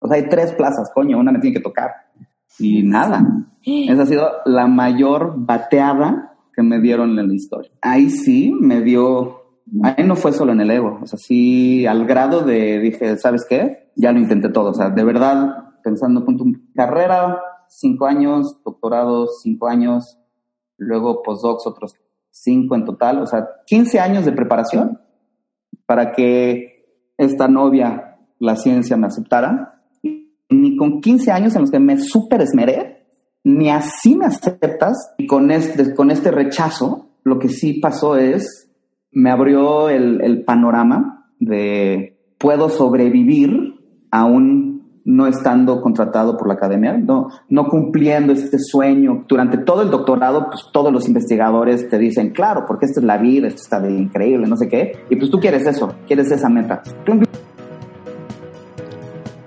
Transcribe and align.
O 0.00 0.08
sea, 0.08 0.16
hay 0.16 0.28
tres 0.28 0.52
plazas, 0.52 0.90
coño, 0.92 1.18
una 1.18 1.32
me 1.32 1.38
tiene 1.38 1.56
que 1.56 1.62
tocar. 1.62 1.90
Y 2.58 2.82
nada. 2.82 3.22
Esa 3.64 4.02
ha 4.02 4.06
sido 4.06 4.28
la 4.44 4.66
mayor 4.66 5.34
bateada 5.36 6.36
que 6.54 6.62
me 6.62 6.80
dieron 6.80 7.18
en 7.18 7.28
la 7.28 7.34
historia. 7.34 7.70
Ahí 7.80 8.10
sí 8.10 8.52
me 8.58 8.80
dio, 8.80 9.42
ahí 9.82 10.04
no 10.04 10.16
fue 10.16 10.32
solo 10.32 10.52
en 10.52 10.60
el 10.60 10.70
ego, 10.70 10.98
o 11.02 11.06
sea, 11.06 11.18
sí 11.18 11.86
al 11.86 12.06
grado 12.06 12.42
de, 12.42 12.80
dije, 12.80 13.16
¿sabes 13.18 13.46
qué? 13.48 13.90
Ya 13.94 14.12
lo 14.12 14.18
intenté 14.18 14.48
todo, 14.48 14.70
o 14.70 14.74
sea, 14.74 14.90
de 14.90 15.04
verdad, 15.04 15.70
pensando, 15.84 16.24
punto, 16.24 16.44
carrera, 16.74 17.40
cinco 17.68 18.06
años, 18.06 18.60
doctorado, 18.64 19.28
cinco 19.42 19.68
años, 19.68 20.18
luego 20.76 21.22
postdocs, 21.22 21.66
otros 21.66 21.94
cinco 22.30 22.74
en 22.74 22.84
total, 22.84 23.20
o 23.22 23.26
sea, 23.26 23.48
15 23.66 24.00
años 24.00 24.24
de 24.24 24.32
preparación 24.32 25.00
para 25.86 26.12
que 26.12 27.04
esta 27.18 27.48
novia, 27.48 28.18
la 28.38 28.56
ciencia, 28.56 28.96
me 28.96 29.06
aceptara. 29.06 29.69
Ni 30.50 30.76
con 30.76 31.00
15 31.00 31.30
años 31.32 31.54
en 31.54 31.62
los 31.62 31.70
que 31.70 31.78
me 31.78 31.98
súper 31.98 32.42
esmeré, 32.42 33.06
ni 33.44 33.70
así 33.70 34.16
me 34.16 34.26
aceptas. 34.26 35.14
Y 35.18 35.26
con 35.26 35.50
este, 35.50 35.94
con 35.94 36.10
este 36.10 36.30
rechazo, 36.30 37.06
lo 37.24 37.38
que 37.38 37.48
sí 37.48 37.74
pasó 37.74 38.16
es, 38.16 38.68
me 39.12 39.30
abrió 39.30 39.88
el, 39.88 40.20
el 40.22 40.44
panorama 40.44 41.30
de 41.38 42.18
puedo 42.38 42.68
sobrevivir 42.68 43.74
aún 44.10 44.70
no 45.04 45.26
estando 45.26 45.80
contratado 45.80 46.36
por 46.36 46.46
la 46.46 46.54
academia, 46.54 46.96
no, 46.96 47.28
no 47.48 47.68
cumpliendo 47.68 48.32
este 48.32 48.58
sueño. 48.58 49.24
Durante 49.28 49.58
todo 49.58 49.82
el 49.82 49.90
doctorado, 49.90 50.46
pues 50.46 50.66
todos 50.72 50.92
los 50.92 51.08
investigadores 51.08 51.88
te 51.88 51.98
dicen, 51.98 52.30
claro, 52.30 52.64
porque 52.66 52.86
esta 52.86 53.00
es 53.00 53.06
la 53.06 53.18
vida, 53.18 53.48
esto 53.48 53.62
está 53.62 53.80
de 53.80 53.92
increíble, 53.92 54.46
no 54.46 54.56
sé 54.56 54.68
qué. 54.68 54.92
Y 55.08 55.16
pues 55.16 55.30
tú 55.30 55.38
quieres 55.38 55.66
eso, 55.66 55.94
quieres 56.06 56.30
esa 56.30 56.48
meta. 56.48 56.82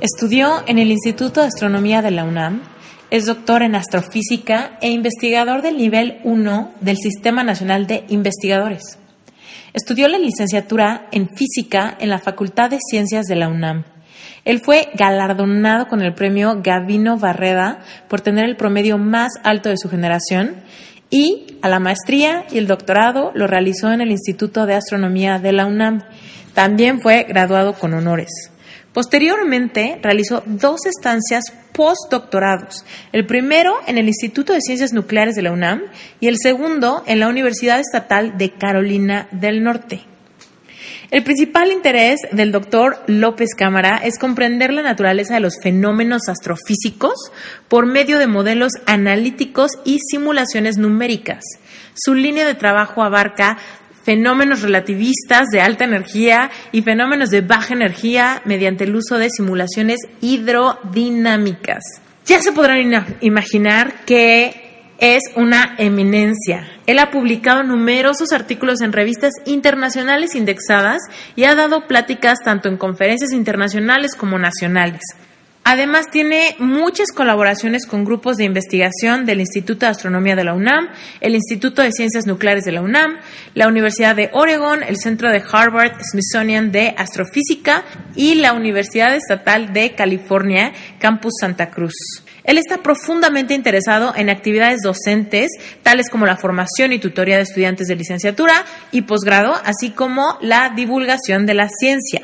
Estudió 0.00 0.62
en 0.66 0.78
el 0.78 0.90
Instituto 0.90 1.40
de 1.40 1.46
Astronomía 1.46 2.02
de 2.02 2.10
la 2.10 2.24
UNAM, 2.24 2.60
es 3.10 3.24
doctor 3.24 3.62
en 3.62 3.74
astrofísica 3.74 4.76
e 4.82 4.90
investigador 4.90 5.62
del 5.62 5.78
nivel 5.78 6.18
1 6.22 6.72
del 6.82 6.98
Sistema 6.98 7.42
Nacional 7.42 7.86
de 7.86 8.04
Investigadores. 8.10 8.98
Estudió 9.72 10.08
la 10.08 10.18
licenciatura 10.18 11.06
en 11.12 11.30
física 11.30 11.96
en 11.98 12.10
la 12.10 12.18
Facultad 12.18 12.68
de 12.68 12.78
Ciencias 12.90 13.24
de 13.24 13.36
la 13.36 13.48
UNAM. 13.48 13.84
Él 14.44 14.60
fue 14.60 14.90
galardonado 14.92 15.88
con 15.88 16.02
el 16.02 16.12
premio 16.12 16.60
Gavino 16.62 17.16
Barreda 17.16 17.78
por 18.06 18.20
tener 18.20 18.44
el 18.44 18.56
promedio 18.56 18.98
más 18.98 19.32
alto 19.44 19.70
de 19.70 19.78
su 19.78 19.88
generación 19.88 20.56
y 21.08 21.56
a 21.62 21.70
la 21.70 21.80
maestría 21.80 22.44
y 22.50 22.58
el 22.58 22.66
doctorado 22.66 23.32
lo 23.34 23.46
realizó 23.46 23.90
en 23.92 24.02
el 24.02 24.10
Instituto 24.10 24.66
de 24.66 24.74
Astronomía 24.74 25.38
de 25.38 25.52
la 25.52 25.64
UNAM. 25.64 26.02
También 26.52 27.00
fue 27.00 27.24
graduado 27.24 27.72
con 27.72 27.94
honores. 27.94 28.50
Posteriormente 28.96 29.98
realizó 30.02 30.42
dos 30.46 30.86
estancias 30.86 31.44
postdoctorados, 31.74 32.82
el 33.12 33.26
primero 33.26 33.74
en 33.86 33.98
el 33.98 34.08
Instituto 34.08 34.54
de 34.54 34.62
Ciencias 34.62 34.94
Nucleares 34.94 35.34
de 35.34 35.42
la 35.42 35.52
UNAM 35.52 35.82
y 36.18 36.28
el 36.28 36.38
segundo 36.38 37.04
en 37.06 37.20
la 37.20 37.28
Universidad 37.28 37.78
Estatal 37.78 38.38
de 38.38 38.52
Carolina 38.52 39.28
del 39.32 39.62
Norte. 39.62 40.00
El 41.10 41.24
principal 41.24 41.72
interés 41.72 42.20
del 42.32 42.52
doctor 42.52 43.02
López 43.06 43.50
Cámara 43.54 44.00
es 44.02 44.18
comprender 44.18 44.72
la 44.72 44.80
naturaleza 44.80 45.34
de 45.34 45.40
los 45.40 45.60
fenómenos 45.62 46.22
astrofísicos 46.30 47.16
por 47.68 47.84
medio 47.84 48.18
de 48.18 48.28
modelos 48.28 48.72
analíticos 48.86 49.72
y 49.84 49.98
simulaciones 50.10 50.78
numéricas. 50.78 51.44
Su 51.94 52.14
línea 52.14 52.46
de 52.46 52.54
trabajo 52.54 53.02
abarca 53.02 53.58
fenómenos 54.06 54.62
relativistas 54.62 55.48
de 55.50 55.60
alta 55.60 55.82
energía 55.82 56.52
y 56.70 56.82
fenómenos 56.82 57.30
de 57.30 57.40
baja 57.40 57.74
energía 57.74 58.40
mediante 58.44 58.84
el 58.84 58.94
uso 58.94 59.18
de 59.18 59.28
simulaciones 59.30 59.98
hidrodinámicas. 60.20 61.82
Ya 62.24 62.40
se 62.40 62.52
podrán 62.52 63.04
imaginar 63.20 64.04
que 64.04 64.94
es 64.98 65.22
una 65.34 65.74
eminencia. 65.78 66.68
Él 66.86 67.00
ha 67.00 67.10
publicado 67.10 67.64
numerosos 67.64 68.32
artículos 68.32 68.80
en 68.80 68.92
revistas 68.92 69.32
internacionales 69.44 70.36
indexadas 70.36 71.02
y 71.34 71.42
ha 71.42 71.56
dado 71.56 71.88
pláticas 71.88 72.38
tanto 72.44 72.68
en 72.68 72.76
conferencias 72.76 73.32
internacionales 73.32 74.14
como 74.14 74.38
nacionales. 74.38 75.02
Además, 75.68 76.06
tiene 76.12 76.54
muchas 76.60 77.10
colaboraciones 77.10 77.86
con 77.86 78.04
grupos 78.04 78.36
de 78.36 78.44
investigación 78.44 79.26
del 79.26 79.40
Instituto 79.40 79.84
de 79.84 79.90
Astronomía 79.90 80.36
de 80.36 80.44
la 80.44 80.54
UNAM, 80.54 80.90
el 81.20 81.34
Instituto 81.34 81.82
de 81.82 81.90
Ciencias 81.90 82.24
Nucleares 82.24 82.62
de 82.62 82.70
la 82.70 82.82
UNAM, 82.82 83.18
la 83.54 83.66
Universidad 83.66 84.14
de 84.14 84.30
Oregon, 84.32 84.84
el 84.84 84.96
Centro 84.96 85.28
de 85.28 85.42
Harvard 85.50 86.00
Smithsonian 86.00 86.70
de 86.70 86.94
Astrofísica 86.96 87.82
y 88.14 88.36
la 88.36 88.52
Universidad 88.52 89.16
Estatal 89.16 89.72
de 89.72 89.96
California, 89.96 90.72
Campus 91.00 91.32
Santa 91.40 91.68
Cruz. 91.70 91.94
Él 92.44 92.58
está 92.58 92.84
profundamente 92.84 93.52
interesado 93.52 94.14
en 94.14 94.30
actividades 94.30 94.82
docentes, 94.84 95.50
tales 95.82 96.10
como 96.10 96.26
la 96.26 96.36
formación 96.36 96.92
y 96.92 97.00
tutoría 97.00 97.38
de 97.38 97.42
estudiantes 97.42 97.88
de 97.88 97.96
licenciatura 97.96 98.64
y 98.92 99.02
posgrado, 99.02 99.52
así 99.64 99.90
como 99.90 100.38
la 100.40 100.72
divulgación 100.76 101.44
de 101.44 101.54
la 101.54 101.68
ciencia. 101.68 102.22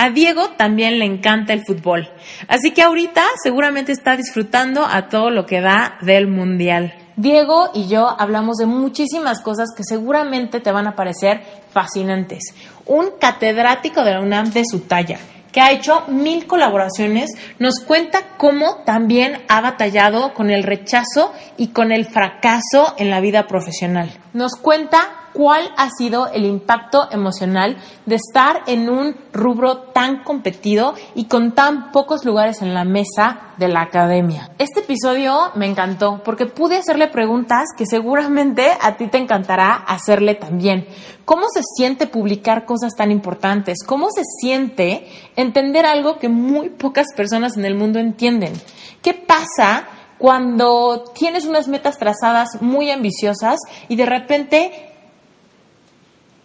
A 0.00 0.10
Diego 0.10 0.50
también 0.50 1.00
le 1.00 1.06
encanta 1.06 1.52
el 1.52 1.64
fútbol, 1.66 2.08
así 2.46 2.70
que 2.70 2.82
ahorita 2.82 3.24
seguramente 3.42 3.90
está 3.90 4.16
disfrutando 4.16 4.86
a 4.86 5.08
todo 5.08 5.30
lo 5.30 5.44
que 5.44 5.60
da 5.60 5.98
del 6.02 6.28
Mundial. 6.28 6.94
Diego 7.16 7.70
y 7.74 7.88
yo 7.88 8.08
hablamos 8.16 8.58
de 8.58 8.66
muchísimas 8.66 9.40
cosas 9.40 9.70
que 9.76 9.82
seguramente 9.82 10.60
te 10.60 10.70
van 10.70 10.86
a 10.86 10.94
parecer 10.94 11.42
fascinantes. 11.72 12.54
Un 12.86 13.06
catedrático 13.18 14.04
de 14.04 14.12
la 14.12 14.20
UNAM 14.20 14.52
de 14.52 14.62
su 14.64 14.82
talla, 14.82 15.18
que 15.50 15.60
ha 15.60 15.72
hecho 15.72 16.04
mil 16.06 16.46
colaboraciones, 16.46 17.30
nos 17.58 17.80
cuenta 17.80 18.36
cómo 18.36 18.84
también 18.84 19.42
ha 19.48 19.60
batallado 19.60 20.32
con 20.32 20.50
el 20.50 20.62
rechazo 20.62 21.32
y 21.56 21.68
con 21.68 21.90
el 21.90 22.06
fracaso 22.06 22.94
en 22.98 23.10
la 23.10 23.20
vida 23.20 23.48
profesional. 23.48 24.12
Nos 24.32 24.52
cuenta 24.54 25.27
cuál 25.38 25.70
ha 25.76 25.88
sido 25.96 26.26
el 26.26 26.44
impacto 26.44 27.06
emocional 27.12 27.76
de 28.06 28.16
estar 28.16 28.62
en 28.66 28.90
un 28.90 29.14
rubro 29.32 29.82
tan 29.92 30.24
competido 30.24 30.94
y 31.14 31.26
con 31.26 31.52
tan 31.52 31.92
pocos 31.92 32.24
lugares 32.24 32.60
en 32.60 32.74
la 32.74 32.82
mesa 32.82 33.52
de 33.56 33.68
la 33.68 33.82
academia. 33.82 34.50
Este 34.58 34.80
episodio 34.80 35.52
me 35.54 35.66
encantó 35.66 36.22
porque 36.24 36.46
pude 36.46 36.78
hacerle 36.78 37.06
preguntas 37.06 37.68
que 37.76 37.86
seguramente 37.86 38.66
a 38.80 38.96
ti 38.96 39.06
te 39.06 39.18
encantará 39.18 39.74
hacerle 39.74 40.34
también. 40.34 40.88
¿Cómo 41.24 41.46
se 41.54 41.60
siente 41.76 42.08
publicar 42.08 42.64
cosas 42.64 42.96
tan 42.96 43.12
importantes? 43.12 43.84
¿Cómo 43.86 44.08
se 44.10 44.24
siente 44.40 45.06
entender 45.36 45.86
algo 45.86 46.18
que 46.18 46.28
muy 46.28 46.70
pocas 46.70 47.06
personas 47.14 47.56
en 47.56 47.64
el 47.64 47.76
mundo 47.76 48.00
entienden? 48.00 48.54
¿Qué 49.02 49.14
pasa? 49.14 49.86
cuando 50.18 51.04
tienes 51.14 51.46
unas 51.46 51.68
metas 51.68 51.96
trazadas 51.96 52.60
muy 52.60 52.90
ambiciosas 52.90 53.56
y 53.88 53.94
de 53.94 54.04
repente 54.04 54.87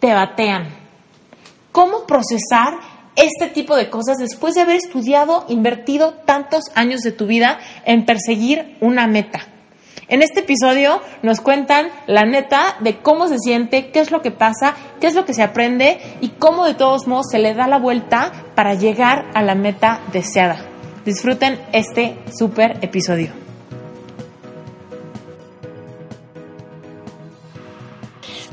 te 0.04 0.12
batean. 0.12 0.66
¿Cómo 1.72 2.06
procesar 2.06 2.74
este 3.16 3.46
tipo 3.46 3.74
de 3.74 3.88
cosas 3.88 4.18
después 4.18 4.54
de 4.54 4.60
haber 4.60 4.76
estudiado, 4.76 5.46
invertido 5.48 6.12
tantos 6.26 6.64
años 6.74 7.00
de 7.00 7.10
tu 7.10 7.26
vida 7.26 7.58
en 7.86 8.04
perseguir 8.04 8.76
una 8.82 9.06
meta? 9.06 9.46
En 10.08 10.20
este 10.20 10.40
episodio 10.40 11.00
nos 11.22 11.40
cuentan 11.40 11.86
la 12.06 12.26
neta 12.26 12.76
de 12.80 12.98
cómo 12.98 13.28
se 13.28 13.38
siente, 13.38 13.92
qué 13.92 14.00
es 14.00 14.10
lo 14.10 14.20
que 14.20 14.30
pasa, 14.30 14.74
qué 15.00 15.06
es 15.06 15.14
lo 15.14 15.24
que 15.24 15.32
se 15.32 15.42
aprende 15.42 15.98
y 16.20 16.28
cómo 16.38 16.66
de 16.66 16.74
todos 16.74 17.06
modos 17.06 17.28
se 17.30 17.38
le 17.38 17.54
da 17.54 17.66
la 17.66 17.78
vuelta 17.78 18.30
para 18.54 18.74
llegar 18.74 19.30
a 19.32 19.42
la 19.42 19.54
meta 19.54 20.00
deseada. 20.12 20.58
Disfruten 21.06 21.58
este 21.72 22.18
súper 22.30 22.76
episodio. 22.82 23.43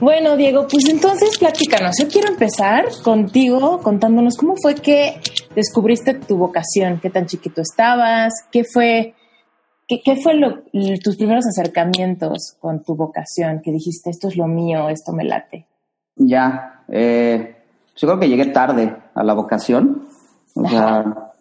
Bueno, 0.02 0.36
Diego, 0.36 0.68
pues 0.68 0.90
entonces 0.90 1.38
platícanos. 1.38 1.96
Yo 2.02 2.08
quiero 2.08 2.30
empezar 2.30 2.86
contigo 3.04 3.80
contándonos 3.84 4.36
cómo 4.36 4.56
fue 4.60 4.74
que 4.74 5.22
descubriste 5.56 6.16
tu 6.16 6.38
vocación, 6.38 7.00
qué 7.00 7.12
tan 7.12 7.28
chiquito 7.28 7.62
estabas, 7.62 8.34
qué 8.52 8.64
fue, 8.64 9.14
qué, 9.88 10.16
fue 10.16 10.34
lo, 10.34 10.64
tus 11.04 11.18
primeros 11.18 11.46
acercamientos 11.46 12.56
con 12.60 12.84
tu 12.84 12.96
vocación, 12.96 13.62
que 13.64 13.72
dijiste 13.72 14.10
esto 14.10 14.30
es 14.30 14.38
lo 14.38 14.48
mío, 14.48 14.90
esto 14.90 15.14
me 15.14 15.24
late. 15.24 15.68
Ya, 16.16 16.84
eh, 16.88 17.58
yo 17.96 18.08
creo 18.08 18.20
que 18.20 18.30
llegué 18.30 18.48
tarde 18.48 18.98
a 19.14 19.24
la 19.24 19.36
vocación. 19.36 20.08
O 20.56 20.68
sea, 20.68 21.32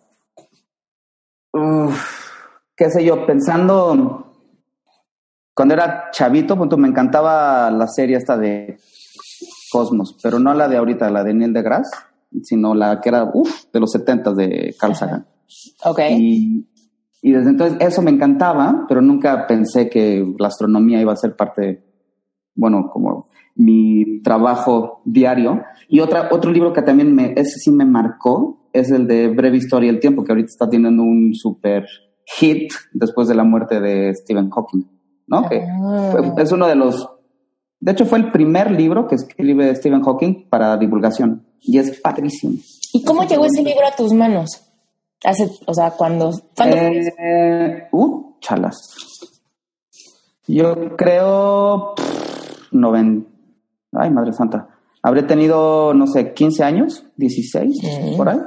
qué 2.77 2.91
sé 2.91 3.07
yo, 3.07 3.25
pensando 3.25 4.30
cuando 5.61 5.75
era 5.75 6.09
chavito, 6.11 6.57
pues, 6.57 6.75
me 6.79 6.89
encantaba 6.89 7.71
la 7.71 7.87
serie 7.87 8.17
esta 8.17 8.35
de 8.35 8.79
Cosmos, 9.71 10.17
pero 10.23 10.39
no 10.39 10.55
la 10.55 10.67
de 10.69 10.79
ahorita, 10.79 11.11
la 11.11 11.23
de 11.23 11.35
Neil 11.35 11.53
deGrasse, 11.53 11.91
sino 12.43 12.75
la 12.75 12.99
que 12.99 13.11
era 13.11 13.27
de 13.27 13.79
los 13.79 13.93
70 13.93 14.33
de 14.33 14.75
Carl 14.81 14.95
Sagan. 14.95 15.27
Ok. 15.85 16.01
Y, 16.13 16.67
desde 17.21 17.51
entonces 17.51 17.77
eso 17.79 18.01
me 18.01 18.11
encantaba, 18.11 18.87
pero 18.89 19.03
nunca 19.03 19.47
pensé 19.47 19.91
que 19.91 20.27
la 20.39 20.49
astronomía 20.49 20.99
iba 20.99 21.13
a 21.13 21.17
ser 21.17 21.37
parte, 21.37 21.85
bueno, 22.55 22.89
como 22.91 23.29
mi 23.55 24.23
trabajo 24.23 25.03
diario. 25.05 25.61
Y 25.91 26.01
otra, 26.01 26.31
otro 26.33 26.51
libro 26.51 26.73
que 26.73 26.81
también 26.81 27.15
me, 27.15 27.35
ese 27.37 27.59
sí 27.59 27.71
me 27.71 27.85
marcó 27.85 28.71
es 28.73 28.91
el 28.91 29.07
de 29.07 29.29
Breve 29.29 29.59
Historia 29.59 29.93
del 29.93 30.01
Tiempo, 30.01 30.25
que 30.25 30.33
ahorita 30.33 30.49
está 30.49 30.71
teniendo 30.71 31.03
un 31.03 31.35
super 31.35 31.85
hit 32.39 32.73
después 32.95 33.29
de 33.29 33.35
la 33.35 33.45
muerte 33.45 33.79
de 33.79 34.15
Stephen 34.15 34.49
Hawking. 34.49 35.00
¿No? 35.31 35.49
Que 35.49 35.63
ah. 35.65 36.35
es 36.37 36.53
uno 36.53 36.67
de 36.67 36.75
los, 36.75 37.09
de 37.79 37.93
hecho 37.93 38.05
fue 38.05 38.19
el 38.19 38.31
primer 38.31 38.71
libro 38.71 39.07
que 39.07 39.15
escribe 39.15 39.75
Stephen 39.75 40.03
Hawking 40.03 40.49
para 40.51 40.77
divulgación 40.77 41.47
y 41.61 41.79
es 41.79 41.99
padrísimo. 42.01 42.59
¿Y 42.93 43.05
cómo 43.05 43.25
llegó 43.25 43.47
ese 43.47 43.63
libro 43.63 43.87
a 43.87 43.95
tus 43.97 44.13
manos? 44.13 44.51
Hace, 45.25 45.51
o 45.67 45.75
sea, 45.75 45.93
cuando... 45.93 46.31
Eh, 46.59 47.89
uh, 47.93 48.35
chalas. 48.41 48.77
Yo 50.47 50.97
creo... 50.97 51.95
Noven... 52.73 53.27
Ay, 53.93 54.11
Madre 54.11 54.33
Santa. 54.33 54.69
Habré 55.03 55.23
tenido, 55.23 55.95
no 55.95 56.07
sé, 56.07 56.33
15 56.33 56.65
años, 56.65 57.05
16, 57.17 57.81
por 58.17 58.29
ahí. 58.29 58.41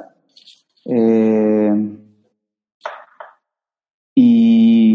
Eh, 0.85 1.92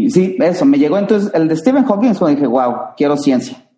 sí, 0.09 0.37
eso, 0.39 0.65
me 0.65 0.77
llegó 0.77 0.97
entonces 0.97 1.31
el 1.33 1.47
de 1.47 1.55
Stephen 1.55 1.85
Hawking, 1.85 2.13
cuando 2.13 2.35
dije, 2.35 2.47
wow, 2.47 2.73
quiero 2.95 3.17
ciencia. 3.17 3.69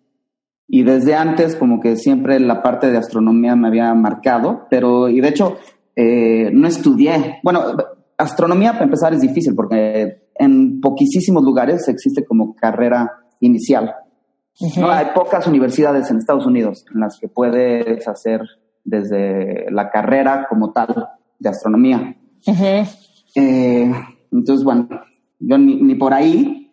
Y 0.68 0.84
desde 0.84 1.14
antes, 1.14 1.56
como 1.56 1.80
que 1.80 1.96
siempre 1.96 2.40
la 2.40 2.62
parte 2.62 2.90
de 2.90 2.98
astronomía 2.98 3.54
me 3.56 3.68
había 3.68 3.92
marcado, 3.94 4.66
pero, 4.70 5.08
y 5.08 5.20
de 5.20 5.28
hecho, 5.28 5.58
eh, 5.96 6.50
no 6.52 6.66
estudié. 6.66 7.40
Bueno, 7.42 7.62
astronomía 8.16 8.72
para 8.72 8.84
empezar 8.84 9.12
es 9.12 9.20
difícil 9.20 9.54
porque 9.54 10.28
en 10.34 10.80
poquísimos 10.80 11.42
lugares 11.42 11.86
existe 11.88 12.24
como 12.24 12.54
carrera 12.54 13.10
inicial. 13.40 13.94
no, 14.76 14.90
hay 14.90 15.06
pocas 15.14 15.46
universidades 15.46 16.10
en 16.10 16.18
Estados 16.18 16.46
Unidos 16.46 16.84
en 16.94 17.00
las 17.00 17.18
que 17.18 17.28
puedes 17.28 18.06
hacer 18.08 18.40
desde 18.84 19.70
la 19.70 19.90
carrera 19.90 20.46
como 20.48 20.72
tal 20.72 21.08
de 21.38 21.48
astronomía. 21.48 22.16
Eh, 23.34 23.92
entonces, 24.30 24.64
bueno, 24.64 24.88
yo 25.42 25.58
ni, 25.58 25.94
por 25.94 26.14
ahí, 26.14 26.70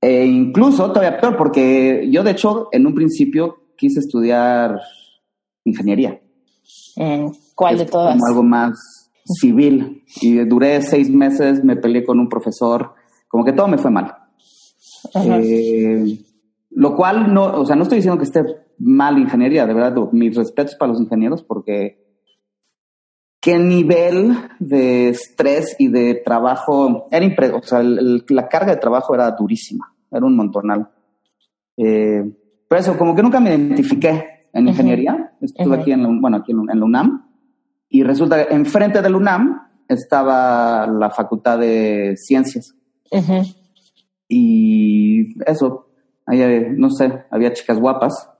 e 0.00 0.24
incluso 0.24 0.92
todavía 0.92 1.20
peor, 1.20 1.36
porque 1.36 2.08
yo 2.10 2.22
de 2.22 2.32
hecho 2.32 2.68
en 2.72 2.86
un 2.86 2.94
principio 2.94 3.56
quise 3.76 4.00
estudiar 4.00 4.80
ingeniería. 5.64 6.20
¿Cuál 7.54 7.78
de 7.78 7.86
todas? 7.86 8.12
Como 8.12 8.26
algo 8.26 8.42
más 8.42 9.10
civil. 9.24 10.04
Y 10.20 10.36
duré 10.44 10.82
seis 10.82 11.10
meses, 11.10 11.64
me 11.64 11.76
peleé 11.76 12.04
con 12.04 12.18
un 12.18 12.28
profesor, 12.28 12.94
como 13.28 13.44
que 13.44 13.52
todo 13.52 13.68
me 13.68 13.78
fue 13.78 13.90
mal. 13.90 14.14
Eh, 15.14 16.18
lo 16.70 16.94
cual 16.94 17.32
no, 17.32 17.60
o 17.60 17.66
sea, 17.66 17.76
no 17.76 17.82
estoy 17.82 17.96
diciendo 17.96 18.18
que 18.18 18.24
esté 18.24 18.44
mal 18.78 19.18
ingeniería, 19.18 19.66
de 19.66 19.74
verdad, 19.74 19.94
mis 20.12 20.36
respetos 20.36 20.74
para 20.76 20.92
los 20.92 21.00
ingenieros 21.00 21.42
porque 21.42 22.09
qué 23.40 23.58
nivel 23.58 24.36
de 24.58 25.08
estrés 25.08 25.74
y 25.78 25.88
de 25.88 26.16
trabajo 26.16 27.08
era 27.10 27.24
impre 27.24 27.50
o 27.50 27.62
sea, 27.62 27.82
la 27.82 28.48
carga 28.48 28.74
de 28.74 28.80
trabajo 28.80 29.14
era 29.14 29.30
durísima, 29.30 29.94
era 30.10 30.24
un 30.26 30.36
montonal. 30.36 30.88
Eh, 31.76 32.22
pero 32.68 32.80
eso, 32.80 32.98
como 32.98 33.14
que 33.14 33.22
nunca 33.22 33.40
me 33.40 33.50
identifiqué 33.50 34.48
en 34.52 34.68
ingeniería, 34.68 35.32
estuve 35.40 35.76
aquí 35.76 35.92
en 35.92 36.02
la, 36.02 36.08
bueno, 36.20 36.36
aquí 36.36 36.52
en, 36.52 36.66
la 36.66 36.84
UNAM, 36.84 37.26
y 37.88 38.02
resulta 38.02 38.46
que 38.46 38.54
enfrente 38.54 39.00
del 39.00 39.16
UNAM 39.16 39.68
estaba 39.88 40.86
la 40.86 41.10
Facultad 41.10 41.58
de 41.58 42.14
Ciencias. 42.16 42.76
Y 44.28 45.42
eso, 45.48 45.88
ahí, 46.26 46.66
no 46.76 46.90
sé, 46.90 47.24
había 47.30 47.52
chicas 47.52 47.80
guapas 47.80 48.30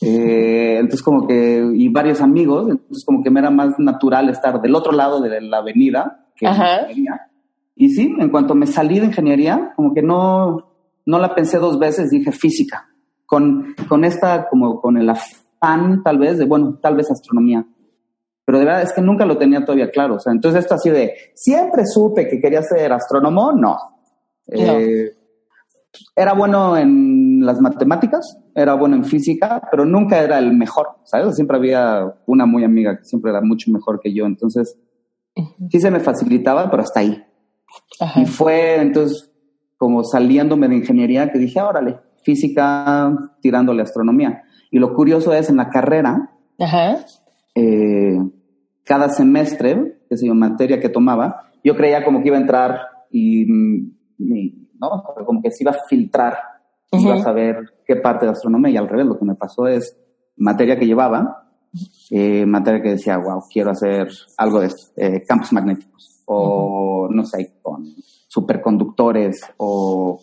eh, 0.00 0.76
entonces 0.78 1.02
como 1.02 1.26
que, 1.26 1.70
y 1.74 1.88
varios 1.88 2.20
amigos, 2.20 2.70
entonces 2.70 3.04
como 3.04 3.22
que 3.22 3.30
me 3.30 3.40
era 3.40 3.50
más 3.50 3.78
natural 3.78 4.28
estar 4.28 4.60
del 4.60 4.74
otro 4.74 4.92
lado 4.92 5.20
de 5.20 5.40
la 5.40 5.58
avenida 5.58 6.26
que 6.36 6.46
ingeniería. 6.46 7.28
Y 7.74 7.90
sí, 7.90 8.14
en 8.18 8.30
cuanto 8.30 8.54
me 8.54 8.66
salí 8.66 8.98
de 8.98 9.06
ingeniería, 9.06 9.72
como 9.76 9.94
que 9.94 10.02
no, 10.02 10.72
no 11.06 11.18
la 11.18 11.34
pensé 11.34 11.58
dos 11.58 11.78
veces, 11.78 12.10
dije 12.10 12.32
física, 12.32 12.88
con, 13.26 13.74
con 13.88 14.04
esta, 14.04 14.48
como 14.48 14.80
con 14.80 14.96
el 14.98 15.08
afán 15.10 16.02
tal 16.02 16.18
vez 16.18 16.38
de, 16.38 16.44
bueno, 16.44 16.78
tal 16.80 16.96
vez 16.96 17.10
astronomía. 17.10 17.64
Pero 18.44 18.58
de 18.58 18.64
verdad 18.64 18.82
es 18.82 18.92
que 18.92 19.02
nunca 19.02 19.26
lo 19.26 19.36
tenía 19.36 19.64
todavía 19.64 19.90
claro. 19.90 20.14
O 20.14 20.20
sea, 20.20 20.32
entonces 20.32 20.62
esto 20.62 20.74
así 20.74 20.90
de, 20.90 21.12
siempre 21.34 21.84
supe 21.84 22.28
que 22.28 22.40
quería 22.40 22.62
ser 22.62 22.92
astrónomo, 22.92 23.52
no. 23.52 23.76
Eh, 24.46 25.12
era 26.16 26.32
bueno 26.32 26.76
en 26.76 27.27
las 27.48 27.60
matemáticas, 27.60 28.38
era 28.54 28.74
bueno 28.74 28.96
en 28.96 29.04
física, 29.04 29.62
pero 29.70 29.84
nunca 29.86 30.22
era 30.22 30.38
el 30.38 30.52
mejor, 30.52 30.88
¿sabes? 31.04 31.34
Siempre 31.34 31.56
había 31.56 32.14
una 32.26 32.44
muy 32.44 32.62
amiga 32.62 32.98
que 32.98 33.04
siempre 33.04 33.30
era 33.30 33.40
mucho 33.40 33.70
mejor 33.70 34.00
que 34.00 34.12
yo, 34.12 34.26
entonces 34.26 34.78
sí 35.70 35.80
se 35.80 35.90
me 35.90 36.00
facilitaba, 36.00 36.70
pero 36.70 36.82
hasta 36.82 37.00
ahí. 37.00 37.24
Y 38.16 38.26
fue 38.26 38.80
entonces 38.80 39.32
como 39.78 40.04
saliéndome 40.04 40.68
de 40.68 40.76
ingeniería 40.76 41.30
que 41.32 41.38
dije, 41.38 41.60
órale, 41.60 41.98
física 42.22 43.16
tirándole 43.40 43.82
astronomía. 43.82 44.42
Y 44.70 44.78
lo 44.78 44.94
curioso 44.94 45.32
es 45.32 45.48
en 45.48 45.56
la 45.56 45.70
carrera, 45.70 46.30
eh, 47.54 48.18
cada 48.84 49.08
semestre, 49.08 50.00
que 50.08 50.16
sé 50.18 50.32
materia 50.34 50.80
que 50.80 50.90
tomaba, 50.90 51.50
yo 51.64 51.74
creía 51.76 52.04
como 52.04 52.20
que 52.20 52.28
iba 52.28 52.36
a 52.36 52.40
entrar 52.40 52.80
y, 53.10 53.42
y 54.18 54.68
¿no? 54.78 55.02
Como 55.24 55.42
que 55.42 55.50
se 55.50 55.64
iba 55.64 55.72
a 55.72 55.86
filtrar, 55.88 56.36
iba 56.92 57.14
a 57.14 57.22
saber 57.22 57.74
qué 57.86 57.96
parte 57.96 58.26
de 58.26 58.32
astronomía 58.32 58.72
y 58.72 58.76
al 58.76 58.88
revés, 58.88 59.06
lo 59.06 59.18
que 59.18 59.24
me 59.24 59.34
pasó 59.34 59.66
es 59.66 59.96
materia 60.36 60.78
que 60.78 60.86
llevaba, 60.86 61.50
eh, 62.10 62.46
materia 62.46 62.82
que 62.82 62.90
decía, 62.90 63.18
wow, 63.18 63.42
quiero 63.52 63.70
hacer 63.70 64.08
algo 64.36 64.60
de 64.60 64.70
eh, 64.96 65.22
campos 65.26 65.52
magnéticos 65.52 66.22
o, 66.26 67.08
no 67.10 67.24
sé, 67.24 67.58
con 67.62 67.84
superconductores 68.28 69.40
o, 69.58 70.20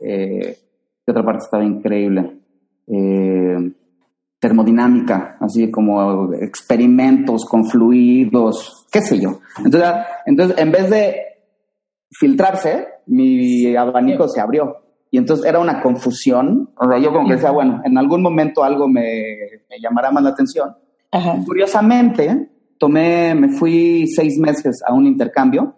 eh, 0.00 0.58
¿qué 1.04 1.10
otra 1.10 1.24
parte 1.24 1.44
estaba 1.44 1.64
increíble? 1.64 2.40
Eh, 2.86 3.72
termodinámica, 4.40 5.36
así 5.40 5.70
como 5.70 6.32
experimentos 6.34 7.44
con 7.44 7.64
fluidos, 7.64 8.86
qué 8.90 9.00
sé 9.00 9.18
yo. 9.18 9.40
Entonces, 9.64 9.90
entonces 10.26 10.58
en 10.58 10.70
vez 10.70 10.90
de 10.90 11.16
filtrarse, 12.10 12.86
mi 13.06 13.74
abanico 13.74 14.28
se 14.28 14.40
abrió. 14.40 14.76
Y 15.10 15.18
entonces 15.18 15.46
era 15.46 15.58
una 15.58 15.80
confusión. 15.80 16.70
O 16.76 16.88
sea, 16.88 16.98
yo 16.98 17.12
como 17.12 17.28
que 17.28 17.34
decía, 17.34 17.50
bueno, 17.50 17.80
en 17.84 17.96
algún 17.96 18.22
momento 18.22 18.62
algo 18.62 18.88
me, 18.88 19.04
llamará 19.80 20.10
más 20.10 20.22
la 20.22 20.30
atención. 20.30 20.74
Curiosamente, 21.46 22.50
tomé, 22.78 23.34
me 23.34 23.48
fui 23.48 24.06
seis 24.06 24.38
meses 24.38 24.82
a 24.86 24.92
un 24.92 25.06
intercambio 25.06 25.74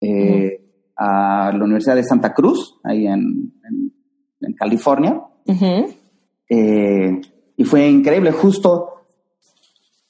eh, 0.00 0.60
a 0.96 1.50
la 1.52 1.64
Universidad 1.64 1.96
de 1.96 2.04
Santa 2.04 2.34
Cruz, 2.34 2.78
ahí 2.84 3.06
en, 3.06 3.54
en, 4.40 4.52
California. 4.54 5.20
Eh, 6.48 7.20
y 7.56 7.64
fue 7.64 7.88
increíble, 7.88 8.32
justo 8.32 8.92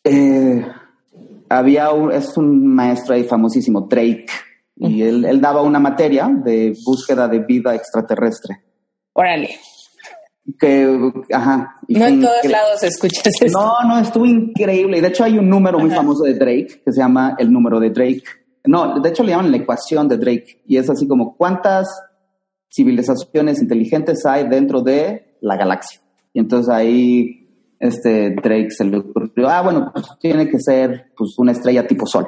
eh, 0.04 0.66
había 1.48 1.92
un, 1.92 2.12
es 2.12 2.36
un 2.36 2.66
maestro 2.66 3.14
ahí 3.14 3.24
famosísimo, 3.24 3.82
Drake, 3.82 4.26
y 4.76 5.02
él, 5.02 5.40
daba 5.40 5.62
una 5.62 5.78
materia 5.78 6.28
de 6.28 6.74
búsqueda 6.84 7.28
de 7.28 7.40
vida 7.40 7.74
extraterrestre. 7.74 8.62
Órale. 9.12 9.50
Que, 10.58 11.12
ajá. 11.32 11.76
no 11.88 12.06
en 12.06 12.20
todos 12.20 12.44
lados 12.44 12.82
escuchas 12.82 13.32
eso. 13.40 13.58
No, 13.58 13.88
no, 13.88 13.98
estuvo 14.00 14.26
increíble. 14.26 14.98
Y 14.98 15.00
de 15.00 15.08
hecho 15.08 15.24
hay 15.24 15.38
un 15.38 15.48
número 15.48 15.78
muy 15.78 15.90
famoso 15.90 16.24
de 16.24 16.34
Drake 16.34 16.82
que 16.84 16.92
se 16.92 17.00
llama 17.00 17.36
el 17.38 17.52
número 17.52 17.78
de 17.78 17.90
Drake. 17.90 18.24
No, 18.64 19.00
de 19.00 19.08
hecho 19.08 19.22
le 19.22 19.30
llaman 19.30 19.50
la 19.50 19.58
ecuación 19.58 20.08
de 20.08 20.16
Drake. 20.16 20.62
Y 20.66 20.78
es 20.78 20.90
así 20.90 21.06
como 21.06 21.36
cuántas 21.36 21.88
civilizaciones 22.72 23.60
inteligentes 23.60 24.24
hay 24.26 24.48
dentro 24.48 24.80
de 24.80 25.36
la 25.42 25.56
galaxia. 25.56 26.00
Y 26.32 26.40
entonces 26.40 26.72
ahí 26.72 27.42
este 27.78 28.30
Drake 28.30 28.70
se 28.70 28.84
le 28.84 28.98
ocurrió, 28.98 29.48
ah, 29.48 29.62
bueno, 29.62 29.90
pues 29.92 30.06
tiene 30.20 30.48
que 30.48 30.58
ser 30.58 31.12
pues 31.16 31.38
una 31.38 31.52
estrella 31.52 31.86
tipo 31.86 32.06
Sol. 32.06 32.26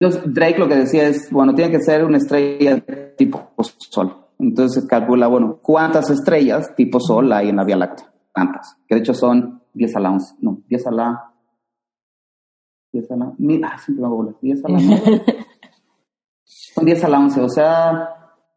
Entonces 0.00 0.34
Drake 0.34 0.58
lo 0.58 0.66
que 0.66 0.76
decía 0.76 1.06
es, 1.06 1.30
bueno, 1.30 1.54
tiene 1.54 1.70
que 1.70 1.82
ser 1.82 2.04
una 2.04 2.16
estrella 2.16 2.82
tipo 3.16 3.50
Sol. 3.58 4.16
Entonces 4.38 4.82
se 4.82 4.88
calcula, 4.88 5.26
bueno, 5.26 5.58
¿cuántas 5.60 6.08
estrellas 6.08 6.74
tipo 6.74 6.98
Sol 6.98 7.30
hay 7.32 7.50
en 7.50 7.56
la 7.56 7.64
Vía 7.64 7.76
Láctea? 7.76 8.10
¿Cuántas? 8.32 8.76
Que 8.88 8.94
de 8.94 9.00
hecho 9.02 9.12
son 9.12 9.62
10 9.74 9.96
a 9.96 10.00
la 10.00 10.10
11, 10.10 10.34
no, 10.40 10.62
10 10.66 10.86
a 10.86 10.90
la... 10.90 11.32
10 12.92 13.10
a 13.10 13.16
la... 13.16 13.24
Ah, 13.26 13.78
siempre 13.78 14.00
me 14.00 14.06
hago 14.06 14.38
10 14.40 14.64
a 14.64 14.68
la... 14.68 14.78
son 16.44 16.84
10 16.84 17.04
a 17.04 17.08
la 17.08 17.18
11, 17.18 17.40
o 17.42 17.48
sea, 17.48 18.08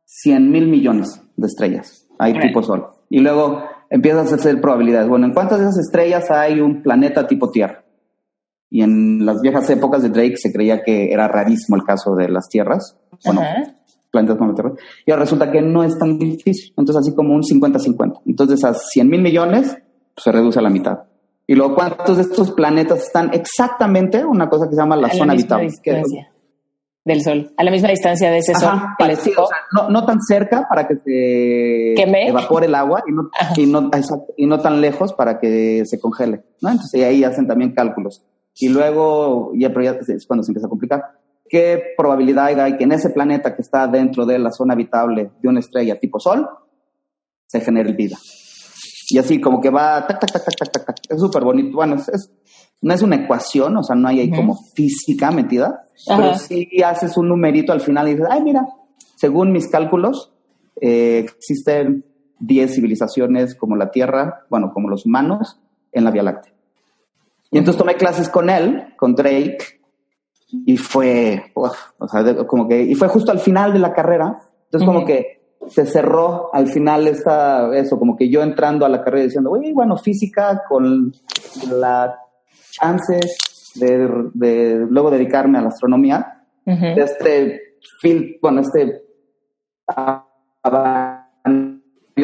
100 0.05 0.49
mil 0.49 0.67
millones 0.69 1.21
de 1.35 1.47
estrellas 1.47 2.03
hay 2.19 2.39
tipo 2.39 2.63
Sol. 2.63 2.87
Y 3.09 3.19
luego 3.19 3.63
empiezas 3.89 4.31
a 4.31 4.35
hacer 4.35 4.59
probabilidades. 4.61 5.09
Bueno, 5.09 5.25
¿en 5.25 5.33
cuántas 5.33 5.59
de 5.59 5.65
esas 5.65 5.79
estrellas 5.79 6.31
hay 6.31 6.59
un 6.59 6.81
planeta 6.81 7.27
tipo 7.27 7.49
Tierra? 7.51 7.82
Y 8.73 8.81
en 8.81 9.23
las 9.23 9.39
viejas 9.39 9.69
épocas 9.69 10.01
de 10.01 10.09
Drake 10.09 10.35
se 10.35 10.51
creía 10.51 10.83
que 10.83 11.13
era 11.13 11.27
rarísimo 11.27 11.77
el 11.77 11.83
caso 11.83 12.15
de 12.15 12.27
las 12.27 12.49
tierras. 12.49 12.97
Bueno, 13.23 13.41
planetas 14.09 14.35
como 14.35 14.55
Tierra. 14.55 14.71
Y 15.05 15.11
ahora 15.11 15.25
resulta 15.25 15.51
que 15.51 15.61
no 15.61 15.83
es 15.83 15.95
tan 15.95 16.17
difícil. 16.17 16.73
Entonces, 16.75 16.95
así 16.95 17.13
como 17.13 17.35
un 17.35 17.43
50-50. 17.43 18.21
Entonces, 18.25 18.63
a 18.63 18.73
100 18.73 19.07
mil 19.07 19.21
millones 19.21 19.77
pues, 20.15 20.23
se 20.23 20.31
reduce 20.31 20.57
a 20.57 20.63
la 20.63 20.71
mitad. 20.71 21.03
Y 21.45 21.53
luego, 21.53 21.75
¿cuántos 21.75 22.17
de 22.17 22.23
estos 22.23 22.49
planetas 22.49 23.03
están 23.03 23.31
exactamente 23.31 24.25
una 24.25 24.49
cosa 24.49 24.65
que 24.67 24.73
se 24.73 24.81
llama 24.81 24.95
la 24.95 25.09
zona 25.11 25.33
habitable? 25.33 25.69
del 27.05 27.21
Sol, 27.21 27.53
a 27.57 27.63
la 27.63 27.71
misma 27.71 27.89
distancia 27.89 28.31
de 28.31 28.37
ese 28.37 28.55
Sol. 28.55 28.79
no, 29.73 29.89
no, 29.89 30.05
tan 30.05 30.21
cerca 30.21 30.65
para 30.69 30.87
que 30.87 30.95
se 31.03 31.93
evapore 32.27 32.67
el 32.67 32.75
agua 32.75 33.03
y 33.05 33.11
no, 33.11 33.29
y 33.57 33.65
no, 33.65 33.91
y, 34.37 34.45
no, 34.45 34.59
tan 34.59 34.79
lejos 34.79 35.13
para 35.13 35.37
que 35.37 35.83
se 35.85 35.99
congele. 35.99 36.43
¿no? 36.61 36.69
Entonces 36.69 37.03
ahí 37.03 37.23
hacen 37.23 37.45
también 37.45 37.73
cálculos. 37.73 38.23
Y 38.55 38.69
luego, 38.69 39.51
ya, 39.55 39.67
es 39.67 40.27
cuando 40.27 40.43
se 40.43 40.51
empieza 40.51 40.67
a 40.67 40.69
complicar, 40.69 41.03
¿qué 41.49 41.81
probabilidad 41.97 42.59
hay 42.59 42.77
que 42.77 42.83
en 42.83 42.91
ese 42.91 43.09
planeta 43.09 43.55
que 43.55 43.61
está 43.61 43.87
dentro 43.87 44.25
de 44.25 44.39
la 44.39 44.51
zona 44.51 44.73
habitable 44.73 45.31
de 45.41 45.49
una 45.49 45.59
estrella 45.59 45.99
tipo 45.99 46.19
Sol 46.19 46.47
se 47.47 47.61
genere 47.61 47.93
vida? 47.93 48.17
Y 49.09 49.17
así 49.17 49.39
como 49.39 49.59
que 49.59 49.69
va, 49.69 50.05
tac, 50.07 50.19
tac, 50.19 50.31
tac, 50.31 50.43
tac, 50.43 50.71
tac, 50.71 50.85
tac, 50.85 50.97
es 51.09 51.19
súper 51.19 51.43
bonito. 51.43 51.75
Bueno, 51.75 51.95
es, 51.95 52.31
no 52.81 52.93
es 52.93 53.01
una 53.01 53.15
ecuación, 53.15 53.77
o 53.77 53.83
sea, 53.83 53.95
no 53.95 54.07
hay 54.07 54.19
ahí 54.19 54.31
como 54.31 54.57
física 54.75 55.31
metida, 55.31 55.85
pero 56.07 56.35
sí 56.35 56.67
haces 56.85 57.17
un 57.17 57.29
numerito 57.29 57.71
al 57.71 57.81
final 57.81 58.07
y 58.07 58.11
dices, 58.11 58.27
ay, 58.29 58.41
mira, 58.41 58.67
según 59.15 59.51
mis 59.51 59.67
cálculos, 59.69 60.33
eh, 60.81 61.19
existen 61.19 62.05
10 62.39 62.75
civilizaciones 62.75 63.55
como 63.55 63.75
la 63.75 63.89
Tierra, 63.91 64.45
bueno, 64.49 64.71
como 64.73 64.89
los 64.89 65.05
humanos, 65.05 65.61
en 65.91 66.03
la 66.03 66.11
Vía 66.11 66.23
Láctea. 66.23 66.53
Y 67.53 67.59
entonces 67.59 67.77
tomé 67.77 67.95
clases 67.95 68.29
con 68.29 68.49
él, 68.49 68.93
con 68.97 69.15
Drake, 69.15 69.79
y 70.65 70.75
fue, 70.77 71.51
o 71.53 72.07
sea, 72.07 72.45
como 72.45 72.67
que, 72.67 72.81
y 72.81 72.95
fue 72.95 73.07
justo 73.07 73.31
al 73.31 73.39
final 73.39 73.73
de 73.73 73.79
la 73.79 73.93
carrera, 73.93 74.39
entonces 74.65 74.87
como 74.87 75.05
que 75.05 75.43
se 75.67 75.85
cerró 75.85 76.53
al 76.53 76.67
final 76.67 77.07
esta, 77.07 77.75
eso, 77.75 77.97
como 77.97 78.15
que 78.15 78.29
yo 78.29 78.41
entrando 78.41 78.85
a 78.85 78.89
la 78.89 79.03
carrera 79.03 79.25
diciendo, 79.25 79.51
oye, 79.51 79.71
bueno, 79.73 79.97
física 79.97 80.63
con 80.67 81.13
la 81.71 82.19
chances 82.71 83.71
de, 83.75 84.85
luego 84.89 85.11
dedicarme 85.11 85.59
a 85.59 85.61
la 85.61 85.67
astronomía, 85.69 86.43
este 86.65 87.77
film, 88.01 88.33
bueno, 88.41 88.61
este 88.61 89.03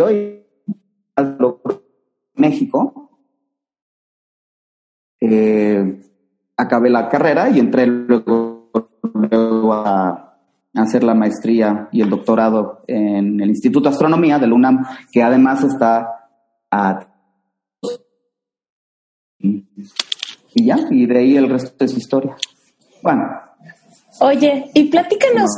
hoy 0.01 0.45
México, 2.35 3.08
eh, 5.21 6.01
acabé 6.57 6.89
la 6.89 7.09
carrera 7.09 7.49
y 7.49 7.59
entré 7.59 7.85
luego, 7.85 8.69
a, 9.73 10.25
hacer 10.75 11.03
la 11.03 11.13
maestría 11.13 11.89
y 11.91 12.01
el 12.01 12.09
doctorado 12.09 12.83
en 12.87 13.41
el 13.41 13.49
Instituto 13.49 13.89
de 13.89 13.95
Astronomía 13.95 14.39
del 14.39 14.53
UNAM, 14.53 14.85
que 15.11 15.21
además 15.21 15.63
está 15.63 16.29
a 16.71 17.07
y 20.53 20.65
ya, 20.65 20.77
y 20.89 21.05
de 21.05 21.19
ahí 21.19 21.37
el 21.37 21.49
resto 21.49 21.85
es 21.85 21.95
historia. 21.95 22.35
Bueno. 23.01 23.23
Oye, 24.21 24.69
y 24.73 24.89
platícanos, 24.89 25.49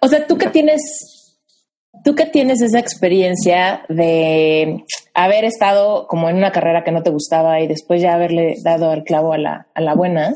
o 0.00 0.08
sea, 0.08 0.26
tú 0.26 0.36
que 0.36 0.48
tienes, 0.48 0.82
tú 2.04 2.14
que 2.14 2.26
tienes 2.26 2.60
esa 2.60 2.78
experiencia 2.78 3.84
de 3.88 4.84
haber 5.14 5.44
estado 5.44 6.06
como 6.06 6.28
en 6.28 6.36
una 6.36 6.52
carrera 6.52 6.84
que 6.84 6.92
no 6.92 7.02
te 7.02 7.10
gustaba 7.10 7.60
y 7.60 7.66
después 7.66 8.02
ya 8.02 8.14
haberle 8.14 8.56
dado 8.62 8.92
el 8.92 9.02
clavo 9.02 9.32
a 9.32 9.38
la, 9.38 9.66
a 9.74 9.80
la 9.80 9.94
buena, 9.94 10.34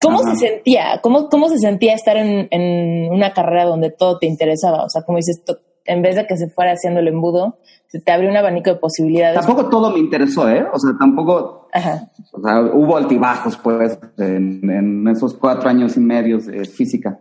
¿cómo 0.00 0.20
se 0.20 0.36
sentía? 0.36 1.00
¿Cómo, 1.02 1.28
¿Cómo 1.28 1.48
se 1.48 1.58
sentía 1.58 1.94
estar 1.94 2.16
en, 2.16 2.48
en 2.50 3.12
una 3.12 3.34
carrera 3.34 3.64
donde 3.64 3.90
todo 3.90 4.18
te 4.18 4.26
interesaba? 4.26 4.84
O 4.84 4.88
sea, 4.88 5.02
como 5.02 5.18
dices, 5.18 5.42
en 5.84 6.00
vez 6.00 6.16
de 6.16 6.26
que 6.26 6.36
se 6.36 6.48
fuera 6.48 6.72
haciendo 6.72 7.00
el 7.00 7.08
embudo, 7.08 7.58
se 7.88 8.00
te 8.00 8.12
abrió 8.12 8.30
un 8.30 8.36
abanico 8.36 8.70
de 8.70 8.76
posibilidades. 8.76 9.38
Tampoco 9.38 9.68
todo 9.68 9.90
me 9.90 9.98
interesó, 9.98 10.48
¿eh? 10.48 10.64
O 10.72 10.78
sea, 10.78 10.92
tampoco. 10.98 11.68
Ajá. 11.72 12.08
O 12.32 12.40
sea, 12.40 12.60
hubo 12.60 12.96
altibajos, 12.96 13.56
pues, 13.58 13.98
en, 14.16 15.06
esos 15.08 15.34
cuatro 15.34 15.68
años 15.68 15.96
y 15.96 16.00
medio 16.00 16.38
de 16.38 16.64
física. 16.64 17.20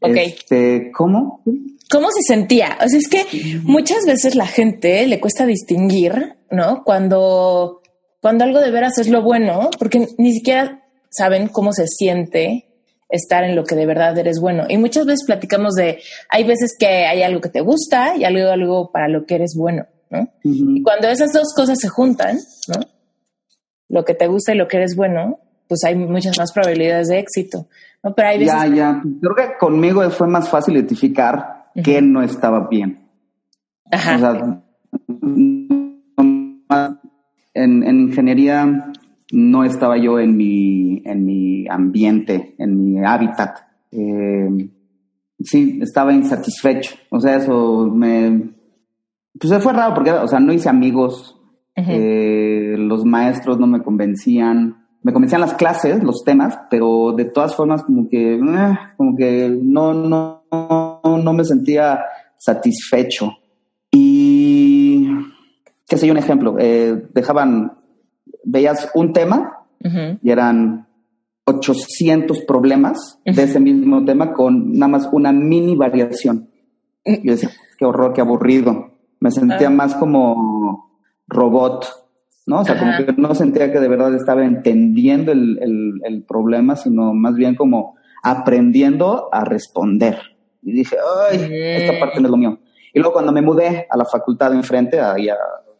Ok. 0.00 0.16
Este, 0.16 0.90
¿Cómo? 0.92 1.42
¿Cómo 1.90 2.08
se 2.10 2.22
sentía? 2.22 2.78
O 2.84 2.88
sea, 2.88 2.98
es 2.98 3.08
que 3.08 3.60
muchas 3.62 4.04
veces 4.06 4.34
la 4.34 4.46
gente 4.46 5.06
le 5.06 5.20
cuesta 5.20 5.46
distinguir, 5.46 6.36
¿no? 6.50 6.82
Cuando, 6.84 7.80
cuando 8.20 8.44
algo 8.44 8.60
de 8.60 8.70
veras 8.70 8.98
es 8.98 9.08
lo 9.08 9.22
bueno, 9.22 9.70
porque 9.78 10.08
ni 10.18 10.32
siquiera 10.32 10.84
saben 11.10 11.48
cómo 11.48 11.72
se 11.72 11.86
siente 11.86 12.66
estar 13.08 13.44
en 13.44 13.54
lo 13.54 13.64
que 13.64 13.76
de 13.76 13.86
verdad 13.86 14.18
eres 14.18 14.40
bueno. 14.40 14.64
Y 14.68 14.78
muchas 14.78 15.06
veces 15.06 15.24
platicamos 15.26 15.74
de, 15.74 16.00
hay 16.28 16.44
veces 16.44 16.74
que 16.78 16.86
hay 16.86 17.22
algo 17.22 17.40
que 17.40 17.48
te 17.48 17.60
gusta 17.60 18.16
y 18.16 18.24
algo, 18.24 18.50
algo 18.50 18.90
para 18.90 19.08
lo 19.08 19.24
que 19.26 19.36
eres 19.36 19.54
bueno, 19.56 19.86
¿no? 20.10 20.28
Y 20.42 20.82
cuando 20.82 21.08
esas 21.08 21.32
dos 21.32 21.52
cosas 21.54 21.78
se 21.80 21.88
juntan, 21.88 22.38
¿no? 22.68 22.80
Lo 23.88 24.04
que 24.04 24.14
te 24.14 24.26
gusta 24.26 24.52
y 24.52 24.58
lo 24.58 24.66
que 24.66 24.78
eres 24.78 24.96
bueno, 24.96 25.38
pues 25.68 25.84
hay 25.84 25.94
muchas 25.94 26.36
más 26.38 26.52
probabilidades 26.52 27.08
de 27.08 27.20
éxito, 27.20 27.68
¿no? 28.06 28.14
Pero 28.14 28.28
hay 28.28 28.38
veces... 28.38 28.54
Ya, 28.54 28.66
ya. 28.68 29.02
Creo 29.20 29.34
que 29.34 29.58
conmigo 29.58 30.08
fue 30.10 30.28
más 30.28 30.48
fácil 30.48 30.76
identificar 30.76 31.66
que 31.82 32.00
no 32.00 32.22
estaba 32.22 32.68
bien. 32.68 33.08
Ajá. 33.90 34.16
O 34.16 34.18
sea, 34.18 34.60
en, 37.54 37.82
en 37.82 38.00
ingeniería 38.00 38.92
no 39.32 39.64
estaba 39.64 39.96
yo 39.98 40.20
en 40.20 40.36
mi, 40.36 41.02
en 41.04 41.24
mi 41.24 41.66
ambiente, 41.68 42.54
en 42.58 42.78
mi 42.78 43.04
hábitat. 43.04 43.58
Eh, 43.90 44.70
sí, 45.40 45.80
estaba 45.82 46.12
insatisfecho. 46.12 46.94
O 47.10 47.20
sea, 47.20 47.36
eso 47.36 47.86
me... 47.92 48.54
Pues 49.38 49.62
fue 49.62 49.72
raro 49.72 49.94
porque, 49.94 50.12
o 50.12 50.28
sea, 50.28 50.40
no 50.40 50.52
hice 50.52 50.70
amigos, 50.70 51.38
eh, 51.74 52.74
los 52.78 53.04
maestros 53.04 53.58
no 53.58 53.66
me 53.66 53.82
convencían, 53.82 54.85
me 55.06 55.12
convencían 55.12 55.40
las 55.40 55.54
clases, 55.54 56.02
los 56.02 56.24
temas, 56.24 56.58
pero 56.68 57.12
de 57.16 57.26
todas 57.26 57.54
formas 57.54 57.84
como 57.84 58.08
que, 58.08 58.34
eh, 58.34 58.78
como 58.96 59.14
que 59.14 59.56
no, 59.62 59.94
no, 59.94 60.42
no, 60.50 61.32
me 61.32 61.44
sentía 61.44 62.00
satisfecho. 62.36 63.30
Y, 63.92 65.08
qué 65.86 65.96
sé 65.96 66.08
yo, 66.08 66.12
un 66.12 66.18
ejemplo, 66.18 66.56
dejaban 67.14 67.72
veías 68.42 68.90
un 68.94 69.12
tema 69.12 69.68
y 70.20 70.28
eran 70.28 70.88
800 71.44 72.40
problemas 72.40 73.20
de 73.24 73.44
ese 73.44 73.60
mismo 73.60 74.04
tema 74.04 74.32
con 74.32 74.72
nada 74.72 74.88
más 74.88 75.08
una 75.12 75.30
mini 75.30 75.76
variación. 75.76 76.48
Y 77.04 77.24
yo 77.24 77.34
decía, 77.34 77.50
qué 77.78 77.84
horror, 77.84 78.12
qué 78.12 78.22
aburrido. 78.22 78.90
Me 79.20 79.30
sentía 79.30 79.68
ah. 79.68 79.70
más 79.70 79.94
como 79.94 80.90
robot, 81.28 82.05
¿no? 82.46 82.60
O 82.60 82.64
sea, 82.64 82.78
como 82.78 82.92
que 82.96 83.12
no 83.20 83.34
sentía 83.34 83.72
que 83.72 83.80
de 83.80 83.88
verdad 83.88 84.14
estaba 84.14 84.44
entendiendo 84.44 85.32
el, 85.32 86.00
el, 86.04 86.22
problema, 86.22 86.76
sino 86.76 87.12
más 87.12 87.34
bien 87.34 87.56
como 87.56 87.96
aprendiendo 88.22 89.28
a 89.32 89.44
responder. 89.44 90.18
Y 90.62 90.72
dije, 90.72 90.96
ay, 91.30 91.48
esta 91.50 91.98
parte 91.98 92.20
no 92.20 92.28
es 92.28 92.30
lo 92.30 92.36
mío. 92.36 92.58
Y 92.94 93.00
luego 93.00 93.14
cuando 93.14 93.32
me 93.32 93.42
mudé 93.42 93.86
a 93.90 93.96
la 93.96 94.04
facultad 94.04 94.50
de 94.50 94.56
enfrente, 94.56 95.00
a, 95.00 95.16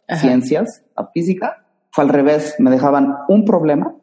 a 0.09 0.17
ciencias, 0.17 0.85
a 0.97 1.07
física, 1.07 1.65
fue 1.91 2.05
al 2.05 2.11
revés, 2.11 2.57
me 2.59 2.71
dejaban 2.71 3.17
un 3.29 3.45
problema 3.45 3.95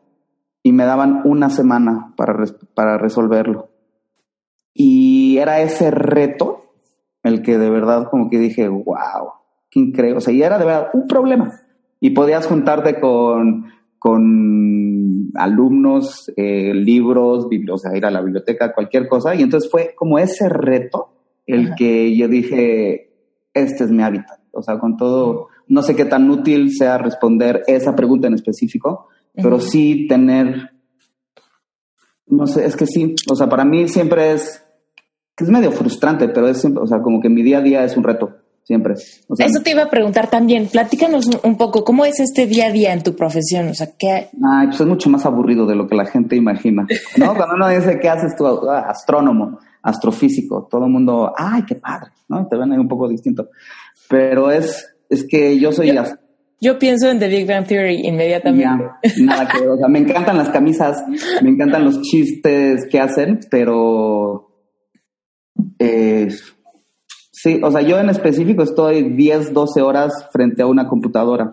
y 0.63 0.71
me 0.71 0.85
daban 0.85 1.21
una 1.25 1.49
semana 1.49 2.13
para, 2.15 2.33
para 2.73 2.97
resolverlo. 2.97 3.69
Y 4.73 5.37
era 5.37 5.59
ese 5.59 5.91
reto 5.91 6.63
el 7.23 7.41
que 7.41 7.57
de 7.57 7.69
verdad 7.69 8.07
como 8.09 8.29
que 8.29 8.39
dije, 8.39 8.67
wow, 8.67 9.33
qué 9.69 9.79
increíble. 9.79 10.17
O 10.17 10.21
sea, 10.21 10.33
y 10.33 10.41
era 10.41 10.57
de 10.57 10.65
verdad 10.65 10.87
un 10.93 11.07
problema. 11.07 11.51
Y 12.03 12.09
podías 12.09 12.47
juntarte 12.47 12.99
con, 12.99 13.71
con 13.97 15.31
alumnos, 15.35 16.29
eh, 16.35 16.73
libros, 16.73 17.47
o 17.71 17.77
sea, 17.77 17.95
ir 17.95 18.05
a 18.05 18.11
la 18.11 18.19
biblioteca, 18.19 18.73
cualquier 18.73 19.07
cosa. 19.07 19.33
Y 19.35 19.41
entonces 19.41 19.71
fue 19.71 19.93
como 19.95 20.19
ese 20.19 20.49
reto 20.49 21.13
el 21.47 21.75
que 21.75 22.13
yo 22.13 22.27
dije, 22.27 23.13
este 23.53 23.85
es 23.85 23.89
mi 23.89 24.03
hábitat. 24.03 24.41
O 24.51 24.61
sea, 24.61 24.79
con 24.79 24.97
todo 24.97 25.47
no 25.69 25.81
sé 25.81 25.95
qué 25.95 26.03
tan 26.03 26.29
útil 26.29 26.71
sea 26.75 26.97
responder 26.97 27.63
esa 27.67 27.95
pregunta 27.95 28.27
en 28.27 28.33
específico, 28.33 29.07
pero 29.33 29.61
sí 29.61 30.05
tener, 30.05 30.71
no 32.27 32.47
sé, 32.47 32.65
es 32.65 32.75
que 32.75 32.85
sí, 32.85 33.15
o 33.31 33.35
sea, 33.37 33.47
para 33.47 33.63
mí 33.63 33.87
siempre 33.87 34.33
es, 34.33 34.61
es 35.37 35.49
medio 35.49 35.71
frustrante, 35.71 36.27
pero 36.27 36.49
es 36.49 36.59
siempre, 36.59 36.83
o 36.83 36.87
sea, 36.87 37.01
como 37.01 37.21
que 37.21 37.29
mi 37.29 37.43
día 37.43 37.59
a 37.59 37.61
día 37.61 37.85
es 37.85 37.95
un 37.95 38.03
reto, 38.03 38.42
siempre. 38.63 38.93
Eso 38.93 39.61
te 39.63 39.71
iba 39.71 39.83
a 39.83 39.89
preguntar 39.89 40.29
también, 40.29 40.67
platícanos 40.67 41.29
un 41.43 41.57
poco, 41.57 41.83
¿cómo 41.83 42.05
es 42.05 42.19
este 42.19 42.47
día 42.47 42.67
a 42.67 42.71
día 42.71 42.93
en 42.93 43.03
tu 43.03 43.15
profesión? 43.15 43.67
O 43.67 43.73
sea, 43.73 43.89
¿qué? 43.97 44.29
Ay, 44.43 44.67
pues 44.67 44.79
es 44.79 44.87
mucho 44.87 45.09
más 45.09 45.25
aburrido 45.25 45.65
de 45.65 45.75
lo 45.75 45.87
que 45.87 45.95
la 45.95 46.05
gente 46.05 46.35
imagina, 46.35 46.87
¿no? 47.17 47.33
Cuando 47.35 47.55
uno 47.55 47.69
dice, 47.69 47.99
¿qué 47.99 48.09
haces 48.09 48.35
tú? 48.35 48.45
Astrónomo, 48.47 49.59
astrofísico, 49.81 50.67
todo 50.69 50.85
el 50.85 50.91
mundo, 50.91 51.33
ay, 51.37 51.63
qué 51.63 51.75
padre, 51.75 52.11
¿no? 52.29 52.47
Te 52.47 52.57
ven 52.57 52.71
ahí 52.71 52.79
un 52.79 52.87
poco 52.87 53.07
distinto. 53.07 53.49
Pero 54.09 54.51
es, 54.51 54.95
es 55.09 55.25
que 55.27 55.59
yo 55.59 55.71
soy... 55.71 55.93
Yo, 56.61 56.79
pienso 56.79 57.09
en 57.09 57.19
The 57.19 57.27
Big 57.27 57.45
Bang 57.45 57.65
Theory 57.67 58.07
inmediatamente. 58.07 58.85
nada 59.19 59.47
que 59.49 59.67
o 59.67 59.77
sea, 59.77 59.89
me 59.89 59.99
encantan 59.99 60.37
las 60.37 60.47
camisas, 60.49 61.03
me 61.41 61.49
encantan 61.49 61.83
los 61.83 62.01
chistes 62.01 62.87
que 62.89 62.99
hacen, 62.99 63.41
pero... 63.51 64.49
Eh, 65.77 66.29
sí, 67.43 67.59
o 67.61 67.69
sea, 67.69 67.81
yo 67.81 67.99
en 67.99 68.09
específico 68.09 68.63
estoy 68.63 69.03
10, 69.03 69.53
12 69.53 69.81
horas 69.81 70.29
frente 70.31 70.61
a 70.61 70.67
una 70.67 70.87
computadora, 70.87 71.49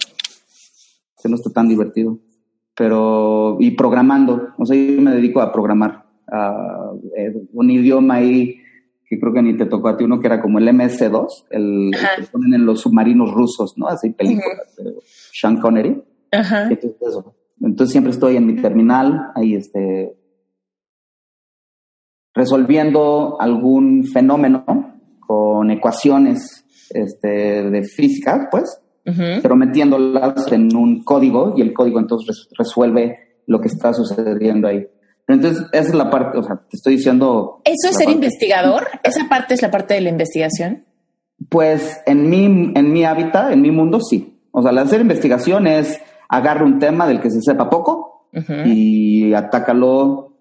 que 1.20 1.28
no 1.28 1.34
está 1.34 1.50
tan 1.50 1.68
divertido, 1.68 2.18
pero... 2.76 3.56
y 3.58 3.72
programando, 3.72 4.50
o 4.56 4.64
sea, 4.64 4.76
yo 4.76 5.02
me 5.02 5.10
dedico 5.10 5.40
a 5.40 5.52
programar 5.52 6.06
eh, 7.16 7.32
un 7.52 7.70
idioma 7.70 8.14
ahí 8.14 8.56
que 9.04 9.18
creo 9.18 9.32
que 9.32 9.42
ni 9.42 9.56
te 9.56 9.66
tocó 9.66 9.88
a 9.88 9.96
ti 9.96 10.04
uno 10.04 10.20
que 10.20 10.28
era 10.28 10.40
como 10.40 10.60
el 10.60 10.68
MS-2, 10.68 11.46
el, 11.50 11.90
que 11.90 12.22
ponen 12.30 12.54
en 12.54 12.64
los 12.64 12.80
submarinos 12.80 13.32
rusos, 13.32 13.76
¿no? 13.76 13.88
Así 13.88 14.10
películas 14.10 14.76
de 14.76 14.94
Sean 15.32 15.60
Connery. 15.60 16.00
Ajá. 16.30 16.68
Entonces, 16.70 17.24
Entonces 17.60 17.90
siempre 17.90 18.12
estoy 18.12 18.36
en 18.36 18.46
mi 18.46 18.54
terminal, 18.62 19.32
ahí 19.34 19.56
este, 19.56 20.16
resolviendo 22.32 23.40
algún 23.40 24.04
fenómeno 24.04 24.99
con 25.30 25.70
ecuaciones 25.70 26.64
este, 26.90 27.70
de 27.70 27.84
física, 27.84 28.48
pues, 28.50 28.80
pero 29.04 29.54
metiéndolas 29.54 30.50
en 30.50 30.74
un 30.74 31.04
código 31.04 31.54
y 31.56 31.62
el 31.62 31.72
código 31.72 32.00
entonces 32.00 32.48
resuelve 32.58 33.16
lo 33.46 33.60
que 33.60 33.68
está 33.68 33.94
sucediendo 33.94 34.66
ahí. 34.66 34.88
Entonces, 35.28 35.66
esa 35.70 35.88
es 35.88 35.94
la 35.94 36.10
parte, 36.10 36.36
o 36.36 36.42
sea, 36.42 36.56
te 36.56 36.76
estoy 36.76 36.96
diciendo... 36.96 37.62
¿Eso 37.64 37.90
es 37.90 37.96
ser 37.96 38.10
investigador? 38.10 38.88
¿Esa 39.04 39.28
parte 39.28 39.54
es 39.54 39.62
la 39.62 39.70
parte 39.70 39.94
de 39.94 40.00
la 40.00 40.08
investigación? 40.08 40.84
Pues 41.48 42.00
en 42.06 42.28
mi, 42.28 42.72
en 42.74 42.92
mi 42.92 43.04
hábitat, 43.04 43.52
en 43.52 43.62
mi 43.62 43.70
mundo, 43.70 44.00
sí. 44.00 44.36
O 44.50 44.62
sea, 44.62 44.72
hacer 44.82 45.00
investigación 45.00 45.68
es 45.68 46.00
agarrar 46.28 46.64
un 46.64 46.80
tema 46.80 47.06
del 47.06 47.20
que 47.20 47.30
se 47.30 47.40
sepa 47.40 47.70
poco 47.70 48.26
y 48.66 49.32
atácalo, 49.32 50.34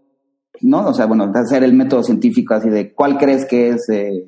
¿no? 0.61 0.87
O 0.87 0.93
sea, 0.95 1.05
bueno, 1.05 1.31
hacer 1.31 1.63
el 1.63 1.73
método 1.73 2.01
científico 2.01 2.55
así 2.55 2.69
de 2.69 2.91
cuál 2.91 3.19
crees 3.19 3.45
que 3.45 3.69
es 3.69 3.87
eh, 3.89 4.25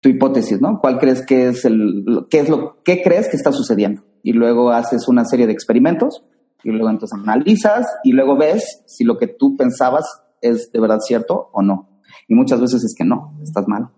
tu 0.00 0.08
hipótesis, 0.08 0.60
¿no? 0.60 0.80
¿Cuál 0.80 0.98
crees 0.98 1.24
que 1.24 1.48
es 1.48 1.64
el, 1.64 2.04
qué 2.30 2.40
es 2.40 2.48
lo, 2.48 2.82
qué 2.82 3.02
crees 3.02 3.28
que 3.28 3.36
está 3.36 3.52
sucediendo? 3.52 4.02
Y 4.22 4.32
luego 4.32 4.70
haces 4.70 5.08
una 5.08 5.24
serie 5.24 5.46
de 5.46 5.52
experimentos 5.52 6.24
y 6.62 6.70
luego 6.70 6.90
entonces 6.90 7.18
analizas 7.18 7.86
y 8.04 8.12
luego 8.12 8.36
ves 8.36 8.82
si 8.86 9.04
lo 9.04 9.18
que 9.18 9.26
tú 9.26 9.56
pensabas 9.56 10.04
es 10.40 10.72
de 10.72 10.80
verdad 10.80 11.00
cierto 11.00 11.50
o 11.52 11.62
no. 11.62 11.88
Y 12.28 12.34
muchas 12.34 12.60
veces 12.60 12.82
es 12.84 12.94
que 12.96 13.04
no, 13.04 13.34
estás 13.42 13.66
mal. 13.68 13.88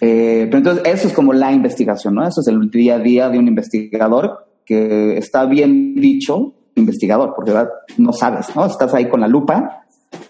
Eh, 0.00 0.46
pero 0.46 0.58
entonces 0.58 0.84
eso 0.86 1.08
es 1.08 1.14
como 1.14 1.32
la 1.32 1.52
investigación, 1.52 2.14
¿no? 2.14 2.26
Eso 2.26 2.40
es 2.40 2.48
el 2.48 2.70
día 2.70 2.96
a 2.96 2.98
día 2.98 3.28
de 3.28 3.38
un 3.38 3.48
investigador 3.48 4.46
que 4.64 5.16
está 5.16 5.44
bien 5.46 5.94
dicho 5.94 6.54
investigador, 6.74 7.34
porque 7.34 7.52
no 7.96 8.12
sabes, 8.12 8.54
¿no? 8.54 8.66
Estás 8.66 8.94
ahí 8.94 9.08
con 9.08 9.20
la 9.20 9.28
lupa 9.28 9.84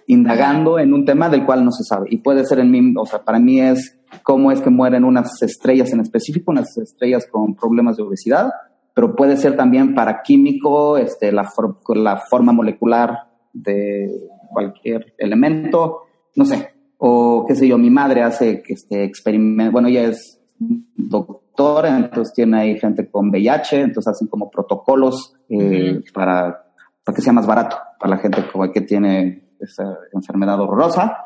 indagando 0.06 0.78
en 0.78 0.92
un 0.92 1.04
tema 1.04 1.28
del 1.28 1.44
cual 1.44 1.64
no 1.64 1.70
se 1.70 1.84
sabe. 1.84 2.08
Y 2.10 2.18
puede 2.18 2.44
ser 2.44 2.60
en 2.60 2.70
mí, 2.70 2.94
o 2.96 3.06
sea, 3.06 3.22
para 3.22 3.38
mí 3.38 3.60
es 3.60 3.98
cómo 4.22 4.50
es 4.50 4.60
que 4.60 4.70
mueren 4.70 5.04
unas 5.04 5.42
estrellas 5.42 5.92
en 5.92 6.00
específico, 6.00 6.50
unas 6.50 6.76
estrellas 6.78 7.26
con 7.30 7.54
problemas 7.54 7.96
de 7.96 8.02
obesidad, 8.02 8.50
pero 8.94 9.14
puede 9.14 9.36
ser 9.36 9.56
también 9.56 9.94
para 9.94 10.22
químico, 10.22 10.96
este, 10.96 11.30
la, 11.30 11.48
la 11.94 12.16
forma 12.28 12.52
molecular 12.52 13.28
de 13.52 14.10
cualquier 14.50 15.14
elemento, 15.18 16.02
no 16.36 16.44
sé, 16.44 16.70
o 16.96 17.44
qué 17.46 17.54
sé 17.54 17.68
yo, 17.68 17.78
mi 17.78 17.90
madre 17.90 18.22
hace 18.22 18.62
este 18.66 19.04
experimento, 19.04 19.72
bueno, 19.72 19.88
ella 19.88 20.04
es 20.04 20.40
doctora, 20.58 21.96
entonces 21.96 22.34
tiene 22.34 22.58
ahí 22.58 22.78
gente 22.78 23.08
con 23.08 23.28
VIH, 23.28 23.82
entonces 23.82 24.08
hacen 24.08 24.28
como 24.28 24.50
protocolos 24.50 25.34
eh, 25.48 26.00
para, 26.12 26.64
para 27.04 27.14
que 27.14 27.22
sea 27.22 27.32
más 27.32 27.46
barato 27.46 27.76
para 27.98 28.16
la 28.16 28.22
gente 28.22 28.42
como 28.50 28.70
que 28.72 28.80
tiene 28.80 29.47
esa 29.60 29.98
enfermedad 30.12 30.60
horrorosa. 30.60 31.16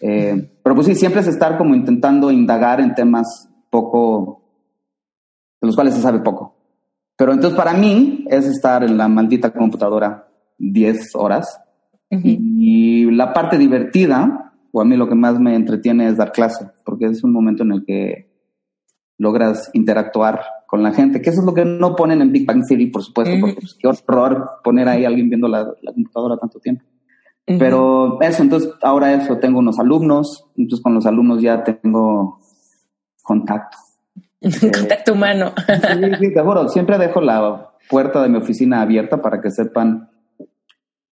Eh, 0.00 0.58
pero 0.62 0.74
pues 0.74 0.86
sí, 0.86 0.94
siempre 0.94 1.20
es 1.20 1.26
estar 1.26 1.58
como 1.58 1.74
intentando 1.74 2.30
indagar 2.30 2.80
en 2.80 2.94
temas 2.94 3.48
poco, 3.70 4.42
de 5.60 5.66
los 5.66 5.74
cuales 5.74 5.94
se 5.94 6.00
sabe 6.00 6.20
poco. 6.20 6.56
Pero 7.16 7.32
entonces 7.32 7.56
para 7.56 7.72
mí 7.72 8.24
es 8.28 8.46
estar 8.46 8.84
en 8.84 8.96
la 8.96 9.08
maldita 9.08 9.52
computadora 9.52 10.28
10 10.58 11.14
horas. 11.14 11.60
Y 12.08 13.10
la 13.10 13.32
parte 13.32 13.58
divertida, 13.58 14.52
o 14.70 14.80
a 14.80 14.84
mí 14.84 14.96
lo 14.96 15.08
que 15.08 15.16
más 15.16 15.40
me 15.40 15.56
entretiene 15.56 16.06
es 16.06 16.16
dar 16.16 16.30
clase, 16.30 16.70
porque 16.84 17.06
es 17.06 17.24
un 17.24 17.32
momento 17.32 17.64
en 17.64 17.72
el 17.72 17.84
que 17.84 18.30
logras 19.18 19.70
interactuar 19.72 20.40
con 20.66 20.82
la 20.82 20.92
gente, 20.92 21.20
que 21.20 21.30
eso 21.30 21.40
es 21.40 21.46
lo 21.46 21.54
que 21.54 21.64
no 21.64 21.96
ponen 21.96 22.20
en 22.22 22.32
Big 22.32 22.46
Bang 22.46 22.62
Theory, 22.66 22.86
por 22.86 23.02
supuesto, 23.02 23.34
porque 23.40 23.56
pues, 23.60 23.74
qué 23.74 23.88
horror 23.88 24.60
poner 24.62 24.88
ahí 24.88 25.04
a 25.04 25.08
alguien 25.08 25.28
viendo 25.28 25.48
la, 25.48 25.66
computadora 25.94 26.36
tanto 26.36 26.58
tiempo. 26.58 26.84
Pero 27.46 28.20
eso, 28.20 28.42
entonces 28.42 28.72
ahora 28.82 29.14
eso, 29.14 29.38
tengo 29.38 29.60
unos 29.60 29.78
alumnos, 29.78 30.46
entonces 30.56 30.82
con 30.82 30.94
los 30.94 31.06
alumnos 31.06 31.40
ya 31.40 31.62
tengo 31.62 32.40
contacto. 33.22 33.78
Contacto 34.40 35.12
humano. 35.12 35.52
sí, 35.66 36.16
sí, 36.18 36.34
te 36.34 36.42
juro, 36.42 36.68
siempre 36.68 36.98
dejo 36.98 37.20
la 37.20 37.70
puerta 37.88 38.22
de 38.22 38.28
mi 38.28 38.38
oficina 38.38 38.82
abierta 38.82 39.22
para 39.22 39.40
que 39.40 39.50
sepan 39.50 40.10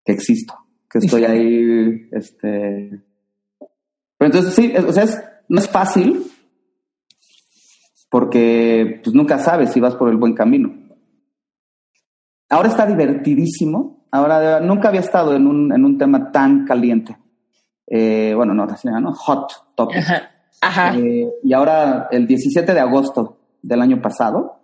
que 0.05 0.13
existo, 0.13 0.55
que 0.91 0.99
estoy 0.99 1.25
ahí, 1.25 2.09
este... 2.11 3.01
Pero 4.19 4.33
entonces 4.33 4.55
sí, 4.55 4.75
o 4.77 4.93
sea, 4.93 5.07
no 5.49 5.61
es 5.61 5.69
fácil 5.69 6.25
porque 8.15 9.01
pues 9.03 9.13
nunca 9.15 9.39
sabes 9.39 9.73
si 9.73 9.81
vas 9.81 9.97
por 9.97 10.09
el 10.09 10.17
buen 10.17 10.35
camino. 10.35 10.73
Ahora 12.49 12.69
está 12.69 12.87
divertidísimo. 12.87 14.04
Ahora 14.15 14.61
nunca 14.61 14.91
había 14.91 15.01
estado 15.01 15.35
en 15.35 15.45
un, 15.45 15.73
en 15.73 15.85
un 15.85 15.99
tema 15.99 16.31
tan 16.31 16.65
caliente. 16.65 17.17
Eh, 17.85 18.33
bueno, 18.37 18.55
no, 18.55 18.65
no, 18.65 19.13
hot 19.13 19.75
topic. 19.75 20.05
Eh, 20.97 21.29
y 21.43 21.53
ahora, 21.53 22.07
el 22.13 22.25
17 22.25 22.73
de 22.73 22.81
agosto 22.81 23.39
del 23.61 23.83
año 23.83 24.01
pasado, 24.01 24.61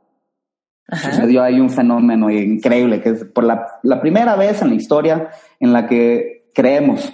sucedió 0.88 1.42
ahí 1.42 1.58
un 1.58 1.68
fenómeno 1.68 2.30
increíble, 2.30 3.02
que 3.02 3.10
es 3.10 3.24
por 3.24 3.42
la, 3.42 4.00
primera 4.00 4.36
vez 4.36 4.62
en 4.62 4.68
la 4.68 4.76
historia 4.76 5.30
en 5.58 5.72
la 5.72 5.88
que 5.88 6.50
creemos 6.54 7.12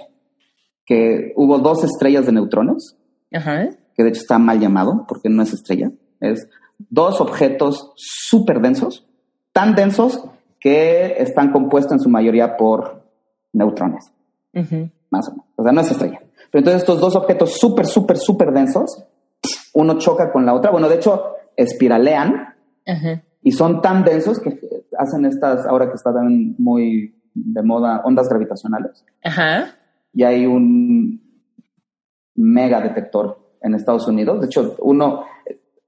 que 0.85 1.33
hubo 1.35 1.57
dos 1.57 1.83
estrellas 1.83 2.27
de 2.27 2.33
neutrones, 2.33 2.95
que 3.31 4.03
de 4.03 4.09
hecho 4.09 4.21
está 4.21 4.37
mal 4.37 4.59
llamado 4.59 5.05
porque 5.07 5.27
no 5.27 5.41
es 5.41 5.53
estrella, 5.53 5.91
es 6.21 6.47
dos 6.77 7.19
objetos 7.19 7.91
súper 7.95 8.61
densos, 8.61 9.07
tan 9.51 9.73
densos 9.73 10.23
que 10.67 11.15
están 11.21 11.53
compuestos 11.53 11.93
en 11.93 11.99
su 12.01 12.09
mayoría 12.09 12.57
por 12.57 13.01
neutrones, 13.53 14.11
más 15.09 15.29
o 15.29 15.31
menos. 15.31 15.45
O 15.55 15.63
sea, 15.63 15.71
no 15.71 15.79
es 15.79 15.91
estrella. 15.91 16.19
Pero 16.51 16.59
entonces 16.59 16.81
estos 16.81 16.99
dos 16.99 17.15
objetos 17.15 17.57
súper, 17.57 17.85
súper, 17.85 18.17
súper 18.17 18.51
densos, 18.51 19.01
uno 19.73 19.97
choca 19.97 20.29
con 20.29 20.45
la 20.45 20.53
otra. 20.53 20.71
Bueno, 20.71 20.89
de 20.89 20.95
hecho, 20.95 21.35
espiralean 21.55 22.53
y 23.41 23.53
son 23.53 23.81
tan 23.81 24.03
densos 24.03 24.41
que 24.41 24.59
hacen 24.97 25.23
estas, 25.23 25.65
ahora 25.65 25.87
que 25.87 25.95
están 25.95 26.55
muy 26.57 27.15
de 27.33 27.63
moda, 27.63 28.01
ondas 28.03 28.27
gravitacionales. 28.27 29.05
Y 30.11 30.23
hay 30.23 30.45
un 30.45 31.21
mega 32.35 32.81
detector 32.81 33.39
en 33.61 33.73
Estados 33.73 34.05
Unidos. 34.05 34.41
De 34.41 34.47
hecho, 34.47 34.75
uno, 34.79 35.23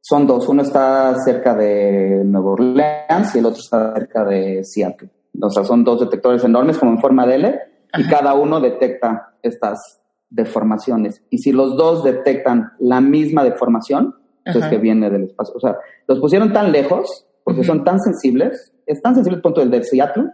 son 0.10 0.26
dos. 0.26 0.50
Uno 0.50 0.63
está 0.63 1.13
cerca 1.24 1.54
de 1.54 2.24
Nueva 2.26 2.54
Orleans 2.54 3.36
y 3.36 3.38
el 3.38 3.45
otro 3.45 3.60
está 3.60 3.93
cerca 3.93 4.26
de 4.26 4.63
Seattle. 4.63 5.12
O 5.39 5.52
sea, 5.52 5.63
son 5.63 5.84
dos 5.84 6.00
detectores 6.00 6.43
enormes 6.43 6.80
como 6.80 6.93
en 6.93 7.00
forma 7.00 7.28
de 7.28 7.36
L 7.36 7.60
y 7.95 8.08
cada 8.08 8.34
uno 8.34 8.60
detecta 8.60 9.36
estas 9.43 10.02
deformaciones. 10.28 11.22
Y 11.30 11.38
si 11.38 11.52
los 11.52 11.78
dos 11.78 12.04
detectan 12.04 12.72
la 12.80 13.02
misma 13.02 13.43
deformación, 13.43 14.15
pues 14.43 14.56
es 14.56 14.65
que 14.65 14.80
viene 14.80 15.12
del 15.12 15.26
espacio. 15.26 15.54
O 15.56 15.60
sea, 15.60 15.78
los 16.08 16.19
pusieron 16.19 16.52
tan 16.54 16.72
lejos 16.72 17.28
porque 17.43 17.63
son 17.63 17.84
tan 17.84 18.00
sensibles, 18.00 18.74
es 18.88 19.04
tan 19.04 19.13
sensible 19.13 19.36
el 19.36 19.43
punto 19.43 19.60
del 19.60 19.69
de 19.69 19.84
Seattle, 19.84 20.32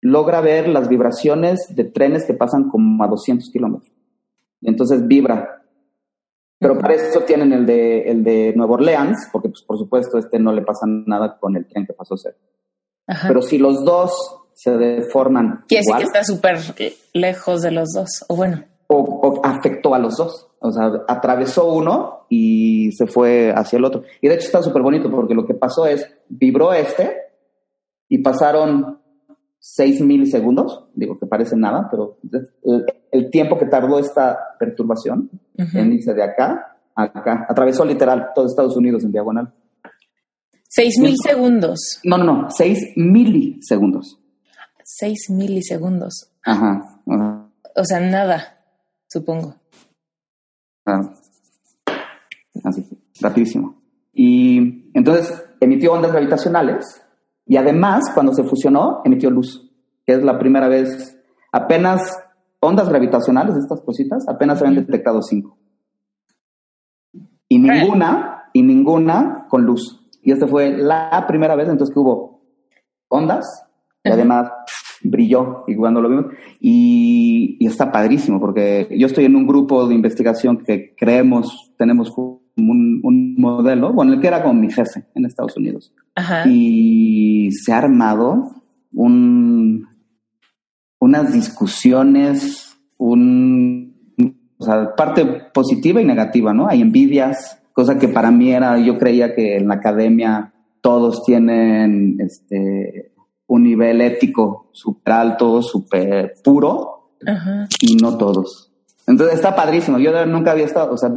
logra 0.00 0.40
ver 0.40 0.66
las 0.66 0.88
vibraciones 0.88 1.72
de 1.72 1.84
trenes 1.84 2.24
que 2.24 2.34
pasan 2.34 2.68
como 2.68 3.04
a 3.04 3.06
200 3.06 3.48
kilómetros. 3.50 3.92
Entonces 4.60 5.06
vibra 5.06 5.57
Pero 6.58 6.76
para 6.78 6.94
eso 6.94 7.20
tienen 7.20 7.52
el 7.52 7.66
de, 7.66 8.02
el 8.10 8.24
de 8.24 8.52
Nueva 8.56 8.74
Orleans, 8.74 9.28
porque 9.30 9.48
pues, 9.48 9.62
por 9.62 9.78
supuesto 9.78 10.18
este 10.18 10.38
no 10.38 10.52
le 10.52 10.62
pasa 10.62 10.86
nada 10.86 11.38
con 11.38 11.56
el 11.56 11.66
tren 11.68 11.86
que 11.86 11.92
pasó 11.92 12.14
a 12.14 12.18
ser. 12.18 12.36
Pero 13.26 13.40
si 13.42 13.58
los 13.58 13.84
dos 13.84 14.12
se 14.58 14.76
deforman. 14.76 15.64
Quiere 15.68 15.84
decir 15.86 15.96
que 15.96 16.02
está 16.02 16.24
súper 16.24 16.58
lejos 17.12 17.62
de 17.62 17.70
los 17.70 17.90
dos, 17.94 18.24
o 18.28 18.34
bueno. 18.34 18.64
O, 18.88 19.40
afectó 19.44 19.94
a 19.94 20.00
los 20.00 20.16
dos. 20.16 20.48
O 20.60 20.72
sea, 20.72 20.90
atravesó 21.06 21.72
uno 21.72 22.26
y 22.28 22.90
se 22.90 23.06
fue 23.06 23.52
hacia 23.54 23.76
el 23.76 23.84
otro. 23.84 24.02
Y 24.20 24.26
de 24.26 24.34
hecho 24.34 24.46
está 24.46 24.62
súper 24.62 24.82
bonito 24.82 25.08
porque 25.10 25.34
lo 25.34 25.46
que 25.46 25.54
pasó 25.54 25.86
es, 25.86 26.10
vibró 26.28 26.72
este 26.72 27.16
y 28.08 28.18
pasaron 28.18 29.00
seis 29.60 30.00
milisegundos, 30.00 30.86
digo 30.94 31.18
que 31.18 31.26
parece 31.26 31.56
nada, 31.56 31.86
pero 31.90 32.18
el, 33.12 33.30
tiempo 33.30 33.58
que 33.58 33.66
tardó 33.66 33.98
esta 33.98 34.56
perturbación 34.58 35.30
en 35.56 35.92
irse 35.92 36.14
de 36.14 36.22
acá 36.22 36.76
a 36.94 37.04
acá, 37.04 37.46
atravesó 37.48 37.84
literal 37.84 38.30
todo 38.34 38.46
Estados 38.46 38.76
Unidos 38.76 39.04
en 39.04 39.12
diagonal. 39.12 39.52
Seis 40.68 40.98
mil 41.00 41.14
segundos. 41.22 42.00
No, 42.04 42.18
no, 42.18 42.24
no, 42.24 42.50
seis 42.50 42.92
milisegundos. 42.96 44.18
6 44.88 45.30
milisegundos. 45.30 46.32
Ajá, 46.42 46.98
O 47.04 47.84
sea, 47.84 48.00
nada, 48.00 48.58
supongo. 49.06 49.54
Ah, 50.86 51.12
así, 52.64 52.88
rapidísimo. 53.20 53.82
Y 54.14 54.90
entonces 54.94 55.44
emitió 55.60 55.92
ondas 55.92 56.12
gravitacionales 56.12 57.02
y 57.46 57.56
además, 57.56 58.04
cuando 58.14 58.32
se 58.32 58.44
fusionó, 58.44 59.02
emitió 59.04 59.30
luz, 59.30 59.70
que 60.06 60.14
es 60.14 60.22
la 60.22 60.38
primera 60.38 60.68
vez, 60.68 61.18
apenas 61.52 62.00
ondas 62.60 62.88
gravitacionales, 62.88 63.56
estas 63.56 63.80
cositas, 63.82 64.28
apenas 64.28 64.58
se 64.58 64.66
habían 64.66 64.84
detectado 64.84 65.22
cinco. 65.22 65.58
Y 67.48 67.58
ninguna, 67.58 68.50
y 68.52 68.62
ninguna 68.62 69.46
con 69.48 69.64
luz. 69.64 70.04
Y 70.22 70.32
esta 70.32 70.46
fue 70.46 70.76
la 70.76 71.24
primera 71.26 71.54
vez 71.56 71.68
entonces 71.68 71.94
que 71.94 72.00
hubo 72.00 72.42
ondas 73.08 73.64
y 74.04 74.10
además 74.10 74.50
brilló 75.02 75.64
y 75.66 75.76
cuando 75.76 76.00
lo 76.00 76.08
vimos 76.08 76.26
y, 76.60 77.56
está 77.64 77.90
padrísimo 77.92 78.40
porque 78.40 78.88
yo 78.98 79.06
estoy 79.06 79.26
en 79.26 79.36
un 79.36 79.46
grupo 79.46 79.86
de 79.86 79.94
investigación 79.94 80.64
que 80.64 80.94
creemos 80.96 81.72
tenemos 81.76 82.12
un, 82.16 83.00
un 83.02 83.34
modelo 83.36 83.92
bueno 83.92 84.14
el 84.14 84.20
que 84.20 84.26
era 84.26 84.42
con 84.42 84.60
mi 84.60 84.70
jefe 84.70 85.06
en 85.14 85.24
Estados 85.24 85.56
Unidos. 85.56 85.92
Y 86.46 87.50
se 87.52 87.72
ha 87.72 87.78
armado 87.78 88.50
un 88.92 89.86
unas 90.98 91.32
discusiones 91.32 92.76
un 92.96 93.96
o 94.60 94.64
sea, 94.64 94.94
parte 94.96 95.24
positiva 95.52 96.00
y 96.00 96.04
negativa 96.04 96.52
no 96.52 96.68
hay 96.68 96.82
envidias 96.82 97.60
cosa 97.72 97.98
que 97.98 98.08
para 98.08 98.30
mí 98.30 98.52
era 98.52 98.78
yo 98.78 98.98
creía 98.98 99.34
que 99.34 99.56
en 99.56 99.68
la 99.68 99.74
academia 99.74 100.52
todos 100.80 101.24
tienen 101.24 102.16
este 102.20 103.12
un 103.48 103.62
nivel 103.64 104.00
ético 104.00 104.68
súper 104.72 105.14
alto, 105.14 105.62
súper 105.62 106.34
puro, 106.44 107.12
y 107.80 107.96
no 107.96 108.16
todos. 108.16 108.70
Entonces 109.06 109.36
está 109.36 109.56
padrísimo. 109.56 109.98
Yo 109.98 110.26
nunca 110.26 110.52
había 110.52 110.66
estado, 110.66 110.92
o 110.92 110.96
sea, 110.96 111.12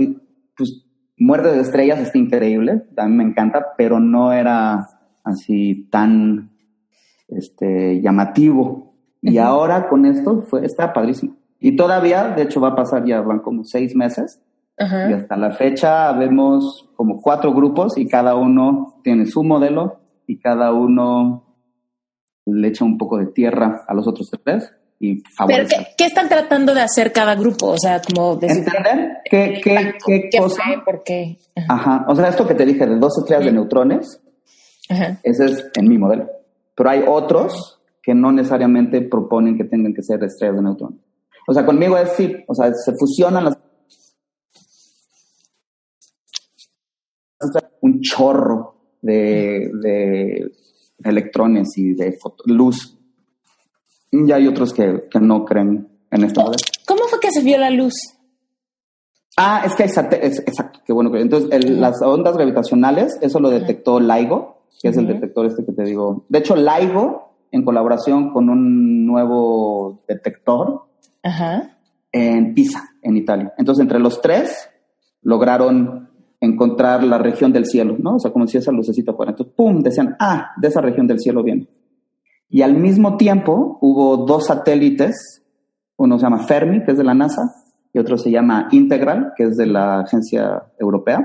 pues 0.57 0.85
Muerte 1.17 1.51
de 1.51 1.61
Estrellas 1.61 1.99
está 1.99 2.17
increíble, 2.17 2.83
también 2.95 3.17
me 3.17 3.23
encanta, 3.25 3.73
pero 3.77 3.99
no 3.99 4.33
era 4.33 4.87
así 5.23 5.87
tan 5.91 6.51
este, 7.27 8.01
llamativo. 8.01 8.90
Y 9.21 9.37
ahora 9.37 9.87
con 9.87 10.05
esto 10.05 10.41
fue, 10.41 10.65
está 10.65 10.93
padrísimo. 10.93 11.35
Y 11.59 11.75
todavía, 11.75 12.29
de 12.29 12.43
hecho, 12.43 12.59
va 12.59 12.69
a 12.69 12.75
pasar 12.75 13.05
ya, 13.05 13.21
van 13.21 13.39
como 13.39 13.63
seis 13.63 13.95
meses. 13.95 14.41
Y 14.79 15.13
hasta 15.13 15.37
la 15.37 15.51
fecha 15.51 16.11
vemos 16.13 16.89
como 16.95 17.21
cuatro 17.21 17.53
grupos 17.53 17.99
y 17.99 18.07
cada 18.07 18.33
uno 18.33 18.99
tiene 19.03 19.27
su 19.27 19.43
modelo 19.43 19.99
y 20.25 20.39
cada 20.39 20.73
uno 20.73 21.43
le 22.45 22.67
echa 22.69 22.83
un 22.83 22.97
poco 22.97 23.17
de 23.17 23.27
tierra 23.27 23.83
a 23.87 23.93
los 23.93 24.07
otros 24.07 24.31
tres 24.43 24.73
y 24.99 25.21
favorece. 25.35 25.75
¿Pero 25.75 25.89
qué, 25.97 26.05
están 26.05 26.29
tratando 26.29 26.73
de 26.73 26.81
hacer 26.81 27.11
cada 27.11 27.35
grupo? 27.35 27.67
O 27.67 27.77
sea, 27.77 28.01
como 28.01 28.37
de 28.37 28.47
entender 28.47 29.17
qué, 29.29 29.61
qué, 29.63 29.93
qué, 30.03 30.29
cosa. 30.39 30.63
¿Por 30.83 31.03
qué? 31.03 31.37
Ajá. 31.67 32.05
O 32.07 32.15
sea, 32.15 32.29
esto 32.29 32.47
que 32.47 32.55
te 32.55 32.65
dije 32.65 32.87
de 32.87 32.97
dos 32.97 33.19
estrellas 33.19 33.45
de 33.45 33.51
neutrones, 33.51 34.21
ese 35.21 35.45
es 35.45 35.69
en 35.75 35.87
mi 35.87 35.97
modelo. 35.97 36.27
Pero 36.75 36.89
hay 36.89 37.03
otros 37.07 37.80
que 38.01 38.13
no 38.13 38.31
necesariamente 38.31 39.01
proponen 39.01 39.57
que 39.57 39.65
tengan 39.65 39.93
que 39.93 40.03
ser 40.03 40.23
estrellas 40.23 40.57
de 40.57 40.61
neutrones. 40.63 40.99
O 41.47 41.53
sea, 41.53 41.65
conmigo 41.65 41.97
es 41.97 42.11
sí, 42.11 42.35
o 42.47 42.55
sea, 42.55 42.73
se 42.73 42.93
fusionan 42.93 43.45
las 43.45 43.57
un 47.81 48.01
chorro 48.01 48.75
de, 49.01 49.71
de 49.81 50.51
electrones 51.03 51.77
y 51.77 51.93
de 51.93 52.17
luz. 52.45 52.97
Y 54.11 54.31
hay 54.31 54.47
otros 54.47 54.73
que, 54.73 55.01
no 55.19 55.45
creen 55.45 55.87
en 56.11 56.23
esto. 56.23 56.43
¿Cómo 56.85 57.03
fue 57.07 57.19
que 57.19 57.31
se 57.31 57.41
vio 57.41 57.57
la 57.57 57.69
luz? 57.69 57.93
Ah, 59.37 59.63
es 59.65 59.73
que 59.75 59.83
es, 59.83 59.97
exacto, 60.39 60.81
qué 60.85 60.91
bueno. 60.91 61.15
Entonces, 61.15 61.69
las 61.69 62.01
ondas 62.01 62.35
gravitacionales, 62.35 63.17
eso 63.21 63.39
lo 63.39 63.49
detectó 63.49 63.99
LIGO, 63.99 64.65
que 64.81 64.89
es 64.89 64.97
el 64.97 65.07
detector 65.07 65.45
este 65.45 65.65
que 65.65 65.71
te 65.71 65.83
digo. 65.83 66.25
De 66.27 66.39
hecho, 66.39 66.55
LIGO, 66.55 67.30
en 67.51 67.63
colaboración 67.63 68.31
con 68.31 68.49
un 68.49 69.05
nuevo 69.05 70.03
detector, 70.07 70.85
en 72.11 72.53
Pisa, 72.53 72.89
en 73.01 73.17
Italia. 73.17 73.53
Entonces, 73.57 73.83
entre 73.83 73.99
los 73.99 74.21
tres, 74.21 74.69
lograron 75.21 76.09
encontrar 76.39 77.03
la 77.03 77.17
región 77.19 77.53
del 77.53 77.65
cielo, 77.65 77.95
¿no? 77.99 78.15
O 78.15 78.19
sea, 78.19 78.31
como 78.31 78.47
si 78.47 78.57
esa 78.57 78.71
lucecita 78.71 79.13
fuera. 79.13 79.31
Entonces, 79.31 79.53
¡pum! 79.55 79.81
Decían, 79.81 80.15
ah, 80.19 80.51
de 80.57 80.67
esa 80.67 80.81
región 80.81 81.05
del 81.07 81.19
cielo 81.19 81.43
viene. 81.43 81.67
Y 82.49 82.63
al 82.63 82.75
mismo 82.75 83.17
tiempo 83.17 83.77
hubo 83.81 84.25
dos 84.25 84.47
satélites, 84.47 85.43
uno 85.97 86.17
se 86.17 86.23
llama 86.23 86.39
Fermi, 86.39 86.83
que 86.83 86.91
es 86.91 86.97
de 86.97 87.03
la 87.03 87.13
NASA, 87.13 87.43
y 87.93 87.99
otro 87.99 88.17
se 88.17 88.31
llama 88.31 88.67
Integral, 88.71 89.33
que 89.35 89.43
es 89.43 89.57
de 89.57 89.67
la 89.67 90.01
Agencia 90.01 90.63
Europea. 90.79 91.19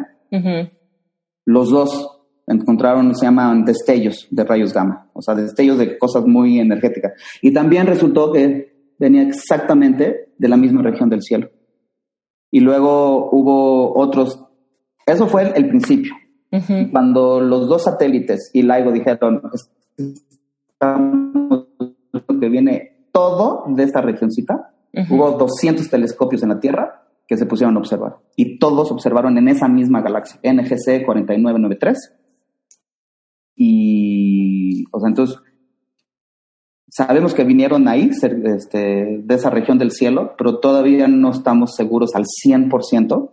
Los 1.45 1.71
dos 1.71 2.15
encontraron, 2.47 3.15
se 3.15 3.27
llaman 3.27 3.65
destellos 3.65 4.27
de 4.31 4.45
rayos 4.45 4.73
gamma, 4.73 5.09
o 5.13 5.23
sea, 5.23 5.35
destellos 5.35 5.79
de 5.79 5.99
cosas 5.99 6.25
muy 6.27 6.61
energéticas. 6.61 7.13
Y 7.43 7.53
también 7.53 7.87
resultó 7.87 8.33
que 8.33 8.93
venía 8.99 9.23
exactamente 9.23 10.33
de 10.39 10.49
la 10.49 10.57
misma 10.57 10.83
región 10.83 11.09
del 11.09 11.23
cielo. 11.23 11.51
Y 12.51 12.61
luego 12.61 13.31
hubo 13.33 13.99
otros 13.99 14.47
eso 15.07 15.29
fue 15.29 15.53
el, 15.55 15.69
principio. 15.69 16.15
Cuando 16.91 17.41
los 17.41 17.69
dos 17.69 17.85
satélites 17.85 18.51
y 18.53 18.63
LIGO 18.63 18.91
dijeron 18.91 19.41
que 22.41 22.49
viene 22.49 23.09
todo 23.13 23.65
de 23.69 23.85
esta 23.85 24.01
regioncita, 24.01 24.75
hubo 25.09 25.33
200 25.33 25.89
telescopios 25.89 26.43
en 26.43 26.49
la 26.49 26.59
Tierra 26.59 27.05
que 27.29 27.37
se 27.37 27.47
pusieron 27.47 27.77
a 27.77 27.81
observar. 27.81 28.17
Y 28.35 28.59
todos 28.59 28.91
observaron 28.91 29.39
en 29.39 29.49
esa 29.49 29.69
misma 29.69 30.03
galaxia, 30.03 30.41
NGC 30.43 31.05
4993. 31.07 32.15
Y, 33.57 34.85
o 34.92 35.01
sea, 35.01 35.09
entonces, 35.09 35.38
sabemos 36.88 37.35
que 37.35 37.45
vinieron 37.45 37.88
ahí, 37.88 38.11
este, 38.12 39.23
de 39.23 39.35
esa 39.35 39.51
región 39.51 39.79
del 39.79 39.90
cielo, 39.90 40.35
pero 40.38 40.59
todavía 40.59 41.09
no 41.09 41.31
estamos 41.31 41.75
seguros 41.75 42.14
al 42.14 42.25
100% 42.25 43.31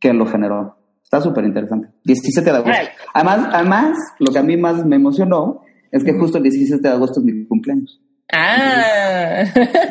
que 0.00 0.12
lo 0.12 0.26
generó. 0.26 0.76
Está 1.02 1.20
súper 1.20 1.44
interesante. 1.44 1.88
17 2.04 2.50
de 2.50 2.56
agosto. 2.56 2.92
Además, 3.14 3.48
además, 3.52 3.98
lo 4.18 4.32
que 4.32 4.38
a 4.38 4.42
mí 4.42 4.56
más 4.56 4.84
me 4.84 4.96
emocionó 4.96 5.62
es 5.90 6.04
que 6.04 6.12
justo 6.12 6.38
el 6.38 6.44
17 6.44 6.82
de 6.82 6.94
agosto 6.94 7.20
es 7.20 7.26
mi 7.26 7.46
cumpleaños. 7.46 8.00
Ah. 8.32 9.44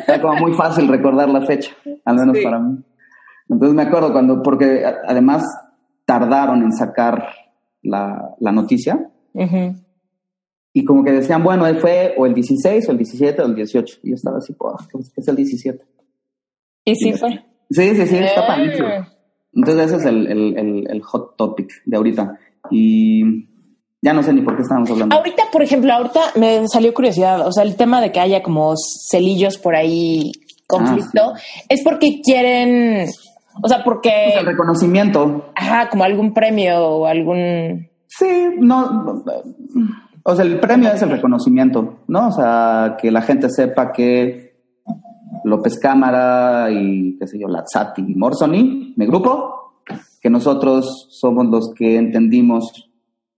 Era 0.06 0.20
como 0.20 0.36
muy 0.36 0.52
fácil 0.54 0.88
recordar 0.88 1.28
la 1.28 1.46
fecha, 1.46 1.72
al 2.04 2.16
menos 2.16 2.38
para 2.42 2.58
mí. 2.58 2.84
Entonces 3.48 3.74
me 3.74 3.82
acuerdo 3.82 4.12
cuando, 4.12 4.42
porque 4.42 4.84
además 4.84 5.44
tardaron 6.04 6.62
en 6.62 6.72
sacar 6.72 7.28
la, 7.82 8.34
la 8.40 8.52
noticia. 8.52 9.10
Y 10.72 10.84
como 10.84 11.02
que 11.02 11.12
decían, 11.12 11.42
bueno, 11.42 11.64
fue 11.80 12.14
o 12.18 12.26
el 12.26 12.34
16 12.34 12.88
o 12.88 12.92
el 12.92 12.98
17 12.98 13.42
o 13.42 13.46
el 13.46 13.54
18. 13.54 13.98
Y 14.02 14.10
yo 14.10 14.14
estaba 14.14 14.38
así, 14.38 14.52
pues, 14.52 15.12
es 15.16 15.28
el 15.28 15.36
17. 15.36 15.84
¿Y 16.84 16.94
sí 16.94 17.12
fue? 17.14 17.30
Sí, 17.70 17.94
sí, 17.96 18.06
sí, 18.06 18.16
está 18.16 18.46
ah. 18.46 19.08
Entonces 19.52 19.86
ese 19.86 19.96
es 19.96 20.04
el, 20.04 21.02
hot 21.02 21.36
topic 21.36 21.70
de 21.84 21.96
ahorita. 21.96 22.38
Y 22.70 23.48
ya 24.02 24.12
no 24.12 24.22
sé 24.22 24.32
ni 24.32 24.42
por 24.42 24.54
qué 24.54 24.62
estamos 24.62 24.90
hablando. 24.90 25.16
Ahorita, 25.16 25.44
por 25.50 25.62
ejemplo, 25.62 25.92
ahorita 25.92 26.20
me 26.36 26.68
salió 26.68 26.92
curiosidad, 26.92 27.46
o 27.46 27.52
sea, 27.52 27.64
el 27.64 27.76
tema 27.76 28.00
de 28.00 28.12
que 28.12 28.20
haya 28.20 28.42
como 28.42 28.74
celillos 28.76 29.56
por 29.56 29.74
ahí, 29.74 30.30
conflicto, 30.66 31.32
ah, 31.34 31.40
es 31.68 31.82
porque 31.82 32.20
quieren, 32.22 33.08
o 33.62 33.68
sea, 33.68 33.82
porque... 33.82 34.34
el 34.38 34.46
reconocimiento. 34.46 35.50
Ajá, 35.54 35.88
como 35.88 36.04
algún 36.04 36.34
premio 36.34 36.86
o 36.86 37.06
algún... 37.06 37.88
Sí, 38.06 38.48
no... 38.58 39.22
O 40.28 40.34
sea, 40.34 40.44
el 40.44 40.58
premio 40.58 40.90
es 40.92 41.00
el 41.02 41.10
reconocimiento, 41.10 42.00
¿no? 42.08 42.28
O 42.28 42.32
sea, 42.32 42.96
que 43.00 43.12
la 43.12 43.22
gente 43.22 43.48
sepa 43.48 43.92
que 43.92 44.56
López 45.44 45.78
Cámara 45.78 46.68
y, 46.70 47.16
qué 47.16 47.28
sé 47.28 47.38
yo, 47.38 47.46
Lazzati 47.46 48.02
y 48.02 48.14
Morsoni, 48.16 48.94
mi 48.96 49.06
grupo, 49.06 49.82
que 50.20 50.28
nosotros 50.28 51.06
somos 51.10 51.46
los 51.46 51.72
que 51.76 51.96
entendimos 51.96 52.90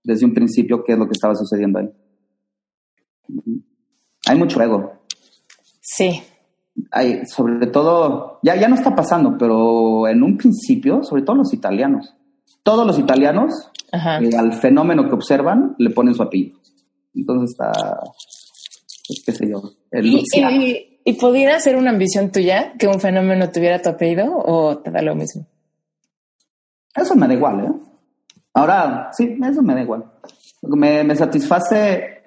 desde 0.03 0.25
un 0.25 0.33
principio 0.33 0.83
qué 0.83 0.95
es 0.95 0.99
lo 0.99 1.05
que 1.05 1.13
estaba 1.13 1.35
sucediendo 1.35 1.81
ahí. 1.81 1.91
Hay 4.27 4.39
mucho 4.39 4.63
ego. 4.63 4.93
Sí. 5.83 6.23
Hay, 6.91 7.27
sobre 7.27 7.67
todo, 7.67 8.39
ya, 8.43 8.57
ya 8.57 8.69
no 8.69 8.77
está 8.77 8.95
pasando, 8.95 9.37
pero 9.37 10.09
en 10.09 10.23
un 10.23 10.39
principio, 10.39 11.03
sobre 11.03 11.23
todo 11.23 11.37
los 11.37 11.53
italianos. 11.53 12.15
Todos 12.63 12.87
los 12.87 12.99
italianos, 12.99 13.71
eh, 13.93 14.37
al 14.37 14.53
fenómeno 14.53 15.09
que 15.09 15.15
observan, 15.15 15.75
le 15.79 15.91
ponen 15.91 16.15
su 16.15 16.23
apellido. 16.23 16.59
Entonces 17.15 17.51
está, 17.51 17.73
pues, 19.07 19.23
qué 19.25 19.33
sé 19.33 19.49
yo. 19.49 19.63
¿Y, 19.93 20.23
y, 20.35 21.01
¿Y 21.05 21.13
pudiera 21.15 21.59
ser 21.59 21.77
una 21.77 21.91
ambición 21.91 22.31
tuya 22.31 22.75
que 22.79 22.87
un 22.87 23.01
fenómeno 23.01 23.51
tuviera 23.51 23.81
tu 23.81 23.89
apellido 23.89 24.27
o 24.31 24.77
te 24.77 24.91
da 24.91 25.01
lo 25.01 25.15
mismo? 25.15 25.47
Eso 26.95 27.17
me 27.17 27.27
da 27.27 27.33
igual, 27.33 27.61
¿eh? 27.61 27.73
Ahora, 28.53 29.11
sí, 29.17 29.39
eso 29.43 29.63
me 29.63 29.75
da 29.75 29.81
igual. 29.81 30.05
Me, 30.63 31.05
me 31.05 31.17
satisface 31.17 32.19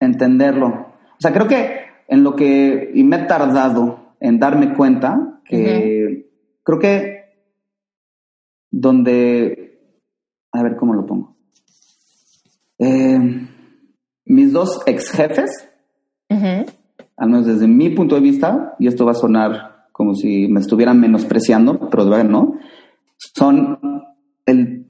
entenderlo. 0.00 0.66
O 0.66 1.20
sea, 1.20 1.32
creo 1.32 1.48
que 1.48 1.80
en 2.08 2.22
lo 2.22 2.36
que, 2.36 2.90
y 2.92 3.02
me 3.04 3.16
he 3.16 3.24
tardado 3.24 4.16
en 4.20 4.38
darme 4.38 4.74
cuenta 4.74 5.40
que 5.46 6.30
creo 6.62 6.78
que 6.78 7.23
donde, 8.76 9.78
a 10.52 10.62
ver 10.62 10.76
cómo 10.76 10.94
lo 10.94 11.06
pongo. 11.06 11.36
Eh, 12.78 13.48
mis 14.24 14.52
dos 14.52 14.82
ex 14.86 15.10
jefes, 15.10 15.68
al 16.28 17.28
menos 17.28 17.46
desde 17.46 17.68
mi 17.68 17.90
punto 17.90 18.16
de 18.16 18.20
vista, 18.20 18.74
y 18.80 18.88
esto 18.88 19.04
va 19.04 19.12
a 19.12 19.14
sonar 19.14 19.86
como 19.92 20.14
si 20.14 20.48
me 20.48 20.58
estuvieran 20.58 20.98
menospreciando, 20.98 21.88
pero 21.88 22.04
de 22.04 22.10
verdad 22.10 22.24
no, 22.24 22.54
son 23.16 23.78
el 24.44 24.88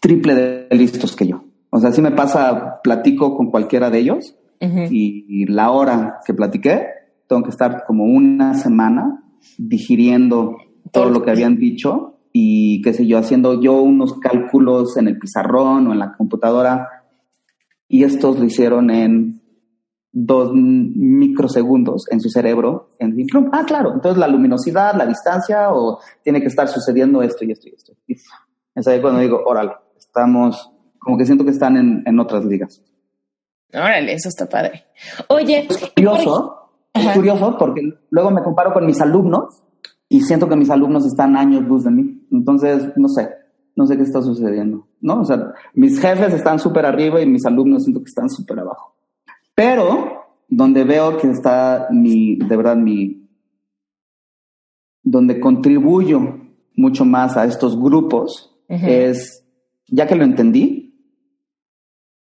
triple 0.00 0.34
de 0.34 0.76
listos 0.76 1.14
que 1.14 1.28
yo. 1.28 1.44
O 1.70 1.78
sea, 1.78 1.92
si 1.92 2.02
me 2.02 2.10
pasa, 2.10 2.80
platico 2.82 3.36
con 3.36 3.50
cualquiera 3.50 3.88
de 3.88 4.00
ellos 4.00 4.36
y, 4.60 5.46
la 5.46 5.70
hora 5.70 6.18
que 6.26 6.34
platiqué, 6.34 6.86
tengo 7.28 7.44
que 7.44 7.50
estar 7.50 7.84
como 7.86 8.04
una 8.04 8.54
semana 8.54 9.22
digiriendo 9.58 10.56
todo 10.90 11.08
lo 11.08 11.22
que 11.22 11.30
habían 11.30 11.56
dicho 11.56 12.11
y 12.32 12.80
qué 12.82 12.94
sé 12.94 13.06
yo, 13.06 13.18
haciendo 13.18 13.60
yo 13.60 13.82
unos 13.82 14.14
cálculos 14.18 14.96
en 14.96 15.08
el 15.08 15.18
pizarrón 15.18 15.88
o 15.88 15.92
en 15.92 15.98
la 15.98 16.16
computadora 16.16 16.88
y 17.88 18.04
estos 18.04 18.38
lo 18.38 18.44
hicieron 18.44 18.90
en 18.90 19.42
dos 20.12 20.52
microsegundos 20.54 22.06
en 22.10 22.20
su 22.20 22.30
cerebro. 22.30 22.96
En, 22.98 23.14
ah, 23.52 23.64
claro, 23.66 23.92
entonces 23.94 24.18
la 24.18 24.28
luminosidad, 24.28 24.94
la 24.94 25.06
distancia 25.06 25.72
o 25.72 26.00
tiene 26.22 26.40
que 26.40 26.46
estar 26.46 26.68
sucediendo 26.68 27.22
esto 27.22 27.44
y 27.44 27.52
esto 27.52 27.68
y 27.68 27.74
esto. 27.74 27.92
Y 28.06 28.14
es 28.74 28.88
ahí 28.88 29.00
cuando 29.00 29.20
digo, 29.20 29.42
órale, 29.44 29.72
estamos, 29.98 30.70
como 30.98 31.18
que 31.18 31.26
siento 31.26 31.44
que 31.44 31.50
están 31.50 31.76
en, 31.76 32.02
en 32.06 32.18
otras 32.18 32.44
ligas. 32.44 32.82
Órale, 33.74 34.14
eso 34.14 34.28
está 34.28 34.46
padre. 34.46 34.84
Oye, 35.28 35.66
es 35.68 35.78
curioso, 35.94 36.70
es 36.92 37.08
curioso 37.08 37.56
porque 37.58 37.82
luego 38.10 38.30
me 38.30 38.42
comparo 38.42 38.72
con 38.72 38.84
mis 38.84 39.00
alumnos 39.00 39.62
y 40.08 40.20
siento 40.20 40.48
que 40.48 40.56
mis 40.56 40.70
alumnos 40.70 41.06
están 41.06 41.36
años 41.36 41.62
luz 41.62 41.84
de 41.84 41.90
mí. 41.90 42.21
Entonces, 42.32 42.88
no 42.96 43.08
sé, 43.08 43.28
no 43.76 43.86
sé 43.86 43.96
qué 43.96 44.02
está 44.02 44.22
sucediendo, 44.22 44.88
¿no? 45.00 45.20
O 45.20 45.24
sea, 45.24 45.52
mis 45.74 46.00
jefes 46.00 46.34
están 46.34 46.58
súper 46.58 46.86
arriba 46.86 47.20
y 47.20 47.26
mis 47.26 47.46
alumnos 47.46 47.84
siento 47.84 48.00
que 48.00 48.08
están 48.08 48.28
súper 48.28 48.58
abajo. 48.58 48.96
Pero 49.54 50.24
donde 50.48 50.84
veo 50.84 51.18
que 51.18 51.28
está 51.30 51.88
mi, 51.90 52.36
de 52.36 52.56
verdad, 52.56 52.76
mi, 52.76 53.28
donde 55.02 55.40
contribuyo 55.40 56.20
mucho 56.74 57.04
más 57.04 57.36
a 57.36 57.44
estos 57.44 57.78
grupos 57.78 58.48
es, 58.68 59.44
ya 59.88 60.06
que 60.06 60.16
lo 60.16 60.24
entendí, 60.24 60.94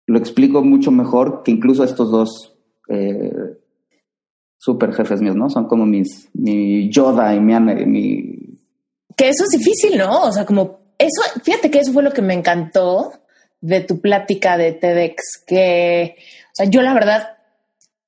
lo 0.07 0.18
explico 0.18 0.62
mucho 0.64 0.90
mejor 0.90 1.42
que 1.42 1.51
incluso 1.51 1.85
estos 1.85 2.11
dos 2.11 2.59
eh, 2.88 3.59
super 4.57 4.92
jefes 4.92 5.21
míos, 5.21 5.37
¿no? 5.37 5.51
Son 5.51 5.66
como 5.66 5.87
mis, 5.87 6.31
mi 6.35 6.90
Yoda 6.90 7.35
y 7.35 7.40
mi, 7.40 7.55
mi... 7.87 8.48
Que 9.19 9.29
eso 9.29 9.45
es 9.45 9.59
difícil, 9.59 9.99
¿no? 9.99 10.23
O 10.23 10.33
sea, 10.33 10.47
como 10.47 10.79
eso, 10.97 11.23
fíjate 11.43 11.71
que 11.71 11.81
eso 11.81 11.93
fue 11.93 12.03
lo 12.03 12.13
que 12.13 12.23
me 12.23 12.35
encantó 12.35 13.13
de 13.61 13.81
tu 13.81 14.01
plática 14.01 14.57
de 14.57 14.73
TEDx, 14.73 15.45
que, 15.47 16.17
o 16.19 16.55
sea, 16.55 16.67
yo 16.67 16.83
la 16.83 16.95
verdad, 16.95 17.39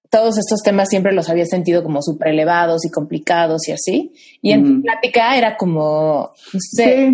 todos 0.09 0.39
estos 0.39 0.63
temas 0.63 0.89
siempre 0.89 1.13
los 1.13 1.29
había 1.29 1.47
sentido 1.47 1.83
como 1.83 2.03
súper 2.03 2.29
elevados 2.29 2.85
y 2.85 2.91
complicados 2.91 3.69
y 3.69 3.73
así. 3.73 4.13
Y 4.43 4.53
en 4.53 4.65
tu 4.65 4.83
plática 4.83 5.37
era 5.37 5.57
como, 5.57 6.33
no 6.53 6.61
sé, 6.61 7.11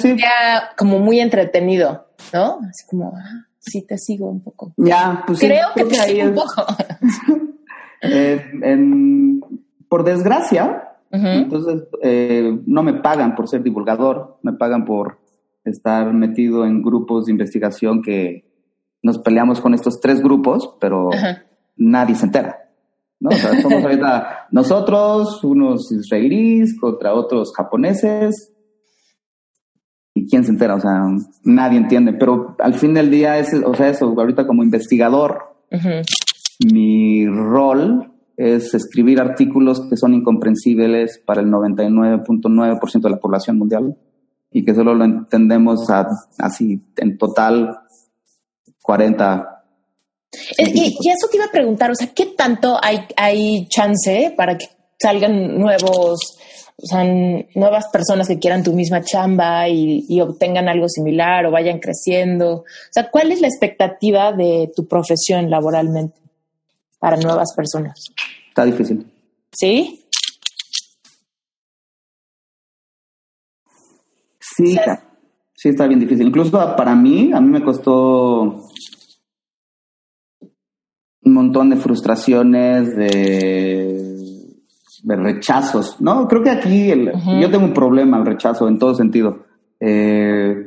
sí, 0.00 0.16
como 0.76 0.98
muy 0.98 1.20
entretenido, 1.20 2.08
¿no? 2.32 2.60
Así 2.68 2.86
como, 2.88 3.14
ah, 3.16 3.46
sí 3.58 3.82
te 3.82 3.98
sigo 3.98 4.28
un 4.28 4.42
poco. 4.42 4.72
Ya, 4.76 5.22
pues 5.26 5.40
Creo 5.40 5.68
que 5.74 5.84
te 5.84 5.94
sigo 5.94 6.28
un 6.28 6.34
poco. 6.34 6.66
Eh, 8.04 8.44
por 9.88 10.02
desgracia, 10.02 10.91
entonces 11.12 11.84
eh, 12.02 12.58
no 12.66 12.82
me 12.82 12.94
pagan 12.94 13.34
por 13.34 13.46
ser 13.48 13.62
divulgador, 13.62 14.38
me 14.42 14.54
pagan 14.54 14.84
por 14.86 15.18
estar 15.64 16.12
metido 16.14 16.64
en 16.64 16.82
grupos 16.82 17.26
de 17.26 17.32
investigación 17.32 18.02
que 18.02 18.50
nos 19.02 19.18
peleamos 19.18 19.60
con 19.60 19.74
estos 19.74 20.00
tres 20.00 20.22
grupos, 20.22 20.74
pero 20.80 21.10
nadie 21.76 22.14
se 22.14 22.26
entera. 22.26 22.58
¿no? 23.20 23.30
O 23.30 23.32
sea, 23.32 23.50
somos 23.62 23.84
ahorita 23.84 24.48
nosotros, 24.50 25.44
unos 25.44 25.92
israelíes 25.92 26.78
contra 26.80 27.14
otros 27.14 27.52
japoneses, 27.54 28.52
y 30.14 30.26
quién 30.28 30.44
se 30.44 30.50
entera, 30.50 30.74
o 30.74 30.80
sea, 30.80 31.06
nadie 31.44 31.78
entiende, 31.78 32.12
pero 32.12 32.54
al 32.58 32.74
fin 32.74 32.92
del 32.92 33.10
día 33.10 33.38
es, 33.38 33.54
o 33.54 33.74
sea, 33.74 33.88
eso, 33.88 34.14
ahorita 34.16 34.46
como 34.46 34.62
investigador, 34.62 35.56
mi 36.70 37.26
rol 37.26 38.11
es 38.42 38.74
escribir 38.74 39.20
artículos 39.20 39.88
que 39.88 39.96
son 39.96 40.14
incomprensibles 40.14 41.20
para 41.24 41.40
el 41.40 41.48
99.9% 41.48 43.00
de 43.00 43.10
la 43.10 43.18
población 43.18 43.58
mundial 43.58 43.96
y 44.50 44.64
que 44.64 44.74
solo 44.74 44.94
lo 44.94 45.04
entendemos 45.04 45.86
así 46.38 46.80
en 46.96 47.18
total 47.18 47.78
40. 48.82 49.64
Eh, 50.58 50.72
y, 50.74 50.96
y, 51.00 51.10
eso 51.10 51.28
te 51.30 51.36
iba 51.36 51.46
a 51.46 51.50
preguntar, 51.50 51.90
o 51.90 51.94
sea, 51.94 52.08
¿qué 52.14 52.26
tanto 52.36 52.78
hay, 52.82 53.00
hay 53.16 53.66
chance 53.68 54.34
para 54.36 54.56
que 54.56 54.66
salgan 54.98 55.58
nuevos 55.58 56.38
o 56.82 56.86
sea, 56.86 57.04
nuevas 57.54 57.86
personas 57.92 58.26
que 58.26 58.38
quieran 58.38 58.64
tu 58.64 58.72
misma 58.72 59.02
chamba 59.02 59.68
y, 59.68 60.20
obtengan 60.20 60.68
algo 60.68 60.88
similar 60.88 61.46
o 61.46 61.52
vayan 61.52 61.78
creciendo. 61.78 62.52
O 62.54 62.64
sea, 62.90 63.08
¿cuál 63.10 63.30
es 63.30 63.40
la 63.40 63.46
expectativa 63.46 64.32
de 64.32 64.70
tu 64.74 64.88
profesión 64.88 65.48
laboralmente 65.48 66.21
para 67.02 67.16
nuevas 67.16 67.52
personas? 67.56 68.12
Está 68.48 68.64
difícil. 68.64 69.04
¿Sí? 69.50 70.06
Sí, 74.38 74.78
sí 75.52 75.68
está 75.68 75.88
bien 75.88 75.98
difícil. 75.98 76.28
Incluso 76.28 76.52
para 76.76 76.94
mí, 76.94 77.32
a 77.34 77.40
mí 77.40 77.48
me 77.48 77.64
costó 77.64 78.68
un 81.24 81.34
montón 81.34 81.70
de 81.70 81.76
frustraciones, 81.76 82.94
de 82.94 84.12
de 85.02 85.16
rechazos, 85.16 86.00
¿no? 86.00 86.28
Creo 86.28 86.44
que 86.44 86.50
aquí 86.50 86.86
yo 87.40 87.50
tengo 87.50 87.64
un 87.64 87.74
problema 87.74 88.18
al 88.18 88.26
rechazo 88.26 88.68
en 88.68 88.78
todo 88.78 88.94
sentido. 88.94 89.46
Eh, 89.80 90.61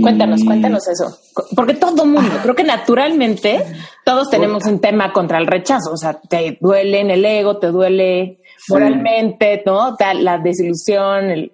cuéntanos, 0.00 0.44
cuéntanos 0.44 0.88
eso. 0.88 1.18
Porque 1.54 1.74
todo 1.74 2.06
mundo, 2.06 2.30
creo 2.42 2.54
que 2.54 2.64
naturalmente 2.64 3.64
todos 4.04 4.30
tenemos 4.30 4.64
un 4.66 4.80
tema 4.80 5.12
contra 5.12 5.38
el 5.38 5.46
rechazo. 5.46 5.92
O 5.92 5.96
sea, 5.96 6.14
te 6.14 6.58
duele 6.60 7.00
en 7.00 7.10
el 7.10 7.24
ego, 7.24 7.58
te 7.58 7.68
duele 7.68 8.40
moralmente, 8.68 9.62
¿no? 9.66 9.96
La 10.20 10.38
desilusión, 10.38 11.30
el, 11.30 11.52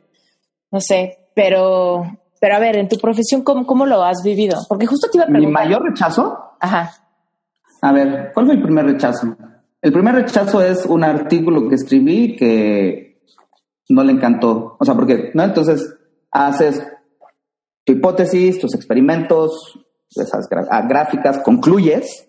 no 0.71 0.81
sé, 0.81 1.31
pero, 1.35 2.05
pero 2.41 2.57
a 2.57 2.59
ver, 2.59 2.77
en 2.77 2.89
tu 2.89 2.99
profesión, 2.99 3.43
¿cómo, 3.43 3.67
¿cómo 3.67 3.87
lo 3.87 4.05
has 4.05 4.23
vivido? 4.23 4.59
Porque 4.69 4.87
justo 4.87 5.09
te 5.11 5.19
iba 5.19 5.25
a 5.25 5.29
preguntar. 5.29 5.49
¿Mi 5.49 5.69
mayor 5.69 5.83
rechazo? 5.83 6.39
Ajá. 6.61 6.93
A 7.81 7.93
ver, 7.93 8.33
¿cuál 8.35 8.47
fue 8.47 8.55
el 8.55 8.63
primer 8.63 8.85
rechazo? 8.87 9.37
El 9.81 9.93
primer 9.93 10.15
rechazo 10.15 10.61
es 10.61 10.85
un 10.87 11.05
artículo 11.05 11.69
que 11.69 11.77
escribí 11.77 12.35
que 12.37 13.21
no 13.89 14.03
le 14.03 14.13
encantó. 14.13 14.77
O 14.79 14.85
sea, 14.85 14.95
porque, 14.95 15.31
¿no? 15.35 15.45
Entonces, 15.45 15.95
haces 16.31 16.85
tu 17.89 17.93
hipótesis, 17.93 18.61
tus 18.61 18.75
experimentos, 18.75 19.81
esas 20.11 20.47
gráficas, 20.87 21.39
concluyes 21.39 22.29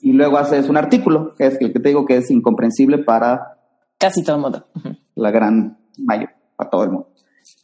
y 0.00 0.12
luego 0.12 0.38
haces 0.38 0.68
un 0.68 0.76
artículo, 0.76 1.34
que 1.34 1.46
es 1.46 1.60
el 1.60 1.72
que 1.72 1.80
te 1.80 1.88
digo 1.88 2.06
que 2.06 2.18
es 2.18 2.30
incomprensible 2.30 2.98
para... 2.98 3.58
Casi 3.98 4.22
todo 4.22 4.36
el 4.36 4.42
mundo. 4.42 4.64
La 5.16 5.32
gran 5.32 5.76
mayoría, 5.98 6.36
para 6.54 6.70
todo 6.70 6.84
el 6.84 6.90
mundo. 6.90 7.08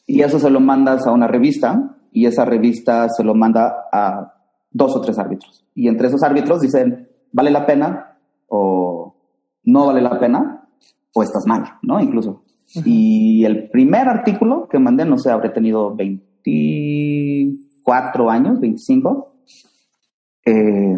Y 0.04 0.22
eso 0.22 0.40
se 0.40 0.50
lo 0.50 0.58
mandas 0.58 1.06
a 1.06 1.12
una 1.12 1.28
revista 1.28 1.96
y 2.10 2.26
esa 2.26 2.44
revista 2.44 3.08
se 3.08 3.22
lo 3.22 3.36
manda 3.36 3.86
a 3.92 4.34
dos 4.72 4.96
o 4.96 5.00
tres 5.00 5.16
árbitros. 5.16 5.64
Y 5.76 5.86
entre 5.86 6.08
esos 6.08 6.24
árbitros 6.24 6.60
dicen, 6.60 7.08
¿vale 7.30 7.52
la 7.52 7.66
pena? 7.66 8.16
o 8.48 9.14
no 9.62 9.86
vale 9.86 10.02
la 10.02 10.18
pena, 10.18 10.68
o 11.14 11.22
estás 11.22 11.46
mal, 11.46 11.62
¿no? 11.82 12.00
Incluso. 12.00 12.42
Y 12.84 13.44
el 13.44 13.70
primer 13.70 14.08
artículo 14.08 14.68
que 14.68 14.80
mandé, 14.80 15.04
no 15.04 15.18
sé, 15.18 15.30
habré 15.30 15.50
tenido 15.50 15.94
24 16.44 18.30
años, 18.30 18.60
25. 18.60 19.34
Eh, 20.46 20.96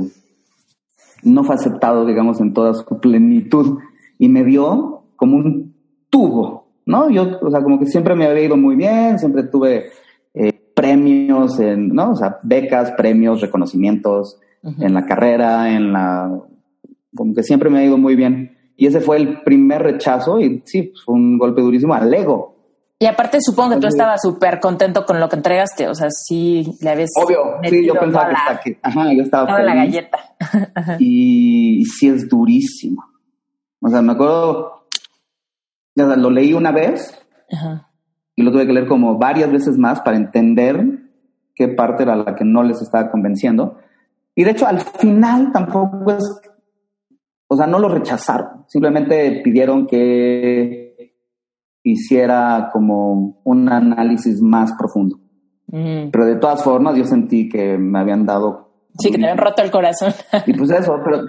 no 1.22 1.44
fue 1.44 1.54
aceptado, 1.54 2.04
digamos, 2.04 2.40
en 2.40 2.52
toda 2.52 2.74
su 2.74 2.84
plenitud 3.00 3.78
y 4.18 4.28
me 4.28 4.44
dio 4.44 5.04
como 5.16 5.36
un 5.36 5.74
tubo, 6.10 6.66
¿no? 6.84 7.10
Yo, 7.10 7.38
o 7.40 7.50
sea, 7.50 7.62
como 7.62 7.78
que 7.78 7.86
siempre 7.86 8.14
me 8.14 8.26
había 8.26 8.44
ido 8.44 8.56
muy 8.56 8.76
bien, 8.76 9.18
siempre 9.18 9.44
tuve 9.44 9.86
eh, 10.34 10.52
premios, 10.74 11.58
en, 11.60 11.88
¿no? 11.88 12.12
O 12.12 12.16
sea, 12.16 12.38
becas, 12.42 12.92
premios, 12.92 13.40
reconocimientos 13.40 14.38
en 14.78 14.94
la 14.94 15.04
carrera, 15.06 15.74
en 15.74 15.92
la... 15.92 16.40
como 17.16 17.34
que 17.34 17.42
siempre 17.42 17.68
me 17.68 17.80
ha 17.80 17.84
ido 17.84 17.98
muy 17.98 18.14
bien. 18.14 18.56
Y 18.76 18.86
ese 18.86 19.00
fue 19.00 19.16
el 19.16 19.42
primer 19.42 19.82
rechazo 19.82 20.40
y 20.40 20.62
sí, 20.64 20.92
fue 21.04 21.14
un 21.14 21.38
golpe 21.38 21.62
durísimo 21.62 21.94
al 21.94 22.12
ego. 22.12 22.51
Y 23.02 23.06
aparte 23.06 23.38
supongo 23.40 23.74
que 23.74 23.80
tú 23.80 23.86
estabas 23.88 24.20
súper 24.22 24.60
contento 24.60 25.04
con 25.04 25.18
lo 25.18 25.28
que 25.28 25.34
entregaste, 25.34 25.88
o 25.88 25.94
sea, 25.94 26.06
sí 26.08 26.78
le 26.80 26.90
habías... 26.90 27.10
Obvio, 27.16 27.58
sí, 27.68 27.84
yo 27.84 27.94
pensaba 27.94 28.28
que, 28.28 28.34
está, 28.34 28.60
que 28.60 28.78
ajá, 28.80 29.12
yo 29.12 29.22
estaba... 29.24 29.46
Toda 29.48 29.62
la 29.64 29.74
galleta. 29.74 30.18
y, 31.00 31.84
sí 31.84 32.06
es 32.06 32.28
durísimo. 32.28 33.04
O 33.80 33.88
sea, 33.88 34.02
me 34.02 34.12
acuerdo, 34.12 34.86
ya, 35.96 36.04
lo 36.14 36.30
leí 36.30 36.52
una 36.52 36.70
vez 36.70 37.20
y 38.36 38.42
lo 38.44 38.52
tuve 38.52 38.68
que 38.68 38.72
leer 38.72 38.86
como 38.86 39.18
varias 39.18 39.50
veces 39.50 39.76
más 39.76 40.00
para 40.02 40.16
entender 40.16 40.86
qué 41.56 41.66
parte 41.66 42.04
era 42.04 42.14
la 42.14 42.36
que 42.36 42.44
no 42.44 42.62
les 42.62 42.82
estaba 42.82 43.10
convenciendo. 43.10 43.80
Y 44.36 44.44
de 44.44 44.52
hecho, 44.52 44.68
al 44.68 44.78
final 44.78 45.50
tampoco 45.50 46.12
es 46.12 46.40
o 47.48 47.56
sea, 47.56 47.66
no 47.66 47.78
lo 47.78 47.88
rechazaron, 47.90 48.64
simplemente 48.66 49.42
pidieron 49.44 49.86
que 49.86 50.81
hiciera 51.82 52.70
como 52.72 53.40
un 53.44 53.68
análisis 53.72 54.40
más 54.40 54.72
profundo. 54.78 55.18
Pero 55.66 56.26
de 56.26 56.36
todas 56.36 56.62
formas, 56.62 56.96
yo 56.96 57.04
sentí 57.04 57.48
que 57.48 57.78
me 57.78 57.98
habían 57.98 58.26
dado. 58.26 58.68
Sí, 58.98 59.10
que 59.10 59.16
te 59.16 59.24
habían 59.24 59.38
roto 59.38 59.62
el 59.62 59.70
corazón. 59.70 60.12
y 60.46 60.52
pues 60.52 60.70
eso, 60.70 61.00
pero. 61.02 61.22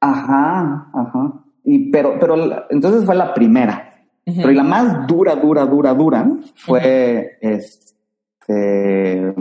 Ajá, 0.00 0.90
ajá. 0.94 1.44
Y 1.64 1.90
pero, 1.90 2.18
pero 2.18 2.34
entonces 2.70 3.04
fue 3.04 3.14
la 3.14 3.34
primera. 3.34 3.90
Pero 4.24 4.50
y 4.50 4.54
la 4.54 4.62
más 4.62 5.06
dura, 5.06 5.36
dura, 5.36 5.66
dura, 5.66 5.92
dura 5.92 6.26
fue 6.54 7.36
este. 7.42 9.34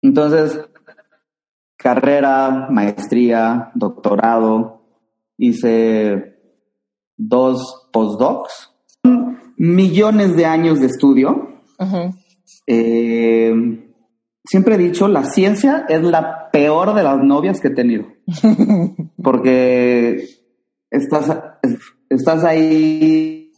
Entonces, 0.00 0.60
carrera, 1.76 2.68
maestría, 2.70 3.72
doctorado, 3.74 4.82
hice 5.36 6.33
dos 7.16 7.88
postdocs, 7.92 8.70
millones 9.56 10.36
de 10.36 10.46
años 10.46 10.80
de 10.80 10.86
estudio. 10.86 11.48
Eh, 12.66 13.52
siempre 14.44 14.74
he 14.74 14.78
dicho, 14.78 15.08
la 15.08 15.24
ciencia 15.24 15.86
es 15.88 16.02
la 16.02 16.50
peor 16.50 16.94
de 16.94 17.02
las 17.02 17.18
novias 17.22 17.60
que 17.60 17.68
he 17.68 17.74
tenido, 17.74 18.06
porque 19.22 20.28
estás, 20.90 21.36
estás 22.08 22.44
ahí 22.44 23.50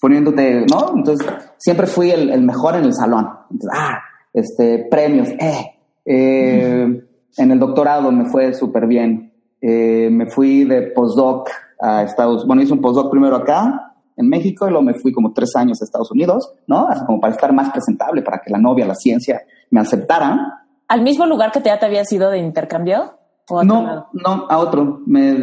poniéndote, 0.00 0.66
¿no? 0.70 0.92
Entonces, 0.96 1.26
siempre 1.58 1.86
fui 1.86 2.10
el, 2.10 2.42
mejor 2.42 2.76
en 2.76 2.84
el 2.84 2.94
salón. 2.94 3.26
ah, 3.72 3.98
este, 4.32 4.86
premios, 4.90 5.28
eh, 5.30 5.74
eh, 6.04 7.02
en 7.36 7.50
el 7.50 7.58
doctorado 7.58 8.12
me 8.12 8.26
fue 8.26 8.52
súper 8.52 8.86
bien. 8.86 9.32
Eh, 9.60 10.10
me 10.10 10.26
fui 10.26 10.64
de 10.64 10.82
postdoc 10.82 11.48
a 11.80 12.02
Estados 12.02 12.46
Bueno, 12.46 12.62
hice 12.62 12.72
un 12.72 12.80
postdoc 12.80 13.10
primero 13.10 13.36
acá, 13.36 13.94
en 14.16 14.28
México, 14.28 14.66
y 14.66 14.70
luego 14.70 14.84
me 14.84 14.94
fui 14.94 15.12
como 15.12 15.32
tres 15.32 15.56
años 15.56 15.80
a 15.80 15.84
Estados 15.84 16.10
Unidos, 16.10 16.52
¿no? 16.66 16.88
como 17.06 17.20
para 17.20 17.32
estar 17.32 17.52
más 17.52 17.70
presentable, 17.70 18.22
para 18.22 18.38
que 18.38 18.50
la 18.50 18.58
novia, 18.58 18.86
la 18.86 18.94
ciencia, 18.94 19.42
me 19.70 19.80
aceptara. 19.80 20.66
¿Al 20.88 21.02
mismo 21.02 21.26
lugar 21.26 21.50
que 21.50 21.60
te, 21.60 21.68
ya 21.68 21.78
te 21.78 21.86
había 21.86 22.04
sido 22.04 22.30
de 22.30 22.38
intercambio? 22.38 23.18
no, 23.64 24.08
no, 24.12 24.46
a 24.48 24.58
otro. 24.58 25.00
Me, 25.06 25.36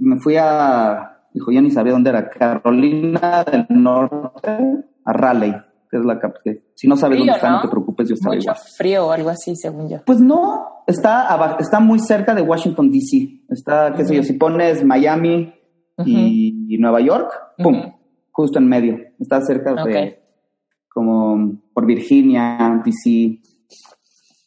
me 0.00 0.18
fui 0.20 0.36
a, 0.36 1.18
dijo, 1.32 1.50
ya 1.52 1.60
ni 1.60 1.70
sabía 1.70 1.92
dónde 1.92 2.10
era, 2.10 2.28
Carolina 2.28 3.44
del 3.44 3.66
Norte, 3.70 4.84
a 5.04 5.12
Raleigh 5.12 5.72
que 5.92 5.98
es 5.98 6.04
la 6.06 6.18
capital. 6.18 6.61
Si 6.82 6.88
no 6.88 6.96
sabes 6.96 7.16
dónde 7.16 7.34
está, 7.34 7.48
¿no? 7.48 7.60
te 7.60 7.68
preocupes, 7.68 8.08
yo 8.08 8.14
estaba 8.14 8.34
Mucho 8.34 8.52
frío 8.76 9.06
o 9.06 9.12
algo 9.12 9.30
así, 9.30 9.54
según 9.54 9.88
yo. 9.88 9.98
Pues 10.04 10.18
no, 10.18 10.82
está, 10.84 11.56
está 11.60 11.78
muy 11.78 12.00
cerca 12.00 12.34
de 12.34 12.42
Washington, 12.42 12.90
D.C. 12.90 13.44
Está, 13.50 13.94
qué 13.94 14.04
sé 14.04 14.16
yo, 14.16 14.24
si 14.24 14.32
pones 14.32 14.84
Miami 14.84 15.54
y, 16.04 16.76
Nueva 16.80 17.00
York, 17.00 17.30
¡pum! 17.58 17.80
Justo 18.32 18.58
en 18.58 18.66
medio. 18.66 18.98
Está 19.20 19.40
cerca 19.42 19.74
de, 19.84 20.24
como 20.88 21.52
por 21.72 21.86
Virginia, 21.86 22.82
D.C. 22.84 23.38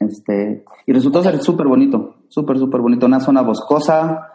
Este, 0.02 0.66
y 0.88 0.92
resultó 0.92 1.24
ser 1.24 1.42
súper 1.42 1.68
bonito, 1.68 2.26
súper, 2.28 2.58
súper 2.58 2.82
bonito. 2.82 3.06
Una 3.06 3.22
zona 3.22 3.44
boscosa, 3.44 4.28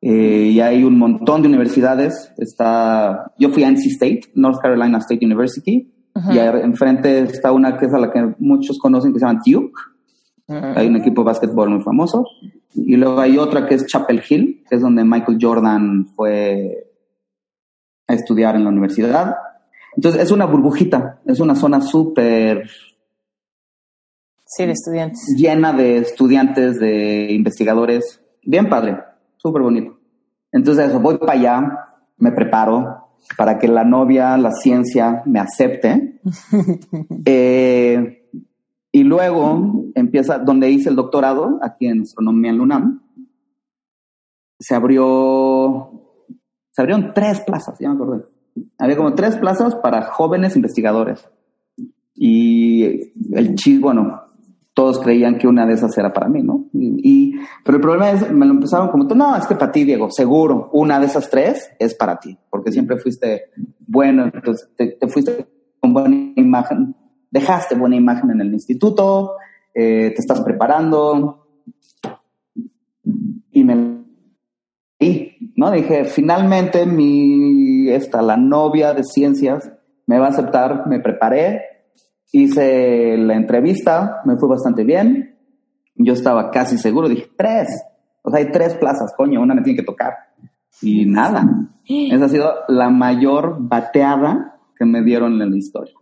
eh, 0.00 0.50
y 0.52 0.60
hay 0.60 0.84
un 0.84 0.96
montón 0.96 1.42
de 1.42 1.48
universidades. 1.48 2.32
Está, 2.38 3.32
yo 3.36 3.48
fui 3.48 3.64
a 3.64 3.68
NC 3.68 3.86
State, 3.86 4.20
North 4.36 4.60
Carolina 4.62 4.98
State 4.98 5.26
University, 5.26 5.92
y 6.30 6.38
enfrente 6.38 7.20
está 7.20 7.52
una 7.52 7.76
que 7.76 7.86
es 7.86 7.94
a 7.94 7.98
la 7.98 8.10
que 8.10 8.34
muchos 8.38 8.78
conocen 8.78 9.12
que 9.12 9.18
se 9.18 9.26
llama 9.26 9.40
Duke. 9.44 9.72
Hay 10.48 10.86
un 10.86 10.96
equipo 10.96 11.22
de 11.22 11.26
básquetbol 11.26 11.70
muy 11.70 11.82
famoso. 11.82 12.24
Y 12.74 12.96
luego 12.96 13.20
hay 13.20 13.38
otra 13.38 13.66
que 13.66 13.74
es 13.74 13.86
Chapel 13.86 14.22
Hill, 14.28 14.64
que 14.68 14.76
es 14.76 14.80
donde 14.80 15.04
Michael 15.04 15.38
Jordan 15.40 16.06
fue 16.14 16.92
a 18.06 18.14
estudiar 18.14 18.56
en 18.56 18.64
la 18.64 18.70
universidad. 18.70 19.36
Entonces 19.96 20.22
es 20.22 20.30
una 20.30 20.46
burbujita, 20.46 21.20
es 21.26 21.40
una 21.40 21.54
zona 21.54 21.80
súper... 21.80 22.68
Sí, 24.44 24.64
de 24.64 24.72
estudiantes. 24.72 25.34
Llena 25.36 25.72
de 25.74 25.98
estudiantes, 25.98 26.80
de 26.80 27.32
investigadores. 27.32 28.22
Bien 28.42 28.68
padre, 28.68 28.98
súper 29.36 29.60
bonito. 29.60 29.98
Entonces 30.50 30.88
eso, 30.88 31.00
voy 31.00 31.18
para 31.18 31.32
allá, 31.32 31.78
me 32.16 32.32
preparo, 32.32 32.97
para 33.36 33.58
que 33.58 33.68
la 33.68 33.84
novia, 33.84 34.36
la 34.36 34.52
ciencia, 34.52 35.22
me 35.26 35.40
acepte. 35.40 36.20
Eh, 37.24 38.30
y 38.90 39.02
luego 39.02 39.84
empieza, 39.94 40.38
donde 40.38 40.70
hice 40.70 40.88
el 40.88 40.96
doctorado, 40.96 41.58
aquí 41.62 41.86
en 41.86 42.02
astronomía 42.02 42.50
en 42.50 42.58
LUNAM, 42.58 43.02
se 44.58 44.74
abrió, 44.74 46.24
se 46.70 46.82
abrieron 46.82 47.12
tres 47.14 47.40
plazas, 47.40 47.78
ya 47.78 47.90
me 47.90 47.94
acordé. 47.94 48.24
Había 48.78 48.96
como 48.96 49.14
tres 49.14 49.36
plazas 49.36 49.74
para 49.76 50.02
jóvenes 50.02 50.56
investigadores. 50.56 51.28
Y 52.14 53.12
el 53.32 53.54
chis, 53.54 53.80
bueno, 53.80 54.27
todos 54.78 55.00
creían 55.00 55.38
que 55.38 55.48
una 55.48 55.66
de 55.66 55.72
esas 55.72 55.98
era 55.98 56.12
para 56.12 56.28
mí, 56.28 56.40
¿no? 56.40 56.66
Y, 56.72 57.34
pero 57.64 57.78
el 57.78 57.82
problema 57.82 58.12
es, 58.12 58.30
me 58.30 58.46
lo 58.46 58.52
empezaron 58.52 58.90
como, 58.90 59.12
no, 59.12 59.34
es 59.34 59.44
que 59.44 59.56
para 59.56 59.72
ti, 59.72 59.82
Diego, 59.82 60.08
seguro, 60.08 60.70
una 60.72 61.00
de 61.00 61.06
esas 61.06 61.28
tres 61.28 61.68
es 61.80 61.96
para 61.96 62.20
ti, 62.20 62.38
porque 62.48 62.70
siempre 62.70 62.96
fuiste 62.96 63.50
bueno, 63.80 64.30
entonces 64.32 64.70
te, 64.76 64.96
fuiste 65.08 65.48
con 65.80 65.92
buena 65.92 66.32
imagen, 66.36 66.94
dejaste 67.28 67.74
buena 67.74 67.96
imagen 67.96 68.30
en 68.30 68.40
el 68.40 68.52
instituto, 68.52 69.32
eh, 69.74 70.12
te 70.14 70.20
estás 70.20 70.42
preparando, 70.42 71.44
y 73.50 73.64
me 73.64 73.98
y, 75.00 75.54
¿no? 75.56 75.72
Dije, 75.72 76.04
finalmente 76.04 76.86
mi, 76.86 77.90
esta, 77.90 78.22
la 78.22 78.36
novia 78.36 78.94
de 78.94 79.02
ciencias 79.02 79.72
me 80.06 80.20
va 80.20 80.26
a 80.26 80.30
aceptar, 80.30 80.86
me 80.86 81.00
preparé, 81.00 81.62
Hice 82.32 83.16
la 83.16 83.34
entrevista, 83.34 84.20
me 84.24 84.36
fue 84.36 84.48
bastante 84.48 84.84
bien. 84.84 85.36
Yo 85.94 86.12
estaba 86.12 86.50
casi 86.50 86.78
seguro, 86.78 87.08
dije, 87.08 87.28
tres. 87.36 87.68
O 88.22 88.30
sea, 88.30 88.40
hay 88.40 88.50
tres 88.52 88.74
plazas, 88.74 89.14
coño, 89.16 89.40
una 89.40 89.54
me 89.54 89.62
tiene 89.62 89.78
que 89.78 89.84
tocar. 89.84 90.12
Y 90.82 91.06
nada. 91.06 91.44
Esa 91.88 92.26
ha 92.26 92.28
sido 92.28 92.52
la 92.68 92.90
mayor 92.90 93.56
bateada 93.60 94.60
que 94.76 94.84
me 94.84 95.02
dieron 95.02 95.40
en 95.40 95.50
la 95.50 95.56
historia. 95.56 95.94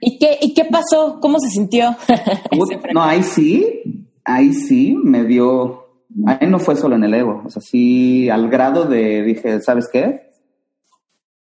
¿Y 0.00 0.18
qué, 0.18 0.38
¿Y 0.40 0.54
qué 0.54 0.64
pasó? 0.64 1.18
¿Cómo 1.20 1.38
se 1.38 1.50
sintió? 1.50 1.94
no, 2.94 3.02
ahí 3.02 3.22
sí, 3.22 4.08
ahí 4.24 4.52
sí 4.52 4.96
me 5.02 5.24
dio. 5.24 5.84
Ahí 6.26 6.48
no 6.48 6.58
fue 6.58 6.76
solo 6.76 6.96
en 6.96 7.04
el 7.04 7.14
ego. 7.14 7.42
O 7.44 7.50
sea, 7.50 7.60
sí, 7.60 8.30
al 8.30 8.48
grado 8.48 8.86
de 8.86 9.22
dije, 9.22 9.60
¿sabes 9.60 9.88
qué? 9.92 10.30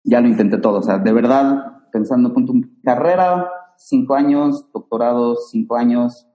Ya 0.05 0.21
lo 0.21 0.29
intenté 0.29 0.59
todo. 0.59 0.81
O 0.81 0.83
sea, 0.83 0.99
de 0.99 1.13
verdad 1.13 1.80
pensando, 1.93 2.33
punto, 2.33 2.55
carrera, 2.83 3.49
cinco 3.77 4.15
años, 4.15 4.71
doctorado, 4.73 5.37
cinco 5.51 5.77
años, 5.77 6.27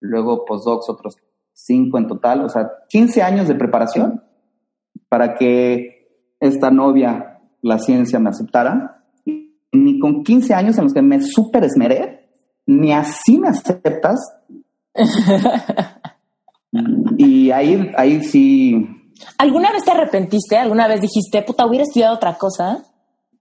luego 0.00 0.44
postdocs, 0.44 0.88
otros 0.88 1.16
cinco 1.52 1.98
en 1.98 2.08
total, 2.08 2.44
o 2.44 2.48
sea, 2.48 2.68
15 2.88 3.22
años 3.22 3.48
de 3.48 3.54
preparación 3.54 4.22
para 5.08 5.34
que 5.34 6.08
esta 6.40 6.70
novia, 6.70 7.40
la 7.62 7.78
ciencia, 7.78 8.18
me 8.18 8.30
aceptara. 8.30 9.04
Ni 9.72 9.98
con 9.98 10.24
15 10.24 10.54
años 10.54 10.78
en 10.78 10.84
los 10.84 10.92
que 10.92 11.02
me 11.02 11.20
súper 11.20 11.64
esmeré, 11.64 12.28
ni 12.66 12.92
así 12.92 13.38
me 13.38 13.48
aceptas. 13.48 14.20
y 17.16 17.50
ahí, 17.50 17.90
ahí 17.96 18.22
sí, 18.22 18.94
¿Alguna 19.38 19.72
vez 19.72 19.84
te 19.84 19.90
arrepentiste? 19.90 20.56
¿Alguna 20.56 20.88
vez 20.88 21.00
dijiste, 21.00 21.42
puta, 21.42 21.66
hubiera 21.66 21.84
estudiado 21.84 22.14
otra 22.14 22.34
cosa? 22.34 22.84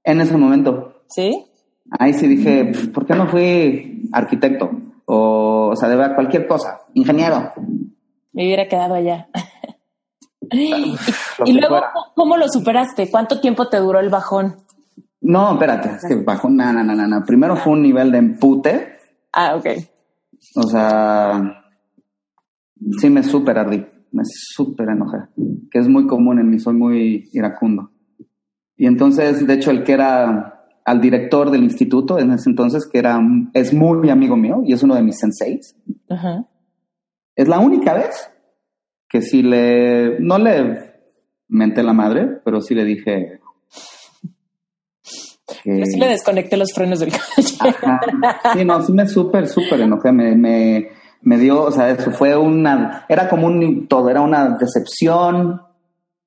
En 0.04 0.22
ese 0.22 0.38
momento. 0.38 1.04
¿Sí? 1.08 1.46
Ahí 1.92 2.14
sí 2.14 2.28
dije, 2.28 2.72
¿por 2.94 3.06
qué 3.06 3.14
no 3.14 3.28
fui 3.28 4.10
arquitecto? 4.12 4.70
O, 5.06 5.70
o 5.72 5.76
sea, 5.76 5.90
de 5.90 5.96
verdad, 5.96 6.16
cualquier 6.16 6.48
cosa, 6.48 6.82
ingeniero. 6.94 7.54
Me 8.32 8.46
hubiera 8.46 8.68
quedado 8.68 8.96
allá. 8.96 9.28
y, 10.52 11.54
luego, 11.54 11.82
¿cómo 12.16 12.38
lo 12.38 12.48
superaste? 12.48 13.10
¿Cuánto 13.10 13.40
tiempo 13.40 13.70
te 13.70 13.78
duró 13.78 14.00
el 14.00 14.10
bajón? 14.10 14.56
No, 15.22 15.54
espérate, 15.54 15.90
es 15.90 16.06
que 16.06 16.16
bajón, 16.16 16.58
no, 16.58 16.74
no, 16.74 16.84
no, 16.84 16.96
no. 17.08 17.24
Primero 17.26 17.56
fue 17.56 17.74
un 17.74 17.82
nivel 17.82 18.12
de 18.12 18.18
empute. 18.18 18.98
Ah, 19.32 19.56
ok. 19.56 19.68
O 20.56 20.64
sea, 20.64 21.64
sí 23.00 23.10
me 23.10 23.24
súper 23.24 23.58
ardí, 23.58 23.86
me 24.12 24.24
súper 24.26 24.90
enojé, 24.90 25.20
que 25.72 25.80
es 25.80 25.88
muy 25.88 26.06
común 26.08 26.40
en 26.40 26.50
mí, 26.50 26.60
soy 26.60 26.74
muy 26.74 27.30
iracundo. 27.32 27.92
Y 28.76 28.86
entonces, 28.86 29.46
de 29.46 29.54
hecho, 29.54 29.72
el 29.72 29.84
que 29.84 29.94
era 29.94 30.53
al 30.86 31.02
director 31.02 31.50
del 31.50 31.64
instituto 31.64 32.20
en 32.20 32.32
ese 32.32 32.50
entonces, 32.50 32.88
que 32.92 33.00
era, 33.00 33.20
es 33.54 33.74
muy 33.74 34.10
amigo 34.10 34.36
mío 34.36 34.62
y 34.66 34.74
es 34.74 34.84
uno 34.84 34.96
de 34.96 35.04
mis 35.04 35.18
senseis, 35.18 35.76
es 37.36 37.48
la 37.48 37.60
única 37.60 37.94
vez 37.94 38.30
que 39.10 39.22
sí 39.22 39.44
le, 39.44 40.20
no 40.20 40.38
le 40.38 40.94
menté 41.48 41.84
la 41.84 41.94
madre, 41.94 42.42
pero 42.44 42.62
sí 42.62 42.74
le 42.74 42.84
dije, 42.84 43.40
que... 45.64 45.86
sí 45.86 46.00
le 46.00 46.08
desconecté 46.08 46.58
los 46.58 46.74
frenos 46.74 47.00
del 47.00 47.12
coche. 47.12 47.58
Sí, 48.54 48.66
no, 48.66 48.82
sí 48.82 48.92
me 48.92 49.08
súper, 49.08 49.48
súper 49.48 49.82
enojé. 49.82 50.12
Me, 50.12 50.36
me, 50.36 50.90
me 51.22 51.38
dio, 51.38 51.64
o 51.64 51.72
sea, 51.72 51.90
eso 51.92 52.12
fue 52.12 52.36
una, 52.36 53.06
era 53.08 53.30
como 53.30 53.48
un 53.48 53.88
todo, 53.88 54.10
era 54.10 54.22
una 54.22 54.58
decepción 54.58 55.62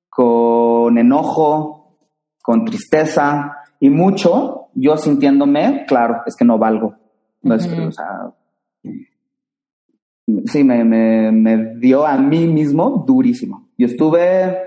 con 0.09 0.97
enojo, 0.97 1.97
con 2.41 2.65
tristeza 2.65 3.56
y 3.79 3.89
mucho, 3.89 4.67
yo 4.73 4.97
sintiéndome, 4.97 5.85
claro, 5.87 6.21
es 6.25 6.35
que 6.35 6.45
no 6.45 6.57
valgo. 6.57 6.95
o 7.43 7.59
sea, 7.91 8.33
sí, 10.45 10.63
me, 10.63 10.83
me, 10.83 11.31
me 11.31 11.75
dio 11.75 12.05
a 12.05 12.17
mí 12.17 12.47
mismo 12.47 13.03
durísimo. 13.05 13.69
Yo 13.77 13.87
estuve, 13.87 14.57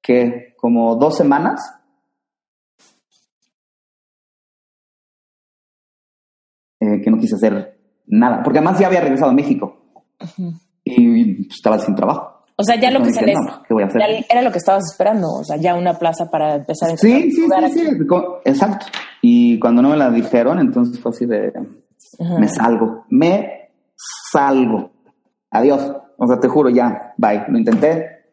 que 0.00 0.54
como 0.56 0.96
dos 0.96 1.16
semanas 1.16 1.76
Eh, 6.78 7.00
que 7.02 7.10
no 7.10 7.18
quise 7.18 7.36
hacer 7.36 7.78
nada, 8.06 8.42
porque 8.42 8.58
además 8.58 8.78
ya 8.78 8.86
había 8.88 9.00
regresado 9.00 9.30
a 9.30 9.34
México 9.34 9.78
y 10.84 11.48
estaba 11.48 11.78
sin 11.78 11.94
trabajo. 11.94 12.35
O 12.58 12.64
sea, 12.64 12.80
ya 12.80 12.90
lo 12.90 13.02
que 13.02 13.12
se 13.12 13.24
les, 13.24 13.36
era 14.30 14.42
lo 14.42 14.50
que 14.50 14.58
estabas 14.58 14.84
esperando, 14.90 15.28
o 15.28 15.44
sea, 15.44 15.56
ya 15.56 15.74
una 15.74 15.98
plaza 15.98 16.30
para 16.30 16.56
empezar 16.56 16.90
a 16.90 16.96
Sí, 16.96 17.30
sí, 17.30 17.46
sí, 17.46 17.70
sí, 17.72 18.06
exacto. 18.44 18.86
Y 19.20 19.58
cuando 19.58 19.82
no 19.82 19.90
me 19.90 19.96
la 19.96 20.10
dijeron, 20.10 20.58
entonces 20.58 20.98
fue 20.98 21.10
así 21.10 21.26
de, 21.26 21.52
me 22.38 22.48
salgo, 22.48 23.04
me 23.10 23.72
salgo. 24.32 24.90
Adiós. 25.50 25.92
O 26.18 26.26
sea, 26.26 26.40
te 26.40 26.48
juro, 26.48 26.70
ya, 26.70 27.12
bye. 27.18 27.44
Lo 27.48 27.58
intenté 27.58 28.24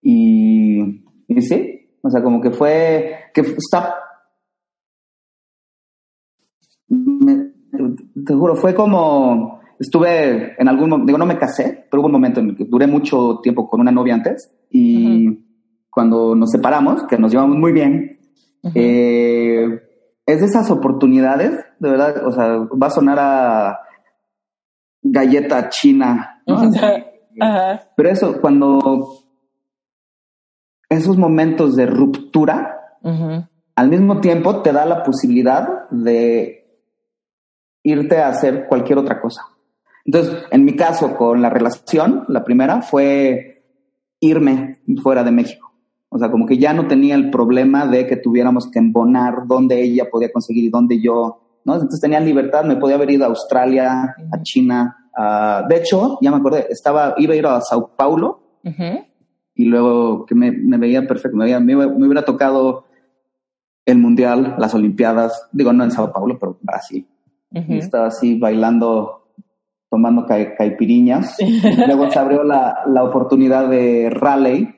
y, 0.00 1.04
y 1.26 1.42
sí, 1.42 1.90
o 2.02 2.10
sea, 2.10 2.22
como 2.22 2.40
que 2.40 2.50
fue, 2.50 3.30
que 3.34 3.42
está, 3.42 3.96
te 6.88 8.34
juro, 8.34 8.56
fue 8.56 8.74
como, 8.74 9.57
estuve 9.78 10.60
en 10.60 10.68
algún 10.68 10.90
momento, 10.90 11.06
digo, 11.06 11.18
no 11.18 11.26
me 11.26 11.38
casé, 11.38 11.86
pero 11.90 12.00
hubo 12.00 12.06
un 12.06 12.12
momento 12.12 12.40
en 12.40 12.50
el 12.50 12.56
que 12.56 12.64
duré 12.64 12.86
mucho 12.86 13.40
tiempo 13.42 13.68
con 13.68 13.80
una 13.80 13.92
novia 13.92 14.14
antes 14.14 14.52
y 14.70 15.44
cuando 15.90 16.34
nos 16.34 16.50
separamos, 16.50 17.04
que 17.04 17.18
nos 17.18 17.32
llevamos 17.32 17.56
muy 17.56 17.72
bien, 17.72 18.18
eh, 18.74 19.80
es 20.26 20.40
de 20.40 20.46
esas 20.46 20.70
oportunidades, 20.70 21.64
de 21.78 21.90
verdad, 21.90 22.26
o 22.26 22.32
sea, 22.32 22.58
va 22.58 22.86
a 22.86 22.90
sonar 22.90 23.18
a 23.18 23.78
galleta 25.02 25.68
china, 25.68 26.42
Pero 27.96 28.08
eso, 28.08 28.40
cuando 28.40 29.24
esos 30.88 31.16
momentos 31.16 31.76
de 31.76 31.86
ruptura, 31.86 32.74
al 33.74 33.88
mismo 33.88 34.20
tiempo 34.20 34.60
te 34.62 34.72
da 34.72 34.84
la 34.84 35.02
posibilidad 35.02 35.88
de 35.90 36.58
irte 37.84 38.18
a 38.18 38.28
hacer 38.28 38.66
cualquier 38.66 38.98
otra 38.98 39.20
cosa. 39.20 39.42
Entonces, 40.08 40.42
en 40.50 40.64
mi 40.64 40.74
caso, 40.74 41.14
con 41.18 41.42
la 41.42 41.50
relación, 41.50 42.24
la 42.28 42.42
primera 42.42 42.80
fue 42.80 43.62
irme 44.20 44.80
fuera 45.02 45.22
de 45.22 45.30
México. 45.30 45.70
O 46.08 46.18
sea, 46.18 46.30
como 46.30 46.46
que 46.46 46.56
ya 46.56 46.72
no 46.72 46.88
tenía 46.88 47.14
el 47.14 47.28
problema 47.28 47.86
de 47.86 48.06
que 48.06 48.16
tuviéramos 48.16 48.70
que 48.70 48.78
embonar 48.78 49.46
dónde 49.46 49.82
ella 49.82 50.08
podía 50.10 50.32
conseguir 50.32 50.64
y 50.64 50.70
dónde 50.70 51.02
yo, 51.02 51.60
¿no? 51.66 51.74
Entonces 51.74 52.00
tenía 52.00 52.20
libertad, 52.20 52.64
me 52.64 52.76
podía 52.76 52.96
haber 52.96 53.10
ido 53.10 53.24
a 53.24 53.28
Australia, 53.28 54.16
a 54.32 54.42
China. 54.42 54.96
de 55.68 55.76
hecho, 55.76 56.16
ya 56.22 56.30
me 56.30 56.38
acordé, 56.38 56.68
estaba, 56.70 57.12
iba 57.18 57.34
a 57.34 57.36
ir 57.36 57.46
a 57.46 57.60
Sao 57.60 57.94
Paulo 57.94 58.40
y 59.54 59.64
luego 59.66 60.24
que 60.24 60.34
me, 60.34 60.50
veía 60.78 61.06
perfecto, 61.06 61.36
me, 61.36 61.60
me, 61.60 61.76
hubiera 61.84 62.24
tocado 62.24 62.86
el 63.84 63.98
Mundial, 63.98 64.54
las 64.58 64.72
Olimpiadas, 64.72 65.48
digo, 65.52 65.74
no 65.74 65.84
en 65.84 65.90
Sao 65.90 66.14
Paulo, 66.14 66.38
pero 66.38 66.58
Brasil 66.62 67.06
y 67.50 67.78
estaba 67.78 68.08
así 68.08 68.38
bailando, 68.38 69.17
tomando 69.90 70.26
caipiriñas. 70.26 71.36
Luego 71.86 72.10
se 72.10 72.18
abrió 72.18 72.42
la, 72.44 72.80
la, 72.86 73.04
oportunidad 73.04 73.68
de 73.68 74.10
Raleigh, 74.10 74.74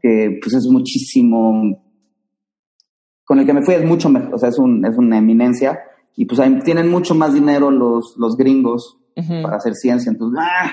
que 0.00 0.38
pues 0.40 0.54
es 0.54 0.66
muchísimo, 0.70 1.82
con 3.24 3.38
el 3.38 3.46
que 3.46 3.54
me 3.54 3.62
fui 3.62 3.74
es 3.74 3.84
mucho 3.84 4.08
mejor, 4.08 4.34
o 4.34 4.38
sea, 4.38 4.48
es, 4.48 4.58
un, 4.58 4.84
es 4.86 4.96
una 4.96 5.18
eminencia, 5.18 5.78
y 6.16 6.24
pues 6.26 6.40
ahí 6.40 6.58
tienen 6.60 6.90
mucho 6.90 7.14
más 7.14 7.34
dinero 7.34 7.70
los, 7.70 8.14
los 8.16 8.36
gringos 8.36 8.98
para 9.42 9.56
hacer 9.56 9.74
ciencia, 9.74 10.10
entonces 10.10 10.40
¡ah! 10.40 10.70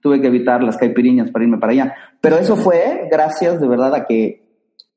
tuve 0.00 0.20
que 0.20 0.28
evitar 0.28 0.62
las 0.62 0.76
caipiriñas 0.76 1.30
para 1.30 1.44
irme 1.44 1.58
para 1.58 1.72
allá. 1.72 1.94
Pero 2.20 2.38
eso 2.38 2.56
fue 2.56 3.08
gracias 3.10 3.60
de 3.60 3.68
verdad 3.68 3.94
a 3.94 4.04
que 4.06 4.42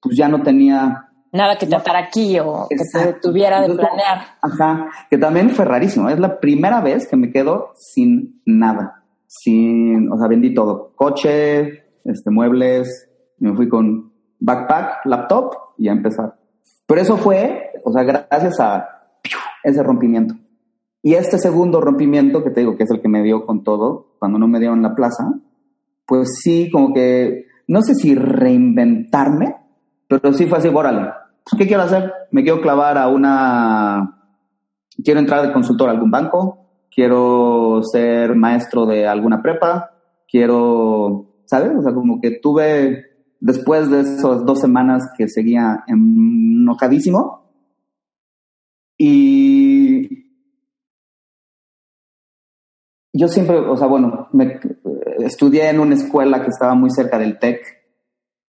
pues 0.01 0.15
ya 0.15 0.27
no 0.27 0.43
tenía 0.43 1.09
nada 1.35 1.57
que 1.57 1.67
tratar 1.67 1.95
aquí 1.95 2.39
o 2.39 2.67
que 2.69 2.75
te 2.75 3.13
tuviera 3.21 3.61
de 3.61 3.73
planear. 3.73 4.37
Ajá, 4.41 4.89
que 5.09 5.17
también 5.17 5.49
fue 5.51 5.65
rarísimo. 5.65 6.09
Es 6.09 6.19
la 6.19 6.39
primera 6.39 6.81
vez 6.81 7.07
que 7.07 7.15
me 7.15 7.31
quedo 7.31 7.71
sin 7.75 8.41
nada. 8.45 9.03
Sin, 9.27 10.11
o 10.11 10.17
sea, 10.17 10.27
vendí 10.27 10.53
todo. 10.53 10.93
Coche, 10.95 11.83
este, 12.05 12.31
muebles, 12.31 13.09
me 13.39 13.53
fui 13.53 13.67
con 13.67 14.11
backpack, 14.39 15.05
laptop 15.05 15.53
y 15.77 15.89
a 15.89 15.91
empezar. 15.91 16.35
Pero 16.87 17.01
eso 17.01 17.17
fue, 17.17 17.71
o 17.83 17.91
sea, 17.91 18.03
gracias 18.03 18.59
a 18.59 18.87
ese 19.63 19.83
rompimiento. 19.83 20.35
Y 21.01 21.13
este 21.15 21.37
segundo 21.37 21.81
rompimiento, 21.81 22.43
que 22.43 22.49
te 22.49 22.61
digo 22.61 22.77
que 22.77 22.83
es 22.83 22.91
el 22.91 23.01
que 23.01 23.09
me 23.09 23.21
dio 23.21 23.45
con 23.45 23.63
todo, 23.63 24.15
cuando 24.19 24.39
no 24.39 24.47
me 24.47 24.59
dieron 24.59 24.81
la 24.81 24.95
plaza, 24.95 25.33
pues 26.05 26.39
sí, 26.41 26.69
como 26.71 26.93
que, 26.93 27.45
no 27.67 27.81
sé 27.81 27.93
si 27.95 28.15
reinventarme, 28.15 29.55
pero 30.07 30.33
sí 30.33 30.45
fue 30.45 30.59
así, 30.59 30.67
órale, 30.67 31.09
¿qué 31.57 31.67
quiero 31.67 31.83
hacer? 31.83 32.11
Me 32.31 32.43
quiero 32.43 32.61
clavar 32.61 32.97
a 32.97 33.07
una, 33.07 34.21
quiero 35.03 35.19
entrar 35.19 35.45
de 35.45 35.53
consultor 35.53 35.89
a 35.89 35.91
algún 35.91 36.11
banco, 36.11 36.87
quiero 36.89 37.81
ser 37.83 38.35
maestro 38.35 38.85
de 38.85 39.07
alguna 39.07 39.41
prepa, 39.41 39.91
quiero, 40.27 41.41
¿sabes? 41.45 41.71
O 41.77 41.81
sea, 41.81 41.93
como 41.93 42.19
que 42.19 42.39
tuve, 42.39 43.05
después 43.39 43.89
de 43.89 44.01
esas 44.01 44.45
dos 44.45 44.59
semanas 44.59 45.03
que 45.17 45.27
seguía 45.27 45.83
enojadísimo, 45.87 47.45
y 48.97 50.25
yo 53.13 53.27
siempre, 53.27 53.57
o 53.57 53.77
sea, 53.77 53.87
bueno, 53.87 54.29
me, 54.31 54.59
estudié 55.19 55.69
en 55.69 55.79
una 55.79 55.95
escuela 55.95 56.41
que 56.41 56.49
estaba 56.49 56.75
muy 56.75 56.89
cerca 56.91 57.17
del 57.17 57.39
TEC. 57.39 57.61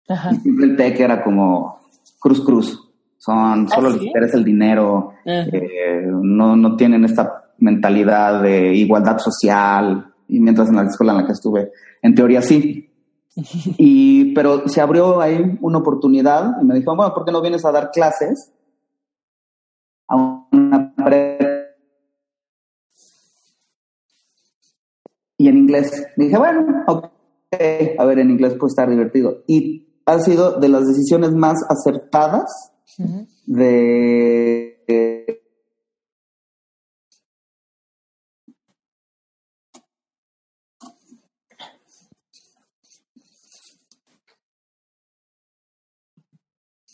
Y 0.08 0.36
siempre 0.38 0.66
el 0.66 0.76
TEC 0.76 1.00
era 1.00 1.24
como 1.24 1.80
cruz 2.20 2.44
cruz. 2.44 2.85
Son, 3.26 3.66
¿Ah, 3.66 3.68
solo 3.74 3.90
les 3.90 4.04
interesa 4.04 4.38
el 4.38 4.44
dinero, 4.44 5.14
eh, 5.26 6.06
no, 6.08 6.56
no 6.56 6.76
tienen 6.76 7.06
esta 7.06 7.54
mentalidad 7.58 8.44
de 8.44 8.76
igualdad 8.76 9.18
social, 9.18 10.14
y 10.28 10.40
mientras 10.40 10.70
en 10.70 10.76
la 10.76 10.84
escuela 10.84 11.14
en 11.14 11.18
la 11.20 11.26
que 11.26 11.32
estuve, 11.32 11.72
en 12.04 12.14
teoría 12.14 12.44
sí. 12.44 12.92
Y, 13.78 14.34
pero 14.36 14.68
se 14.68 14.80
abrió 14.80 15.20
ahí 15.20 15.58
una 15.62 15.80
oportunidad 15.80 16.52
y 16.62 16.66
me 16.66 16.76
dijo, 16.76 16.96
bueno, 16.96 17.16
¿por 17.16 17.26
qué 17.26 17.32
no 17.32 17.42
vienes 17.42 17.66
a 17.66 17.72
dar 17.72 17.90
clases 17.92 18.54
a 20.08 20.16
una 20.52 20.94
y 25.38 25.50
en 25.50 25.58
inglés? 25.58 26.08
dije, 26.16 26.38
bueno, 26.38 26.84
ok, 26.88 27.08
a 27.98 28.06
ver, 28.06 28.20
en 28.20 28.30
inglés 28.30 28.54
puede 28.54 28.70
estar 28.70 28.88
divertido. 28.88 29.44
Y 29.48 29.88
ha 30.06 30.20
sido 30.20 30.60
de 30.60 30.70
las 30.70 30.86
decisiones 30.86 31.34
más 31.34 31.58
acertadas 31.68 32.75
de, 33.46 34.76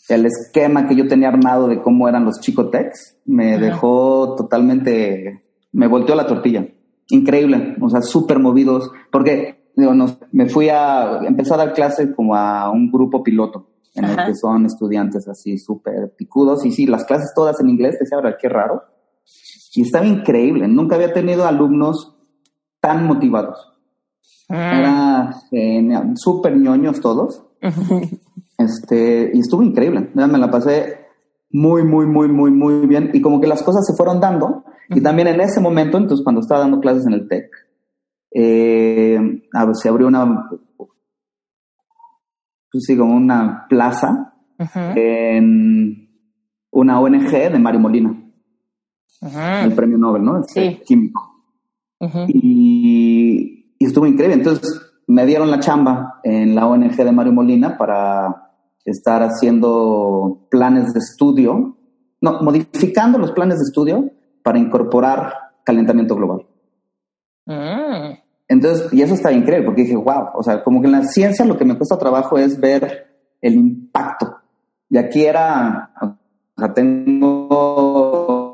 el 0.08 0.26
esquema 0.26 0.86
que 0.86 0.96
yo 0.96 1.06
tenía 1.08 1.28
armado 1.28 1.68
de 1.68 1.80
cómo 1.80 2.08
eran 2.08 2.24
los 2.24 2.40
chicotex 2.40 3.18
me 3.24 3.58
dejó 3.58 4.34
totalmente, 4.36 5.42
me 5.72 5.86
volteó 5.86 6.14
la 6.14 6.26
tortilla. 6.26 6.66
Increíble, 7.08 7.76
o 7.80 7.88
sea, 7.88 8.02
súper 8.02 8.38
movidos, 8.38 8.90
porque 9.10 9.70
digo, 9.76 9.92
me 10.32 10.46
fui 10.48 10.68
a, 10.68 11.20
empezar 11.26 11.60
a 11.60 11.66
dar 11.66 11.74
clases 11.74 12.10
como 12.14 12.36
a 12.36 12.70
un 12.70 12.90
grupo 12.90 13.22
piloto, 13.22 13.68
en 13.94 14.04
el 14.04 14.16
que 14.26 14.34
son 14.34 14.66
estudiantes 14.66 15.28
así 15.28 15.58
súper 15.58 16.14
picudos, 16.16 16.64
y 16.64 16.72
sí, 16.72 16.86
las 16.86 17.04
clases 17.04 17.32
todas 17.34 17.60
en 17.60 17.68
inglés, 17.68 17.98
decía, 17.98 18.16
ahora 18.16 18.36
qué 18.40 18.48
raro. 18.48 18.82
Y 19.74 19.82
estaba 19.82 20.06
increíble, 20.06 20.68
nunca 20.68 20.96
había 20.96 21.12
tenido 21.12 21.46
alumnos 21.46 22.16
tan 22.80 23.06
motivados. 23.06 23.72
Ah. 24.48 25.34
Era 25.50 26.14
súper 26.16 26.56
ñoños 26.56 27.00
todos. 27.00 27.44
Este, 28.58 29.32
y 29.34 29.40
estuvo 29.40 29.60
increíble. 29.64 30.10
Me 30.14 30.38
la 30.38 30.48
pasé 30.48 31.06
muy, 31.50 31.82
muy, 31.84 32.06
muy, 32.06 32.28
muy, 32.28 32.52
muy 32.52 32.86
bien. 32.86 33.10
Y 33.12 33.20
como 33.20 33.40
que 33.40 33.48
las 33.48 33.62
cosas 33.62 33.84
se 33.84 33.96
fueron 33.96 34.20
dando. 34.20 34.64
Y 34.88 35.00
también 35.00 35.26
en 35.26 35.40
ese 35.40 35.60
momento, 35.60 35.96
entonces, 35.96 36.22
cuando 36.22 36.42
estaba 36.42 36.60
dando 36.60 36.78
clases 36.78 37.04
en 37.06 37.14
el 37.14 37.26
TEC, 37.26 37.50
eh, 38.34 39.18
se 39.72 39.88
abrió 39.88 40.06
una, 40.06 40.48
sí, 42.80 42.96
como 42.96 43.14
una 43.14 43.66
plaza 43.68 44.34
en 44.94 46.08
una 46.70 47.00
ONG 47.00 47.30
de 47.30 47.58
Mario 47.58 47.80
Molina. 47.80 48.18
El 49.22 49.74
premio 49.74 49.98
Nobel, 49.98 50.24
¿no? 50.24 50.42
sí. 50.44 50.80
Químico. 50.84 51.30
y, 52.28 53.76
y 53.78 53.84
estuvo 53.84 54.06
increíble. 54.06 54.34
Entonces, 54.34 54.92
me 55.06 55.26
dieron 55.26 55.50
la 55.50 55.60
chamba 55.60 56.20
en 56.24 56.54
la 56.54 56.66
ONG 56.66 56.96
de 56.96 57.12
Mario 57.12 57.32
Molina 57.32 57.76
para 57.76 58.50
estar 58.84 59.22
haciendo 59.22 60.46
planes 60.50 60.92
de 60.92 60.98
estudio, 60.98 61.76
no, 62.20 62.42
modificando 62.42 63.18
los 63.18 63.32
planes 63.32 63.58
de 63.58 63.64
estudio 63.64 64.10
para 64.42 64.58
incorporar 64.58 65.34
calentamiento 65.64 66.16
global. 66.16 66.46
Mm. 67.46 68.21
Entonces, 68.52 68.92
y 68.92 69.00
eso 69.00 69.14
está 69.14 69.32
increíble, 69.32 69.64
porque 69.64 69.80
dije, 69.82 69.96
wow, 69.96 70.28
o 70.34 70.42
sea, 70.42 70.62
como 70.62 70.82
que 70.82 70.86
en 70.86 70.92
la 70.92 71.04
ciencia 71.04 71.46
lo 71.46 71.56
que 71.56 71.64
me 71.64 71.74
cuesta 71.74 71.96
trabajo 71.96 72.36
es 72.36 72.60
ver 72.60 73.06
el 73.40 73.54
impacto. 73.54 74.36
Y 74.90 74.98
aquí 74.98 75.24
era, 75.24 75.90
o 76.02 76.60
sea, 76.60 76.74
tengo 76.74 78.52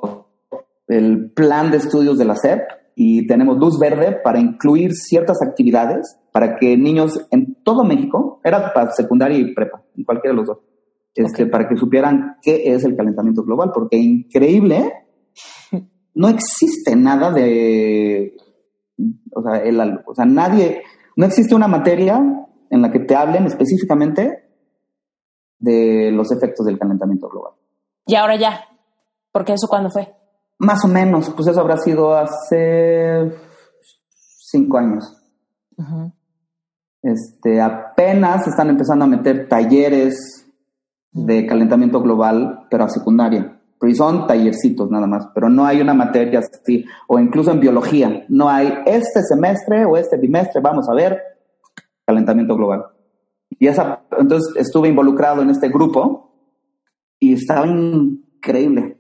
el 0.87 1.33
plan 1.33 1.73
de 1.73 1.79
estudios 1.79 2.17
de 2.17 2.25
la 2.27 2.37
SEP 2.37 2.61
y 2.95 3.27
tenemos 3.27 3.59
luz 3.59 3.77
verde 3.77 4.17
para 4.23 4.39
incluir 4.39 4.93
ciertas 4.93 5.39
actividades 5.43 6.17
para 6.31 6.57
que 6.59 6.77
niños 6.77 7.27
en 7.33 7.57
todo 7.65 7.83
México, 7.83 8.41
era 8.45 8.73
para 8.73 8.93
secundaria 8.93 9.37
y 9.37 9.53
prepa, 9.53 9.83
en 9.97 10.05
cualquiera 10.05 10.33
de 10.33 10.37
los 10.37 10.47
dos, 10.47 10.59
este, 11.13 11.47
para 11.47 11.69
que 11.69 11.77
supieran 11.77 12.37
qué 12.41 12.73
es 12.73 12.85
el 12.85 12.95
calentamiento 12.95 13.43
global, 13.43 13.73
porque 13.75 13.97
increíble, 13.97 14.93
no 16.15 16.29
existe 16.29 16.95
nada 16.95 17.33
de, 17.33 18.37
o 19.35 19.43
sea, 19.43 19.59
el, 19.59 20.01
o 20.07 20.15
sea, 20.15 20.25
nadie, 20.25 20.83
no 21.17 21.27
existe 21.27 21.55
una 21.55 21.69
materia 21.69 22.21
en 22.71 22.83
la 22.83 22.91
que 22.91 23.01
te 23.01 23.15
hablen 23.15 23.47
específicamente 23.47 24.45
de 25.59 26.11
los 26.13 26.31
efectos 26.31 26.67
del 26.67 26.79
calentamiento 26.79 27.29
global. 27.29 27.55
Y 28.07 28.15
ahora 28.15 28.37
ya, 28.37 28.65
porque 29.33 29.53
eso 29.53 29.69
cuándo 29.69 29.91
fue? 29.91 30.15
Más 30.59 30.85
o 30.85 30.89
menos, 30.89 31.31
pues 31.31 31.49
eso 31.49 31.61
habrá 31.61 31.77
sido 31.77 32.15
hace 32.17 33.33
cinco 34.51 34.79
años. 34.79 35.15
Este, 37.03 37.61
apenas 37.61 38.47
están 38.47 38.71
empezando 38.71 39.05
a 39.05 39.09
meter 39.09 39.49
talleres 39.49 40.47
de 41.13 41.47
calentamiento 41.47 42.03
global, 42.03 42.67
pero 42.71 42.85
a 42.85 42.89
secundaria. 42.89 43.58
Pero 43.81 43.95
son 43.95 44.27
tallercitos 44.27 44.91
nada 44.91 45.07
más, 45.07 45.29
pero 45.35 45.49
no 45.49 45.65
hay 45.65 45.81
una 45.81 45.95
materia 45.95 46.41
así, 46.41 46.85
o 47.07 47.19
incluso 47.19 47.53
en 47.53 47.61
biología, 47.61 48.25
no 48.29 48.49
hay 48.49 48.73
este 48.87 49.23
semestre 49.23 49.85
o 49.85 49.97
este 49.97 50.17
bimestre, 50.17 50.61
vamos 50.61 50.89
a 50.89 50.95
ver 50.95 51.21
calentamiento 52.05 52.57
global. 52.57 52.87
Y 53.59 53.67
esa, 53.67 54.03
entonces 54.19 54.55
estuve 54.57 54.89
involucrado 54.89 55.43
en 55.43 55.51
este 55.51 55.69
grupo 55.69 56.33
y 57.19 57.35
estaba 57.35 57.67
increíble. 57.67 58.99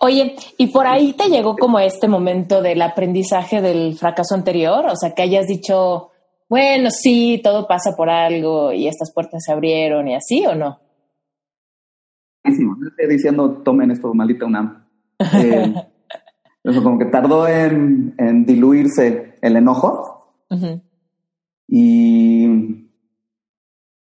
Oye, 0.00 0.34
¿y 0.56 0.68
por 0.68 0.86
ahí 0.86 1.12
te 1.12 1.28
llegó 1.28 1.56
como 1.56 1.78
este 1.78 2.08
momento 2.08 2.60
del 2.60 2.82
aprendizaje 2.82 3.60
del 3.60 3.96
fracaso 3.96 4.34
anterior? 4.34 4.86
O 4.86 4.96
sea, 4.96 5.14
que 5.14 5.22
hayas 5.22 5.46
dicho, 5.46 6.10
bueno, 6.48 6.90
sí, 6.90 7.40
todo 7.42 7.68
pasa 7.68 7.92
por 7.96 8.10
algo 8.10 8.72
y 8.72 8.88
estas 8.88 9.12
puertas 9.12 9.42
se 9.44 9.52
abrieron 9.52 10.08
y 10.08 10.16
así, 10.16 10.44
¿o 10.46 10.54
no? 10.54 10.80
Diciendo, 13.14 13.62
tomen 13.64 13.90
esto, 13.90 14.12
maldita 14.14 14.46
UNAM. 14.46 14.84
Eh, 15.34 15.74
eso 16.64 16.82
como 16.82 16.98
que 16.98 17.06
tardó 17.06 17.46
en, 17.46 18.44
diluirse 18.46 19.34
el 19.40 19.56
enojo. 19.56 20.34
Y. 21.68 22.46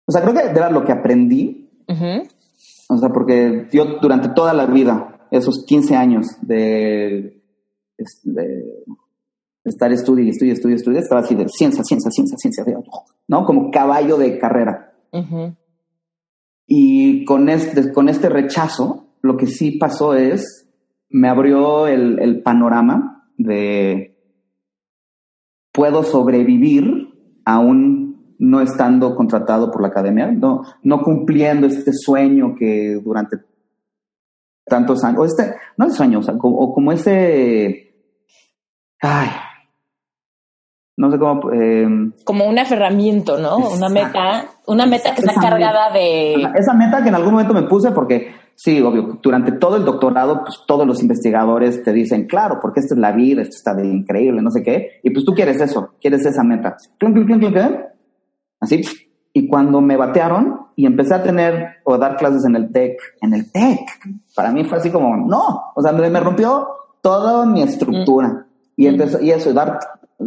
O 0.06 0.12
sea, 0.12 0.22
creo 0.22 0.34
que 0.34 0.42
era 0.42 0.70
lo 0.70 0.84
que 0.84 0.92
aprendí. 0.92 1.70
O 2.90 2.98
sea, 2.98 3.10
porque 3.10 3.68
yo 3.72 4.00
durante 4.02 4.30
toda 4.30 4.54
la 4.54 4.66
vida, 4.66 5.28
esos 5.32 5.66
15 5.66 5.96
años 5.96 6.28
de, 6.42 7.42
de 8.24 8.84
estar 9.64 9.92
estudio 9.92 10.26
y 10.26 10.30
estudio, 10.30 10.54
estudio, 10.54 10.76
estudio, 10.76 11.00
estaba 11.00 11.22
así 11.22 11.36
de 11.36 11.48
ciencia, 11.48 11.84
ciencia, 11.84 12.10
ciencia, 12.12 12.38
ciencia, 12.38 12.66
¿no? 13.28 13.46
Como 13.46 13.72
caballo 13.72 14.18
de 14.18 14.38
carrera. 14.38 14.94
Y 16.74 17.26
con 17.26 17.50
este, 17.50 17.92
con 17.92 18.08
este 18.08 18.30
rechazo, 18.30 19.18
lo 19.22 19.36
que 19.36 19.46
sí 19.46 19.72
pasó 19.72 20.14
es, 20.14 20.70
me 21.10 21.28
abrió 21.28 21.86
el, 21.86 22.18
el 22.20 22.42
panorama 22.44 23.28
de 23.38 24.18
puedo 25.74 26.04
sobrevivir 26.04 27.10
aún 27.44 28.36
no 28.40 28.62
estando 28.62 29.18
contratado 29.18 29.70
por 29.70 29.82
la 29.82 29.90
academia, 29.90 30.32
no, 30.32 30.62
no 30.82 31.02
cumpliendo 31.02 31.68
este 31.68 31.92
sueño 31.92 32.56
que 32.58 33.02
durante 33.04 33.36
tantos 34.64 35.04
años, 35.04 35.20
o 35.20 35.26
este, 35.26 35.54
no 35.76 35.88
es 35.88 35.94
sueño, 35.94 36.22
o, 36.26 36.38
como, 36.38 36.58
o 36.58 36.74
como 36.74 36.94
ese, 36.94 38.16
ay, 39.02 39.28
no 40.98 41.10
sé 41.10 41.18
cómo... 41.18 41.52
Eh, 41.52 41.88
Como 42.24 42.46
un 42.46 42.60
aferramiento, 42.60 43.38
¿no? 43.38 43.58
Una 43.58 43.90
meta, 43.90 44.46
una 44.68 44.86
meta 44.86 45.14
que 45.16 45.22
está 45.22 45.34
cargada 45.34 45.92
de... 45.92 46.34
Esa 46.56 46.74
meta 46.74 47.02
que 47.02 47.10
en 47.10 47.16
algún 47.16 47.34
momento 47.34 47.54
me 47.54 47.64
puse 47.64 47.92
porque, 47.92 48.34
sí, 48.56 48.82
obvio, 48.82 49.20
durante 49.22 49.54
todo 49.54 49.78
el 49.78 49.86
doctorado, 49.86 50.44
pues 50.44 50.60
todos 50.68 50.86
los 50.86 51.02
investigadores 51.02 51.84
te 51.84 51.94
dicen, 51.94 52.28
claro, 52.28 52.60
porque 52.62 52.82
esta 52.82 52.96
es 52.96 53.00
la 53.00 53.14
vida, 53.14 53.42
esto 53.42 53.56
está 53.56 53.74
de 53.74 53.88
increíble, 53.88 54.42
no 54.42 54.52
sé 54.52 54.64
qué, 54.64 55.00
y 55.04 55.10
pues 55.12 55.26
tú 55.26 55.34
quieres 55.34 55.60
eso, 55.62 55.94
quieres 56.00 56.26
esa 56.26 56.44
meta. 56.44 56.76
Así. 58.60 58.82
Y 59.34 59.48
cuando 59.48 59.80
me 59.80 59.96
batearon 59.96 60.68
y 60.76 60.86
empecé 60.86 61.16
a 61.16 61.24
tener 61.24 61.78
o 61.86 61.98
dar 61.98 62.18
clases 62.18 62.44
en 62.46 62.56
el 62.56 62.72
TEC, 62.72 63.00
en 63.22 63.34
el 63.34 63.52
TEC, 63.52 63.80
para 64.36 64.52
mí 64.52 64.66
fue 64.66 64.78
así 64.78 64.92
como, 64.92 65.16
no, 65.16 65.72
o 65.74 65.82
sea, 65.82 65.94
me, 65.94 66.20
rompió 66.20 66.68
toda 67.02 67.46
mi 67.46 67.64
estructura. 67.64 68.28
Mm. 68.28 68.46
Y, 68.76 68.88
empezó, 68.88 69.22
y 69.22 69.32
eso, 69.32 69.54
dar 69.54 69.80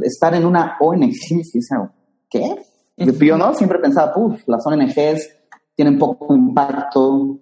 estar 0.02 0.34
en 0.34 0.44
una 0.44 0.76
ONG, 0.80 1.10
¿qué? 2.30 2.56
Yo 2.96 3.36
no 3.36 3.54
siempre 3.54 3.78
pensaba, 3.78 4.12
puf, 4.12 4.42
las 4.46 4.64
ONGs 4.66 5.28
tienen 5.74 5.98
poco 5.98 6.34
impacto, 6.34 7.40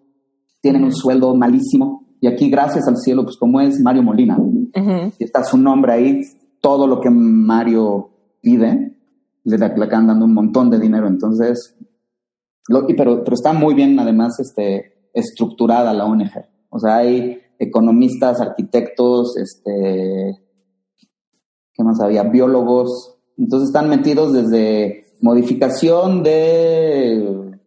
tienen 0.61 0.85
un 0.85 0.93
sueldo 0.93 1.35
malísimo. 1.35 2.07
Y 2.21 2.27
aquí, 2.27 2.49
gracias 2.49 2.87
al 2.89 2.97
cielo, 2.97 3.25
pues 3.25 3.37
como 3.37 3.61
es 3.61 3.81
Mario 3.81 4.03
Molina, 4.03 4.39
y 5.19 5.25
está 5.25 5.43
su 5.43 5.59
nombre 5.59 5.93
ahí, 5.93 6.21
todo 6.61 6.87
lo 6.87 7.01
que 7.01 7.11
Mario 7.11 8.11
pide, 8.41 8.97
le, 9.45 9.59
le 9.59 9.65
acaban 9.65 10.07
dando 10.07 10.25
un 10.25 10.35
montón 10.35 10.71
de 10.71 10.79
dinero. 10.79 11.09
Entonces, 11.09 11.77
lo, 12.69 12.87
pero, 12.87 13.25
pero 13.25 13.35
está 13.35 13.53
muy 13.53 13.75
bien 13.75 13.99
además 13.99 14.39
este, 14.39 15.09
estructurada 15.13 15.93
la 15.93 16.05
ONG. 16.05 16.31
O 16.71 16.79
sea, 16.79 16.99
hay 16.99 17.41
economistas, 17.59 18.41
arquitectos, 18.41 19.37
este, 19.37 20.41
¿qué 21.75 21.83
más 21.83 22.01
había? 22.01 22.23
Biólogos. 22.25 23.17
Entonces 23.37 23.69
están 23.69 23.89
metidos 23.89 24.33
desde 24.33 25.07
modificación 25.21 26.23
de 26.23 27.59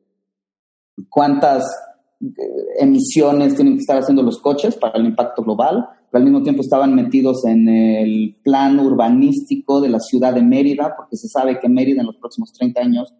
cuántas 1.09 1.63
eh, 2.21 2.31
emisiones 2.79 3.55
tienen 3.55 3.75
que 3.75 3.81
estar 3.81 3.97
haciendo 3.97 4.23
los 4.23 4.39
coches 4.39 4.75
para 4.75 4.97
el 4.99 5.05
impacto 5.05 5.43
global, 5.43 5.87
pero 6.11 6.19
al 6.19 6.23
mismo 6.23 6.43
tiempo 6.43 6.61
estaban 6.61 6.93
metidos 6.93 7.45
en 7.45 7.67
el 7.67 8.37
plan 8.43 8.79
urbanístico 8.79 9.81
de 9.81 9.89
la 9.89 9.99
ciudad 9.99 10.33
de 10.33 10.43
Mérida, 10.43 10.93
porque 10.95 11.17
se 11.17 11.27
sabe 11.27 11.59
que 11.59 11.69
Mérida 11.69 12.01
en 12.01 12.07
los 12.07 12.17
próximos 12.17 12.53
30 12.53 12.81
años 12.81 13.13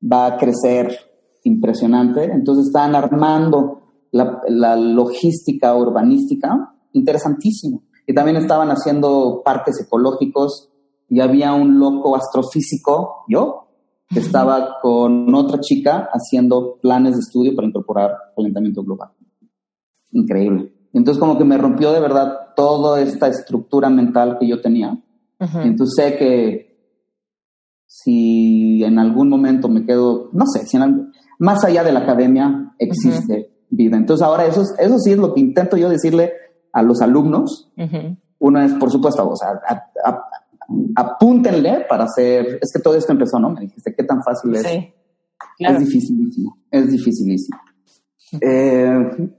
va 0.00 0.26
a 0.26 0.36
crecer 0.36 0.96
impresionante. 1.44 2.24
Entonces 2.24 2.66
están 2.66 2.94
armando 2.94 3.82
la, 4.12 4.40
la 4.48 4.76
logística 4.76 5.74
urbanística 5.74 6.74
interesantísimo 6.92 7.82
y 8.10 8.12
también 8.12 8.38
estaban 8.38 8.70
haciendo 8.70 9.40
parques 9.44 9.80
ecológicos 9.80 10.68
y 11.08 11.20
había 11.20 11.52
un 11.52 11.78
loco 11.78 12.16
astrofísico, 12.16 13.24
yo, 13.28 13.68
estaba 14.12 14.80
con 14.82 15.32
otra 15.32 15.60
chica 15.60 16.08
haciendo 16.12 16.78
planes 16.82 17.12
de 17.14 17.20
estudio 17.20 17.54
para 17.54 17.68
incorporar 17.68 18.10
calentamiento 18.34 18.82
global. 18.82 19.10
Increíble. 20.10 20.72
Entonces 20.92 21.20
como 21.20 21.38
que 21.38 21.44
me 21.44 21.56
rompió 21.56 21.92
de 21.92 22.00
verdad 22.00 22.52
toda 22.56 23.00
esta 23.00 23.28
estructura 23.28 23.88
mental 23.90 24.38
que 24.40 24.48
yo 24.48 24.60
tenía. 24.60 25.00
Entonces 25.38 25.94
sé 25.94 26.16
que 26.16 26.80
si 27.86 28.82
en 28.82 28.98
algún 28.98 29.28
momento 29.28 29.68
me 29.68 29.86
quedo, 29.86 30.30
no 30.32 30.46
sé, 30.46 30.66
si 30.66 30.76
más 31.38 31.64
allá 31.64 31.84
de 31.84 31.92
la 31.92 32.00
academia 32.00 32.74
existe 32.76 33.52
vida. 33.70 33.96
Entonces 33.96 34.26
ahora 34.26 34.46
eso, 34.46 34.64
eso 34.80 34.98
sí 34.98 35.12
es 35.12 35.18
lo 35.18 35.32
que 35.32 35.40
intento 35.40 35.76
yo 35.76 35.88
decirle 35.88 36.32
a 36.72 36.82
los 36.82 37.00
alumnos. 37.00 37.70
Uno 38.38 38.62
es, 38.62 38.72
por 38.74 38.90
supuesto, 38.90 39.28
o 39.28 39.36
sea, 39.36 39.60
apúntenle 40.94 41.86
para 41.88 42.04
hacer, 42.04 42.58
es 42.60 42.72
que 42.72 42.80
todo 42.80 42.94
esto 42.94 43.12
empezó, 43.12 43.38
¿no? 43.38 43.50
Me 43.50 43.62
dijiste, 43.62 43.94
¿qué 43.94 44.04
tan 44.04 44.22
fácil 44.22 44.54
es? 44.54 44.62
Sí, 44.62 44.92
Es 45.58 45.78
dificilísimo, 45.78 46.58
es 46.70 46.90
dificilísimo. 46.90 47.58
Eh, 48.40 49.30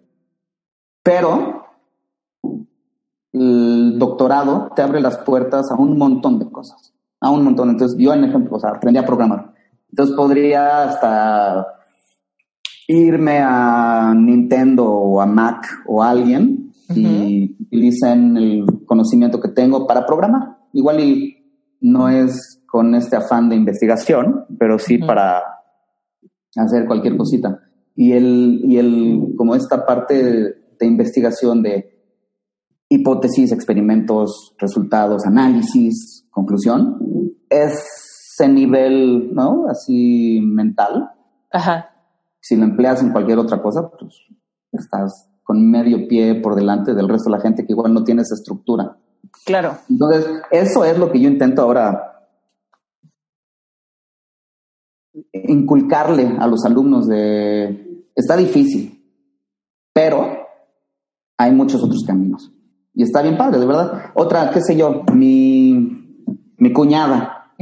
pero 1.04 1.66
el 3.34 3.98
doctorado 3.98 4.72
te 4.76 4.82
abre 4.82 5.00
las 5.00 5.18
puertas 5.20 5.72
a 5.72 5.76
un 5.76 5.98
montón 5.98 6.38
de 6.40 6.52
cosas, 6.52 6.94
a 7.20 7.30
un 7.30 7.44
montón. 7.44 7.70
Entonces 7.70 7.98
yo, 7.98 8.14
en 8.14 8.26
ejemplo, 8.26 8.58
o 8.58 8.60
sea, 8.60 8.72
aprendí 8.72 9.00
a 9.00 9.06
programar. 9.06 9.54
Entonces 9.90 10.16
podría 10.16 10.84
hasta 10.84 11.68
irme 12.88 13.40
a 13.40 14.14
Nintendo 14.16 14.86
o 14.86 15.22
a 15.22 15.26
Mac 15.26 15.66
o 15.88 16.04
a 16.04 16.10
alguien 16.10 16.71
y 16.96 17.56
utilicen 17.60 18.38
el 18.38 18.66
conocimiento 18.86 19.40
que 19.40 19.50
tengo 19.50 19.88
para 19.88 20.06
programar. 20.06 20.58
Igual 20.74 21.00
y 21.00 21.38
no 21.82 22.10
es 22.10 22.62
con 22.68 22.96
este 22.96 23.18
afán 23.18 23.50
de 23.50 23.56
investigación, 23.56 24.46
pero 24.58 24.80
sí 24.80 24.98
para 24.98 25.42
hacer 26.56 26.86
cualquier 26.86 27.18
cosita. 27.18 27.60
Y 27.96 28.14
el, 28.14 28.62
y 28.64 28.78
el, 28.78 29.34
como 29.38 29.56
esta 29.56 29.86
parte 29.86 30.24
de, 30.24 30.86
investigación 30.86 31.62
de 31.62 31.92
hipótesis, 32.90 33.52
experimentos, 33.52 34.56
resultados, 34.58 35.26
análisis, 35.26 36.26
conclusión, 36.32 36.98
ese 37.50 38.48
nivel, 38.48 39.34
¿no? 39.34 39.68
Así 39.70 40.40
mental. 40.42 41.12
Ajá. 41.52 41.90
Si 42.40 42.56
lo 42.56 42.64
empleas 42.64 43.04
en 43.04 43.12
cualquier 43.12 43.38
otra 43.38 43.62
cosa, 43.62 43.92
pues 43.92 44.16
estás 44.72 45.31
con 45.44 45.70
medio 45.70 46.08
pie 46.08 46.36
por 46.36 46.56
delante 46.56 46.94
del 46.94 47.10
resto 47.10 47.30
de 47.30 47.38
la 47.38 47.42
gente 47.42 47.66
que 47.66 47.74
igual 47.74 47.94
no 47.94 48.04
tiene 48.04 48.22
esa 48.22 48.36
estructura. 48.36 48.98
Claro. 49.46 49.78
Entonces, 49.90 50.28
eso 50.52 50.86
es 50.86 50.98
lo 50.98 51.12
que 51.12 51.20
yo 51.20 51.30
intento 51.30 51.62
ahora 51.62 52.12
inculcarle 55.34 56.36
a 56.40 56.48
los 56.48 56.64
alumnos 56.66 57.08
de, 57.08 58.06
está 58.16 58.38
difícil, 58.38 59.04
pero 59.94 60.42
hay 61.38 61.52
muchos 61.52 61.84
otros 61.84 62.04
caminos. 62.06 62.52
Y 62.94 63.04
está 63.04 63.22
bien 63.22 63.38
padre, 63.38 63.60
de 63.60 63.66
verdad. 63.66 64.12
Otra, 64.14 64.52
qué 64.52 64.62
sé 64.62 64.76
yo, 64.76 65.04
mi, 65.14 66.26
mi 66.58 66.74
cuñada, 66.74 67.54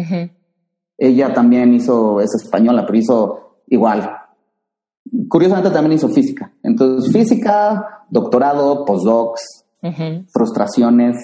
ella 0.97 1.33
también 1.33 1.73
hizo, 1.73 2.19
es 2.19 2.33
española, 2.35 2.85
pero 2.85 2.97
hizo 2.97 3.61
igual. 3.67 4.09
Curiosamente 5.27 5.69
también 5.69 5.93
hizo 5.93 6.09
física. 6.09 6.48
Entonces, 6.63 7.11
física, 7.11 8.05
doctorado, 8.09 8.85
postdocs, 8.85 9.65
frustraciones, 10.31 11.15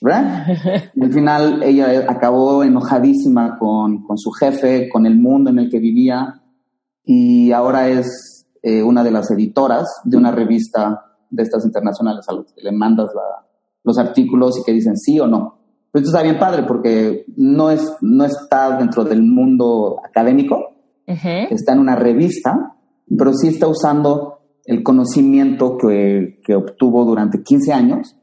¿verdad? 0.00 0.46
Al 1.00 1.12
final 1.12 1.62
ella 1.62 2.04
acabó 2.08 2.62
enojadísima 2.62 3.58
con, 3.58 4.02
con, 4.04 4.18
su 4.18 4.30
jefe, 4.32 4.88
con 4.88 5.06
el 5.06 5.18
mundo 5.18 5.50
en 5.50 5.60
el 5.60 5.70
que 5.70 5.78
vivía 5.78 6.42
y 7.04 7.52
ahora 7.52 7.88
es 7.88 8.46
eh, 8.62 8.82
una 8.82 9.02
de 9.02 9.10
las 9.10 9.30
editoras 9.30 9.88
de 10.04 10.16
una 10.16 10.30
revista 10.30 11.04
de 11.30 11.42
estas 11.42 11.64
internacionales 11.64 12.24
a 12.28 12.34
los 12.34 12.52
que 12.52 12.62
le 12.62 12.72
mandas 12.72 13.10
los 13.82 13.98
artículos 13.98 14.58
y 14.58 14.64
que 14.64 14.72
dicen 14.72 14.96
sí 14.96 15.18
o 15.18 15.26
no. 15.26 15.58
Pero 15.90 16.04
esto 16.04 16.16
está 16.16 16.22
bien 16.22 16.38
padre 16.38 16.62
porque 16.62 17.24
no, 17.36 17.70
es, 17.70 17.92
no 18.00 18.24
está 18.24 18.76
dentro 18.76 19.04
del 19.04 19.22
mundo 19.22 20.00
académico, 20.04 20.74
está 21.06 21.72
en 21.72 21.80
una 21.80 21.96
revista, 21.96 22.76
pero 23.18 23.34
sí 23.34 23.48
está 23.48 23.66
usando 23.66 24.41
el 24.64 24.82
conocimiento 24.82 25.76
que, 25.76 26.40
que 26.44 26.54
obtuvo 26.54 27.04
durante 27.04 27.42
15 27.42 27.72
años 27.72 28.16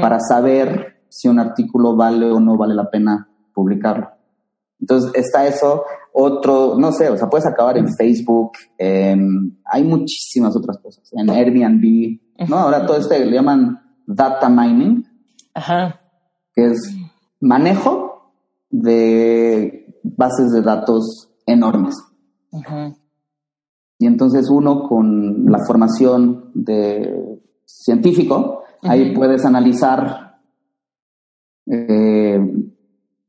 para 0.00 0.18
saber 0.20 1.04
si 1.08 1.28
un 1.28 1.38
artículo 1.38 1.96
vale 1.96 2.30
o 2.30 2.40
no 2.40 2.56
vale 2.56 2.74
la 2.74 2.90
pena 2.90 3.28
publicarlo. 3.52 4.10
Entonces 4.80 5.12
está 5.14 5.46
eso, 5.46 5.84
otro, 6.12 6.76
no 6.78 6.92
sé, 6.92 7.08
o 7.08 7.16
sea, 7.16 7.28
puedes 7.28 7.46
acabar 7.46 7.78
en 7.78 7.88
Facebook, 7.96 8.52
hay 8.78 9.84
muchísimas 9.84 10.56
otras 10.56 10.78
cosas, 10.78 11.08
en 11.12 11.30
Airbnb, 11.30 12.20
¿no? 12.48 12.56
Ahora 12.56 12.84
todo 12.84 12.98
este 12.98 13.24
le 13.24 13.32
llaman 13.32 13.80
data 14.06 14.48
mining, 14.48 15.04
Ajá. 15.54 16.00
que 16.54 16.66
es 16.66 16.94
manejo 17.40 18.32
de 18.70 20.00
bases 20.02 20.50
de 20.52 20.62
datos 20.62 21.30
enormes. 21.46 21.94
Y 23.98 24.06
entonces 24.06 24.50
uno 24.50 24.88
con 24.88 25.46
la 25.46 25.58
formación 25.66 26.50
de 26.54 27.40
científico, 27.64 28.64
ahí 28.82 29.14
puedes 29.14 29.44
analizar 29.44 30.38
eh, 31.66 32.38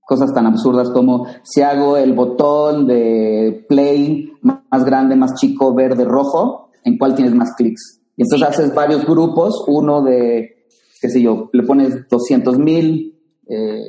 cosas 0.01 0.34
tan 0.34 0.45
absurdas 0.45 0.89
como 0.89 1.26
si 1.43 1.61
hago 1.61 1.97
el 1.97 2.13
botón 2.13 2.88
de 2.88 3.66
play 3.68 4.32
más 4.41 4.86
grande, 4.86 5.16
más 5.16 5.34
chico, 5.36 5.74
verde, 5.74 6.05
rojo, 6.05 6.70
¿en 6.84 6.97
cuál 6.97 7.16
tienes 7.16 7.34
más 7.34 7.53
clics? 7.55 8.01
Y 8.16 8.24
entonces 8.24 8.47
haces 8.47 8.74
varios 8.74 9.05
grupos, 9.05 9.63
uno 9.68 10.01
de, 10.01 10.68
qué 11.01 11.09
sé 11.09 11.22
yo, 11.22 11.49
le 11.53 11.63
pones 11.63 12.07
200 12.07 12.57
mil 12.59 13.20
eh, 13.47 13.82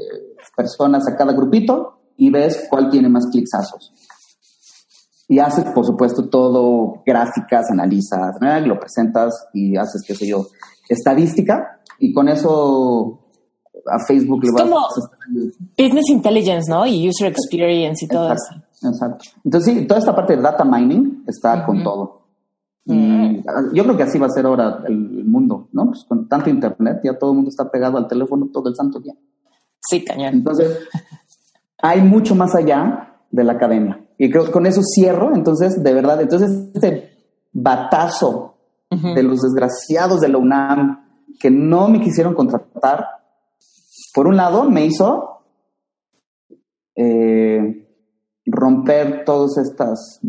personas 0.57 1.07
a 1.09 1.17
cada 1.17 1.33
grupito 1.33 1.99
y 2.17 2.31
ves 2.31 2.67
cuál 2.71 2.91
tiene 2.91 3.09
más 3.09 3.27
clicsazos. 3.31 3.93
Y 5.29 5.41
haces, 5.41 5.65
por 5.67 5.85
supuesto, 5.85 6.29
todo, 6.29 7.03
gráficas, 7.05 7.71
analizas, 7.71 8.37
lo 8.65 8.79
presentas 8.79 9.49
y 9.53 9.77
haces, 9.77 10.03
qué 10.07 10.15
sé 10.15 10.29
yo, 10.29 10.47
estadística 10.89 11.81
y 11.99 12.13
con 12.13 12.29
eso 12.29 13.21
a 13.87 14.05
Facebook 14.07 14.45
le 14.45 14.53
va 14.53 14.69
como 14.69 14.87
business 15.77 16.09
intelligence, 16.11 16.71
¿no? 16.71 16.87
Y 16.87 17.09
user 17.09 17.29
experience 17.29 18.05
y 18.05 18.09
todo 18.09 18.33
eso. 18.33 18.63
Exacto. 18.83 19.25
Entonces, 19.45 19.75
sí, 19.75 19.87
toda 19.87 20.01
esta 20.01 20.15
parte 20.15 20.37
de 20.37 20.43
data 20.43 20.65
mining 20.65 21.25
está 21.27 21.65
con 21.65 21.83
todo. 21.83 22.23
Y 22.85 23.43
yo 23.73 23.83
creo 23.83 23.97
que 23.97 24.05
así 24.05 24.19
va 24.19 24.27
a 24.27 24.31
ser 24.31 24.47
ahora 24.47 24.85
el 24.87 25.25
mundo, 25.25 25.69
¿no? 25.73 25.87
Pues 25.87 26.05
con 26.05 26.29
tanto 26.29 26.51
internet, 26.51 27.01
ya 27.03 27.19
todo 27.19 27.31
el 27.31 27.37
mundo 27.37 27.49
está 27.51 27.69
pegado 27.69 27.99
al 27.99 28.07
teléfono 28.07 28.49
todo 28.53 28.69
el 28.69 28.77
santo 28.77 29.01
día. 29.01 29.15
Sí, 29.89 30.05
cañón. 30.05 30.35
Entonces, 30.35 30.79
hay 31.83 32.01
mucho 32.03 32.37
más 32.37 32.55
allá 32.55 33.17
de 33.31 33.45
la 33.45 33.55
academia. 33.55 34.06
Y 34.19 34.31
creo 34.31 34.45
que 34.45 34.53
con 34.53 34.67
eso 34.67 34.83
cierro, 34.83 35.35
entonces, 35.35 35.83
de 35.83 35.95
verdad, 35.95 36.21
entonces 36.21 36.71
este 36.75 37.11
batazo 37.53 38.55
de 38.91 39.23
los 39.23 39.43
desgraciados 39.43 40.21
de 40.21 40.29
la 40.29 40.39
UNAM 40.39 41.05
que 41.39 41.51
no 41.51 41.89
me 41.89 42.01
quisieron 42.01 42.35
contratar, 42.35 43.05
por 44.15 44.27
un 44.27 44.37
lado, 44.37 44.71
me 44.71 44.87
hizo 44.87 45.43
eh, 46.95 47.87
romper 48.47 49.25
todas 49.25 49.59
estas 49.59 50.21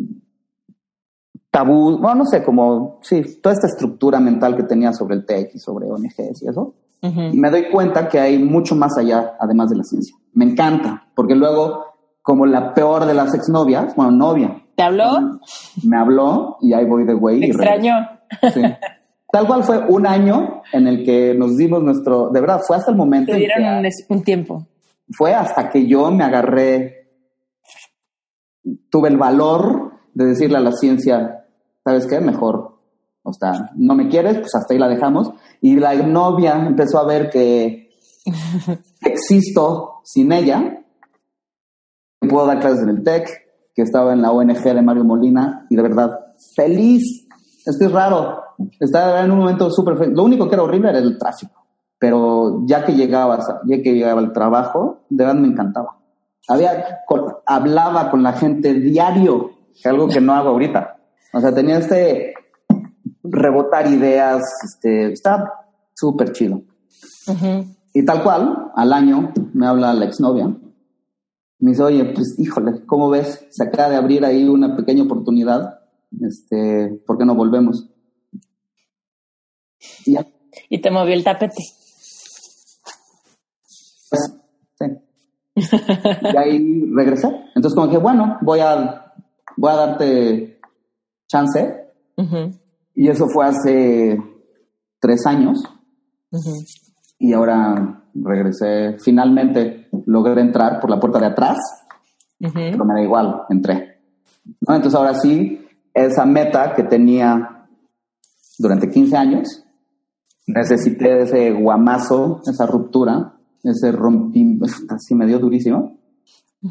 tabú, 1.58 1.98
bueno, 1.98 2.16
no 2.16 2.26
sé, 2.26 2.44
como, 2.44 3.00
sí, 3.02 3.40
toda 3.42 3.56
esta 3.56 3.66
estructura 3.66 4.20
mental 4.20 4.56
que 4.56 4.64
tenía 4.64 4.94
sobre 4.94 5.16
el 5.16 5.26
TEC 5.26 5.56
y 5.56 5.60
sobre 5.60 5.88
ONGs 5.88 6.44
y 6.44 6.48
eso. 6.48 6.76
Y 7.02 7.38
me 7.38 7.50
doy 7.50 7.72
cuenta 7.72 8.08
que 8.10 8.20
hay 8.20 8.38
mucho 8.38 8.76
más 8.76 8.98
allá, 8.98 9.36
además 9.40 9.70
de 9.70 9.78
la 9.78 9.84
ciencia. 9.84 10.16
Me 10.34 10.46
encanta, 10.46 11.08
porque 11.16 11.36
luego, 11.36 11.87
como 12.28 12.46
la 12.46 12.74
peor 12.74 13.06
de 13.06 13.14
las 13.14 13.34
exnovias, 13.34 13.96
bueno, 13.96 14.12
novia. 14.12 14.62
¿Te 14.76 14.84
habló? 14.84 15.40
Me 15.86 15.98
habló 15.98 16.58
y 16.60 16.74
ahí 16.74 16.84
voy 16.84 17.06
de 17.06 17.14
güey. 17.14 17.42
extraño. 17.42 17.94
Sí. 18.54 18.62
Tal 19.32 19.48
cual 19.48 19.64
fue 19.64 19.80
un 19.88 20.06
año 20.06 20.62
en 20.74 20.88
el 20.88 21.06
que 21.06 21.34
nos 21.34 21.56
dimos 21.56 21.82
nuestro, 21.82 22.30
de 22.30 22.42
verdad, 22.42 22.60
fue 22.68 22.76
hasta 22.76 22.92
el 22.92 22.98
momento. 22.98 23.32
Te 23.32 23.38
dieron 23.38 23.82
un 24.10 24.24
tiempo. 24.24 24.68
Fue 25.10 25.34
hasta 25.34 25.70
que 25.70 25.88
yo 25.88 26.12
me 26.12 26.26
agarré, 26.26 27.08
tuve 28.90 29.08
el 29.08 29.16
valor 29.16 29.94
de 30.14 30.26
decirle 30.26 30.58
a 30.58 30.62
la 30.62 30.74
ciencia, 30.74 31.46
¿sabes 31.82 32.08
qué? 32.08 32.20
Mejor, 32.20 32.78
o 33.24 33.32
sea, 33.32 33.72
no 33.76 33.96
me 33.96 34.10
quieres, 34.10 34.38
pues 34.40 34.54
hasta 34.54 34.74
ahí 34.74 34.80
la 34.82 34.90
dejamos. 34.90 35.32
Y 35.62 35.78
la 35.78 35.96
novia 35.96 36.56
empezó 36.56 37.00
a 37.00 37.06
ver 37.06 37.30
que 37.30 37.90
existo 39.02 40.02
sin 40.04 40.34
ella, 40.34 40.84
puedo 42.20 42.46
dar 42.46 42.60
clases 42.60 42.84
en 42.84 42.90
el 42.90 43.04
TEC, 43.04 43.30
que 43.76 43.82
estaba 43.82 44.14
en 44.14 44.22
la 44.22 44.32
ONG 44.32 44.64
de 44.64 44.82
Mario 44.82 45.04
Molina, 45.04 45.66
y 45.70 45.76
de 45.76 45.82
verdad, 45.82 46.20
feliz. 46.56 47.28
Es 47.66 47.78
que 47.78 47.86
es 47.86 47.92
raro, 47.92 48.42
estaba 48.80 49.24
en 49.24 49.32
un 49.32 49.40
momento 49.40 49.70
súper... 49.70 50.10
Lo 50.10 50.24
único 50.24 50.48
que 50.48 50.56
era 50.56 50.64
horrible 50.64 50.90
era 50.90 51.00
el 51.00 51.18
tráfico. 51.18 51.66
Pero 52.00 52.62
ya 52.66 52.86
que 52.86 52.94
llegaba, 52.94 53.40
ya 53.66 53.82
que 53.82 53.94
llegaba 53.94 54.22
el 54.22 54.32
trabajo, 54.32 55.00
de 55.10 55.26
verdad 55.26 55.40
me 55.40 55.48
encantaba. 55.48 55.98
había, 56.48 57.02
hablaba 57.46 58.12
con 58.12 58.22
la 58.22 58.34
gente 58.34 58.74
diario, 58.76 59.52
algo 59.84 60.08
que 60.08 60.22
no 60.22 60.34
hago 60.34 60.50
ahorita. 60.50 60.98
O 61.34 61.40
sea, 61.42 61.54
tenía 61.54 61.80
este 61.80 62.34
rebotar 63.24 63.88
ideas, 63.88 64.44
este, 64.64 65.12
está 65.12 65.52
súper 65.94 66.32
chido. 66.32 66.62
Y 67.94 68.06
tal 68.06 68.24
cual, 68.24 68.72
al 68.76 68.94
año 68.94 69.34
me 69.54 69.68
habla 69.68 69.94
la 69.94 70.06
exnovia. 70.06 70.56
Me 71.60 71.72
dice, 71.72 71.84
oye, 71.84 72.06
pues 72.06 72.36
híjole, 72.38 72.86
¿cómo 72.86 73.10
ves? 73.10 73.48
Se 73.50 73.64
acaba 73.64 73.90
de 73.90 73.96
abrir 73.96 74.24
ahí 74.24 74.48
una 74.48 74.76
pequeña 74.76 75.04
oportunidad. 75.04 75.80
Este, 76.22 77.02
¿por 77.06 77.18
qué 77.18 77.26
no 77.26 77.36
volvemos? 77.36 77.90
Y, 80.06 80.14
ya. 80.14 80.28
y 80.70 80.80
te 80.82 80.92
movió 80.92 81.14
el 81.14 81.24
tapete. 81.24 81.64
sí. 84.80 84.86
y 85.56 86.38
ahí 86.38 86.86
regresé. 86.94 87.28
Entonces 87.56 87.76
como 87.76 87.90
que, 87.90 87.98
bueno, 87.98 88.38
voy 88.42 88.60
a, 88.60 89.14
voy 89.56 89.72
a 89.72 89.76
darte 89.76 90.60
chance. 91.28 91.88
Y 92.96 93.10
eso 93.10 93.28
fue 93.28 93.46
hace 93.46 94.20
tres 95.00 95.26
años. 95.26 95.64
Y 97.20 97.34
ahora 97.34 98.04
regresé. 98.14 98.98
Finalmente 99.00 99.88
logré 100.06 100.42
entrar 100.42 100.80
por 100.80 100.90
la 100.90 101.00
puerta 101.00 101.20
de 101.20 101.28
atrás, 101.28 101.58
pero 102.40 102.86
me 102.86 102.94
da 102.94 103.02
igual, 103.02 103.42
entré. 103.50 104.00
Entonces 104.62 104.96
ahora 104.96 105.14
sí, 105.14 105.66
esa 105.94 106.26
meta 106.26 106.74
que 106.76 106.84
tenía 106.84 107.68
durante 108.58 108.90
15 108.90 109.18
años, 109.18 109.64
necesité 110.48 111.22
ese 111.22 111.52
guamazo, 111.52 112.42
esa 112.46 112.66
ruptura, 112.66 113.36
ese 113.64 113.92
rompí, 113.92 114.60
así 114.90 115.16
me 115.16 115.28
dio 115.28 115.40
durísimo. 115.40 115.98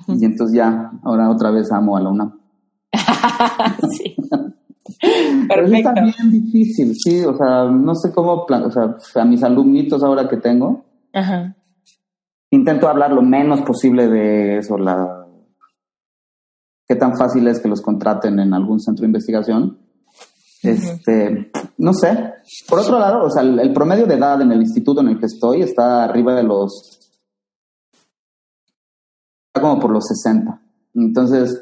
Y 0.08 0.24
entonces 0.24 0.56
ya, 0.56 0.90
ahora 1.04 1.30
otra 1.30 1.50
vez 1.50 1.70
amo 1.70 1.96
a 1.96 2.00
la 2.00 2.10
UNAM. 2.10 2.40
sí. 3.96 4.16
Pero 5.48 5.66
está 5.66 5.92
bien 5.92 6.30
difícil, 6.30 6.94
sí, 6.96 7.24
o 7.24 7.36
sea, 7.36 7.64
no 7.64 7.94
sé 7.94 8.12
cómo, 8.12 8.46
o 8.48 8.70
sea, 8.70 8.96
a 9.22 9.24
mis 9.24 9.42
alumnitos 9.42 10.02
ahora 10.02 10.28
que 10.28 10.36
tengo, 10.36 10.84
intento 12.50 12.88
hablar 12.88 13.12
lo 13.12 13.22
menos 13.22 13.62
posible 13.62 14.08
de 14.08 14.58
eso, 14.58 14.78
la 14.78 15.26
qué 16.88 16.94
tan 16.94 17.16
fácil 17.16 17.46
es 17.48 17.60
que 17.60 17.68
los 17.68 17.80
contraten 17.80 18.38
en 18.38 18.54
algún 18.54 18.80
centro 18.80 19.02
de 19.02 19.06
investigación. 19.06 19.78
Este, 20.62 21.50
no 21.78 21.92
sé. 21.92 22.34
Por 22.68 22.78
otro 22.78 22.98
lado, 22.98 23.24
o 23.24 23.30
sea, 23.30 23.42
el, 23.42 23.72
promedio 23.72 24.06
de 24.06 24.14
edad 24.14 24.40
en 24.40 24.52
el 24.52 24.60
instituto 24.60 25.00
en 25.00 25.08
el 25.08 25.18
que 25.18 25.26
estoy 25.26 25.62
está 25.62 26.04
arriba 26.04 26.34
de 26.34 26.42
los 26.42 26.98
está 29.48 29.60
como 29.60 29.80
por 29.80 29.90
los 29.90 30.06
60. 30.06 30.60
Entonces, 30.94 31.60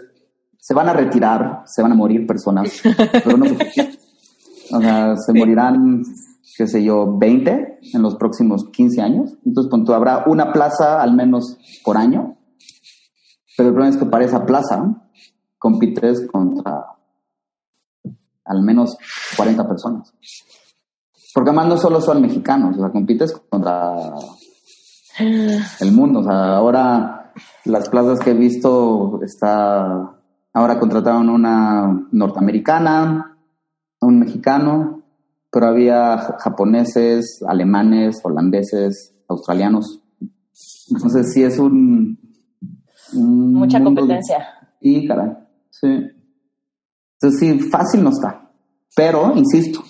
se 0.64 0.72
van 0.72 0.88
a 0.88 0.94
retirar, 0.94 1.62
se 1.66 1.82
van 1.82 1.92
a 1.92 1.94
morir 1.94 2.26
personas, 2.26 2.80
pero 3.22 3.36
no 3.36 3.44
O 4.72 4.80
sea, 4.80 5.14
se 5.14 5.34
morirán, 5.34 6.02
qué 6.56 6.66
sé 6.66 6.82
yo, 6.82 7.18
20 7.18 7.80
en 7.92 8.00
los 8.00 8.14
próximos 8.14 8.70
15 8.72 9.02
años. 9.02 9.34
Entonces, 9.44 9.70
punto, 9.70 9.94
habrá 9.94 10.24
una 10.26 10.54
plaza 10.54 11.02
al 11.02 11.12
menos 11.14 11.58
por 11.84 11.98
año. 11.98 12.38
Pero 13.58 13.68
el 13.68 13.74
problema 13.74 13.94
es 13.94 14.02
que 14.02 14.08
para 14.08 14.24
esa 14.24 14.46
plaza 14.46 14.82
compites 15.58 16.26
contra 16.32 16.86
al 18.46 18.62
menos 18.62 18.96
40 19.36 19.68
personas. 19.68 20.14
Porque 21.34 21.50
además 21.50 21.68
no 21.68 21.76
solo 21.76 22.00
son 22.00 22.22
mexicanos, 22.22 22.78
o 22.78 22.80
sea, 22.80 22.90
compites 22.90 23.34
contra 23.50 23.96
el 25.18 25.92
mundo. 25.92 26.20
O 26.20 26.24
sea, 26.24 26.56
ahora 26.56 27.34
las 27.66 27.90
plazas 27.90 28.18
que 28.20 28.30
he 28.30 28.34
visto 28.34 29.20
está 29.22 30.22
Ahora 30.56 30.78
contrataron 30.78 31.28
una 31.28 32.06
norteamericana, 32.12 33.36
un 34.00 34.20
mexicano, 34.20 35.02
pero 35.50 35.66
había 35.66 36.16
japoneses, 36.38 37.42
alemanes, 37.46 38.20
holandeses, 38.22 39.12
australianos. 39.26 40.00
Entonces 40.90 41.32
sí 41.32 41.42
es 41.42 41.58
un... 41.58 42.18
Mucha 43.14 43.82
competencia. 43.82 44.46
Y 44.80 45.08
caray, 45.08 45.32
sí. 45.70 45.88
Entonces 47.20 47.40
sí, 47.40 47.58
fácil 47.68 48.04
no 48.04 48.10
está. 48.10 48.48
Pero, 48.94 49.36
insisto, 49.36 49.82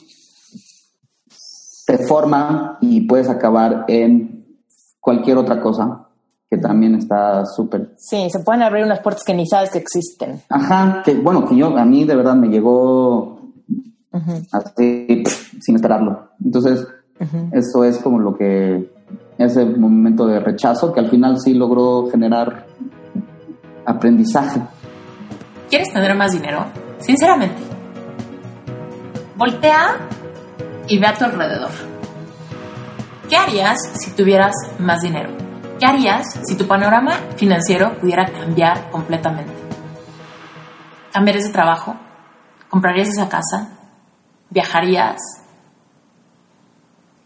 te 1.87 1.99
forma 2.07 2.79
y 2.81 3.03
puedes 3.03 3.29
acabar 3.29 3.85
en 3.89 4.47
cualquier 4.99 5.37
otra 5.37 5.61
cosa 5.61 6.09
también 6.59 6.95
está 6.95 7.45
súper. 7.47 7.91
Sí, 7.97 8.29
se 8.31 8.41
pueden 8.41 8.63
abrir 8.63 8.85
unas 8.85 9.01
puertas 9.01 9.25
que 9.25 9.35
ni 9.35 9.47
sabes 9.47 9.71
que 9.71 9.79
existen. 9.79 10.43
Ajá, 10.49 11.03
que 11.05 11.15
bueno, 11.15 11.47
que 11.47 11.57
yo, 11.57 11.77
a 11.77 11.85
mí 11.85 12.05
de 12.05 12.17
verdad 12.17 12.35
me 12.35 12.49
llegó 12.49 13.41
así, 14.53 15.25
sin 15.61 15.77
esperarlo. 15.77 16.31
Entonces, 16.45 16.87
eso 17.53 17.85
es 17.85 17.99
como 17.99 18.19
lo 18.19 18.37
que, 18.37 18.91
ese 19.39 19.65
momento 19.65 20.27
de 20.27 20.41
rechazo 20.41 20.93
que 20.93 21.01
al 21.01 21.11
final 21.11 21.41
sí 21.41 21.55
logró 21.55 22.09
generar 22.11 22.67
aprendizaje. 23.87 24.61
¿Quieres 25.69 25.93
tener 25.93 26.15
más 26.17 26.33
dinero? 26.33 26.65
Sinceramente, 26.99 27.61
voltea 29.37 29.97
y 30.89 30.99
ve 30.99 31.07
a 31.07 31.15
tu 31.15 31.25
alrededor. 31.25 31.71
¿Qué 33.29 33.37
harías 33.37 33.79
si 33.95 34.11
tuvieras 34.13 34.53
más 34.79 35.01
dinero? 35.01 35.44
¿Qué 35.85 35.91
harías 35.91 36.25
si 36.47 36.57
tu 36.57 36.67
panorama 36.67 37.13
financiero 37.37 37.99
pudiera 37.99 38.25
cambiar 38.25 38.91
completamente? 38.91 39.53
¿Cambiarías 41.13 41.45
de 41.45 41.53
trabajo? 41.53 41.95
¿Comprarías 42.71 43.09
esa 43.09 43.29
casa? 43.29 43.69
¿Viajarías? 44.49 45.21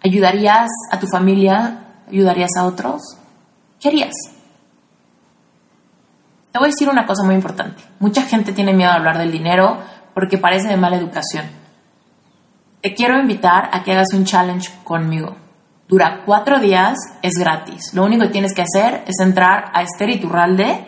¿Ayudarías 0.02 0.68
a 0.90 0.98
tu 0.98 1.06
familia? 1.06 1.84
¿Ayudarías 2.09 2.50
a 2.59 2.64
otros? 2.64 3.00
¿Qué 3.78 3.90
harías? 3.90 4.14
Te 6.50 6.59
voy 6.59 6.66
a 6.66 6.72
decir 6.72 6.88
una 6.88 7.06
cosa 7.06 7.22
muy 7.24 7.36
importante. 7.36 7.80
Mucha 8.00 8.22
gente 8.22 8.52
tiene 8.52 8.74
miedo 8.74 8.90
a 8.90 8.94
hablar 8.94 9.18
del 9.18 9.30
dinero 9.30 9.78
porque 10.14 10.36
parece 10.36 10.66
de 10.66 10.76
mala 10.76 10.96
educación. 10.96 11.44
Te 12.82 12.92
quiero 12.92 13.20
invitar 13.20 13.70
a 13.72 13.84
que 13.84 13.92
hagas 13.92 14.12
un 14.14 14.24
challenge 14.24 14.68
conmigo. 14.82 15.36
Dura 15.89 16.22
cuatro 16.26 16.61
días, 16.61 16.99
es 17.22 17.39
gratis. 17.39 17.95
Lo 17.95 18.05
único 18.05 18.24
que 18.24 18.28
tienes 18.28 18.53
que 18.53 18.61
hacer 18.61 19.05
es 19.07 19.20
entrar 19.20 19.70
a 19.72 19.80
Esther 19.80 20.11
Iturralde 20.11 20.86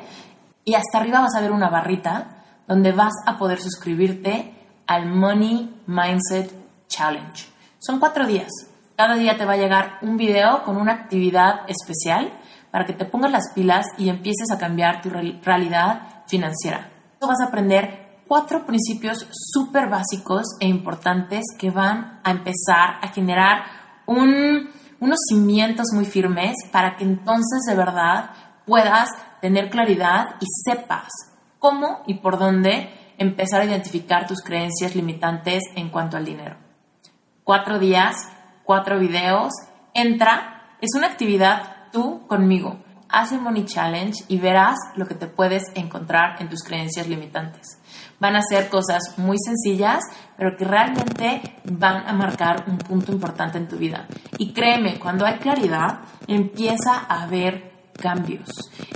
y 0.63 0.75
hasta 0.75 0.99
arriba 0.99 1.21
vas 1.21 1.35
a 1.35 1.41
ver 1.41 1.53
una 1.53 1.71
barrita 1.71 2.45
donde 2.69 2.93
vas 2.93 3.15
a 3.25 3.39
poder 3.39 3.63
suscribirte 3.63 4.55
al 4.87 5.07
Money 5.07 5.83
Mindset 5.87 6.53
Challenge. 6.87 7.47
Son 7.79 7.99
cuatro 7.99 8.27
días. 8.27 8.51
Cada 8.95 9.15
día 9.15 9.39
te 9.39 9.47
va 9.47 9.55
a 9.55 9.57
llegar 9.57 9.99
un 10.03 10.19
video 10.19 10.65
con 10.65 10.77
una 10.77 10.93
actividad 10.93 11.63
especial 11.67 12.35
para 12.71 12.85
que 12.85 12.93
te 12.93 13.07
pongas 13.07 13.33
las 13.33 13.55
pilas 13.55 13.87
y 13.97 14.11
empieces 14.11 14.51
a 14.53 14.59
cambiar 14.59 15.01
tu 15.01 15.09
realidad 15.09 16.25
financiera. 16.27 16.91
Vas 17.23 17.41
a 17.41 17.47
aprender 17.49 18.21
cuatro 18.29 18.67
principios 18.67 19.27
súper 19.33 19.89
básicos 19.89 20.43
e 20.61 20.69
importantes 20.69 21.47
que 21.59 21.71
van 21.71 22.21
a 22.23 22.33
empezar 22.33 22.99
a 23.01 23.09
generar 23.09 23.63
un, 24.05 24.69
unos 25.01 25.19
cimientos 25.29 25.87
muy 25.95 26.05
firmes 26.05 26.55
para 26.71 26.97
que 26.97 27.05
entonces 27.05 27.61
de 27.67 27.75
verdad 27.75 28.31
puedas 28.67 29.09
tener 29.41 29.71
claridad 29.71 30.27
y 30.41 30.47
sepas 30.65 31.09
cómo 31.59 32.03
y 32.07 32.15
por 32.15 32.39
dónde 32.39 32.91
empezar 33.19 33.61
a 33.61 33.65
identificar 33.65 34.27
tus 34.27 34.43
creencias 34.43 34.95
limitantes 34.95 35.63
en 35.75 35.91
cuanto 35.91 36.17
al 36.17 36.25
dinero. 36.25 36.57
Cuatro 37.45 37.79
días, 37.79 38.17
cuatro 38.65 38.99
videos, 38.99 39.53
entra, 39.95 40.77
es 40.81 40.91
una 40.97 41.09
actividad 41.09 41.91
tú 41.93 42.27
conmigo. 42.27 42.79
Haz 43.09 43.33
el 43.33 43.41
Money 43.41 43.65
Challenge 43.65 44.25
y 44.29 44.39
verás 44.39 44.77
lo 44.95 45.07
que 45.07 45.17
te 45.17 45.27
puedes 45.27 45.65
encontrar 45.75 46.41
en 46.41 46.49
tus 46.49 46.63
creencias 46.63 47.09
limitantes. 47.09 47.81
Van 48.21 48.37
a 48.37 48.43
ser 48.43 48.69
cosas 48.69 49.19
muy 49.19 49.37
sencillas, 49.45 50.01
pero 50.41 50.57
que 50.57 50.64
realmente 50.64 51.43
van 51.64 52.09
a 52.09 52.14
marcar 52.14 52.64
un 52.66 52.78
punto 52.78 53.12
importante 53.12 53.59
en 53.59 53.68
tu 53.68 53.76
vida. 53.76 54.07
Y 54.38 54.55
créeme, 54.55 54.99
cuando 54.99 55.26
hay 55.26 55.34
claridad, 55.34 55.99
empieza 56.26 57.05
a 57.07 57.24
haber 57.24 57.91
cambios. 58.01 58.49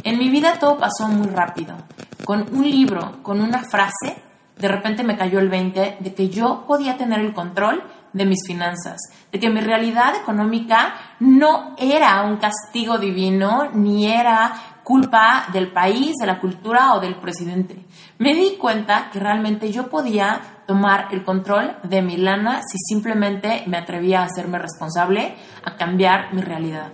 En 0.02 0.18
mi 0.18 0.30
vida 0.30 0.58
todo 0.58 0.78
pasó 0.78 1.06
muy 1.06 1.26
rápido. 1.26 1.76
Con 2.24 2.46
un 2.50 2.62
libro, 2.62 3.22
con 3.22 3.42
una 3.42 3.62
frase, 3.62 4.22
de 4.56 4.68
repente 4.68 5.04
me 5.04 5.18
cayó 5.18 5.38
el 5.38 5.50
20 5.50 5.98
de 6.00 6.14
que 6.14 6.30
yo 6.30 6.64
podía 6.66 6.96
tener 6.96 7.20
el 7.20 7.34
control 7.34 7.82
de 8.14 8.24
mis 8.24 8.46
finanzas, 8.46 8.96
de 9.30 9.38
que 9.38 9.50
mi 9.50 9.60
realidad 9.60 10.16
económica 10.16 10.94
no 11.20 11.74
era 11.76 12.22
un 12.22 12.38
castigo 12.38 12.96
divino, 12.96 13.68
ni 13.74 14.10
era 14.10 14.78
culpa 14.82 15.48
del 15.52 15.70
país, 15.72 16.14
de 16.18 16.26
la 16.26 16.40
cultura 16.40 16.94
o 16.94 17.00
del 17.00 17.16
presidente. 17.16 17.84
Me 18.16 18.34
di 18.34 18.56
cuenta 18.56 19.10
que 19.12 19.18
realmente 19.18 19.70
yo 19.70 19.90
podía 19.90 20.53
tomar 20.66 21.08
el 21.12 21.24
control 21.24 21.72
de 21.82 22.02
mi 22.02 22.16
lana 22.16 22.62
si 22.62 22.78
simplemente 22.78 23.62
me 23.66 23.78
atrevía 23.78 24.20
a 24.20 24.24
hacerme 24.24 24.58
responsable, 24.58 25.34
a 25.64 25.76
cambiar 25.76 26.32
mi 26.32 26.42
realidad. 26.42 26.88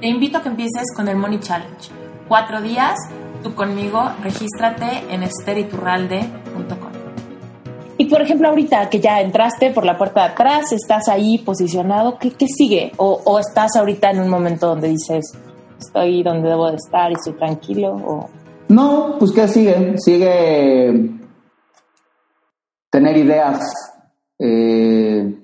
Te 0.00 0.08
invito 0.08 0.38
a 0.38 0.42
que 0.42 0.48
empieces 0.48 0.84
con 0.94 1.08
el 1.08 1.16
Money 1.16 1.40
Challenge. 1.40 1.90
Cuatro 2.28 2.60
días, 2.60 2.94
tú 3.42 3.54
conmigo, 3.54 4.10
regístrate 4.22 5.04
en 5.10 5.22
esteriturralde.com. 5.22 6.92
Y 7.96 8.06
por 8.06 8.20
ejemplo, 8.20 8.48
ahorita 8.48 8.90
que 8.90 9.00
ya 9.00 9.20
entraste 9.20 9.70
por 9.70 9.84
la 9.84 9.96
puerta 9.96 10.22
de 10.22 10.32
atrás, 10.32 10.72
estás 10.72 11.08
ahí 11.08 11.38
posicionado, 11.38 12.18
¿qué, 12.18 12.32
qué 12.32 12.46
sigue? 12.48 12.92
O, 12.96 13.20
¿O, 13.24 13.38
estás 13.38 13.76
ahorita 13.76 14.10
en 14.10 14.20
un 14.20 14.28
momento 14.28 14.68
donde 14.68 14.88
dices, 14.88 15.32
estoy 15.78 16.22
donde 16.22 16.48
debo 16.48 16.70
de 16.70 16.76
estar 16.76 17.10
y 17.12 17.14
estoy 17.14 17.34
tranquilo? 17.34 17.92
O... 17.94 18.28
No, 18.68 19.16
pues 19.18 19.30
¿qué 19.30 19.46
sigue? 19.46 19.94
Sigue 19.98 21.10
tener 22.94 23.16
ideas 23.16 23.58
eh, 24.38 25.36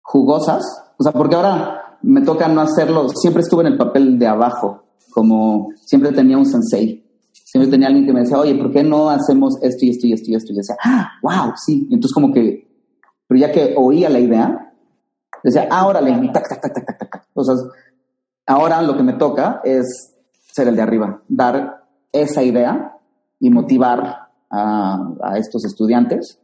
jugosas. 0.00 0.64
O 0.96 1.02
sea, 1.02 1.12
porque 1.12 1.34
ahora 1.34 1.98
me 2.00 2.22
toca 2.22 2.48
no 2.48 2.62
hacerlo. 2.62 3.10
Siempre 3.10 3.42
estuve 3.42 3.66
en 3.66 3.72
el 3.72 3.76
papel 3.76 4.18
de 4.18 4.28
abajo, 4.28 4.84
como 5.10 5.68
siempre 5.84 6.10
tenía 6.12 6.38
un 6.38 6.46
sensei 6.46 7.04
siempre 7.50 7.70
tenía 7.70 7.88
alguien 7.88 8.04
que 8.04 8.12
me 8.12 8.20
decía, 8.20 8.38
oye, 8.38 8.54
¿por 8.56 8.70
qué 8.70 8.84
no 8.84 9.08
hacemos 9.08 9.54
esto 9.62 9.86
y 9.86 9.88
esto 9.88 10.06
y 10.06 10.12
esto 10.12 10.30
y 10.30 10.34
esto? 10.34 10.52
Y 10.52 10.56
decía, 10.56 10.76
ah, 10.84 11.08
wow, 11.22 11.54
sí. 11.56 11.86
Y 11.88 11.94
entonces 11.94 12.12
como 12.12 12.30
que, 12.30 12.68
pero 13.26 13.40
ya 13.40 13.50
que 13.50 13.74
oía 13.74 14.10
la 14.10 14.18
idea, 14.18 14.74
decía, 15.42 15.66
ah, 15.70 15.86
órale, 15.86 16.12
tac, 16.30 16.46
tac, 16.46 16.60
tac, 16.60 16.74
tac, 16.74 16.98
tac, 16.98 17.10
tac. 17.10 17.28
O 17.32 17.42
sea, 17.42 17.54
ahora 18.46 18.82
lo 18.82 18.98
que 18.98 19.02
me 19.02 19.14
toca 19.14 19.62
es 19.64 20.14
ser 20.52 20.68
el 20.68 20.76
de 20.76 20.82
arriba, 20.82 21.22
dar 21.26 21.84
esa 22.12 22.42
idea 22.42 22.98
y 23.40 23.48
motivar 23.48 24.27
a, 24.50 25.14
a 25.22 25.38
estos 25.38 25.64
estudiantes 25.64 26.38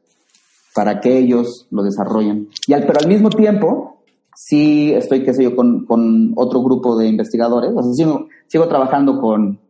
para 0.74 1.00
que 1.00 1.18
ellos 1.18 1.66
lo 1.70 1.82
desarrollen. 1.82 2.48
Y 2.66 2.72
al, 2.72 2.86
pero 2.86 3.00
al 3.00 3.08
mismo 3.08 3.30
tiempo, 3.30 4.02
sí 4.34 4.92
estoy, 4.92 5.22
qué 5.22 5.32
sé 5.32 5.44
yo, 5.44 5.56
con, 5.56 5.86
con 5.86 6.32
otro 6.36 6.62
grupo 6.62 6.96
de 6.96 7.08
investigadores, 7.08 7.72
o 7.74 7.82
sea, 7.82 7.92
sigo, 7.92 8.26
sigo 8.48 8.68
trabajando 8.68 9.20
con, 9.20 9.60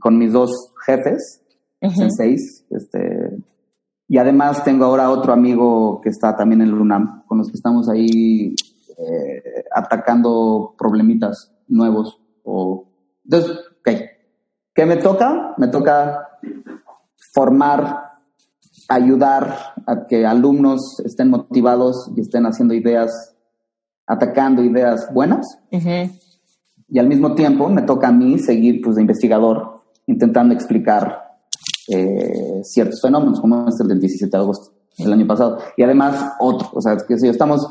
con 0.00 0.18
mis 0.18 0.32
dos 0.32 0.72
jefes, 0.86 1.40
en 1.80 2.10
seis, 2.10 2.64
este, 2.70 3.36
y 4.08 4.16
además 4.16 4.64
tengo 4.64 4.86
ahora 4.86 5.10
otro 5.10 5.32
amigo 5.32 6.00
que 6.02 6.08
está 6.08 6.34
también 6.34 6.62
en 6.62 6.68
el 6.68 6.74
UNAM, 6.74 7.24
con 7.26 7.38
los 7.38 7.48
que 7.48 7.56
estamos 7.56 7.88
ahí 7.88 8.54
eh, 8.98 9.64
atacando 9.74 10.74
problemitas 10.78 11.52
nuevos. 11.68 12.20
O, 12.42 12.86
entonces, 13.24 13.58
¿qué? 13.82 14.10
¿Qué 14.74 14.86
me 14.86 14.96
toca? 14.96 15.54
Me 15.58 15.68
toca 15.68 16.38
formar, 17.34 18.12
ayudar 18.88 19.74
a 19.86 20.06
que 20.06 20.24
alumnos 20.24 21.00
estén 21.04 21.30
motivados 21.30 22.10
y 22.16 22.20
estén 22.20 22.46
haciendo 22.46 22.74
ideas, 22.74 23.10
atacando 24.06 24.62
ideas 24.62 25.12
buenas. 25.12 25.46
Y 26.88 26.98
al 26.98 27.08
mismo 27.08 27.34
tiempo 27.34 27.68
me 27.68 27.82
toca 27.82 28.08
a 28.08 28.12
mí 28.12 28.38
seguir 28.38 28.80
pues, 28.82 28.96
de 28.96 29.02
investigador 29.02 29.82
intentando 30.06 30.54
explicar 30.54 31.22
eh, 31.88 32.60
ciertos 32.62 33.00
fenómenos, 33.02 33.40
como 33.40 33.68
este 33.68 33.84
del 33.84 33.98
17 33.98 34.30
de 34.30 34.42
agosto 34.42 34.72
del 34.96 35.12
año 35.12 35.26
pasado. 35.26 35.58
Y 35.76 35.82
además 35.82 36.34
otro, 36.38 36.68
o 36.72 36.80
sea, 36.80 36.96
que 36.96 37.18
si 37.18 37.28
estamos 37.28 37.66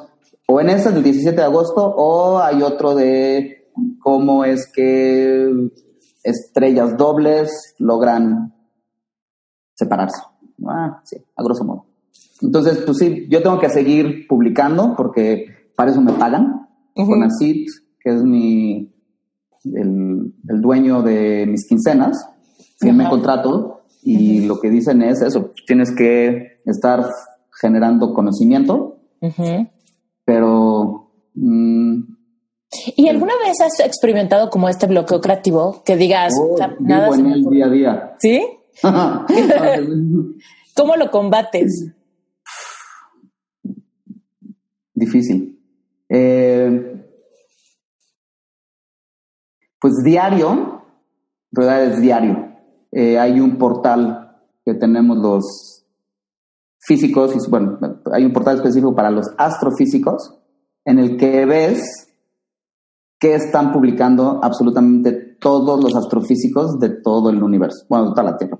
o 0.47 0.59
en 0.59 0.69
este 0.69 0.91
del 0.91 1.03
17 1.03 1.37
de 1.37 1.43
agosto 1.43 1.85
o 1.95 2.39
hay 2.39 2.61
otro 2.61 2.95
de 2.95 3.69
cómo 3.99 4.43
es 4.43 4.69
que 4.71 5.69
estrellas 6.23 6.97
dobles 6.97 7.75
logran 7.79 8.52
separarse. 9.83 10.21
Ah, 10.67 11.01
sí, 11.03 11.17
a 11.35 11.43
grosso 11.43 11.63
modo. 11.63 11.85
Entonces, 12.41 12.77
pues 12.85 12.97
sí, 12.97 13.27
yo 13.29 13.41
tengo 13.41 13.59
que 13.59 13.69
seguir 13.69 14.27
publicando 14.27 14.93
porque 14.95 15.45
para 15.75 15.91
eso 15.91 16.01
me 16.01 16.13
pagan. 16.13 16.67
Con 16.93 17.23
ACID, 17.23 17.65
que 17.99 18.09
es 18.11 18.23
mi, 18.23 18.93
el, 19.65 20.33
dueño 20.61 21.01
de 21.01 21.45
mis 21.47 21.67
quincenas, 21.67 22.27
firme 22.79 23.09
contrato 23.09 23.81
y 24.03 24.41
lo 24.45 24.59
que 24.59 24.69
dicen 24.69 25.01
es 25.01 25.21
eso, 25.21 25.51
tienes 25.65 25.91
que 25.95 26.57
estar 26.65 27.07
generando 27.59 28.13
conocimiento, 28.13 28.97
pero... 30.25 31.09
Mm, 31.35 32.01
¿Y 32.95 33.07
alguna 33.07 33.33
vez 33.45 33.61
has 33.61 33.79
experimentado 33.79 34.49
como 34.49 34.67
este 34.67 34.87
bloqueo 34.87 35.21
creativo? 35.21 35.83
Que 35.85 35.95
digas, 35.95 36.33
oh, 36.39 36.57
nada 36.79 37.15
en 37.15 37.27
el 37.27 37.45
día 37.45 37.65
a 37.65 37.69
día. 37.69 38.15
¿Sí? 38.19 38.43
¿Cómo 40.75 40.95
lo 40.95 41.11
combates? 41.11 41.91
Difícil. 44.93 45.59
Eh, 46.09 46.93
pues 49.79 49.93
diario, 50.03 50.83
verdad 51.51 51.85
es 51.85 52.01
diario. 52.01 52.53
Eh, 52.91 53.17
hay 53.19 53.39
un 53.39 53.57
portal 53.57 54.41
que 54.63 54.73
tenemos 54.75 55.17
los 55.17 55.85
físicos, 56.79 57.35
y, 57.35 57.49
bueno, 57.49 57.79
hay 58.11 58.25
un 58.25 58.33
portal 58.33 58.57
específico 58.57 58.95
para 58.95 59.09
los 59.09 59.27
astrofísicos 59.37 60.39
en 60.85 60.99
el 60.99 61.17
que 61.17 61.45
ves 61.45 62.09
que 63.19 63.35
están 63.35 63.71
publicando 63.71 64.41
absolutamente 64.43 65.22
todos 65.43 65.83
los 65.83 65.95
astrofísicos 65.95 66.79
de 66.79 66.89
todo 66.89 67.29
el 67.29 67.43
universo, 67.43 67.85
bueno, 67.89 68.05
de 68.05 68.11
toda 68.11 68.23
la 68.23 68.37
Tierra. 68.37 68.57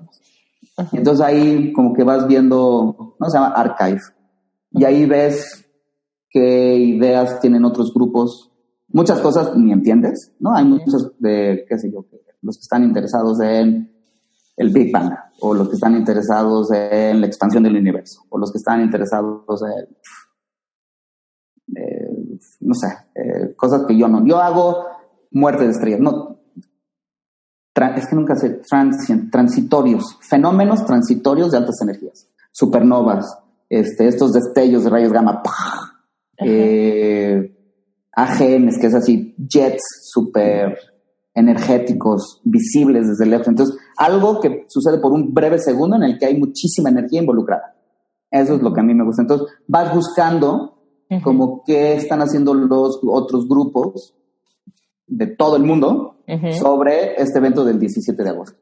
Entonces 0.92 1.24
ahí 1.24 1.72
como 1.72 1.92
que 1.92 2.04
vas 2.04 2.26
viendo, 2.28 3.16
¿no? 3.18 3.30
Se 3.30 3.36
llama 3.36 3.54
Archive. 3.54 4.00
Y 4.70 4.84
ahí 4.84 5.06
ves 5.06 5.66
qué 6.30 6.76
ideas 6.76 7.40
tienen 7.40 7.64
otros 7.64 7.92
grupos 7.92 8.52
muchas 8.94 9.20
cosas 9.20 9.56
ni 9.56 9.72
entiendes, 9.72 10.32
¿no? 10.38 10.54
Hay 10.54 10.64
muchos 10.64 11.12
de, 11.18 11.66
qué 11.68 11.78
sé 11.78 11.90
yo, 11.90 12.06
los 12.42 12.56
que 12.56 12.62
están 12.62 12.84
interesados 12.84 13.40
en 13.40 13.92
el 14.56 14.70
Big 14.70 14.92
Bang, 14.92 15.12
o 15.40 15.52
los 15.52 15.68
que 15.68 15.74
están 15.74 15.96
interesados 15.96 16.70
en 16.70 17.20
la 17.20 17.26
expansión 17.26 17.64
del 17.64 17.76
universo, 17.76 18.22
o 18.28 18.38
los 18.38 18.52
que 18.52 18.58
están 18.58 18.80
interesados 18.82 19.62
en, 19.62 19.96
eh, 21.76 22.38
no 22.60 22.74
sé, 22.74 22.86
eh, 23.16 23.54
cosas 23.56 23.84
que 23.84 23.98
yo 23.98 24.06
no. 24.06 24.24
Yo 24.24 24.38
hago 24.38 24.84
muerte 25.32 25.64
de 25.64 25.72
estrellas, 25.72 26.00
no. 26.00 26.33
Es 27.74 28.06
que 28.06 28.14
nunca 28.14 28.36
sé, 28.36 28.60
transitorios, 29.30 30.18
fenómenos 30.20 30.84
transitorios 30.84 31.50
de 31.50 31.58
altas 31.58 31.80
energías, 31.82 32.28
supernovas, 32.52 33.26
este, 33.68 34.06
estos 34.06 34.32
destellos 34.32 34.84
de 34.84 34.90
rayos 34.90 35.12
gamma, 35.12 35.42
eh, 36.38 37.52
AGMs, 38.12 38.78
que 38.78 38.86
es 38.86 38.94
así, 38.94 39.34
jets 39.38 39.82
súper 40.12 40.78
energéticos, 41.34 42.40
visibles 42.44 43.08
desde 43.08 43.26
lejos. 43.26 43.48
Entonces, 43.48 43.76
algo 43.96 44.40
que 44.40 44.66
sucede 44.68 44.98
por 44.98 45.12
un 45.12 45.34
breve 45.34 45.58
segundo 45.58 45.96
en 45.96 46.04
el 46.04 46.18
que 46.18 46.26
hay 46.26 46.38
muchísima 46.38 46.90
energía 46.90 47.20
involucrada. 47.20 47.74
Eso 48.30 48.54
es 48.54 48.62
lo 48.62 48.72
que 48.72 48.80
a 48.80 48.84
mí 48.84 48.94
me 48.94 49.04
gusta. 49.04 49.22
Entonces, 49.22 49.48
vas 49.66 49.92
buscando 49.92 50.78
como 51.22 51.62
qué 51.64 51.94
están 51.94 52.20
haciendo 52.20 52.54
los 52.54 53.00
otros 53.04 53.48
grupos 53.48 54.14
de 55.06 55.26
todo 55.26 55.56
el 55.56 55.64
mundo 55.64 56.13
sobre 56.58 57.20
este 57.20 57.38
evento 57.38 57.64
del 57.64 57.78
17 57.78 58.22
de 58.22 58.30
agosto. 58.30 58.58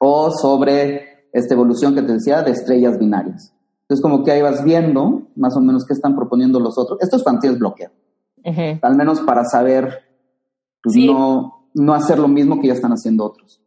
O 0.00 0.30
sobre 0.30 1.28
esta 1.32 1.54
evolución 1.54 1.94
que 1.94 2.02
te 2.02 2.12
decía 2.12 2.42
de 2.42 2.52
estrellas 2.52 2.98
binarias. 2.98 3.52
Entonces, 3.82 4.02
como 4.02 4.24
que 4.24 4.32
ahí 4.32 4.42
vas 4.42 4.64
viendo 4.64 5.28
más 5.36 5.56
o 5.56 5.60
menos 5.60 5.84
qué 5.84 5.92
están 5.92 6.14
proponiendo 6.14 6.58
los 6.60 6.78
otros. 6.78 6.98
Esto 7.00 7.16
es 7.16 7.24
de 7.24 7.50
bloqueo 7.50 7.90
al 8.82 8.96
menos 8.96 9.20
para 9.20 9.44
saber, 9.44 10.02
pues 10.82 10.96
no, 10.96 11.68
no 11.74 11.94
hacer 11.94 12.18
lo 12.18 12.28
mismo 12.28 12.60
que 12.60 12.68
ya 12.68 12.74
están 12.74 12.92
haciendo 12.92 13.24
otros. 13.24 13.60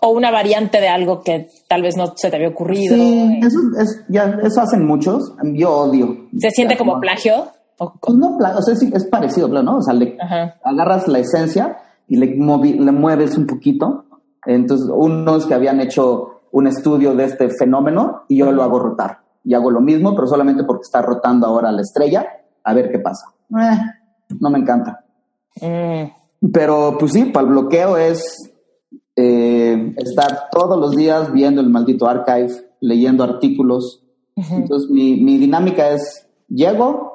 O 0.00 0.10
una 0.10 0.30
variante 0.30 0.80
de 0.80 0.88
algo 0.88 1.22
que 1.22 1.48
tal 1.68 1.82
vez 1.82 1.96
no 1.96 2.14
se 2.16 2.30
te 2.30 2.36
había 2.36 2.48
ocurrido. 2.48 2.94
Sí, 2.94 3.40
eso, 3.42 3.58
es, 3.80 4.04
ya, 4.08 4.38
eso 4.42 4.60
hacen 4.60 4.84
muchos. 4.84 5.32
Yo 5.54 5.70
odio. 5.70 6.28
¿Se 6.36 6.50
siente 6.50 6.76
como 6.76 7.00
plagio? 7.00 7.48
No, 7.80 8.36
o 8.36 8.62
sea, 8.62 8.74
es, 8.74 9.04
parecido, 9.06 9.48
¿no? 9.48 9.78
O 9.78 9.82
sea, 9.82 9.94
le 9.94 10.18
agarras 10.62 11.08
la 11.08 11.18
esencia 11.18 11.78
y 12.06 12.16
le, 12.16 12.26
le 12.26 12.92
mueves 12.92 13.38
un 13.38 13.46
poquito. 13.46 14.04
Entonces, 14.44 14.90
unos 14.92 15.46
que 15.46 15.54
habían 15.54 15.80
hecho 15.80 16.40
un 16.52 16.66
estudio 16.66 17.14
de 17.14 17.24
este 17.24 17.48
fenómeno 17.50 18.24
y 18.28 18.38
yo 18.38 18.52
lo 18.52 18.62
hago 18.62 18.78
rotar. 18.78 19.20
Y 19.44 19.54
hago 19.54 19.70
lo 19.70 19.80
mismo, 19.80 20.14
pero 20.14 20.26
solamente 20.26 20.64
porque 20.64 20.82
está 20.82 21.00
rotando 21.00 21.46
ahora 21.46 21.72
la 21.72 21.80
estrella, 21.80 22.26
a 22.62 22.74
ver 22.74 22.90
qué 22.90 22.98
pasa. 22.98 23.26
Eh, 23.58 23.78
no 24.38 24.50
me 24.50 24.58
encanta. 24.58 25.04
Mm. 25.60 26.50
Pero 26.52 26.96
pues 26.98 27.12
sí, 27.12 27.24
para 27.26 27.46
el 27.46 27.52
bloqueo 27.52 27.96
es 27.96 28.52
eh, 29.16 29.94
estar 29.96 30.48
todos 30.50 30.78
los 30.78 30.92
días 30.96 31.32
viendo 31.32 31.60
el 31.60 31.70
maldito 31.70 32.08
archive, 32.08 32.52
leyendo 32.80 33.24
artículos. 33.24 34.02
Entonces 34.36 34.90
mi, 34.90 35.20
mi 35.20 35.36
dinámica 35.36 35.90
es, 35.90 36.26
llego, 36.48 37.09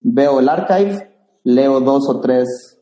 veo 0.00 0.40
el 0.40 0.48
archive, 0.48 1.10
leo 1.44 1.80
dos 1.80 2.08
o 2.08 2.20
tres. 2.20 2.78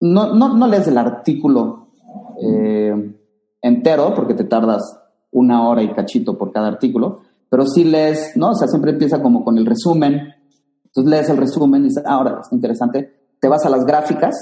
No, 0.00 0.34
no, 0.34 0.56
no 0.56 0.66
lees 0.66 0.88
el 0.88 0.98
artículo 0.98 1.88
eh, 2.42 3.14
entero 3.60 4.14
porque 4.14 4.34
te 4.34 4.44
tardas 4.44 4.82
una 5.32 5.68
hora 5.68 5.82
y 5.82 5.92
cachito 5.92 6.38
por 6.38 6.52
cada 6.52 6.68
artículo, 6.68 7.20
pero 7.48 7.66
sí 7.66 7.84
lees, 7.84 8.32
¿no? 8.36 8.50
O 8.50 8.54
sea, 8.54 8.68
siempre 8.68 8.92
empieza 8.92 9.22
como 9.22 9.44
con 9.44 9.58
el 9.58 9.66
resumen, 9.66 10.34
entonces 10.84 11.10
lees 11.10 11.28
el 11.28 11.36
resumen 11.36 11.82
y 11.82 11.88
dices, 11.88 12.02
ah, 12.06 12.14
ahora 12.14 12.38
está 12.40 12.54
interesante. 12.54 13.28
Te 13.40 13.48
vas 13.48 13.64
a 13.64 13.70
las 13.70 13.84
gráficas 13.84 14.34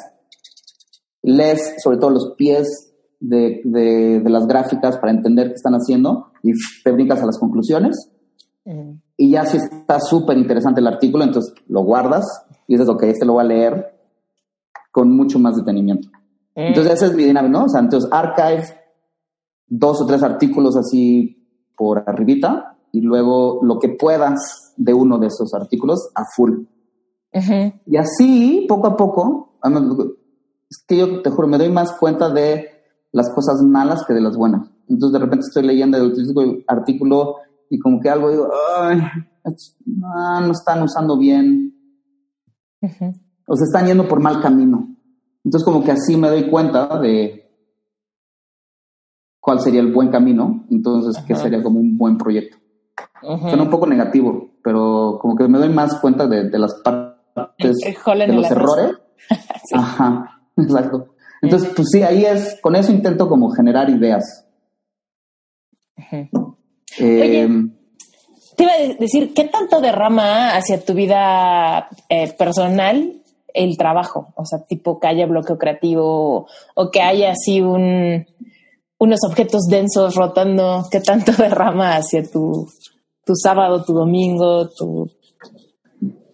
lees 1.22 1.74
sobre 1.82 1.98
todo 1.98 2.10
los 2.10 2.34
pies 2.36 2.94
de, 3.20 3.60
de, 3.64 4.20
de 4.20 4.30
las 4.30 4.46
gráficas 4.46 4.98
para 4.98 5.12
entender 5.12 5.48
qué 5.48 5.54
están 5.54 5.74
haciendo 5.74 6.32
y 6.42 6.52
te 6.84 6.92
brincas 6.92 7.22
a 7.22 7.26
las 7.26 7.38
conclusiones. 7.38 8.10
Y 9.20 9.30
ya 9.32 9.44
si 9.44 9.56
está 9.56 9.98
súper 9.98 10.38
interesante 10.38 10.80
el 10.80 10.86
artículo, 10.86 11.24
entonces 11.24 11.52
lo 11.66 11.82
guardas 11.82 12.24
y 12.68 12.74
dices, 12.74 12.88
ok, 12.88 13.02
este 13.02 13.26
lo 13.26 13.32
voy 13.34 13.44
a 13.44 13.48
leer 13.48 14.00
con 14.92 15.14
mucho 15.14 15.40
más 15.40 15.56
detenimiento. 15.56 16.08
Entonces 16.54 16.94
esa 16.94 17.06
es 17.06 17.14
mi 17.14 17.24
dinámica, 17.24 17.58
¿no? 17.58 17.64
O 17.64 17.68
sea, 17.68 17.80
entonces 17.80 18.08
archive, 18.12 18.64
dos 19.66 20.00
o 20.00 20.06
tres 20.06 20.22
artículos 20.22 20.76
así 20.76 21.44
por 21.76 22.04
arribita 22.06 22.76
y 22.92 23.00
luego 23.00 23.58
lo 23.62 23.80
que 23.80 23.88
puedas 23.88 24.72
de 24.76 24.94
uno 24.94 25.18
de 25.18 25.26
esos 25.26 25.52
artículos 25.52 26.10
a 26.14 26.22
full. 26.36 26.62
Y 27.86 27.96
así, 27.96 28.66
poco 28.68 28.86
a 28.86 28.96
poco, 28.96 29.58
es 30.70 30.84
que 30.86 30.96
yo 30.96 31.22
te 31.22 31.30
juro, 31.30 31.48
me 31.48 31.58
doy 31.58 31.70
más 31.70 31.92
cuenta 31.92 32.30
de 32.30 32.68
las 33.10 33.30
cosas 33.30 33.62
malas 33.62 34.04
que 34.06 34.14
de 34.14 34.20
las 34.20 34.36
buenas. 34.36 34.70
Entonces 34.88 35.12
de 35.12 35.24
repente 35.24 35.46
estoy 35.46 35.64
leyendo 35.64 35.98
el 35.98 36.64
artículo 36.68 37.36
y 37.70 37.78
como 37.78 38.00
que 38.00 38.08
algo 38.08 38.30
digo, 38.30 38.50
Ay, 38.76 39.00
no, 39.86 40.50
están 40.52 40.82
usando 40.82 41.18
bien. 41.18 41.74
O 43.46 43.56
se 43.56 43.64
están 43.64 43.86
yendo 43.86 44.06
por 44.06 44.20
mal 44.20 44.40
camino. 44.40 44.96
Entonces 45.44 45.64
como 45.64 45.82
que 45.82 45.92
así 45.92 46.16
me 46.16 46.28
doy 46.28 46.50
cuenta 46.50 46.98
de 46.98 47.48
cuál 49.40 49.60
sería 49.60 49.80
el 49.80 49.92
buen 49.92 50.10
camino, 50.10 50.66
entonces 50.70 51.22
qué 51.26 51.34
sería 51.34 51.62
como 51.62 51.80
un 51.80 51.96
buen 51.96 52.18
proyecto. 52.18 52.58
Suena 53.20 53.62
un 53.62 53.70
poco 53.70 53.86
negativo, 53.86 54.50
pero 54.62 55.18
como 55.20 55.36
que 55.36 55.48
me 55.48 55.58
doy 55.58 55.70
más 55.70 55.98
cuenta 56.00 56.26
de, 56.26 56.50
las 56.58 56.74
partes, 56.82 57.78
de 57.78 58.32
los 58.32 58.50
errores. 58.50 58.98
Ajá, 59.74 60.42
exacto. 60.56 61.14
Entonces, 61.40 61.72
pues 61.74 61.88
sí, 61.90 62.02
ahí 62.02 62.24
es, 62.24 62.58
con 62.60 62.76
eso 62.76 62.92
intento 62.92 63.28
como 63.28 63.50
generar 63.50 63.88
ideas. 63.90 64.46
Eh, 66.98 67.48
te 68.56 68.64
iba 68.64 68.72
a 68.72 68.94
decir, 68.98 69.32
¿qué 69.34 69.44
tanto 69.44 69.80
derrama 69.80 70.56
hacia 70.56 70.84
tu 70.84 70.92
vida 70.94 71.88
eh, 72.08 72.32
personal 72.36 73.22
el 73.54 73.76
trabajo? 73.76 74.32
O 74.34 74.44
sea, 74.44 74.64
tipo 74.66 74.98
que 74.98 75.06
haya 75.06 75.26
bloqueo 75.26 75.58
creativo 75.58 76.48
o 76.74 76.90
que 76.90 77.00
haya 77.00 77.30
así 77.30 77.60
un, 77.60 78.26
unos 78.98 79.20
objetos 79.28 79.62
densos 79.68 80.16
rotando, 80.16 80.84
¿qué 80.90 81.00
tanto 81.00 81.32
derrama 81.38 81.96
hacia 81.96 82.28
tu, 82.28 82.68
tu 83.24 83.34
sábado, 83.36 83.84
tu 83.84 83.92
domingo, 83.92 84.68
tu... 84.70 85.08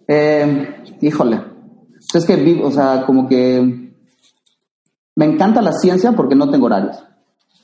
Eh, 0.07 0.83
híjole, 1.01 1.41
es 2.13 2.25
que 2.25 2.35
vivo, 2.35 2.67
o 2.67 2.71
sea, 2.71 3.03
como 3.05 3.27
que 3.27 3.91
me 5.15 5.25
encanta 5.25 5.61
la 5.61 5.73
ciencia 5.73 6.11
porque 6.11 6.35
no 6.35 6.49
tengo 6.49 6.65
horarios, 6.65 6.97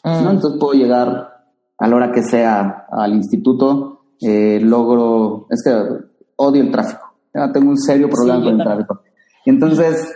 ¿no? 0.03 0.21
Mm. 0.21 0.29
Entonces 0.29 0.59
puedo 0.59 0.73
llegar 0.73 1.30
a 1.81 1.87
la 1.87 1.95
hora 1.95 2.11
que 2.11 2.21
sea 2.21 2.85
al 2.91 3.13
instituto, 3.15 4.03
eh, 4.21 4.59
logro, 4.61 5.47
es 5.49 5.63
que 5.63 5.71
odio 6.35 6.61
el 6.61 6.71
tráfico, 6.71 7.11
tengo 7.51 7.71
un 7.71 7.77
serio 7.77 8.07
problema 8.07 8.43
con 8.43 8.53
el 8.53 8.63
tráfico. 8.63 9.01
Y 9.43 9.49
entonces 9.49 10.13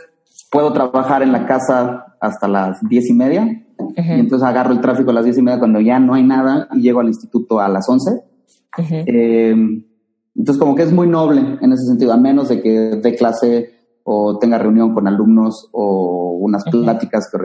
puedo 0.51 0.72
trabajar 0.74 1.24
en 1.24 1.32
la 1.32 1.47
casa 1.47 2.18
hasta 2.22 2.47
las 2.47 2.80
diez 2.88 3.09
y 3.09 3.13
media, 3.13 3.47
y 3.97 4.20
entonces 4.20 4.47
agarro 4.47 4.74
el 4.74 4.80
tráfico 4.80 5.09
a 5.09 5.13
las 5.16 5.26
diez 5.26 5.39
y 5.39 5.41
media 5.41 5.57
cuando 5.57 5.80
ya 5.82 5.97
no 5.97 6.13
hay 6.13 6.22
nada 6.22 6.68
y 6.74 6.82
llego 6.82 6.99
al 6.99 7.07
instituto 7.07 7.59
a 7.59 7.68
las 7.68 7.89
once. 7.89 8.11
Eh, 8.78 9.55
entonces 10.36 10.59
como 10.59 10.76
que 10.76 10.84
es 10.84 10.91
muy 10.91 11.07
noble 11.07 11.57
en 11.61 11.74
ese 11.74 11.86
sentido, 11.86 12.13
a 12.13 12.18
menos 12.18 12.49
de 12.49 12.61
que 12.61 12.70
dé 13.01 13.16
clase 13.16 13.74
o 14.03 14.38
tenga 14.38 14.59
reunión 14.59 14.93
con 14.93 15.07
alumnos 15.07 15.68
o 15.72 16.38
unas 16.39 16.63
pláticas 16.66 17.28
que 17.32 17.38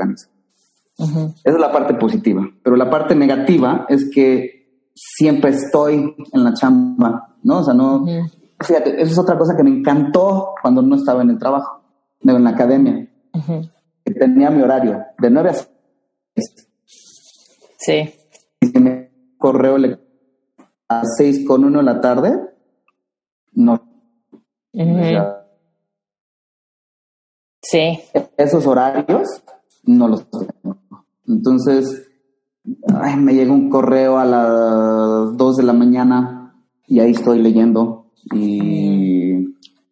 Esa 1.00 1.34
es 1.44 1.58
la 1.58 1.72
parte 1.72 1.94
positiva. 1.94 2.42
Pero 2.62 2.76
la 2.76 2.90
parte 2.90 3.14
negativa 3.14 3.86
es 3.88 4.10
que 4.10 4.90
siempre 4.94 5.50
estoy 5.50 6.14
en 6.32 6.44
la 6.44 6.52
chamba, 6.54 7.36
¿no? 7.42 7.58
O 7.60 7.64
sea, 7.64 7.74
no. 7.74 8.04
Fíjate, 8.60 9.00
eso 9.00 9.12
es 9.12 9.18
otra 9.18 9.38
cosa 9.38 9.56
que 9.56 9.62
me 9.62 9.70
encantó 9.70 10.54
cuando 10.60 10.82
no 10.82 10.96
estaba 10.96 11.22
en 11.22 11.30
el 11.30 11.38
trabajo, 11.38 11.82
en 12.22 12.44
la 12.44 12.50
academia. 12.50 13.08
Que 14.04 14.12
tenía 14.12 14.50
mi 14.50 14.62
horario 14.62 15.04
de 15.18 15.30
9 15.30 15.50
a 15.50 15.54
6. 15.54 15.68
Sí. 17.78 18.14
Y 18.60 18.78
me 18.78 19.10
correo 19.38 19.76
a 20.88 21.02
6 21.16 21.46
con 21.46 21.64
1 21.64 21.78
de 21.78 21.84
la 21.84 22.00
tarde, 22.00 22.38
no. 23.52 23.82
Sí. 27.62 28.00
Esos 28.36 28.66
horarios 28.66 29.42
no 29.84 30.08
los 30.08 30.28
tengo. 30.30 30.76
Entonces, 31.30 32.10
me 33.18 33.34
llega 33.34 33.52
un 33.52 33.70
correo 33.70 34.18
a 34.18 34.24
las 34.24 35.36
2 35.36 35.56
de 35.56 35.62
la 35.62 35.72
mañana 35.72 36.54
y 36.86 37.00
ahí 37.00 37.12
estoy 37.12 37.40
leyendo. 37.40 38.12
Y 38.34 39.32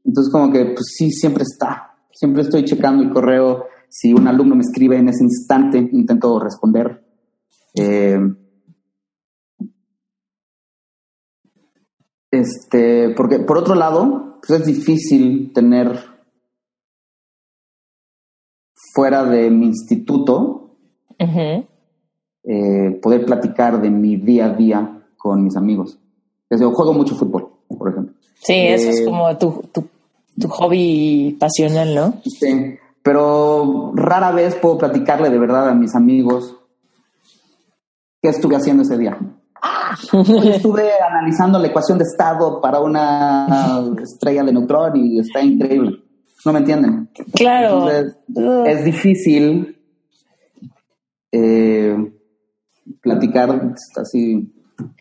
entonces 0.04 0.32
como 0.32 0.52
que, 0.52 0.64
pues 0.66 0.94
sí, 0.96 1.10
siempre 1.10 1.44
está. 1.44 1.94
Siempre 2.12 2.42
estoy 2.42 2.64
checando 2.64 3.02
el 3.02 3.10
correo. 3.10 3.66
Si 3.88 4.12
un 4.12 4.26
alumno 4.26 4.56
me 4.56 4.62
escribe 4.62 4.98
en 4.98 5.08
ese 5.08 5.24
instante, 5.24 5.78
intento 5.78 6.38
responder. 6.40 7.04
Eh, 7.74 8.18
este, 12.30 13.10
porque 13.16 13.38
por 13.38 13.58
otro 13.58 13.74
lado, 13.74 14.40
pues 14.46 14.60
es 14.60 14.66
difícil 14.66 15.52
tener 15.52 16.18
fuera 18.94 19.24
de 19.24 19.50
mi 19.50 19.66
instituto 19.66 20.57
eh, 21.18 22.98
poder 23.02 23.24
platicar 23.26 23.80
de 23.80 23.90
mi 23.90 24.16
día 24.16 24.46
a 24.46 24.50
día 24.50 25.02
con 25.16 25.44
mis 25.44 25.56
amigos. 25.56 25.98
Yo 26.50 26.72
juego 26.72 26.94
mucho 26.94 27.14
fútbol, 27.14 27.48
por 27.68 27.90
ejemplo. 27.90 28.14
Sí, 28.40 28.54
eso 28.54 28.90
es 28.90 29.00
eh, 29.00 29.04
como 29.04 29.36
tu, 29.36 29.62
tu, 29.72 29.84
tu, 30.40 30.48
hobby 30.48 31.36
pasional, 31.38 31.94
¿no? 31.94 32.14
Sí, 32.24 32.76
pero 33.02 33.92
rara 33.94 34.30
vez 34.30 34.54
puedo 34.54 34.78
platicarle 34.78 35.28
de 35.28 35.38
verdad 35.38 35.68
a 35.68 35.74
mis 35.74 35.94
amigos 35.94 36.56
qué 38.22 38.28
estuve 38.28 38.56
haciendo 38.56 38.82
ese 38.82 38.96
día. 38.96 39.18
estuve 40.54 40.90
analizando 41.02 41.58
la 41.58 41.66
ecuación 41.66 41.98
de 41.98 42.04
estado 42.04 42.60
para 42.60 42.80
una 42.80 43.82
estrella 44.02 44.44
de 44.44 44.52
neutrón 44.52 44.96
y 44.96 45.18
está 45.18 45.42
increíble. 45.42 46.02
No 46.44 46.52
me 46.52 46.60
entienden. 46.60 47.10
Claro. 47.34 47.88
es 47.90 48.84
difícil 48.84 49.77
eh, 51.32 51.96
platicar 53.00 53.74
así, 53.96 54.52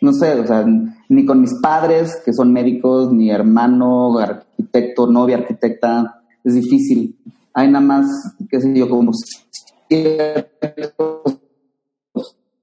no 0.01 0.13
sé, 0.13 0.39
o 0.39 0.47
sea, 0.47 0.65
ni 1.09 1.25
con 1.25 1.41
mis 1.41 1.53
padres, 1.61 2.21
que 2.25 2.33
son 2.33 2.51
médicos, 2.51 3.13
ni 3.13 3.29
hermano, 3.29 4.17
arquitecto, 4.17 5.07
novia 5.07 5.37
arquitecta, 5.37 6.21
es 6.43 6.55
difícil. 6.55 7.17
Hay 7.53 7.71
nada 7.71 7.85
más, 7.85 8.07
qué 8.49 8.61
sé 8.61 8.73
yo, 8.73 8.89
como 8.89 9.11
que 9.89 10.47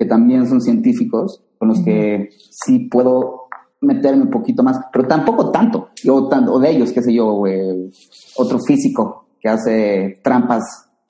también 0.09 0.47
son 0.47 0.61
científicos, 0.61 1.43
con 1.59 1.69
los 1.69 1.83
que 1.83 2.31
sí 2.51 2.89
puedo 2.91 3.45
meterme 3.81 4.23
un 4.23 4.31
poquito 4.31 4.63
más, 4.63 4.79
pero 4.93 5.07
tampoco 5.07 5.51
tanto, 5.51 5.91
o, 6.09 6.13
o 6.13 6.59
de 6.59 6.71
ellos, 6.71 6.93
qué 6.93 7.03
sé 7.03 7.13
yo, 7.13 7.43
otro 8.37 8.59
físico 8.61 9.27
que 9.41 9.49
hace 9.49 10.21
trampas, 10.23 10.63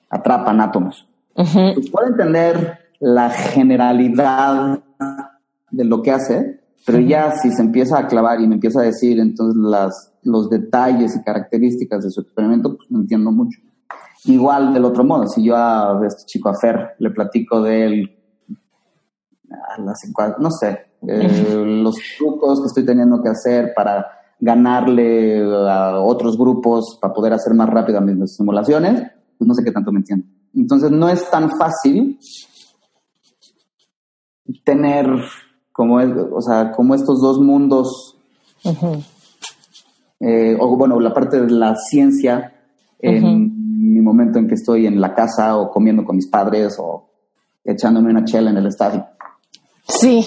atrapan 0.09 0.61
átomos. 0.61 1.07
Puedo 1.35 2.07
entender 2.07 2.79
la 2.99 3.29
generalidad 3.29 4.79
de 5.69 5.83
lo 5.83 6.01
que 6.01 6.11
hace, 6.11 6.61
pero 6.85 6.99
ya 6.99 7.31
si 7.31 7.51
se 7.51 7.61
empieza 7.61 7.99
a 7.99 8.07
clavar 8.07 8.39
y 8.39 8.47
me 8.47 8.55
empieza 8.55 8.79
a 8.79 8.83
decir 8.83 9.19
entonces 9.19 9.61
las, 9.61 10.13
los 10.23 10.49
detalles 10.49 11.15
y 11.15 11.23
características 11.23 12.03
de 12.03 12.11
su 12.11 12.21
experimento, 12.21 12.77
pues 12.77 12.89
no 12.89 12.99
entiendo 12.99 13.31
mucho. 13.31 13.59
Igual 14.25 14.73
del 14.73 14.85
otro 14.85 15.03
modo, 15.03 15.27
si 15.27 15.43
yo 15.43 15.55
a 15.55 16.01
este 16.05 16.23
chico 16.25 16.49
a 16.49 16.55
Fer 16.55 16.95
le 16.99 17.11
platico 17.11 17.61
de 17.61 17.85
él, 17.85 18.17
no 20.39 20.51
sé, 20.51 20.79
eh, 21.07 21.63
los 21.65 21.97
trucos 22.17 22.61
que 22.61 22.67
estoy 22.67 22.85
teniendo 22.85 23.21
que 23.21 23.29
hacer 23.29 23.73
para 23.75 24.07
ganarle 24.39 25.43
a 25.69 25.99
otros 25.99 26.37
grupos 26.37 26.97
para 27.01 27.13
poder 27.13 27.33
hacer 27.33 27.53
más 27.53 27.69
rápido 27.69 28.01
mis 28.01 28.35
simulaciones, 28.35 29.11
pues 29.37 29.47
no 29.47 29.53
sé 29.53 29.63
qué 29.63 29.71
tanto 29.71 29.91
me 29.91 29.99
entiendo. 29.99 30.25
Entonces 30.55 30.91
no 30.91 31.09
es 31.09 31.29
tan 31.29 31.51
fácil 31.57 32.17
tener 34.63 35.07
como, 35.71 35.97
o 35.97 36.41
sea, 36.41 36.71
como 36.71 36.95
estos 36.95 37.21
dos 37.21 37.39
mundos, 37.39 38.17
eh, 40.19 40.55
o 40.59 40.77
bueno, 40.77 40.99
la 40.99 41.13
parte 41.13 41.41
de 41.41 41.51
la 41.51 41.75
ciencia 41.75 42.53
en 42.99 43.93
mi 43.93 44.01
momento 44.01 44.39
en 44.39 44.47
que 44.47 44.55
estoy 44.55 44.87
en 44.87 45.01
la 45.01 45.13
casa 45.13 45.57
o 45.57 45.69
comiendo 45.69 46.05
con 46.05 46.15
mis 46.15 46.29
padres 46.29 46.77
o 46.79 47.09
echándome 47.63 48.09
una 48.09 48.23
chela 48.23 48.49
en 48.49 48.57
el 48.57 48.67
estadio. 48.67 49.05
Sí. 49.87 50.25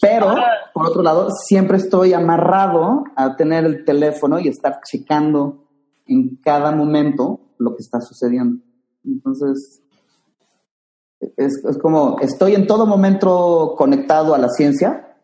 Pero, 0.00 0.34
por 0.72 0.86
otro 0.86 1.02
lado, 1.02 1.28
siempre 1.30 1.76
estoy 1.76 2.12
amarrado 2.12 3.04
a 3.16 3.36
tener 3.36 3.64
el 3.64 3.84
teléfono 3.84 4.38
y 4.38 4.48
estar 4.48 4.80
checando 4.88 5.64
en 6.06 6.36
cada 6.36 6.70
momento 6.72 7.40
lo 7.58 7.74
que 7.74 7.82
está 7.82 8.00
sucediendo. 8.00 8.62
Entonces, 9.08 9.82
es, 11.20 11.64
es 11.64 11.78
como, 11.78 12.18
estoy 12.20 12.54
en 12.54 12.66
todo 12.66 12.86
momento 12.86 13.74
conectado 13.76 14.34
a 14.34 14.38
la 14.38 14.48
ciencia, 14.48 15.16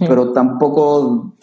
pero 0.00 0.32
tampoco, 0.32 1.36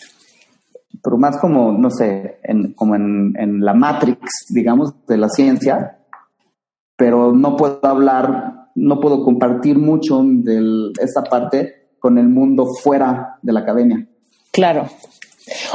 pero 1.01 1.17
más 1.17 1.37
como, 1.37 1.71
no 1.71 1.89
sé, 1.89 2.39
en, 2.43 2.73
como 2.73 2.95
en, 2.95 3.33
en 3.37 3.65
la 3.65 3.73
Matrix, 3.73 4.45
digamos, 4.49 4.93
de 5.07 5.17
la 5.17 5.29
ciencia, 5.29 5.99
pero 6.95 7.33
no 7.33 7.57
puedo 7.57 7.79
hablar, 7.83 8.69
no 8.75 8.99
puedo 8.99 9.23
compartir 9.23 9.77
mucho 9.77 10.21
de 10.23 10.91
esta 11.01 11.23
parte 11.23 11.95
con 11.99 12.17
el 12.17 12.29
mundo 12.29 12.67
fuera 12.83 13.39
de 13.41 13.53
la 13.53 13.61
academia. 13.61 14.07
Claro. 14.51 14.87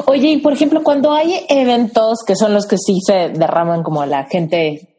Oye, 0.07 0.29
y 0.29 0.37
por 0.39 0.53
ejemplo, 0.53 0.83
cuando 0.83 1.13
hay 1.13 1.45
eventos 1.49 2.21
que 2.27 2.35
son 2.35 2.55
los 2.55 2.67
que 2.67 2.77
sí 2.79 2.99
se 3.05 3.31
derraman 3.31 3.83
como 3.83 4.05
la 4.05 4.25
gente 4.25 4.90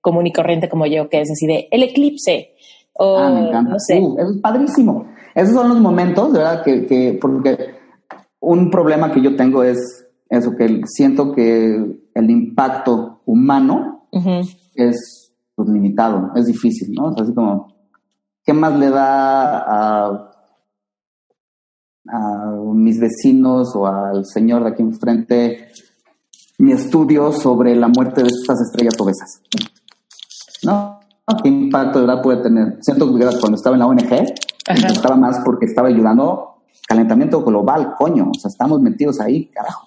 común 0.00 0.26
y 0.26 0.32
corriente 0.32 0.68
como 0.68 0.86
yo, 0.86 1.08
que 1.08 1.20
es 1.20 1.30
así 1.30 1.46
de 1.46 1.68
el 1.70 1.82
eclipse, 1.82 2.54
o 2.92 3.18
Ah, 3.18 3.30
me 3.30 3.48
encanta. 3.48 3.70
no 3.72 3.78
sé. 3.78 4.00
Uh, 4.00 4.18
es 4.18 4.40
padrísimo. 4.40 5.06
Esos 5.34 5.54
son 5.54 5.68
los 5.68 5.80
momentos, 5.80 6.32
de 6.32 6.38
verdad, 6.38 6.62
que, 6.64 6.86
que, 6.86 7.18
porque 7.20 7.74
un 8.40 8.70
problema 8.70 9.12
que 9.12 9.20
yo 9.22 9.36
tengo 9.36 9.62
es 9.62 9.78
eso, 10.28 10.54
que 10.56 10.80
siento 10.86 11.32
que 11.32 11.74
el 12.14 12.30
impacto 12.30 13.20
humano 13.26 14.06
es 14.74 15.32
pues, 15.54 15.68
limitado, 15.68 16.30
es 16.34 16.46
difícil, 16.46 16.92
¿no? 16.94 17.06
O 17.06 17.14
sea, 17.14 17.24
así 17.24 17.34
como, 17.34 17.74
¿qué 18.44 18.52
más 18.52 18.76
le 18.78 18.90
da 18.90 19.58
a, 19.58 20.30
a 22.08 22.50
mis 22.74 22.98
vecinos 22.98 23.74
o 23.76 23.86
al 23.86 24.24
señor 24.26 24.64
de 24.64 24.70
aquí 24.70 24.82
enfrente 24.82 25.68
mi 26.58 26.72
estudio 26.72 27.32
sobre 27.32 27.74
la 27.76 27.88
muerte 27.88 28.22
de 28.22 28.28
estas 28.28 28.60
estrellas 28.60 28.94
obesas? 29.00 29.42
¿No? 30.64 31.00
¿Qué 31.42 31.48
impacto 31.48 32.00
de 32.00 32.06
verdad 32.06 32.22
puede 32.22 32.42
tener? 32.42 32.78
Siento 32.80 33.06
que 33.06 33.24
cuando 33.38 33.56
estaba 33.56 33.76
en 33.76 33.80
la 33.80 33.86
ONG, 33.86 34.12
estaba 34.66 35.16
más 35.16 35.40
porque 35.44 35.66
estaba 35.66 35.88
ayudando 35.88 36.50
calentamiento 36.90 37.44
global, 37.44 37.94
coño, 37.96 38.30
o 38.30 38.38
sea, 38.38 38.48
estamos 38.48 38.80
metidos 38.80 39.20
ahí, 39.20 39.46
carajo. 39.46 39.86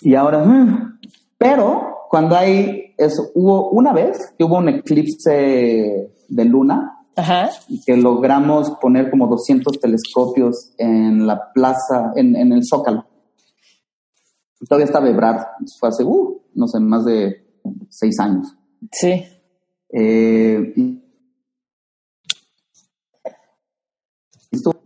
Y 0.00 0.14
ahora, 0.14 0.38
mm, 0.42 0.98
pero 1.36 2.06
cuando 2.08 2.34
hay 2.34 2.94
eso, 2.96 3.30
hubo 3.34 3.68
una 3.70 3.92
vez 3.92 4.34
que 4.38 4.44
hubo 4.44 4.56
un 4.56 4.70
eclipse 4.70 6.14
de 6.28 6.44
luna 6.46 7.04
Ajá. 7.14 7.50
y 7.68 7.82
que 7.84 7.94
logramos 7.96 8.70
poner 8.80 9.10
como 9.10 9.26
200 9.26 9.78
telescopios 9.80 10.72
en 10.78 11.26
la 11.26 11.52
plaza, 11.52 12.12
en, 12.16 12.34
en 12.36 12.52
el 12.52 12.62
Zócalo. 12.64 13.04
Todavía 14.66 14.86
está 14.86 15.06
Ebrard, 15.06 15.44
fue 15.78 15.90
hace, 15.90 16.04
uh, 16.04 16.40
no 16.54 16.68
sé, 16.68 16.80
más 16.80 17.04
de 17.04 17.44
seis 17.90 18.18
años. 18.18 18.56
Sí. 18.92 19.24
Eh, 19.92 20.72
y- 20.76 20.96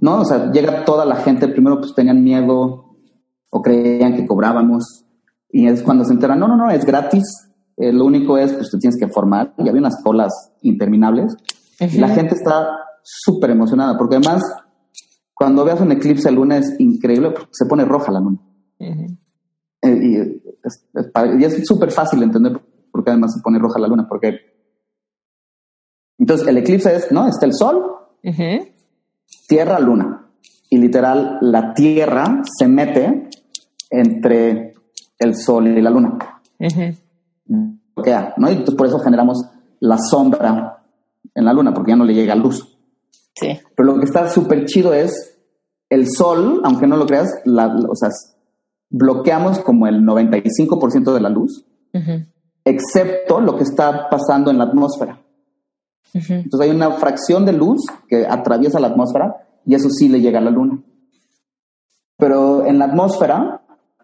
no, 0.01 0.21
o 0.21 0.25
sea, 0.25 0.53
llega 0.53 0.85
toda 0.85 1.07
la 1.07 1.17
gente, 1.17 1.49
primero 1.49 1.79
pues 1.79 1.95
tenían 1.95 2.23
miedo 2.23 2.97
o 3.51 3.63
creían 3.63 4.15
que 4.15 4.27
cobrábamos 4.27 5.05
y 5.51 5.67
es 5.67 5.83
cuando 5.83 6.05
se 6.05 6.13
enteran, 6.13 6.39
no, 6.39 6.49
no, 6.49 6.57
no, 6.57 6.71
es 6.71 6.85
gratis, 6.85 7.23
eh, 7.77 7.93
lo 7.93 8.05
único 8.05 8.37
es 8.37 8.53
pues 8.53 8.71
te 8.71 8.79
tienes 8.79 8.99
que 8.99 9.09
formar 9.09 9.55
y 9.57 9.69
había 9.69 9.81
unas 9.81 10.03
colas 10.03 10.53
interminables 10.61 11.35
y 11.81 11.99
la 11.99 12.09
gente 12.09 12.35
está 12.35 12.69
súper 13.03 13.51
emocionada 13.51 13.97
porque 13.97 14.17
además 14.17 14.43
cuando 15.35 15.65
veas 15.65 15.81
un 15.81 15.93
eclipse 15.93 16.29
de 16.29 16.35
luna 16.35 16.59
es 16.59 16.75
increíble 16.79 17.31
porque 17.33 17.51
se 17.53 17.67
pone 17.67 17.85
roja 17.85 18.13
la 18.13 18.21
luna. 18.21 18.39
Eh, 18.79 19.09
y 19.83 21.45
es, 21.45 21.67
súper 21.67 21.91
fácil 21.91 22.21
de 22.21 22.27
entender 22.27 22.61
porque 22.91 23.11
además 23.11 23.35
se 23.35 23.43
pone 23.43 23.59
roja 23.59 23.81
la 23.81 23.89
luna. 23.89 24.07
Porque 24.09 24.54
entonces 26.25 26.47
el 26.49 26.57
eclipse 26.59 26.95
es, 26.97 27.12
¿no? 27.12 27.29
Está 27.29 27.47
el 27.47 27.53
sol, 27.55 27.85
tierra, 29.47 29.79
luna. 29.79 30.27
Y 30.70 30.79
literal, 30.79 31.39
la 31.43 31.75
tierra 31.75 32.41
se 32.59 32.66
mete 32.66 33.29
entre 33.91 34.72
el 35.18 35.37
sol 35.37 35.68
y 35.68 35.81
la 35.83 35.91
luna. 35.91 36.18
Bloquea, 37.95 38.35
¿no? 38.39 38.49
Y 38.49 38.53
entonces 38.55 38.75
por 38.75 38.87
eso 38.87 38.99
generamos 38.99 39.45
la 39.81 39.99
sombra 39.99 40.83
en 41.35 41.45
la 41.45 41.53
luna, 41.53 41.72
porque 41.75 41.93
ya 41.93 41.97
no 41.97 42.05
le 42.05 42.14
llega 42.14 42.35
luz. 42.35 42.77
Sí. 43.35 43.59
Pero 43.77 43.93
lo 43.93 43.99
que 43.99 44.05
está 44.07 44.29
súper 44.29 44.64
chido 44.64 44.93
es 44.95 45.39
el 45.91 46.09
sol, 46.11 46.61
aunque 46.64 46.87
no 46.87 46.97
lo 46.97 47.07
creas, 47.07 47.29
la, 47.45 47.66
la- 47.66 47.89
o 47.89 47.95
sea, 47.95 48.09
bloqueamos 48.91 49.59
como 49.61 49.87
el 49.87 50.01
95% 50.03 51.12
de 51.12 51.20
la 51.20 51.29
luz. 51.29 51.64
Excepto 52.64 53.41
lo 53.41 53.57
que 53.57 53.64
está 53.64 54.09
pasando 54.09 54.51
en 54.51 54.59
la 54.59 54.64
atmósfera. 54.64 55.20
Ujú. 56.13 56.33
Entonces 56.35 56.69
hay 56.69 56.75
una 56.75 56.91
fracción 56.93 57.47
de 57.47 57.53
luz 57.53 57.85
que 58.09 58.27
atraviesa 58.27 58.81
la 58.81 58.89
atmósfera 58.89 59.47
y 59.65 59.75
eso 59.75 59.89
sí 59.91 60.09
le 60.09 60.21
llega 60.21 60.39
a 60.39 60.43
la 60.43 60.51
luna. 60.51 60.83
Pero 62.17 62.67
en 62.67 62.79
la 62.79 62.87
atmósfera 62.87 63.63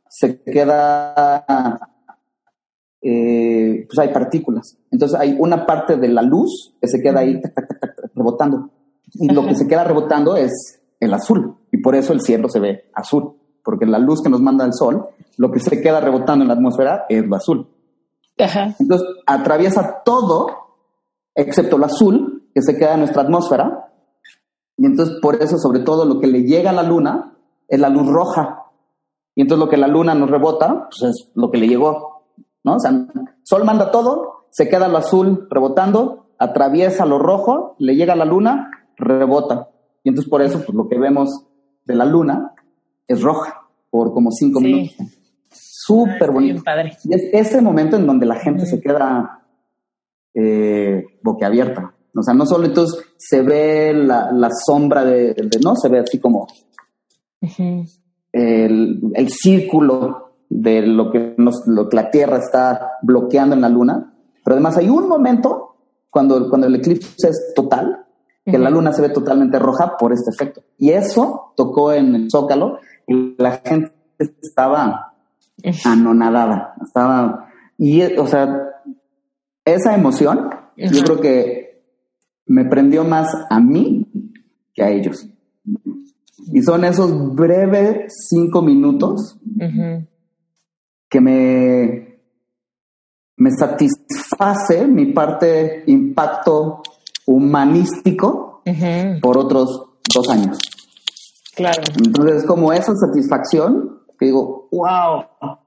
se 0.09 0.43
queda, 0.43 1.45
eh, 3.01 3.87
pues 3.87 3.99
hay 3.99 4.13
partículas. 4.13 4.77
Entonces 4.91 5.19
hay 5.19 5.37
una 5.39 5.65
parte 5.67 5.97
de 5.97 6.09
la 6.09 6.23
luz 6.23 6.75
que 6.81 6.89
se 6.89 7.01
queda 7.01 7.21
ahí 7.21 7.41
tac, 7.41 7.55
tac, 7.55 7.69
tac, 7.69 7.81
tac, 7.81 8.11
rebotando. 8.15 8.71
Y 9.15 9.29
lo 9.29 9.47
que 9.47 9.55
se 9.55 9.67
queda 9.67 9.85
rebotando 9.85 10.37
es 10.37 10.81
el 10.99 11.15
azul. 11.15 11.57
Y 11.71 11.79
por 11.79 11.95
eso 11.95 12.13
el 12.13 12.21
cielo 12.21 12.49
se 12.49 12.61
ve 12.61 12.91
azul. 12.95 13.35
Porque 13.65 13.87
la 13.87 13.99
luz 13.99 14.23
que 14.23 14.31
nos 14.31 14.41
manda 14.41 14.65
el 14.65 14.73
sol, 14.73 15.07
lo 15.37 15.51
que 15.51 15.61
se 15.61 15.81
queda 15.81 16.01
rebotando 16.01 16.43
en 16.43 16.49
la 16.49 16.55
atmósfera 16.55 17.07
es 17.09 17.25
lo 17.25 17.37
azul. 17.37 17.69
Ajá. 18.39 18.75
Entonces 18.79 19.07
atraviesa 19.27 20.03
todo, 20.05 20.60
excepto 21.41 21.79
lo 21.79 21.87
azul, 21.87 22.49
que 22.55 22.63
se 22.63 22.77
queda 22.77 22.95
en 22.95 23.01
nuestra 23.01 23.23
atmósfera. 23.23 23.93
Y 24.77 24.87
entonces 24.87 25.19
por 25.21 25.37
eso, 25.43 25.59
sobre 25.59 25.81
todo, 25.81 26.05
lo 26.05 26.21
que 26.21 26.27
le 26.27 26.43
llega 26.45 26.71
a 26.71 26.75
la 26.75 26.83
luna 26.83 27.37
es 27.69 27.79
la 27.79 27.89
luz 27.89 28.07
roja. 28.09 28.65
Y 29.35 29.43
entonces 29.43 29.65
lo 29.65 29.71
que 29.71 29.77
la 29.77 29.87
luna 29.89 30.15
nos 30.15 30.31
rebota, 30.31 30.89
pues 30.91 31.11
es 31.11 31.31
lo 31.35 31.51
que 31.51 31.59
le 31.59 31.69
llegó. 31.69 32.25
¿no? 32.65 32.77
O 32.77 32.79
sea, 32.81 32.93
Sol 33.43 33.65
manda 33.65 33.91
todo, 33.91 34.47
se 34.51 34.69
queda 34.69 34.89
lo 34.89 34.99
azul 34.99 35.47
rebotando, 35.51 36.27
atraviesa 36.39 37.07
lo 37.07 37.19
rojo, 37.19 37.75
le 37.79 37.95
llega 37.95 38.15
a 38.15 38.17
la 38.17 38.25
luna, 38.25 38.71
rebota. 38.97 39.69
Y 40.03 40.09
entonces 40.09 40.31
por 40.31 40.43
eso, 40.43 40.59
pues 40.59 40.75
lo 40.75 40.89
que 40.89 40.99
vemos 40.99 41.47
de 41.85 41.95
la 41.95 42.05
luna 42.05 42.53
es 43.07 43.23
roja, 43.23 43.63
por 43.91 44.13
como 44.13 44.31
cinco 44.31 44.61
Sí. 44.61 44.67
minutos. 44.67 44.97
Súper 45.53 46.31
bonito. 46.31 46.53
bien 46.55 46.65
padre. 46.65 46.97
Y 47.05 47.15
es 47.15 47.23
ese 47.33 47.61
momento 47.61 47.97
en 47.97 48.07
donde 48.07 48.25
la 48.27 48.37
gente 48.37 48.67
se 48.67 48.81
queda 48.81 49.40
eh, 50.35 51.05
boquiabierta. 51.23 51.95
O 52.17 52.23
sea, 52.23 52.35
no 52.35 52.45
solo 52.47 52.67
entonces 52.67 53.05
se 53.17 53.43
ve 53.43 53.93
la, 53.95 54.33
la 54.33 54.51
sombra 54.51 55.05
de, 55.05 55.35
de- 55.35 55.61
no, 55.63 55.77
se 55.77 55.89
ve 55.89 56.01
así 56.01 56.19
como 56.19 56.47
Ujú. 57.41 57.85
el, 58.33 59.01
el 59.15 59.29
círculo 59.31 60.33
de 60.49 60.83
lo 60.83 61.13
que, 61.13 61.35
nos, 61.39 61.63
lo 61.67 61.89
que 61.89 61.97
la 61.97 62.11
Tierra 62.11 62.39
está 62.39 62.93
bloqueando 63.03 63.55
en 63.55 63.61
la 63.61 63.69
Luna. 63.69 64.13
Pero 64.45 64.55
además 64.55 64.77
hay 64.77 64.89
un 64.89 65.09
momento 65.09 65.77
cuando, 66.11 66.49
cuando 66.49 66.67
el 66.67 66.75
eclipse 66.75 67.29
es 67.29 67.53
total, 67.55 68.05
que 68.45 68.59
la 68.59 68.71
Luna 68.71 68.93
se 68.93 69.03
ve 69.03 69.11
totalmente 69.11 69.61
roja 69.61 69.97
por 69.97 70.13
este 70.13 70.31
efecto. 70.31 70.63
Y 70.77 70.91
eso 70.91 71.53
tocó 71.55 71.93
en 71.93 72.17
el 72.17 72.31
Zócalo 72.31 72.79
y 73.07 73.37
la 73.41 73.61
gente 73.65 73.93
estaba 74.43 75.13
anonadada. 75.85 76.75
Estaba, 76.83 77.47
y, 77.79 78.03
o 78.17 78.27
sea, 78.27 78.70
esa 79.75 79.95
emoción, 79.95 80.51
yo 80.77 81.03
creo 81.03 81.21
que 81.21 81.85
me 82.47 82.65
prendió 82.65 83.05
más 83.05 83.29
a 83.49 83.61
mí 83.61 84.07
que 84.75 84.83
a 84.83 84.91
ellos. 84.91 85.27
Y 86.53 86.63
son 86.63 86.85
esos 86.85 87.35
breves 87.35 88.13
cinco 88.29 88.63
minutos 88.63 89.39
que 91.09 91.21
me, 91.21 92.21
me 93.37 93.51
satisface 93.53 94.87
mi 94.87 95.13
parte 95.13 95.85
impacto 95.87 96.83
humanístico 97.27 98.63
por 99.21 99.39
otros 99.39 99.85
dos 100.13 100.29
años. 100.29 100.59
Claro. 101.55 101.83
Entonces 102.05 102.37
es 102.37 102.47
como 102.47 102.73
esa 102.73 102.95
satisfacción 102.95 104.01
que 104.19 104.27
digo, 104.27 104.69
wow, 104.73 105.25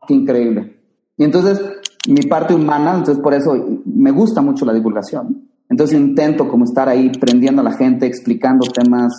qué 0.08 0.14
increíble. 0.14 0.80
Y 1.18 1.24
entonces 1.24 1.62
mi 2.08 2.22
parte 2.24 2.54
humana, 2.54 2.96
entonces 2.98 3.22
por 3.24 3.34
eso 3.34 3.82
me 3.86 4.12
gusta 4.12 4.42
mucho 4.42 4.66
la 4.66 4.74
divulgación. 4.74 5.50
Entonces 5.70 6.00
intento 6.00 6.48
como 6.48 6.66
estar 6.66 6.90
ahí 6.90 7.10
prendiendo 7.20 7.62
a 7.62 7.66
la 7.66 7.74
gente, 7.74 8.06
explicando 8.06 8.68
temas 8.68 9.14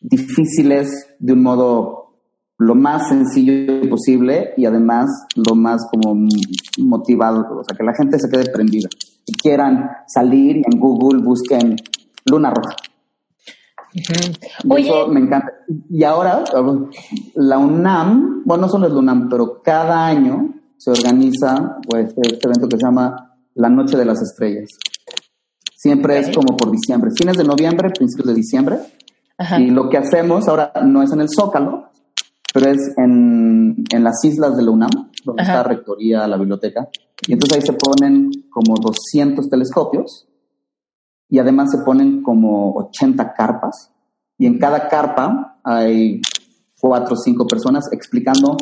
difíciles 0.00 0.90
de 1.18 1.32
un 1.32 1.42
modo 1.42 2.00
lo 2.58 2.74
más 2.74 3.08
sencillo 3.08 3.88
posible 3.88 4.52
y 4.56 4.66
además 4.66 5.08
lo 5.36 5.54
más 5.54 5.86
como 5.90 6.26
motivado, 6.78 7.58
o 7.58 7.64
sea, 7.64 7.76
que 7.76 7.84
la 7.84 7.94
gente 7.94 8.18
se 8.18 8.28
quede 8.28 8.50
prendida. 8.50 8.88
Que 9.24 9.32
quieran 9.32 9.88
salir 10.06 10.56
y 10.56 10.62
en 10.70 10.78
Google 10.78 11.22
busquen 11.22 11.76
Luna 12.30 12.50
Roja. 12.50 12.76
Y 13.92 14.02
Oye, 14.68 14.88
eso 14.88 15.08
me 15.08 15.20
encanta. 15.20 15.52
Y 15.88 16.04
ahora, 16.04 16.44
la 17.34 17.58
UNAM, 17.58 18.42
bueno, 18.44 18.62
no 18.62 18.68
solo 18.68 18.86
es 18.86 18.92
la 18.92 18.98
UNAM, 18.98 19.28
pero 19.28 19.62
cada 19.62 20.06
año 20.06 20.59
se 20.80 20.90
organiza 20.90 21.76
pues, 21.86 22.14
este 22.16 22.46
evento 22.46 22.66
que 22.66 22.78
se 22.78 22.82
llama 22.82 23.36
La 23.54 23.68
Noche 23.68 23.98
de 23.98 24.04
las 24.06 24.22
Estrellas. 24.22 24.70
Siempre 25.76 26.18
es 26.18 26.34
como 26.34 26.56
por 26.56 26.70
diciembre, 26.70 27.10
fines 27.14 27.36
de 27.36 27.44
noviembre, 27.44 27.90
principios 27.90 28.28
de 28.28 28.34
diciembre. 28.34 28.78
Ajá. 29.36 29.60
Y 29.60 29.70
lo 29.70 29.90
que 29.90 29.98
hacemos 29.98 30.48
ahora 30.48 30.72
no 30.82 31.02
es 31.02 31.12
en 31.12 31.20
el 31.20 31.28
Zócalo, 31.28 31.90
pero 32.54 32.70
es 32.70 32.78
en, 32.96 33.84
en 33.90 34.04
las 34.04 34.24
islas 34.24 34.56
de 34.56 34.62
la 34.62 34.70
UNAM, 34.70 34.90
donde 35.22 35.42
Ajá. 35.42 35.52
está 35.52 35.62
la 35.62 35.68
rectoría, 35.68 36.26
la 36.26 36.38
biblioteca. 36.38 36.88
Y 37.28 37.34
entonces 37.34 37.58
ahí 37.58 37.66
se 37.66 37.74
ponen 37.74 38.30
como 38.48 38.76
200 38.76 39.50
telescopios 39.50 40.26
y 41.28 41.38
además 41.38 41.72
se 41.72 41.84
ponen 41.84 42.22
como 42.22 42.72
80 42.72 43.34
carpas. 43.34 43.92
Y 44.38 44.46
en 44.46 44.58
cada 44.58 44.88
carpa 44.88 45.60
hay 45.62 46.22
cuatro 46.80 47.12
o 47.12 47.18
cinco 47.18 47.46
personas 47.46 47.84
explicando 47.92 48.56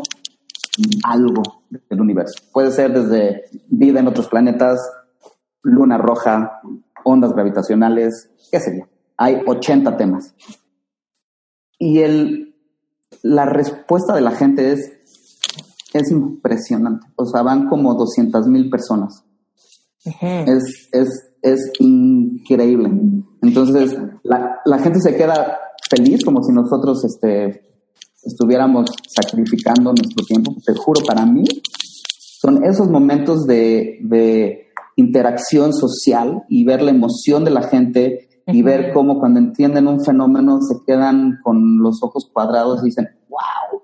algo 1.05 1.43
del 1.71 2.01
universo. 2.01 2.43
Puede 2.53 2.71
ser 2.71 2.93
desde 2.93 3.45
vida 3.69 4.01
en 4.01 4.09
otros 4.09 4.29
planetas, 4.29 4.81
luna 5.63 5.99
roja, 5.99 6.61
ondas 7.05 7.33
gravitacionales, 7.33 8.31
qué 8.51 8.61
sé 8.61 8.79
yo. 8.79 8.87
Hay 9.17 9.43
80 9.47 9.97
temas. 9.97 10.35
Y 11.79 12.01
el, 12.01 12.55
la 13.23 13.47
respuesta 13.47 14.15
de 14.15 14.21
la 14.21 14.33
gente 14.33 14.73
es, 14.73 14.93
es 15.93 16.11
impresionante. 16.11 17.07
O 17.17 17.25
sea, 17.25 17.43
van 17.43 17.69
como 17.69 17.95
200 17.95 18.47
mil 18.49 18.71
personas. 18.71 19.25
Es, 20.05 20.89
es, 20.93 21.09
es 21.43 21.73
increíble. 21.81 22.91
Entonces, 23.43 23.97
la, 24.23 24.61
la 24.65 24.79
gente 24.79 25.01
se 25.01 25.17
queda 25.17 25.59
feliz 25.91 26.25
como 26.25 26.43
si 26.43 26.53
nosotros 26.53 27.05
este, 27.05 27.78
estuviéramos 28.23 28.90
sacrificando 29.09 29.93
nuestro 29.93 30.24
tiempo. 30.27 30.55
Te 30.65 30.74
juro, 30.74 31.03
para 31.07 31.24
mí, 31.24 31.45
son 32.40 32.65
esos 32.65 32.89
momentos 32.89 33.47
de, 33.47 33.99
de 34.03 34.69
interacción 34.97 35.73
social 35.73 36.45
y 36.49 36.65
ver 36.65 36.82
la 36.82 36.90
emoción 36.90 37.45
de 37.45 37.51
la 37.51 37.62
gente 37.62 38.28
y 38.47 38.62
ver 38.62 38.93
cómo 38.93 39.19
cuando 39.19 39.39
entienden 39.39 39.86
un 39.86 40.05
fenómeno 40.05 40.61
se 40.62 40.77
quedan 40.86 41.39
con 41.43 41.78
los 41.82 42.03
ojos 42.03 42.31
cuadrados 42.32 42.81
y 42.82 42.86
dicen, 42.86 43.09
wow, 43.28 43.82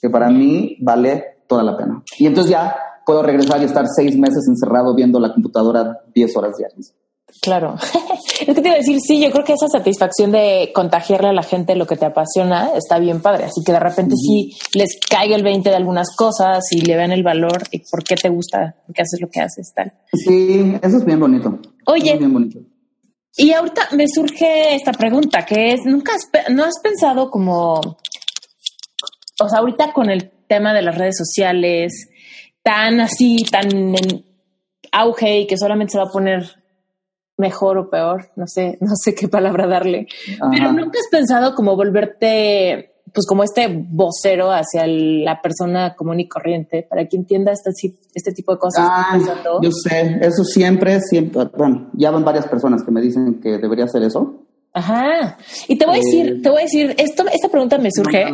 que 0.00 0.10
para 0.10 0.30
mí 0.30 0.76
vale 0.80 1.24
toda 1.46 1.62
la 1.62 1.76
pena. 1.76 2.02
Y 2.18 2.26
entonces 2.26 2.50
ya 2.50 2.76
puedo 3.06 3.22
regresar 3.22 3.60
y 3.62 3.64
estar 3.64 3.86
seis 3.86 4.16
meses 4.16 4.46
encerrado 4.48 4.94
viendo 4.94 5.20
la 5.20 5.32
computadora 5.32 6.00
10 6.14 6.36
horas 6.36 6.56
diarias. 6.56 6.94
Claro. 7.40 7.76
es 8.40 8.46
que 8.46 8.54
te 8.54 8.60
iba 8.60 8.72
a 8.72 8.78
decir, 8.78 8.98
sí, 9.00 9.20
yo 9.20 9.30
creo 9.30 9.44
que 9.44 9.54
esa 9.54 9.68
satisfacción 9.68 10.32
de 10.32 10.70
contagiarle 10.74 11.28
a 11.28 11.32
la 11.32 11.42
gente 11.42 11.76
lo 11.76 11.86
que 11.86 11.96
te 11.96 12.06
apasiona 12.06 12.70
está 12.74 12.98
bien 12.98 13.20
padre. 13.20 13.44
Así 13.44 13.62
que 13.64 13.72
de 13.72 13.80
repente 13.80 14.14
sí 14.16 14.56
les 14.74 14.98
caiga 15.08 15.36
el 15.36 15.42
20 15.42 15.68
de 15.68 15.76
algunas 15.76 16.14
cosas 16.14 16.64
y 16.72 16.82
le 16.82 16.96
vean 16.96 17.12
el 17.12 17.22
valor 17.22 17.62
y 17.70 17.82
por 17.90 18.04
qué 18.04 18.16
te 18.16 18.28
gusta, 18.28 18.76
por 18.86 18.94
qué 18.94 19.02
haces 19.02 19.20
lo 19.20 19.28
que 19.28 19.40
haces, 19.40 19.72
tal. 19.74 19.92
Sí, 20.12 20.76
eso 20.82 20.96
es 20.98 21.04
bien 21.04 21.20
bonito. 21.20 21.58
Oye. 21.86 22.04
Eso 22.04 22.14
es 22.14 22.18
bien 22.18 22.32
bonito. 22.32 22.58
Y 23.36 23.52
ahorita 23.52 23.88
me 23.92 24.06
surge 24.08 24.74
esta 24.74 24.92
pregunta, 24.92 25.46
que 25.46 25.72
es, 25.72 25.80
¿nunca 25.84 26.12
has, 26.14 26.28
no 26.50 26.64
has 26.64 26.80
pensado 26.82 27.30
como, 27.30 27.74
o 27.74 29.48
sea, 29.48 29.60
ahorita 29.60 29.92
con 29.92 30.10
el 30.10 30.30
tema 30.48 30.74
de 30.74 30.82
las 30.82 30.98
redes 30.98 31.16
sociales, 31.16 32.10
tan 32.62 33.00
así, 33.00 33.44
tan 33.50 33.70
en 33.70 34.24
auge 34.92 35.40
y 35.40 35.46
que 35.46 35.56
solamente 35.56 35.92
se 35.92 35.98
va 35.98 36.04
a 36.04 36.12
poner 36.12 36.59
mejor 37.40 37.78
o 37.78 37.90
peor, 37.90 38.30
no 38.36 38.46
sé, 38.46 38.78
no 38.80 38.94
sé 38.94 39.14
qué 39.14 39.26
palabra 39.28 39.66
darle, 39.66 40.06
pero 40.52 40.72
nunca 40.72 40.98
has 41.00 41.08
pensado 41.10 41.54
como 41.56 41.74
volverte, 41.74 42.92
pues 43.12 43.26
como 43.26 43.42
este 43.42 43.66
vocero 43.88 44.50
hacia 44.52 44.86
la 44.86 45.40
persona 45.42 45.94
común 45.96 46.20
y 46.20 46.28
corriente, 46.28 46.86
para 46.88 47.06
que 47.08 47.16
entienda 47.16 47.50
este, 47.52 47.70
este 48.14 48.32
tipo 48.32 48.52
de 48.52 48.58
cosas. 48.58 48.86
Ah, 48.88 49.18
yo 49.62 49.70
sé, 49.72 50.18
eso 50.20 50.44
siempre, 50.44 51.00
siempre, 51.00 51.44
bueno, 51.56 51.90
ya 51.94 52.10
van 52.12 52.24
varias 52.24 52.46
personas 52.46 52.84
que 52.84 52.92
me 52.92 53.00
dicen 53.00 53.40
que 53.40 53.58
debería 53.58 53.86
hacer 53.86 54.02
eso. 54.04 54.44
Ajá. 54.72 55.36
Y 55.66 55.76
te 55.76 55.84
voy 55.86 55.96
a 55.96 55.98
Eh, 55.98 56.02
decir, 56.04 56.42
te 56.42 56.48
voy 56.50 56.60
a 56.60 56.62
decir, 56.62 56.94
esto, 56.98 57.24
esta 57.32 57.48
pregunta 57.48 57.78
me 57.78 57.90
surge 57.90 58.26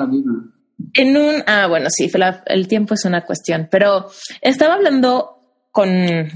en 0.95 1.17
un, 1.17 1.43
ah, 1.47 1.67
bueno, 1.69 1.89
sí, 1.91 2.11
la- 2.15 2.43
el 2.47 2.69
tiempo 2.69 2.93
es 2.93 3.05
una 3.07 3.25
cuestión, 3.25 3.69
pero 3.71 4.07
estaba 4.43 4.75
hablando 4.75 5.36
con 5.77 5.91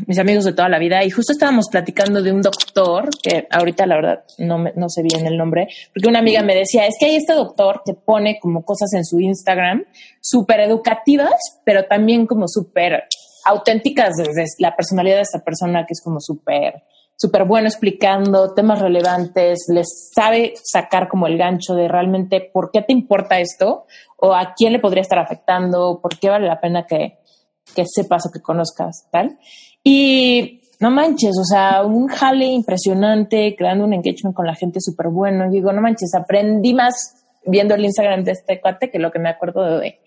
mis 0.07 0.19
amigos 0.19 0.45
de 0.45 0.53
toda 0.53 0.69
la 0.69 0.79
vida 0.79 1.03
y 1.03 1.09
justo 1.09 1.33
estábamos 1.33 1.69
platicando 1.71 2.21
de 2.21 2.31
un 2.31 2.43
doctor 2.43 3.09
que 3.23 3.49
ahorita 3.51 3.87
la 3.87 3.97
verdad 3.97 4.25
no, 4.37 4.59
me- 4.59 4.75
no 4.77 4.91
sé 4.91 5.03
bien 5.03 5.27
el 5.27 5.39
nombre, 5.39 5.67
porque 5.95 6.11
una 6.11 6.19
amiga 6.19 6.43
me 6.43 6.55
decía, 6.55 6.87
es 6.87 6.97
que 7.01 7.07
hay 7.07 7.17
este 7.17 7.33
doctor 7.33 7.81
que 7.87 7.95
pone 7.95 8.39
como 8.39 8.67
cosas 8.67 8.93
en 8.93 9.07
su 9.07 9.19
Instagram 9.19 9.85
súper 10.21 10.61
educativas, 10.61 11.33
pero 11.65 11.87
también 11.87 12.27
como 12.27 12.49
súper 12.49 13.05
auténticas 13.47 14.17
desde 14.19 14.45
la 14.59 14.77
personalidad 14.77 15.17
de 15.17 15.23
esta 15.23 15.43
persona 15.43 15.87
que 15.87 15.95
es 15.95 16.03
como 16.05 16.21
súper 16.21 16.83
súper 17.17 17.45
bueno 17.45 17.69
explicando 17.69 18.55
temas 18.55 18.79
relevantes, 18.81 19.67
les 19.69 20.11
sabe 20.15 20.55
sacar 20.62 21.07
como 21.09 21.27
el 21.27 21.37
gancho 21.37 21.75
de 21.75 21.87
realmente 21.87 22.41
por 22.41 22.71
qué 22.71 22.81
te 22.81 22.95
importa 22.95 23.41
esto 23.41 23.85
o 24.17 24.35
a 24.35 24.55
quién 24.57 24.73
le 24.73 24.79
podría 24.79 25.03
estar 25.03 25.19
afectando, 25.19 26.01
por 26.03 26.19
qué 26.19 26.31
vale 26.31 26.47
la 26.47 26.61
pena 26.62 26.87
que, 26.87 27.19
que 27.75 27.85
sepas 27.87 28.27
o 28.27 28.31
que 28.31 28.41
conozcas, 28.41 29.09
tal. 29.11 29.39
Y 29.83 30.61
no 30.81 30.91
manches, 30.91 31.37
o 31.39 31.45
sea, 31.45 31.85
un 31.85 32.09
jale 32.09 32.47
impresionante, 32.47 33.55
creando 33.57 33.85
un 33.85 33.93
engagement 33.93 34.35
con 34.35 34.47
la 34.47 34.55
gente 34.55 34.81
súper 34.81 35.09
bueno. 35.09 35.47
Y 35.47 35.51
digo, 35.51 35.73
no 35.73 35.83
manches, 35.83 36.15
aprendí 36.15 36.75
más 36.75 36.95
viendo 37.47 37.75
el 37.75 37.85
Instagram 37.85 38.25
de 38.25 38.33
este 38.33 38.61
cuate 38.61 38.91
que 38.91 38.99
lo 38.99 39.11
que 39.11 39.19
me 39.19 39.29
acuerdo 39.29 39.79
de... 39.79 39.99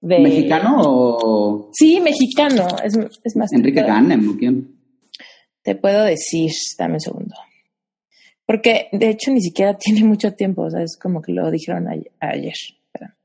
de 0.00 0.18
¿Mexicano 0.18 0.78
o 0.80 1.70
Sí, 1.72 2.00
mexicano. 2.00 2.66
Es, 2.82 2.98
es 3.24 3.36
más... 3.36 3.52
Enrique 3.52 3.82
Ganem 3.82 4.36
quién? 4.36 4.76
Te 5.62 5.74
puedo 5.74 6.04
decir, 6.04 6.50
dame 6.78 6.94
un 6.94 7.00
segundo. 7.00 7.34
Porque 8.46 8.88
de 8.92 9.10
hecho 9.10 9.32
ni 9.32 9.40
siquiera 9.40 9.74
tiene 9.78 10.04
mucho 10.04 10.32
tiempo, 10.32 10.62
o 10.62 10.70
sea, 10.70 10.82
es 10.82 10.96
como 10.96 11.20
que 11.20 11.32
lo 11.32 11.50
dijeron 11.50 11.88
ayer. 11.88 12.12
ayer. 12.20 12.54
Espera. 12.54 13.16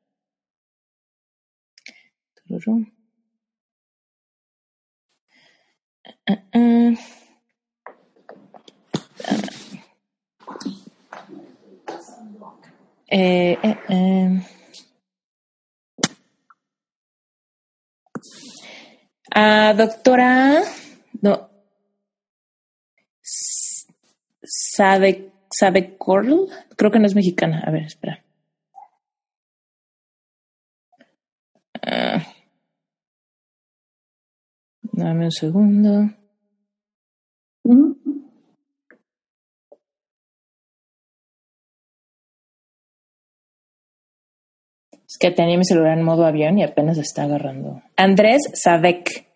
Eh, 13.08 13.58
eh, 13.62 13.78
eh. 13.90 14.42
Ah, 19.34 19.74
doctora, 19.78 20.62
no, 21.22 21.50
S- 23.24 23.88
sabe, 24.44 25.32
sabe 25.50 25.98
Coral, 25.98 26.48
creo 26.78 26.92
que 26.92 27.00
no 27.00 27.08
es 27.08 27.16
mexicana. 27.16 27.64
A 27.66 27.72
ver, 27.72 27.84
espera. 27.84 28.24
Dame 34.92 35.26
un 35.26 35.32
segundo. 35.32 35.92
Es 45.08 45.18
que 45.20 45.32
tenía 45.32 45.58
mi 45.58 45.66
celular 45.66 45.98
en 45.98 46.04
modo 46.06 46.26
avión 46.26 46.58
y 46.58 46.64
apenas 46.64 46.98
está 46.98 47.24
agarrando. 47.24 47.82
Andrés 47.98 48.42
Sadek. 48.54 49.28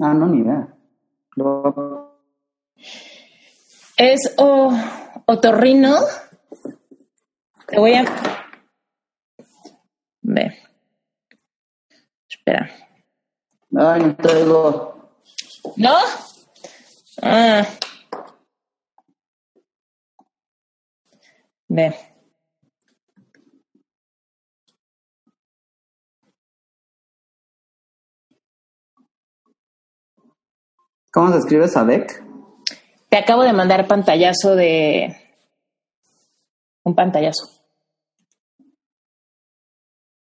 Ah, 0.00 0.14
no, 0.14 0.26
ni 0.26 0.40
idea. 0.42 0.68
Lo- 1.36 2.18
Es 3.96 4.34
o, 4.36 4.70
otorrino. 5.26 5.96
Te 7.66 7.78
voy 7.78 7.94
a. 7.94 8.04
Ve. 10.22 10.54
Espera. 12.28 12.70
Ay, 13.76 14.16
no. 14.46 15.10
¿No? 15.76 15.96
Ah. 17.22 17.66
Ve. 21.68 21.94
¿Cómo 31.12 31.32
se 31.32 31.38
escribe 31.38 31.68
Sadek? 31.68 32.24
Te 33.08 33.16
acabo 33.16 33.42
de 33.42 33.52
mandar 33.52 33.86
pantallazo 33.86 34.54
de. 34.54 35.16
Un 36.84 36.94
pantallazo. 36.94 37.48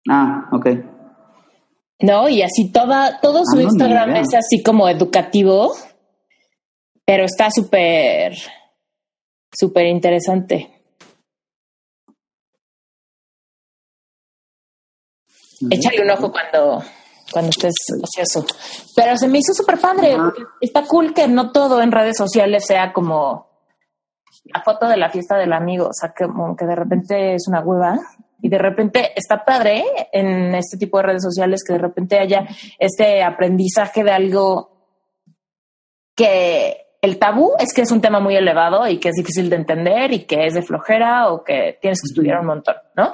Ah, 0.08 0.48
ok. 0.52 0.91
¿No? 2.02 2.28
Y 2.28 2.42
así 2.42 2.70
toda, 2.70 3.20
todo 3.20 3.42
su 3.44 3.58
Ah, 3.58 3.62
Instagram 3.62 4.16
es 4.16 4.34
así 4.34 4.62
como 4.62 4.88
educativo, 4.88 5.74
pero 7.04 7.24
está 7.24 7.48
súper, 7.50 8.34
súper 9.52 9.86
interesante. 9.86 10.68
Échale 15.70 16.02
un 16.02 16.10
ojo 16.10 16.32
cuando, 16.32 16.82
cuando 17.32 17.50
estés 17.50 17.74
ocioso. 18.02 18.44
Pero 18.96 19.16
se 19.16 19.28
me 19.28 19.38
hizo 19.38 19.54
súper 19.54 19.78
padre. 19.78 20.16
Está 20.60 20.84
cool 20.86 21.14
que 21.14 21.28
no 21.28 21.52
todo 21.52 21.80
en 21.82 21.92
redes 21.92 22.16
sociales 22.16 22.66
sea 22.66 22.92
como 22.92 23.46
la 24.44 24.60
foto 24.62 24.88
de 24.88 24.96
la 24.96 25.08
fiesta 25.08 25.36
del 25.36 25.52
amigo. 25.52 25.86
O 25.86 25.92
sea, 25.92 26.12
que 26.16 26.24
como 26.24 26.56
que 26.56 26.64
de 26.66 26.74
repente 26.74 27.34
es 27.34 27.46
una 27.46 27.60
hueva. 27.60 27.96
Y 28.42 28.48
de 28.48 28.58
repente 28.58 29.12
está 29.16 29.44
padre 29.44 29.84
en 30.12 30.54
este 30.54 30.76
tipo 30.76 30.98
de 30.98 31.04
redes 31.04 31.22
sociales 31.22 31.62
que 31.66 31.74
de 31.74 31.78
repente 31.78 32.18
haya 32.18 32.46
este 32.78 33.22
aprendizaje 33.22 34.02
de 34.02 34.10
algo 34.10 34.72
que 36.14 36.76
el 37.00 37.18
tabú 37.18 37.52
es 37.58 37.72
que 37.72 37.82
es 37.82 37.90
un 37.90 38.00
tema 38.00 38.20
muy 38.20 38.36
elevado 38.36 38.86
y 38.86 38.98
que 38.98 39.08
es 39.10 39.14
difícil 39.14 39.48
de 39.48 39.56
entender 39.56 40.12
y 40.12 40.24
que 40.24 40.46
es 40.46 40.54
de 40.54 40.62
flojera 40.62 41.32
o 41.32 41.42
que 41.42 41.78
tienes 41.80 42.00
que 42.00 42.06
estudiar 42.06 42.40
un 42.40 42.46
montón, 42.46 42.74
¿no? 42.96 43.10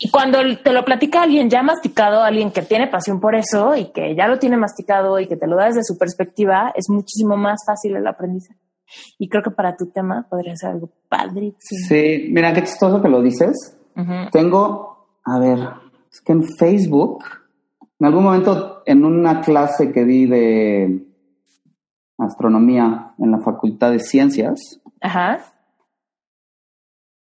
Y 0.00 0.10
cuando 0.10 0.38
te 0.62 0.72
lo 0.72 0.84
platica 0.84 1.22
alguien 1.22 1.50
ya 1.50 1.62
masticado, 1.62 2.22
alguien 2.22 2.52
que 2.52 2.62
tiene 2.62 2.86
pasión 2.86 3.20
por 3.20 3.34
eso 3.34 3.74
y 3.74 3.86
que 3.92 4.14
ya 4.14 4.28
lo 4.28 4.38
tiene 4.38 4.56
masticado 4.56 5.18
y 5.18 5.26
que 5.26 5.36
te 5.36 5.46
lo 5.46 5.56
da 5.56 5.66
desde 5.66 5.82
su 5.82 5.98
perspectiva, 5.98 6.72
es 6.76 6.88
muchísimo 6.88 7.36
más 7.36 7.60
fácil 7.66 7.96
el 7.96 8.06
aprendizaje. 8.06 8.67
Y 9.18 9.28
creo 9.28 9.42
que 9.42 9.50
para 9.50 9.76
tu 9.76 9.86
tema 9.86 10.26
podría 10.28 10.56
ser 10.56 10.70
algo 10.70 10.90
padrísimo. 11.08 11.80
Sí, 11.88 12.28
mira, 12.30 12.52
qué 12.52 12.62
chistoso 12.62 13.02
que 13.02 13.08
lo 13.08 13.22
dices. 13.22 13.76
Tengo, 14.30 15.08
a 15.24 15.38
ver, 15.40 15.58
es 16.10 16.20
que 16.20 16.32
en 16.32 16.44
Facebook, 16.44 17.24
en 17.98 18.06
algún 18.06 18.22
momento 18.24 18.82
en 18.86 19.04
una 19.04 19.40
clase 19.40 19.90
que 19.90 20.04
di 20.04 20.26
de 20.26 21.04
astronomía 22.16 23.14
en 23.18 23.32
la 23.32 23.38
Facultad 23.40 23.90
de 23.90 23.98
Ciencias, 23.98 24.80
Ajá. 25.00 25.38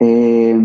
eh, 0.00 0.56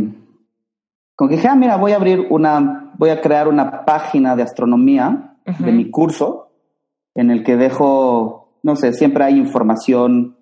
como 1.15 1.30
que 1.30 1.35
dije, 1.35 1.47
ah, 1.47 1.55
mira, 1.55 1.77
voy 1.77 1.91
a 1.91 1.97
abrir 1.97 2.27
una, 2.31 2.93
voy 2.97 3.11
a 3.11 3.22
crear 3.22 3.47
una 3.47 3.85
página 3.85 4.35
de 4.35 4.43
astronomía 4.43 5.38
de 5.45 5.72
mi 5.72 5.91
curso, 5.91 6.49
en 7.13 7.30
el 7.30 7.43
que 7.43 7.57
dejo, 7.57 8.57
no 8.63 8.76
sé, 8.76 8.93
siempre 8.93 9.23
hay 9.23 9.38
información 9.38 10.38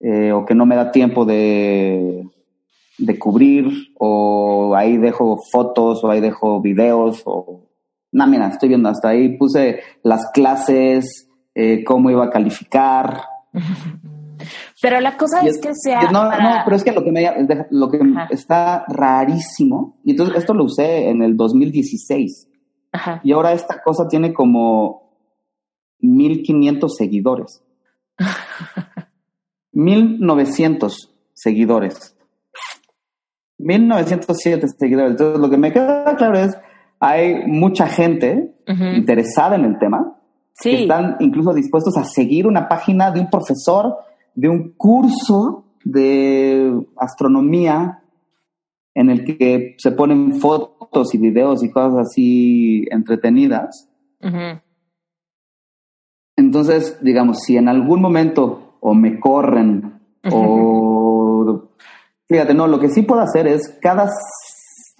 eh, 0.00 0.32
o 0.32 0.44
que 0.44 0.54
no 0.54 0.66
me 0.66 0.76
da 0.76 0.90
tiempo 0.90 1.24
de, 1.24 2.24
de 2.98 3.18
cubrir, 3.18 3.92
o 3.98 4.74
ahí 4.76 4.96
dejo 4.96 5.38
fotos, 5.52 6.02
o 6.04 6.10
ahí 6.10 6.20
dejo 6.20 6.60
videos, 6.60 7.22
o... 7.24 7.64
No, 8.10 8.26
mira, 8.26 8.48
estoy 8.48 8.70
viendo 8.70 8.88
hasta 8.88 9.10
ahí, 9.10 9.36
puse 9.36 9.80
las 10.02 10.30
clases, 10.32 11.28
eh, 11.54 11.84
cómo 11.84 12.10
iba 12.10 12.24
a 12.24 12.30
calificar, 12.30 13.22
Pero 14.80 15.00
la 15.00 15.16
cosa 15.16 15.40
es, 15.40 15.56
es- 15.56 15.60
que 15.60 15.70
sea. 15.74 16.02
no, 16.12 16.20
para- 16.20 16.58
no, 16.58 16.64
pero 16.64 16.76
es 16.76 16.84
que 16.84 16.92
lo 16.92 17.02
que, 17.02 17.10
me, 17.10 17.28
lo 17.70 17.90
que 17.90 17.98
Ajá. 17.98 18.28
está 18.30 18.84
rarísimo, 18.86 19.98
y 20.04 20.12
entonces 20.12 20.36
esto 20.36 20.54
lo 20.54 20.64
usé 20.64 21.08
en 21.10 21.22
el 21.22 21.36
2016, 21.36 22.48
Ajá. 22.92 23.20
y 23.24 23.32
ahora 23.32 23.52
esta 23.52 23.82
cosa 23.82 24.06
tiene 24.06 24.32
como 24.32 25.10
1500 25.98 26.94
seguidores. 26.96 27.64
1900 29.78 31.14
seguidores. 31.34 32.16
1907 33.58 34.66
seguidores. 34.76 35.12
Entonces 35.12 35.40
lo 35.40 35.48
que 35.48 35.56
me 35.56 35.72
queda 35.72 36.16
claro 36.16 36.36
es, 36.38 36.56
hay 36.98 37.46
mucha 37.46 37.86
gente 37.86 38.54
interesada 38.66 39.54
en 39.54 39.64
el 39.64 39.78
tema, 39.78 40.18
que 40.60 40.70
Sí. 40.70 40.82
están 40.82 41.16
incluso 41.20 41.54
dispuestos 41.54 41.96
a 41.96 42.02
seguir 42.04 42.46
una 42.48 42.68
página 42.68 43.12
de 43.12 43.20
un 43.20 43.30
profesor 43.30 43.96
de 44.34 44.48
un 44.48 44.72
curso 44.76 45.64
de 45.84 46.72
astronomía 46.96 48.02
en 48.94 49.10
el 49.10 49.24
que 49.24 49.76
se 49.78 49.92
ponen 49.92 50.40
fotos 50.40 51.14
y 51.14 51.18
videos 51.18 51.62
y 51.62 51.70
cosas 51.70 52.08
así 52.08 52.84
entretenidas. 52.90 53.88
Entonces, 56.36 56.98
digamos, 57.00 57.38
si 57.42 57.56
en 57.56 57.68
algún 57.68 58.00
momento 58.00 58.67
o 58.80 58.94
me 58.94 59.18
corren 59.20 60.00
o... 60.32 61.68
Fíjate, 62.28 62.52
no, 62.52 62.66
lo 62.66 62.78
que 62.78 62.90
sí 62.90 63.02
puedo 63.02 63.20
hacer 63.22 63.46
es 63.46 63.78
cada, 63.80 64.10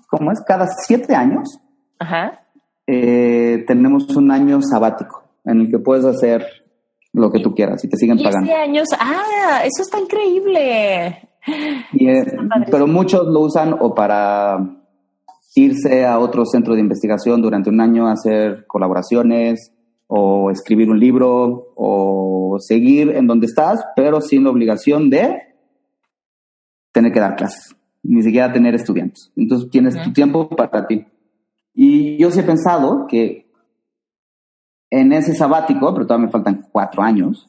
¿cómo 0.08 0.32
es? 0.32 0.40
Cada 0.46 0.66
siete 0.86 1.14
años 1.14 1.58
Ajá. 1.98 2.40
eh, 2.86 3.64
tenemos 3.66 4.08
un 4.16 4.30
año 4.30 4.60
sabático 4.62 5.24
en 5.44 5.60
el 5.60 5.70
que 5.70 5.78
puedes 5.78 6.04
hacer 6.06 6.46
lo 7.12 7.30
que 7.30 7.40
tú 7.40 7.54
quieras 7.54 7.84
y 7.84 7.88
te 7.88 7.96
siguen 7.98 8.16
15 8.16 8.30
pagando. 8.30 8.54
años. 8.56 8.86
Ah, 8.98 9.60
eso 9.64 9.82
está 9.82 9.98
increíble. 10.00 11.28
Y, 11.92 12.08
eh, 12.08 12.18
Está 12.20 12.36
pero 12.70 12.86
muchos 12.86 13.26
lo 13.26 13.40
usan 13.40 13.74
o 13.78 13.94
para 13.94 14.58
irse 15.54 16.06
a 16.06 16.18
otro 16.18 16.44
centro 16.44 16.74
de 16.74 16.80
investigación 16.80 17.42
durante 17.42 17.68
un 17.70 17.80
año 17.80 18.06
a 18.06 18.12
hacer 18.12 18.66
colaboraciones 18.66 19.72
o 20.08 20.50
escribir 20.50 20.90
un 20.90 20.98
libro 20.98 21.72
o 21.76 22.58
seguir 22.58 23.10
en 23.10 23.26
donde 23.26 23.46
estás, 23.46 23.84
pero 23.94 24.20
sin 24.20 24.42
la 24.44 24.50
obligación 24.50 25.10
de 25.10 25.54
tener 26.92 27.12
que 27.12 27.20
dar 27.20 27.36
clases, 27.36 27.76
ni 28.02 28.22
siquiera 28.22 28.52
tener 28.52 28.74
estudiantes. 28.74 29.30
Entonces 29.36 29.70
tienes 29.70 30.02
tu 30.02 30.12
tiempo 30.12 30.48
para 30.48 30.86
ti. 30.86 31.06
Y 31.74 32.16
yo 32.16 32.30
sí 32.30 32.40
he 32.40 32.42
pensado 32.42 33.06
que 33.06 33.46
en 34.90 35.12
ese 35.12 35.34
sabático, 35.34 35.92
pero 35.92 36.06
todavía 36.06 36.26
me 36.26 36.32
faltan 36.32 36.66
cuatro 36.72 37.02
años, 37.02 37.48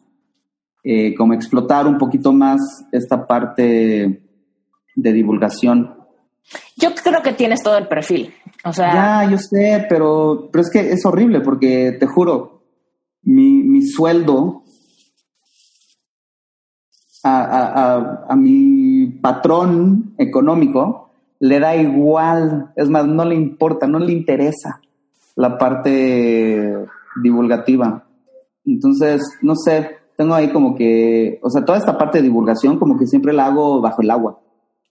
eh, 0.83 1.15
como 1.15 1.33
explotar 1.33 1.87
un 1.87 1.97
poquito 1.97 2.33
más 2.33 2.59
esta 2.91 3.25
parte 3.25 4.21
de 4.95 5.13
divulgación. 5.13 5.95
Yo 6.75 6.89
creo 6.93 7.21
que 7.21 7.33
tienes 7.33 7.63
todo 7.63 7.77
el 7.77 7.87
perfil. 7.87 8.33
O 8.65 8.73
sea, 8.73 9.23
Ya, 9.23 9.31
yo 9.31 9.37
sé, 9.37 9.85
pero, 9.89 10.49
pero 10.51 10.61
es 10.63 10.69
que 10.69 10.91
es 10.91 11.05
horrible 11.05 11.41
porque 11.41 11.95
te 11.99 12.05
juro, 12.05 12.61
mi, 13.23 13.63
mi 13.63 13.81
sueldo 13.83 14.63
a, 17.23 17.41
a- 17.41 17.73
a- 17.95 18.25
a 18.29 18.35
mi 18.35 19.07
patrón 19.21 20.13
económico 20.17 21.09
le 21.39 21.59
da 21.59 21.75
igual, 21.75 22.71
es 22.75 22.89
más, 22.89 23.05
no 23.05 23.23
le 23.25 23.35
importa, 23.35 23.87
no 23.87 23.97
le 23.99 24.11
interesa 24.11 24.81
la 25.35 25.57
parte 25.57 26.75
divulgativa. 27.21 28.03
Entonces, 28.65 29.21
no 29.41 29.55
sé, 29.55 29.89
tengo 30.17 30.33
ahí 30.33 30.49
como 30.51 30.75
que, 30.75 31.39
o 31.41 31.49
sea, 31.49 31.63
toda 31.63 31.77
esta 31.77 31.97
parte 31.97 32.17
de 32.17 32.23
divulgación 32.25 32.77
como 32.77 32.97
que 32.99 33.07
siempre 33.07 33.31
la 33.31 33.45
hago 33.45 33.79
bajo 33.79 34.01
el 34.01 34.11
agua. 34.11 34.37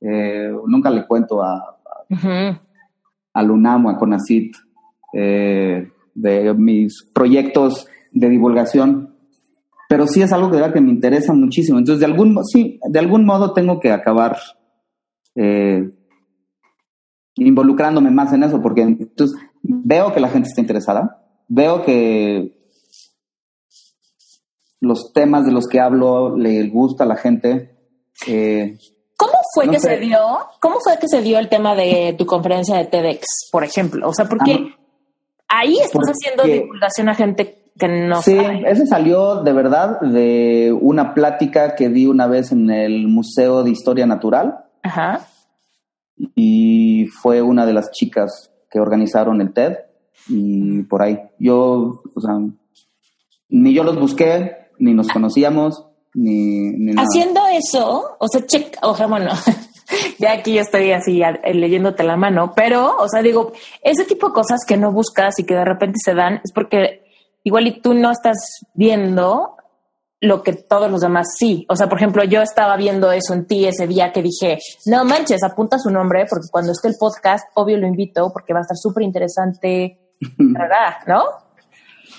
Eh, 0.00 0.50
nunca 0.66 0.88
le 0.88 1.06
cuento 1.06 1.42
a. 1.42 1.76
al 3.38 3.50
UNAM 3.52 3.86
a 3.86 3.96
CONACIT 3.96 4.56
eh, 5.12 5.88
de 6.14 6.54
mis 6.54 7.04
proyectos 7.14 7.86
de 8.10 8.28
divulgación, 8.28 9.14
pero 9.88 10.06
sí 10.06 10.20
es 10.22 10.32
algo 10.32 10.50
que, 10.50 10.80
me 10.80 10.90
interesa 10.90 11.32
muchísimo. 11.32 11.78
Entonces, 11.78 12.00
de 12.00 12.06
algún, 12.06 12.36
sí, 12.44 12.80
de 12.88 12.98
algún 12.98 13.24
modo 13.24 13.52
tengo 13.52 13.78
que 13.78 13.92
acabar 13.92 14.36
eh, 15.36 15.88
involucrándome 17.36 18.10
más 18.10 18.32
en 18.32 18.42
eso, 18.42 18.60
porque 18.60 18.82
entonces 18.82 19.38
veo 19.62 20.12
que 20.12 20.20
la 20.20 20.28
gente 20.28 20.48
está 20.48 20.60
interesada, 20.60 21.24
veo 21.46 21.84
que 21.84 22.58
los 24.80 25.12
temas 25.12 25.46
de 25.46 25.52
los 25.52 25.68
que 25.68 25.80
hablo 25.80 26.36
le 26.36 26.68
gusta 26.68 27.04
a 27.04 27.06
la 27.06 27.16
gente. 27.16 27.76
eh, 28.26 28.76
¿Cómo 28.76 28.97
fue 29.54 29.66
No 29.66 29.72
que 29.72 29.80
sé. 29.80 29.88
se 29.90 29.96
dio? 30.00 30.18
¿Cómo 30.60 30.80
fue 30.80 30.98
que 30.98 31.08
se 31.08 31.20
dio 31.22 31.38
el 31.38 31.48
tema 31.48 31.74
de 31.74 32.14
tu 32.18 32.26
conferencia 32.26 32.76
de 32.76 32.84
TEDx, 32.86 33.48
por 33.52 33.64
ejemplo? 33.64 34.08
O 34.08 34.14
sea, 34.14 34.26
porque 34.26 34.72
Ah, 35.50 35.60
ahí 35.60 35.74
estás 35.76 35.92
porque- 35.92 36.12
haciendo 36.12 36.42
divulgación 36.44 37.08
a 37.08 37.14
gente 37.14 37.54
que 37.78 37.88
no 37.88 38.20
sí, 38.22 38.36
sabe. 38.36 38.62
eso 38.70 38.84
salió 38.86 39.42
de 39.42 39.52
verdad 39.52 40.00
de 40.00 40.76
una 40.80 41.14
plática 41.14 41.74
que 41.76 41.88
di 41.88 42.06
una 42.06 42.26
vez 42.26 42.50
en 42.52 42.70
el 42.70 43.06
Museo 43.08 43.62
de 43.62 43.70
Historia 43.70 44.04
Natural 44.04 44.64
Ajá. 44.82 45.20
y 46.34 47.06
fue 47.06 47.42
una 47.42 47.66
de 47.66 47.72
las 47.72 47.90
chicas 47.92 48.50
que 48.70 48.80
organizaron 48.80 49.40
el 49.40 49.52
TED 49.52 49.76
y 50.28 50.82
por 50.82 51.02
ahí. 51.02 51.18
Yo, 51.38 52.02
o 52.14 52.20
sea, 52.20 52.34
ni 53.48 53.72
yo 53.72 53.84
los 53.84 53.98
busqué, 53.98 54.68
ni 54.78 54.92
nos 54.94 55.08
conocíamos, 55.08 55.86
ni, 56.18 56.70
ni 56.72 56.92
nada. 56.92 57.06
Haciendo 57.08 57.40
eso, 57.46 58.16
o 58.18 58.28
sea, 58.28 58.44
check, 58.46 58.76
o 58.82 58.94
sea, 58.94 59.06
bueno, 59.06 59.30
ya 60.18 60.32
aquí 60.32 60.54
yo 60.54 60.60
estoy 60.62 60.92
así 60.92 61.22
a- 61.22 61.40
eh, 61.42 61.54
leyéndote 61.54 62.02
la 62.02 62.16
mano, 62.16 62.52
pero, 62.54 62.96
o 62.98 63.08
sea, 63.08 63.22
digo, 63.22 63.52
ese 63.82 64.04
tipo 64.04 64.28
de 64.28 64.34
cosas 64.34 64.60
que 64.66 64.76
no 64.76 64.92
buscas 64.92 65.38
y 65.38 65.44
que 65.44 65.54
de 65.54 65.64
repente 65.64 65.98
se 66.04 66.14
dan 66.14 66.40
es 66.44 66.52
porque 66.52 67.02
igual 67.44 67.66
y 67.66 67.80
tú 67.80 67.94
no 67.94 68.10
estás 68.10 68.36
viendo 68.74 69.54
lo 70.20 70.42
que 70.42 70.52
todos 70.52 70.90
los 70.90 71.00
demás 71.00 71.28
sí. 71.38 71.64
O 71.68 71.76
sea, 71.76 71.88
por 71.88 71.98
ejemplo, 71.98 72.24
yo 72.24 72.42
estaba 72.42 72.76
viendo 72.76 73.12
eso 73.12 73.34
en 73.34 73.46
ti 73.46 73.66
ese 73.66 73.86
día 73.86 74.12
que 74.12 74.20
dije, 74.20 74.58
no 74.86 75.04
manches, 75.04 75.44
apunta 75.44 75.78
su 75.78 75.90
nombre 75.90 76.26
porque 76.28 76.48
cuando 76.50 76.72
esté 76.72 76.88
el 76.88 76.96
podcast, 76.98 77.46
obvio 77.54 77.76
lo 77.78 77.86
invito 77.86 78.30
porque 78.32 78.52
va 78.52 78.58
a 78.58 78.62
estar 78.62 78.76
súper 78.76 79.04
interesante, 79.04 80.00
¿no? 81.06 81.22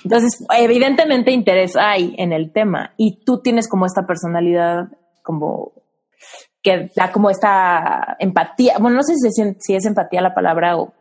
Entonces, 0.04 0.46
evidentemente 0.58 1.32
interés 1.32 1.76
hay 1.76 2.16
en 2.18 2.32
el 2.32 2.52
tema 2.52 2.94
y 2.98 3.24
tú 3.24 3.42
tienes 3.42 3.68
como 3.68 3.86
esta 3.86 4.06
personalidad 4.08 4.90
como 5.24 5.74
que 6.62 6.92
da 6.96 7.12
como 7.12 7.30
esta 7.30 8.18
empatía. 8.20 8.78
Bueno, 8.80 8.98
no 8.98 9.04
sé 9.04 9.14
si, 9.16 9.30
se 9.32 9.56
si 9.60 9.76
es 9.76 9.86
empatía 9.86 10.22
la 10.22 10.34
palabra 10.34 10.78
o 10.78 10.94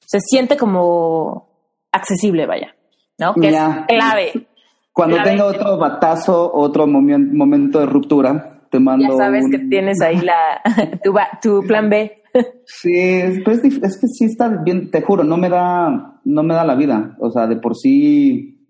se 0.00 0.20
siente 0.20 0.56
como 0.56 1.48
accesible, 1.92 2.46
vaya, 2.46 2.74
¿no? 3.18 3.34
Que 3.34 3.48
es 3.48 3.58
clave. 3.88 4.46
Cuando 4.92 5.22
tenga 5.22 5.44
otro 5.44 5.76
batazo, 5.76 6.50
otro 6.54 6.86
momento 6.86 7.80
de 7.80 7.86
ruptura, 7.86 8.60
te 8.70 8.80
mando. 8.80 9.08
Ya 9.10 9.16
sabes 9.16 9.44
que 9.50 9.58
tienes 9.58 10.00
ahí 10.00 10.20
la 10.20 10.62
tu, 11.04 11.14
tu 11.42 11.66
plan 11.66 11.90
B. 11.90 12.22
Sí, 12.66 13.42
pues 13.44 13.62
es 13.64 13.98
que 14.00 14.06
sí 14.08 14.26
está 14.26 14.48
bien, 14.48 14.90
te 14.90 15.02
juro, 15.02 15.24
no 15.24 15.36
me 15.36 15.48
da, 15.48 16.15
no 16.26 16.42
me 16.42 16.54
da 16.54 16.64
la 16.64 16.74
vida. 16.74 17.16
O 17.20 17.30
sea, 17.30 17.46
de 17.46 17.56
por 17.56 17.76
sí, 17.76 18.68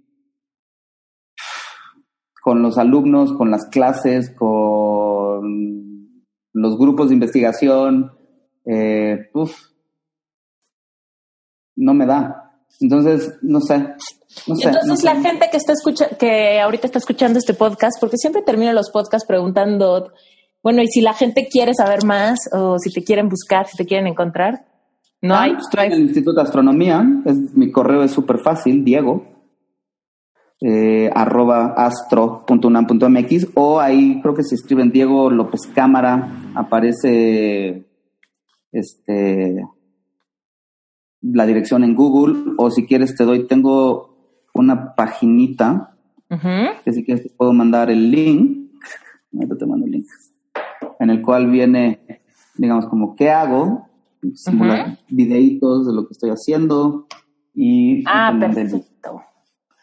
con 2.43 2.63
los 2.63 2.79
alumnos, 2.79 3.33
con 3.33 3.51
las 3.51 3.67
clases, 3.67 4.31
con 4.31 6.23
los 6.53 6.79
grupos 6.79 7.09
de 7.09 7.15
investigación, 7.15 8.13
eh, 8.67 9.31
no 11.77 11.95
me 11.95 12.07
da. 12.07 12.53
Entonces, 12.81 13.39
no 13.43 13.61
sé. 13.61 13.79
No 14.47 14.55
sé 14.55 14.69
Entonces 14.69 15.03
la 15.03 15.21
gente 15.21 15.49
que 15.51 15.57
está 15.57 15.73
escucha 15.73 16.09
que 16.19 16.61
ahorita 16.61 16.87
está 16.87 16.99
escuchando 16.99 17.39
este 17.39 17.55
podcast, 17.55 17.99
porque 17.99 18.19
siempre 18.19 18.43
termino 18.43 18.73
los 18.73 18.91
podcasts 18.91 19.27
preguntando 19.27 20.13
bueno, 20.63 20.83
y 20.83 20.89
si 20.89 21.01
la 21.01 21.15
gente 21.15 21.47
quiere 21.49 21.75
saber 21.75 22.05
más 22.05 22.41
o 22.53 22.77
si 22.81 22.93
te 22.93 23.05
quieren 23.05 23.29
buscar, 23.29 23.69
si 23.69 23.77
te 23.77 23.87
quieren 23.87 24.09
encontrar, 24.09 24.67
no 25.23 25.35
ah, 25.35 25.43
hay. 25.43 25.53
Estoy 25.53 25.87
en 25.87 25.93
el 25.93 26.01
Instituto 26.03 26.37
de 26.37 26.43
Astronomía, 26.43 27.05
es, 27.25 27.55
mi 27.55 27.71
correo 27.71 28.03
es 28.03 28.13
súper 28.13 28.39
fácil, 28.39 28.85
Diego, 28.85 29.25
eh, 30.61 31.11
arroba 31.15 31.75
astro.unam.mx 31.77 33.49
o 33.55 33.81
ahí 33.81 34.21
creo 34.23 34.35
que 34.35 34.43
se 34.43 34.55
escriben 34.55 34.91
Diego 34.91 35.31
López 35.31 35.63
Cámara, 35.75 36.29
aparece 36.55 37.87
este 38.73 39.67
la 41.23 41.47
dirección 41.47 41.83
en 41.83 41.95
Google 41.95 42.55
o 42.59 42.71
si 42.71 42.87
quieres 42.87 43.15
te 43.15 43.25
doy, 43.25 43.47
tengo 43.47 44.17
una 44.55 44.95
paginita 44.95 45.97
que 46.85 46.93
si 46.93 47.05
quieres 47.05 47.25
te 47.25 47.31
puedo 47.31 47.53
mandar 47.53 47.91
el 47.91 48.11
link. 48.11 48.67
Te 49.59 49.67
mando 49.67 49.85
el 49.87 49.93
link 49.93 50.07
en 50.99 51.11
el 51.11 51.23
cual 51.23 51.51
viene, 51.51 52.01
digamos, 52.57 52.87
como 52.87 53.15
qué 53.17 53.31
hago, 53.31 53.89
simular 54.35 54.99
videitos 55.09 55.87
de 55.87 55.93
lo 55.93 56.07
que 56.07 56.13
estoy 56.13 56.31
haciendo 56.31 57.07
y... 57.55 58.03
Ah, 58.07 58.35
perfecto. 58.39 59.23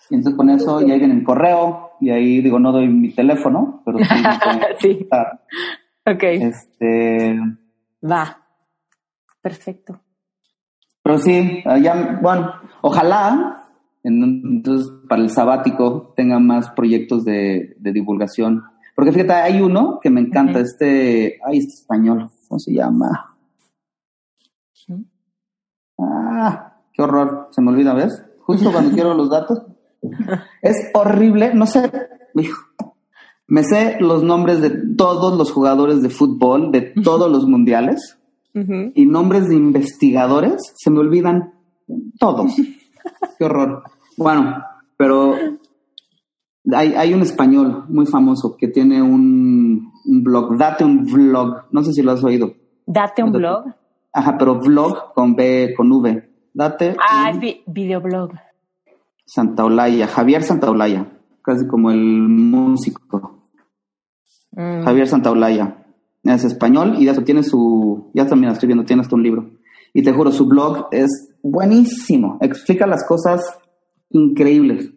Y 0.10 0.16
entonces 0.16 0.38
con 0.38 0.50
eso 0.50 0.82
ya 0.82 0.96
viene 0.96 1.14
el 1.14 1.24
correo 1.24 1.92
y 2.00 2.10
ahí 2.10 2.42
digo, 2.42 2.60
no 2.60 2.72
doy 2.72 2.88
mi 2.88 3.12
teléfono, 3.14 3.82
pero 3.86 4.00
sí. 4.00 4.06
sí. 4.80 5.08
Ok. 6.06 6.24
Este... 6.24 7.40
Va. 8.04 8.38
Perfecto. 9.42 10.00
Pero 11.02 11.18
sí, 11.18 11.64
ya, 11.82 12.20
bueno, 12.22 12.54
ojalá 12.82 13.60
entonces 14.04 14.92
para 15.08 15.22
el 15.22 15.30
sabático 15.30 16.14
tenga 16.16 16.40
más 16.40 16.70
proyectos 16.72 17.24
de, 17.24 17.76
de 17.78 17.92
divulgación 17.92 18.64
porque 18.96 19.12
fíjate, 19.12 19.34
hay 19.34 19.62
uno 19.62 20.00
que 20.02 20.10
me 20.10 20.22
encanta, 20.22 20.60
este, 20.60 21.40
ay, 21.46 21.58
este 21.60 21.74
español, 21.74 22.30
¿cómo 22.48 22.60
se 22.60 22.74
llama? 22.74 23.33
Ah, 25.98 26.78
qué 26.94 27.02
horror, 27.02 27.50
se 27.52 27.62
me 27.62 27.72
olvida, 27.72 27.94
¿ves? 27.94 28.24
Justo 28.40 28.72
cuando 28.72 28.92
quiero 28.92 29.14
los 29.14 29.30
datos. 29.30 29.64
Es 30.62 30.92
horrible, 30.94 31.54
no 31.54 31.66
sé, 31.66 31.92
hijo. 32.36 32.62
Me 33.48 33.64
sé 33.64 33.98
los 34.00 34.24
nombres 34.24 34.62
de 34.62 34.70
todos 34.96 35.38
los 35.38 35.52
jugadores 35.52 36.02
de 36.02 36.10
fútbol, 36.10 36.72
de 36.72 36.94
todos 37.04 37.32
los 37.32 37.46
mundiales, 37.46 38.18
y 38.54 39.06
nombres 39.08 39.50
de 39.50 39.56
investigadores, 39.56 40.74
se 40.76 40.92
me 40.92 41.00
olvidan 41.00 41.54
todos. 42.20 42.54
Qué 43.38 43.46
horror. 43.46 43.84
Bueno, 44.16 44.64
pero 44.96 45.36
hay, 46.72 46.94
hay 46.94 47.14
un 47.14 47.22
español 47.22 47.86
muy 47.90 48.06
famoso 48.06 48.56
que 48.58 48.68
tiene 48.68 49.02
un, 49.02 49.92
blog, 50.06 50.56
Date 50.58 50.86
un 50.86 51.04
Vlog, 51.04 51.66
no 51.72 51.84
sé 51.84 51.94
si 51.94 52.02
lo 52.02 52.12
has 52.12 52.24
oído. 52.24 52.54
Date 52.86 53.24
un 53.24 53.32
blog. 53.32 53.66
Ajá, 54.14 54.38
pero 54.38 54.60
vlog 54.60 55.14
con 55.14 55.36
B, 55.36 55.74
con 55.76 55.92
V. 55.92 56.30
Date. 56.54 56.96
Ah, 57.00 57.34
videoblog. 57.66 58.32
Santaolalla, 59.26 60.06
Javier 60.08 60.44
Santaolalla, 60.44 61.08
casi 61.42 61.68
como 61.68 61.90
el 61.90 62.00
músico. 62.00 63.50
Mm. 64.52 64.84
Javier 64.84 65.08
Santaolalla. 65.08 65.86
Es 66.24 66.44
español 66.44 66.96
y 67.00 67.06
ya 67.06 67.16
tiene 67.24 67.44
su, 67.44 68.12
ya 68.14 68.28
también 68.28 68.54
escribiendo, 68.54 68.86
tiene 68.86 69.02
hasta 69.02 69.16
un 69.16 69.24
libro. 69.24 69.50
Y 69.94 70.04
te 70.04 70.14
juro, 70.14 70.32
su 70.32 70.48
blog 70.48 70.88
es 70.92 71.34
buenísimo. 71.42 72.38
Explica 72.40 72.88
las 72.88 73.06
cosas 73.06 73.42
increíbles. 74.10 74.92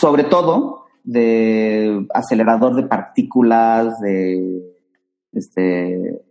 Sobre 0.00 0.24
todo, 0.24 0.86
de 1.04 2.06
acelerador 2.14 2.74
de 2.74 2.84
partículas, 2.84 4.00
de 4.00 4.76
este 5.32 6.22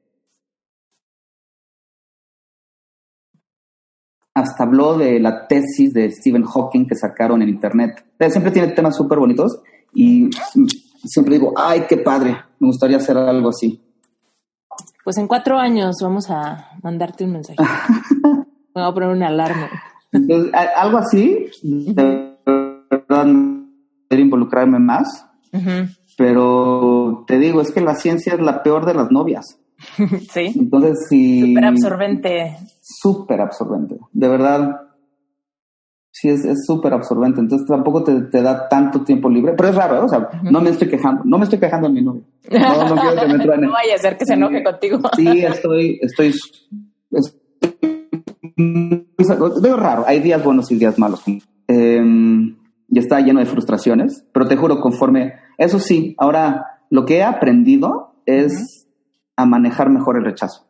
hasta 4.40 4.64
habló 4.64 4.98
de 4.98 5.20
la 5.20 5.48
tesis 5.48 5.94
de 5.94 6.12
Stephen 6.12 6.44
Hawking 6.44 6.88
que 6.88 6.96
sacaron 6.96 7.42
en 7.42 7.50
internet. 7.50 8.06
Siempre 8.30 8.52
tiene 8.52 8.70
temas 8.70 8.96
súper 8.96 9.20
bonitos 9.20 9.60
y 9.94 10.30
siempre 11.04 11.36
digo, 11.36 11.54
ay, 11.56 11.86
qué 11.88 11.98
padre, 11.98 12.38
me 12.60 12.68
gustaría 12.68 12.98
hacer 12.98 13.18
algo 13.18 13.50
así. 13.50 13.82
Pues 15.04 15.18
en 15.18 15.28
cuatro 15.28 15.58
años 15.58 15.98
vamos 16.02 16.30
a 16.30 16.72
mandarte 16.84 17.24
un 17.24 17.34
mensaje. 17.34 17.58
Voy 18.74 18.84
a 18.84 18.94
poner 18.94 19.10
una 19.10 19.28
alarma. 19.28 19.70
Entonces, 20.12 20.52
algo 20.76 20.98
así, 20.98 21.48
de 21.64 22.36
verdad 22.90 23.28
involucrarme 24.18 24.80
más, 24.80 25.26
pero 26.18 27.24
te 27.28 27.38
digo, 27.38 27.62
es 27.62 27.72
que 27.72 27.82
la 27.82 27.96
ciencia 27.96 28.34
es 28.34 28.40
la 28.40 28.64
peor 28.64 28.86
de 28.86 28.94
las 28.94 29.12
novias. 29.12 29.59
sí. 30.32 30.54
Entonces, 30.56 31.08
sí. 31.10 31.42
Súper 31.42 31.66
absorbente. 31.66 32.58
Súper 32.82 33.42
absorbente. 33.42 33.98
De 34.12 34.28
verdad, 34.28 34.82
sí, 36.12 36.30
es 36.30 36.66
súper 36.66 36.94
absorbente. 36.94 37.40
Entonces, 37.40 37.68
tampoco 37.68 38.04
te, 38.04 38.42
da 38.42 38.68
tanto 38.68 39.04
tiempo 39.04 39.30
libre. 39.30 39.54
Pero 39.56 39.70
es 39.70 39.76
raro, 39.76 39.96
¿eh? 39.98 40.06
O 40.06 40.10
sea, 40.10 40.30
no 40.44 40.62
me 40.62 40.70
estoy 40.72 40.90
quejando. 40.90 41.24
No 41.26 41.38
me 41.38 41.44
estoy 41.46 41.60
quejando 41.60 41.88
a 41.88 41.92
mi 41.92 42.02
novia. 42.02 42.24
No, 42.52 42.90
no 42.90 43.02
quiero 43.02 43.22
que 43.22 43.28
me 43.28 43.40
truene. 43.44 43.68
no 43.68 43.74
vaya 43.74 43.96
a 43.96 44.00
ser 44.00 44.18
que 44.18 44.26
se 44.26 44.34
enoje 44.34 44.64
contigo. 44.64 45.00
sí, 45.16 45.28
estoy, 45.28 46.00
estoy, 46.02 46.34
Veo 49.62 49.78
raro. 49.78 50.04
Hay 50.06 50.20
días 50.20 50.44
buenos 50.44 50.72
y 50.72 50.76
días 50.76 50.98
malos. 51.00 51.24
Eh, 51.68 52.56
y 52.92 53.00
está 53.00 53.20
lleno 53.20 53.40
de 53.40 53.46
frustraciones, 53.46 54.26
pero 54.34 54.48
te 54.48 54.56
juro, 54.56 54.80
conforme, 54.82 55.34
eso 55.58 55.80
sí, 55.80 56.16
ahora 56.18 56.82
lo 56.90 57.06
que 57.06 57.18
he 57.18 57.24
aprendido 57.24 58.16
es 58.26 58.88
a 59.40 59.46
manejar 59.46 59.90
mejor 59.90 60.18
el 60.18 60.26
rechazo. 60.26 60.68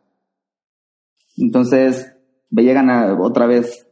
Entonces, 1.36 2.14
me 2.50 2.62
llegan 2.62 2.88
a, 2.88 3.20
otra 3.20 3.46
vez 3.46 3.86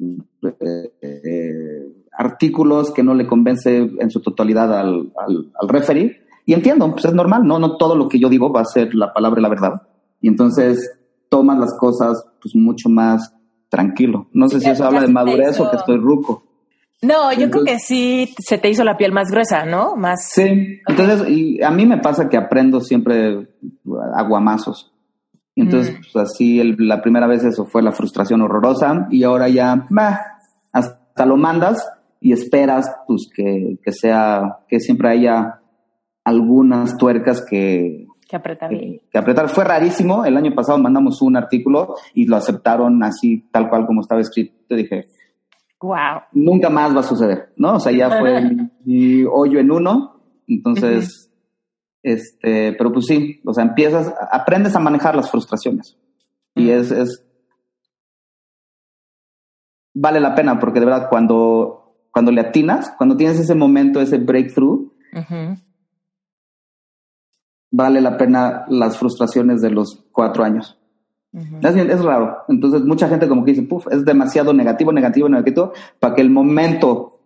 eh, 0.00 0.92
eh, 1.00 2.04
artículos 2.12 2.90
que 2.90 3.04
no 3.04 3.14
le 3.14 3.26
convence 3.28 3.76
en 3.76 4.10
su 4.10 4.20
totalidad 4.20 4.76
al, 4.76 5.12
al, 5.16 5.52
al 5.54 5.68
referee, 5.68 6.26
y 6.44 6.54
entiendo, 6.54 6.90
pues 6.90 7.04
es 7.04 7.14
normal, 7.14 7.46
no, 7.46 7.58
no 7.60 7.76
todo 7.76 7.94
lo 7.94 8.08
que 8.08 8.18
yo 8.18 8.28
digo 8.28 8.52
va 8.52 8.62
a 8.62 8.64
ser 8.64 8.94
la 8.94 9.12
palabra 9.12 9.40
y 9.40 9.42
la 9.42 9.48
verdad. 9.48 9.82
Y 10.20 10.28
entonces 10.28 10.98
tomas 11.28 11.58
las 11.58 11.76
cosas 11.78 12.24
pues 12.40 12.56
mucho 12.56 12.88
más 12.88 13.34
tranquilo. 13.68 14.28
No 14.32 14.48
sé 14.48 14.60
si 14.60 14.70
eso 14.70 14.84
habla 14.84 15.02
de 15.02 15.08
madurez 15.08 15.58
o 15.60 15.70
que 15.70 15.76
estoy 15.76 15.98
ruco. 15.98 16.44
No, 17.02 17.32
yo 17.32 17.50
creo 17.50 17.64
que 17.64 17.78
sí 17.78 18.34
se 18.38 18.58
te 18.58 18.70
hizo 18.70 18.82
la 18.82 18.96
piel 18.96 19.12
más 19.12 19.30
gruesa, 19.30 19.64
¿no? 19.66 19.96
Más. 19.96 20.30
Sí. 20.30 20.80
Entonces, 20.86 21.28
y 21.28 21.62
a 21.62 21.70
mí 21.70 21.84
me 21.86 21.98
pasa 21.98 22.28
que 22.28 22.36
aprendo 22.36 22.80
siempre 22.80 23.48
aguamazos. 24.14 24.92
Y 25.54 25.62
entonces, 25.62 25.94
mm. 25.94 26.02
pues 26.12 26.16
así, 26.16 26.62
la 26.78 27.02
primera 27.02 27.26
vez 27.26 27.44
eso 27.44 27.64
fue 27.64 27.82
la 27.82 27.92
frustración 27.92 28.42
horrorosa 28.42 29.08
y 29.10 29.24
ahora 29.24 29.48
ya, 29.48 29.86
bah, 29.90 30.20
hasta 30.72 31.26
lo 31.26 31.36
mandas 31.36 31.86
y 32.20 32.32
esperas, 32.32 32.90
pues 33.06 33.28
que, 33.34 33.78
que 33.82 33.92
sea, 33.92 34.58
que 34.68 34.80
siempre 34.80 35.10
haya 35.10 35.60
algunas 36.24 36.96
tuercas 36.96 37.44
que, 37.48 38.06
que 38.28 38.36
apretar. 38.36 38.68
Que, 38.68 39.02
que, 39.10 39.18
apretar. 39.18 39.48
Fue 39.48 39.64
rarísimo. 39.64 40.24
El 40.24 40.36
año 40.36 40.54
pasado 40.54 40.78
mandamos 40.78 41.22
un 41.22 41.36
artículo 41.36 41.94
y 42.14 42.26
lo 42.26 42.36
aceptaron 42.36 43.02
así, 43.04 43.46
tal 43.52 43.68
cual 43.68 43.86
como 43.86 44.00
estaba 44.00 44.20
escrito. 44.20 44.74
Dije, 44.74 45.08
Wow. 45.80 46.22
Nunca 46.32 46.70
más 46.70 46.94
va 46.94 47.00
a 47.00 47.04
suceder, 47.04 47.52
¿no? 47.56 47.74
O 47.74 47.80
sea, 47.80 47.92
ya 47.92 48.18
fue 48.18 48.40
mi, 48.84 49.24
hoyo 49.24 49.58
en 49.58 49.70
uno, 49.70 50.20
entonces, 50.46 51.30
este, 52.02 52.72
pero 52.72 52.92
pues 52.92 53.06
sí, 53.06 53.40
o 53.44 53.52
sea, 53.52 53.64
empiezas, 53.64 54.12
aprendes 54.30 54.74
a 54.74 54.80
manejar 54.80 55.14
las 55.16 55.30
frustraciones 55.30 55.98
y 56.54 56.70
es, 56.70 56.90
es, 56.90 57.24
vale 59.94 60.20
la 60.20 60.34
pena 60.34 60.58
porque 60.58 60.80
de 60.80 60.86
verdad 60.86 61.08
cuando, 61.10 62.06
cuando 62.10 62.32
le 62.32 62.40
atinas, 62.40 62.94
cuando 62.96 63.16
tienes 63.16 63.38
ese 63.38 63.54
momento, 63.54 64.00
ese 64.00 64.18
breakthrough, 64.18 64.92
vale 67.70 68.00
la 68.00 68.16
pena 68.16 68.64
las 68.68 68.98
frustraciones 68.98 69.60
de 69.60 69.70
los 69.70 70.06
cuatro 70.12 70.42
años. 70.44 70.78
Es, 71.32 71.76
es, 71.76 72.02
raro. 72.02 72.38
Entonces, 72.48 72.82
mucha 72.82 73.08
gente 73.08 73.28
como 73.28 73.44
que 73.44 73.52
dice, 73.52 73.66
puf, 73.66 73.86
es 73.90 74.04
demasiado 74.04 74.52
negativo, 74.52 74.92
negativo, 74.92 75.28
negativo, 75.28 75.72
para 76.00 76.14
que 76.14 76.22
el 76.22 76.30
momento, 76.30 77.20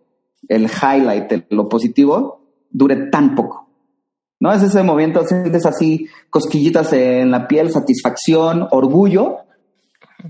el 0.47 0.63
highlight, 0.63 1.45
lo 1.49 1.69
positivo, 1.69 2.41
dure 2.69 3.07
tan 3.09 3.35
poco. 3.35 3.69
¿No? 4.39 4.51
Es 4.51 4.63
ese 4.63 4.81
momento, 4.83 5.23
sientes 5.23 5.65
así 5.65 6.07
cosquillitas 6.29 6.91
en 6.93 7.29
la 7.29 7.47
piel, 7.47 7.69
satisfacción, 7.71 8.67
orgullo, 8.71 9.37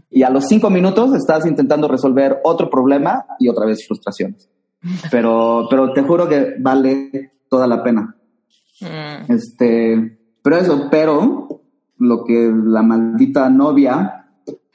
y 0.09 0.23
a 0.23 0.29
los 0.29 0.45
cinco 0.47 0.69
minutos 0.69 1.13
estás 1.15 1.45
intentando 1.45 1.87
resolver 1.87 2.39
otro 2.43 2.69
problema 2.69 3.25
y 3.39 3.49
otra 3.49 3.65
vez 3.65 3.85
frustraciones. 3.85 4.49
Pero, 5.11 5.67
pero 5.69 5.93
te 5.93 6.01
juro 6.01 6.27
que 6.27 6.55
vale 6.57 7.33
toda 7.47 7.67
la 7.67 7.83
pena. 7.83 8.15
Mm. 8.79 9.31
Este, 9.31 10.17
pero 10.41 10.57
eso, 10.57 10.87
pero 10.89 11.60
lo 12.01 12.23
que 12.23 12.51
la 12.51 12.81
maldita 12.81 13.49
novia, 13.49 14.25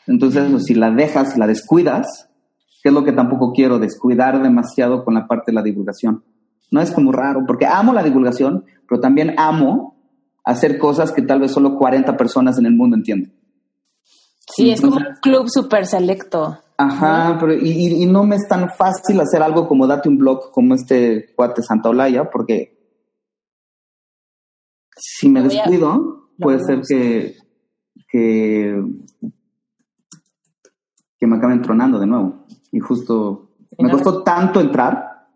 entonces 0.06 0.64
si 0.64 0.74
la 0.74 0.90
dejas, 0.90 1.36
la 1.36 1.46
descuidas, 1.46 2.28
que 2.82 2.90
es 2.90 2.94
lo 2.94 3.04
que 3.04 3.12
tampoco 3.12 3.52
quiero, 3.52 3.78
descuidar 3.80 4.40
demasiado 4.40 5.04
con 5.04 5.14
la 5.14 5.26
parte 5.26 5.50
de 5.50 5.54
la 5.54 5.62
divulgación. 5.62 6.24
No 6.70 6.80
es 6.80 6.92
como 6.92 7.10
raro, 7.10 7.44
porque 7.46 7.66
amo 7.66 7.92
la 7.92 8.04
divulgación, 8.04 8.64
pero 8.88 9.00
también 9.00 9.34
amo 9.38 9.96
hacer 10.44 10.78
cosas 10.78 11.10
que 11.10 11.22
tal 11.22 11.40
vez 11.40 11.50
solo 11.50 11.76
40 11.76 12.16
personas 12.16 12.58
en 12.58 12.66
el 12.66 12.74
mundo 12.74 12.96
entienden. 12.96 13.34
Sí, 14.54 14.70
es 14.70 14.80
como 14.80 14.96
un 14.96 15.06
club 15.20 15.48
súper 15.48 15.86
selecto. 15.86 16.58
Ajá, 16.78 17.38
pero 17.40 17.54
y, 17.54 18.02
y, 18.02 18.06
no 18.06 18.22
me 18.22 18.36
es 18.36 18.46
tan 18.46 18.68
fácil 18.70 19.18
hacer 19.20 19.42
algo 19.42 19.66
como 19.66 19.86
date 19.86 20.08
un 20.08 20.18
blog 20.18 20.52
como 20.52 20.74
este 20.74 21.32
cuate 21.34 21.62
Santa 21.62 21.88
Olaya, 21.88 22.30
porque 22.30 22.76
si 24.96 25.28
me 25.28 25.42
descuido, 25.42 26.25
puede 26.38 26.60
ser 26.60 26.80
que, 26.86 27.36
que, 28.08 28.82
que 31.18 31.26
me 31.26 31.36
acaben 31.36 31.62
tronando 31.62 31.98
de 31.98 32.06
nuevo. 32.06 32.46
Y 32.72 32.80
justo 32.80 33.50
me 33.78 33.90
costó 33.90 34.22
tanto 34.22 34.60
entrar. 34.60 35.26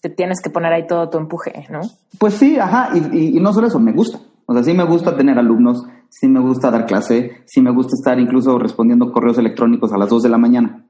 Te 0.00 0.10
tienes 0.10 0.40
que 0.40 0.50
poner 0.50 0.72
ahí 0.72 0.86
todo 0.86 1.10
tu 1.10 1.18
empuje, 1.18 1.66
¿no? 1.70 1.80
Pues 2.18 2.34
sí, 2.34 2.58
ajá, 2.58 2.90
y, 2.94 3.36
y 3.36 3.40
no 3.40 3.52
solo 3.52 3.66
eso, 3.66 3.78
me 3.78 3.92
gusta. 3.92 4.18
O 4.46 4.54
sea, 4.54 4.62
sí 4.62 4.72
me 4.72 4.84
gusta 4.84 5.16
tener 5.16 5.38
alumnos 5.38 5.84
sí 6.08 6.28
me 6.28 6.40
gusta 6.40 6.70
dar 6.70 6.86
clase, 6.86 7.42
sí 7.46 7.60
me 7.60 7.70
gusta 7.70 7.94
estar 7.94 8.18
incluso 8.18 8.58
respondiendo 8.58 9.12
correos 9.12 9.38
electrónicos 9.38 9.92
a 9.92 9.98
las 9.98 10.08
2 10.08 10.22
de 10.22 10.28
la 10.28 10.38
mañana. 10.38 10.84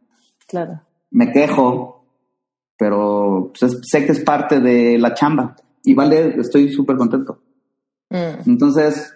Claro. 0.47 0.81
Me 1.11 1.33
quejo, 1.33 2.05
pero 2.77 3.53
pues, 3.59 3.79
sé 3.83 4.05
que 4.05 4.13
es 4.13 4.21
parte 4.21 4.61
de 4.61 4.99
la 4.99 5.15
chamba 5.15 5.57
y 5.85 5.95
vale, 5.95 6.39
estoy 6.41 6.71
súper 6.71 6.97
contento. 6.97 7.41
Mm. 8.11 8.51
Entonces, 8.51 9.15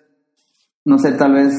no 0.85 0.99
sé, 0.99 1.13
tal 1.13 1.35
vez 1.35 1.55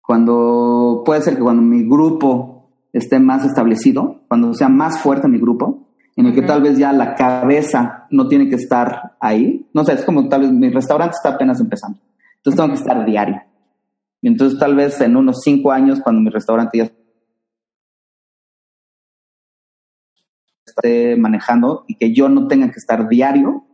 cuando, 0.00 1.02
puede 1.04 1.22
ser 1.22 1.36
que 1.36 1.42
cuando 1.42 1.62
mi 1.62 1.82
grupo 1.82 2.70
esté 2.92 3.18
más 3.18 3.44
establecido, 3.44 4.22
cuando 4.28 4.52
sea 4.54 4.68
más 4.68 5.00
fuerte 5.00 5.28
mi 5.28 5.38
grupo, 5.38 5.88
en 6.16 6.26
el 6.26 6.34
que 6.34 6.42
tal 6.42 6.62
vez 6.62 6.78
ya 6.78 6.92
la 6.92 7.14
cabeza 7.14 8.06
no 8.10 8.28
tiene 8.28 8.48
que 8.48 8.56
estar 8.56 9.16
ahí, 9.18 9.68
no 9.72 9.84
sé, 9.84 9.94
es 9.94 10.04
como 10.04 10.28
tal 10.28 10.42
vez 10.42 10.52
mi 10.52 10.70
restaurante 10.70 11.16
está 11.16 11.30
apenas 11.30 11.60
empezando. 11.60 11.98
Entonces 12.36 12.56
tengo 12.56 12.74
que 12.74 12.80
estar 12.80 13.04
diario. 13.04 13.42
Y 14.20 14.28
entonces 14.28 14.58
tal 14.58 14.76
vez 14.76 15.00
en 15.00 15.16
unos 15.16 15.40
cinco 15.42 15.72
años, 15.72 16.00
cuando 16.00 16.20
mi 16.20 16.30
restaurante 16.30 16.78
ya 16.78 16.90
esté 20.66 21.16
manejando 21.16 21.84
y 21.88 21.96
que 21.96 22.14
yo 22.14 22.28
no 22.28 22.46
tenga 22.46 22.66
que 22.66 22.78
estar 22.78 23.08
diario, 23.08 23.64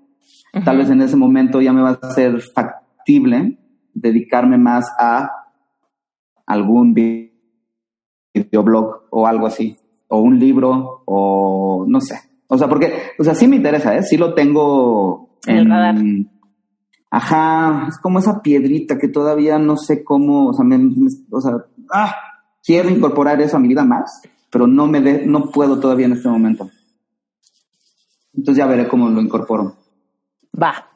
tal 0.64 0.78
vez 0.78 0.90
en 0.90 1.02
ese 1.02 1.16
momento 1.16 1.60
ya 1.60 1.72
me 1.72 1.82
va 1.82 1.98
a 2.00 2.10
ser 2.12 2.40
factible 2.40 3.58
dedicarme 3.94 4.58
más 4.58 4.90
a 4.98 5.30
algún 6.46 6.94
videoblog 8.34 9.04
o 9.10 9.26
algo 9.26 9.46
así, 9.46 9.76
o 10.08 10.20
un 10.20 10.38
libro, 10.38 11.02
o 11.06 11.84
no 11.86 12.00
sé. 12.00 12.18
O 12.48 12.58
sea, 12.58 12.68
porque, 12.68 12.92
o 13.18 13.24
sea, 13.24 13.34
sí 13.34 13.46
me 13.46 13.56
interesa, 13.56 13.94
¿eh? 13.96 14.02
Sí 14.02 14.16
lo 14.16 14.34
tengo 14.34 15.38
en, 15.46 15.58
el 15.58 15.68
radar. 15.68 15.94
Ajá, 17.12 17.86
es 17.88 17.98
como 17.98 18.18
esa 18.18 18.40
piedrita 18.42 18.98
que 18.98 19.08
todavía 19.08 19.58
no 19.58 19.76
sé 19.76 20.04
cómo, 20.04 20.48
o 20.48 20.52
sea, 20.52 20.64
me, 20.64 20.78
o 21.30 21.40
sea, 21.40 21.52
ah, 21.92 22.14
quiero 22.64 22.88
incorporar 22.88 23.40
eso 23.40 23.56
a 23.56 23.60
mi 23.60 23.68
vida 23.68 23.84
más, 23.84 24.22
pero 24.50 24.66
no 24.66 24.86
me 24.86 25.00
de, 25.00 25.26
no 25.26 25.50
puedo 25.50 25.78
todavía 25.80 26.06
en 26.06 26.12
este 26.12 26.28
momento. 26.28 26.70
Entonces 28.32 28.58
ya 28.58 28.66
veré 28.66 28.88
cómo 28.88 29.08
lo 29.08 29.20
incorporo. 29.20 29.74
Va. 30.52 30.86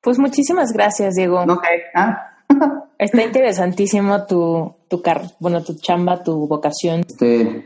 Pues 0.00 0.18
muchísimas 0.18 0.72
gracias, 0.72 1.14
Diego. 1.14 1.42
Ok, 1.42 1.64
ah. 1.94 2.32
Está 2.98 3.22
interesantísimo 3.22 4.24
tu, 4.24 4.74
tu 4.88 5.02
car 5.02 5.22
bueno, 5.38 5.62
tu 5.62 5.74
chamba, 5.74 6.22
tu 6.22 6.46
vocación. 6.46 7.00
Este, 7.00 7.64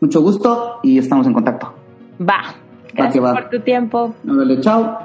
mucho 0.00 0.22
gusto 0.22 0.80
y 0.82 0.98
estamos 0.98 1.26
en 1.26 1.34
contacto. 1.34 1.74
Va. 2.20 2.54
Gracias 2.94 3.22
por 3.22 3.50
tu 3.50 3.60
tiempo. 3.60 4.14
Dale, 4.22 4.60
chao. 4.60 4.98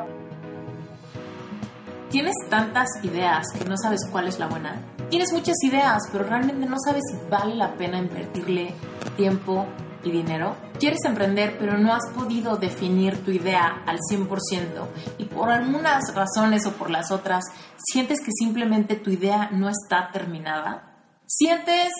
¿Tienes 2.09 2.35
tantas 2.49 2.87
ideas 3.03 3.47
que 3.57 3.65
no 3.65 3.75
sabes 3.75 4.07
cuál 4.11 4.27
es 4.27 4.39
la 4.39 4.47
buena? 4.47 4.79
Tienes 5.09 5.33
muchas 5.33 5.55
ideas, 5.63 5.97
pero 6.11 6.23
realmente 6.23 6.67
no 6.67 6.75
sabes 6.85 7.01
si 7.11 7.17
vale 7.29 7.55
la 7.55 7.73
pena 7.73 7.97
invertirle 7.97 8.73
tiempo 9.17 9.65
y 10.03 10.11
dinero. 10.11 10.55
Quieres 10.79 10.99
emprender, 11.05 11.57
pero 11.57 11.77
no 11.77 11.93
has 11.93 12.09
podido 12.13 12.57
definir 12.57 13.23
tu 13.23 13.31
idea 13.31 13.83
al 13.85 13.99
100% 13.99 14.87
y 15.17 15.25
por 15.25 15.49
algunas 15.49 16.13
razones 16.13 16.65
o 16.65 16.71
por 16.73 16.89
las 16.89 17.11
otras, 17.11 17.43
sientes 17.77 18.19
que 18.19 18.31
simplemente 18.31 18.95
tu 18.95 19.09
idea 19.09 19.49
no 19.51 19.69
está 19.69 20.09
terminada. 20.11 20.93
Sientes 21.25 21.91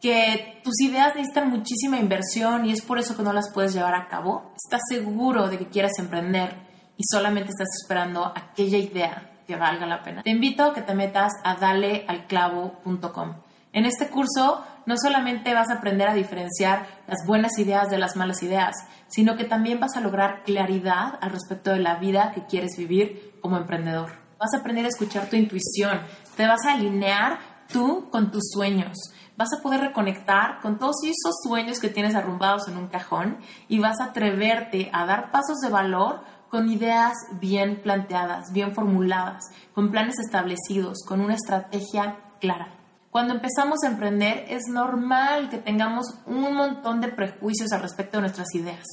que 0.00 0.60
tus 0.62 0.80
ideas 0.80 1.14
necesitan 1.14 1.50
muchísima 1.50 1.98
inversión 1.98 2.64
y 2.64 2.72
es 2.72 2.82
por 2.82 2.98
eso 2.98 3.16
que 3.16 3.22
no 3.22 3.32
las 3.32 3.50
puedes 3.52 3.74
llevar 3.74 3.94
a 3.94 4.08
cabo. 4.08 4.52
Estás 4.56 4.82
seguro 4.88 5.48
de 5.48 5.58
que 5.58 5.68
quieres 5.68 5.98
emprender 5.98 6.54
y 6.96 7.04
solamente 7.10 7.50
estás 7.50 7.68
esperando 7.82 8.24
aquella 8.24 8.78
idea 8.78 9.30
que 9.46 9.56
valga 9.56 9.86
la 9.86 10.02
pena. 10.02 10.22
Te 10.22 10.30
invito 10.30 10.62
a 10.62 10.74
que 10.74 10.82
te 10.82 10.94
metas 10.94 11.32
a 11.42 11.56
dalealclavo.com. 11.56 13.47
En 13.72 13.84
este 13.84 14.08
curso 14.08 14.64
no 14.86 14.96
solamente 14.96 15.52
vas 15.52 15.68
a 15.68 15.74
aprender 15.74 16.08
a 16.08 16.14
diferenciar 16.14 16.86
las 17.06 17.26
buenas 17.26 17.58
ideas 17.58 17.90
de 17.90 17.98
las 17.98 18.16
malas 18.16 18.42
ideas, 18.42 18.74
sino 19.08 19.36
que 19.36 19.44
también 19.44 19.80
vas 19.80 19.96
a 19.96 20.00
lograr 20.00 20.42
claridad 20.44 21.18
al 21.20 21.30
respecto 21.30 21.70
de 21.70 21.80
la 21.80 21.96
vida 21.96 22.32
que 22.32 22.46
quieres 22.46 22.76
vivir 22.78 23.38
como 23.42 23.58
emprendedor. 23.58 24.10
Vas 24.38 24.54
a 24.54 24.58
aprender 24.58 24.86
a 24.86 24.88
escuchar 24.88 25.28
tu 25.28 25.36
intuición, 25.36 26.00
te 26.36 26.46
vas 26.46 26.64
a 26.64 26.72
alinear 26.72 27.38
tú 27.70 28.08
con 28.10 28.30
tus 28.30 28.50
sueños, 28.50 28.96
vas 29.36 29.48
a 29.52 29.62
poder 29.62 29.80
reconectar 29.80 30.60
con 30.62 30.78
todos 30.78 30.96
esos 31.04 31.34
sueños 31.42 31.78
que 31.80 31.90
tienes 31.90 32.14
arrumbados 32.14 32.68
en 32.68 32.78
un 32.78 32.88
cajón 32.88 33.38
y 33.68 33.78
vas 33.80 34.00
a 34.00 34.06
atreverte 34.06 34.90
a 34.94 35.04
dar 35.04 35.30
pasos 35.30 35.58
de 35.58 35.68
valor 35.68 36.22
con 36.48 36.70
ideas 36.70 37.12
bien 37.40 37.82
planteadas, 37.82 38.52
bien 38.52 38.74
formuladas, 38.74 39.44
con 39.74 39.90
planes 39.90 40.18
establecidos, 40.18 41.04
con 41.06 41.20
una 41.20 41.34
estrategia 41.34 42.16
clara. 42.40 42.77
Cuando 43.10 43.34
empezamos 43.34 43.82
a 43.82 43.88
emprender 43.88 44.44
es 44.48 44.64
normal 44.68 45.48
que 45.48 45.58
tengamos 45.58 46.06
un 46.26 46.54
montón 46.54 47.00
de 47.00 47.08
prejuicios 47.08 47.72
al 47.72 47.82
respecto 47.82 48.18
de 48.18 48.22
nuestras 48.22 48.54
ideas. 48.54 48.84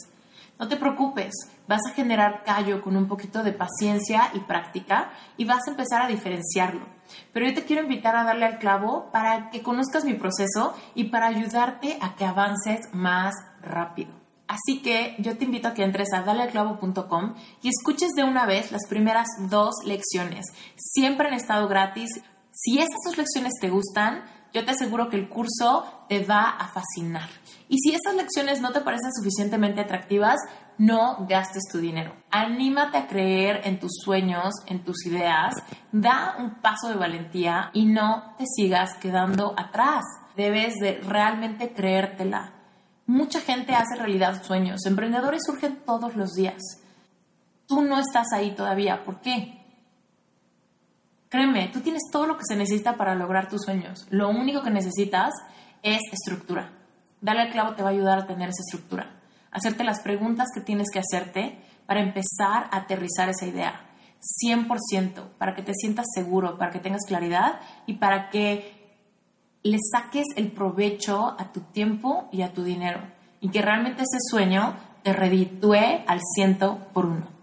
No 0.58 0.70
te 0.70 0.78
preocupes, 0.78 1.34
vas 1.68 1.82
a 1.86 1.94
generar 1.94 2.44
callo 2.46 2.82
con 2.82 2.96
un 2.96 3.10
poquito 3.10 3.44
de 3.44 3.52
paciencia 3.52 4.32
y 4.34 4.40
práctica 4.40 5.12
y 5.36 5.44
vas 5.44 5.68
a 5.68 5.72
empezar 5.72 6.02
a 6.02 6.08
diferenciarlo. 6.08 6.86
Pero 7.34 7.48
yo 7.48 7.54
te 7.54 7.66
quiero 7.66 7.84
invitar 7.84 8.16
a 8.16 8.24
darle 8.24 8.46
al 8.46 8.58
clavo 8.58 9.10
para 9.12 9.50
que 9.50 9.62
conozcas 9.62 10.06
mi 10.06 10.14
proceso 10.14 10.74
y 10.96 11.06
para 11.06 11.28
ayudarte 11.28 11.98
a 12.02 12.16
que 12.16 12.24
avances 12.24 12.88
más 12.94 13.36
rápido. 13.62 14.14
Así 14.48 14.82
que 14.82 15.16
yo 15.20 15.38
te 15.38 15.46
invito 15.46 15.68
a 15.68 15.74
que 15.74 15.84
entres 15.84 16.14
a 16.14 16.22
dalealclavo.com 16.22 17.34
y 17.62 17.70
escuches 17.70 18.12
de 18.16 18.24
una 18.24 18.46
vez 18.46 18.72
las 18.72 18.88
primeras 18.88 19.28
dos 19.50 19.76
lecciones. 19.84 20.46
Siempre 20.78 21.28
han 21.28 21.34
estado 21.34 21.68
gratis. 21.68 22.22
Si 22.56 22.80
estas 22.80 23.02
dos 23.06 23.18
lecciones 23.18 23.54
te 23.60 23.70
gustan, 23.70 24.24
yo 24.54 24.64
te 24.64 24.72
aseguro 24.72 25.10
que 25.10 25.18
el 25.18 25.28
curso 25.28 26.06
te 26.08 26.24
va 26.24 26.50
a 26.50 26.70
fascinar. 26.70 27.30
Y 27.68 27.78
si 27.80 27.94
estas 27.94 28.16
lecciones 28.16 28.62
no 28.62 28.72
te 28.72 28.80
parecen 28.80 29.12
suficientemente 29.14 29.82
atractivas, 29.82 30.38
no 30.78 31.26
gastes 31.28 31.64
tu 31.70 31.80
dinero. 31.80 32.16
Anímate 32.32 32.98
a 32.98 33.08
creer 33.08 33.62
en 33.66 33.80
tus 33.80 33.92
sueños, 34.02 34.54
en 34.68 34.86
tus 34.86 35.06
ideas. 35.06 35.54
Da 35.92 36.36
un 36.40 36.62
paso 36.62 36.88
de 36.88 36.96
valentía 36.96 37.72
y 37.74 37.86
no 37.86 38.34
te 38.38 38.46
sigas 38.46 38.96
quedando 39.02 39.54
atrás. 39.58 40.06
Debes 40.38 40.76
de 40.76 41.02
realmente 41.02 41.74
creértela 41.74 42.56
Mucha 43.08 43.40
gente 43.40 43.76
hace 43.76 43.96
realidad 43.98 44.44
sueños. 44.44 44.84
Emprendedores 44.88 45.44
surgen 45.46 45.84
todos 45.86 46.16
los 46.16 46.34
días. 46.34 46.60
Tú 47.68 47.84
no 47.84 48.00
estás 48.00 48.34
ahí 48.34 48.56
todavía. 48.56 49.04
¿Por 49.04 49.22
qué? 49.22 49.65
Créeme, 51.36 51.68
tú 51.68 51.82
tienes 51.82 52.04
todo 52.14 52.28
lo 52.28 52.38
que 52.38 52.46
se 52.48 52.56
necesita 52.56 52.96
para 52.96 53.14
lograr 53.14 53.50
tus 53.50 53.64
sueños. 53.64 54.08
Lo 54.10 54.30
único 54.30 54.64
que 54.64 54.70
necesitas 54.70 55.34
es 55.84 56.00
estructura. 56.14 56.72
Dale 57.20 57.42
al 57.42 57.52
clavo 57.52 57.76
te 57.76 57.84
va 57.84 57.90
a 57.90 57.92
ayudar 57.92 58.20
a 58.20 58.26
tener 58.26 58.48
esa 58.48 58.62
estructura. 58.66 59.20
Hacerte 59.52 59.84
las 59.84 60.00
preguntas 60.00 60.48
que 60.56 60.62
tienes 60.62 60.88
que 60.94 61.00
hacerte 61.00 61.60
para 61.88 62.00
empezar 62.00 62.70
a 62.72 62.78
aterrizar 62.78 63.28
esa 63.28 63.46
idea. 63.48 63.82
100%, 64.46 65.28
para 65.38 65.56
que 65.56 65.62
te 65.62 65.74
sientas 65.74 66.06
seguro, 66.14 66.58
para 66.58 66.72
que 66.72 66.80
tengas 66.80 67.06
claridad 67.06 67.60
y 67.86 67.96
para 67.96 68.30
que 68.30 68.96
le 69.62 69.78
saques 69.92 70.28
el 70.38 70.54
provecho 70.54 71.36
a 71.38 71.52
tu 71.52 71.60
tiempo 71.60 72.30
y 72.32 72.44
a 72.44 72.54
tu 72.54 72.64
dinero 72.64 73.02
y 73.42 73.50
que 73.50 73.62
realmente 73.62 74.04
ese 74.04 74.20
sueño 74.32 74.78
te 75.04 75.12
reditúe 75.12 76.06
al 76.08 76.22
ciento 76.34 76.88
por 76.94 77.08
uno. 77.08 77.35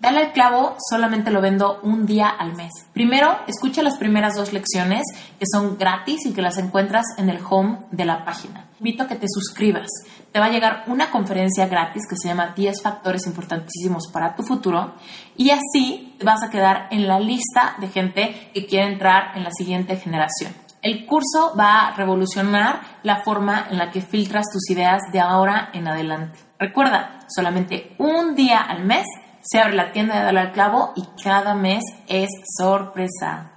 Dale 0.00 0.20
al 0.20 0.32
clavo 0.32 0.76
solamente 0.88 1.30
lo 1.30 1.42
vendo 1.42 1.78
un 1.82 2.06
día 2.06 2.30
al 2.30 2.56
mes. 2.56 2.72
Primero, 2.94 3.38
escucha 3.46 3.82
las 3.82 3.98
primeras 3.98 4.34
dos 4.34 4.54
lecciones 4.54 5.02
que 5.38 5.44
son 5.44 5.76
gratis 5.76 6.24
y 6.24 6.32
que 6.32 6.40
las 6.40 6.56
encuentras 6.56 7.04
en 7.18 7.28
el 7.28 7.38
home 7.46 7.80
de 7.90 8.06
la 8.06 8.24
página. 8.24 8.64
Invito 8.78 9.02
a 9.02 9.08
que 9.08 9.16
te 9.16 9.26
suscribas. 9.28 9.88
Te 10.32 10.40
va 10.40 10.46
a 10.46 10.50
llegar 10.50 10.84
una 10.86 11.10
conferencia 11.10 11.66
gratis 11.66 12.04
que 12.08 12.16
se 12.16 12.28
llama 12.28 12.54
10 12.56 12.80
factores 12.80 13.26
importantísimos 13.26 14.08
para 14.10 14.34
tu 14.34 14.42
futuro 14.42 14.94
y 15.36 15.50
así 15.50 16.16
vas 16.24 16.42
a 16.42 16.48
quedar 16.48 16.88
en 16.90 17.06
la 17.06 17.20
lista 17.20 17.74
de 17.78 17.88
gente 17.88 18.50
que 18.54 18.64
quiere 18.64 18.90
entrar 18.90 19.36
en 19.36 19.44
la 19.44 19.50
siguiente 19.50 19.96
generación. 19.96 20.54
El 20.80 21.04
curso 21.04 21.54
va 21.58 21.88
a 21.88 21.94
revolucionar 21.94 22.80
la 23.02 23.22
forma 23.22 23.66
en 23.70 23.76
la 23.76 23.90
que 23.90 24.00
filtras 24.00 24.46
tus 24.50 24.70
ideas 24.70 25.02
de 25.12 25.20
ahora 25.20 25.68
en 25.74 25.86
adelante. 25.86 26.38
Recuerda, 26.58 27.26
solamente 27.28 27.94
un 27.98 28.34
día 28.34 28.60
al 28.62 28.86
mes 28.86 29.04
se 29.42 29.58
abre 29.58 29.74
la 29.74 29.92
tienda 29.92 30.18
de 30.18 30.24
Dale 30.24 30.40
al 30.40 30.52
Clavo 30.52 30.92
y 30.96 31.04
cada 31.22 31.54
mes 31.54 31.84
es 32.08 32.28
sorpresa. 32.58 33.52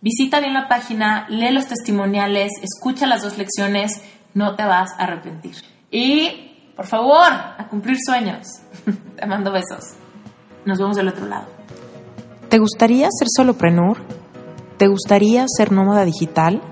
Visita 0.00 0.40
bien 0.40 0.54
la 0.54 0.68
página, 0.68 1.26
lee 1.28 1.50
los 1.50 1.66
testimoniales, 1.66 2.52
escucha 2.62 3.06
las 3.06 3.22
dos 3.22 3.36
lecciones, 3.38 4.02
no 4.34 4.54
te 4.54 4.64
vas 4.64 4.92
a 4.92 5.04
arrepentir. 5.04 5.56
Y, 5.90 6.72
por 6.76 6.86
favor, 6.86 7.32
a 7.32 7.66
cumplir 7.68 7.96
sueños. 8.04 8.46
te 9.16 9.26
mando 9.26 9.50
besos. 9.50 9.96
Nos 10.64 10.78
vemos 10.78 10.96
del 10.96 11.08
otro 11.08 11.26
lado. 11.26 11.46
¿Te 12.48 12.58
gustaría 12.58 13.08
ser 13.10 13.28
soloprenur? 13.34 13.98
¿Te 14.76 14.86
gustaría 14.86 15.44
ser 15.48 15.72
nómada 15.72 16.04
digital? 16.04 16.62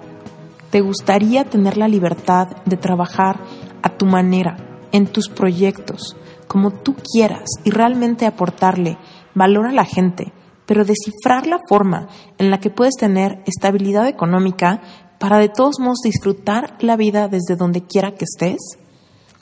¿Te 0.70 0.80
gustaría 0.80 1.44
tener 1.44 1.76
la 1.76 1.88
libertad 1.88 2.48
de 2.64 2.76
trabajar 2.76 3.40
a 3.82 3.90
tu 3.90 4.06
manera, 4.06 4.56
en 4.92 5.06
tus 5.06 5.28
proyectos? 5.28 6.16
Como 6.46 6.70
tú 6.70 6.94
quieras 6.94 7.48
y 7.64 7.70
realmente 7.70 8.26
aportarle 8.26 8.98
valor 9.34 9.66
a 9.66 9.72
la 9.72 9.84
gente, 9.84 10.32
pero 10.66 10.84
descifrar 10.84 11.46
la 11.46 11.58
forma 11.68 12.08
en 12.38 12.50
la 12.50 12.58
que 12.58 12.70
puedes 12.70 12.94
tener 12.94 13.42
estabilidad 13.46 14.08
económica 14.08 14.80
para 15.18 15.38
de 15.38 15.48
todos 15.48 15.78
modos 15.78 16.00
disfrutar 16.04 16.76
la 16.80 16.96
vida 16.96 17.28
desde 17.28 17.56
donde 17.56 17.82
quiera 17.82 18.12
que 18.12 18.24
estés, 18.24 18.78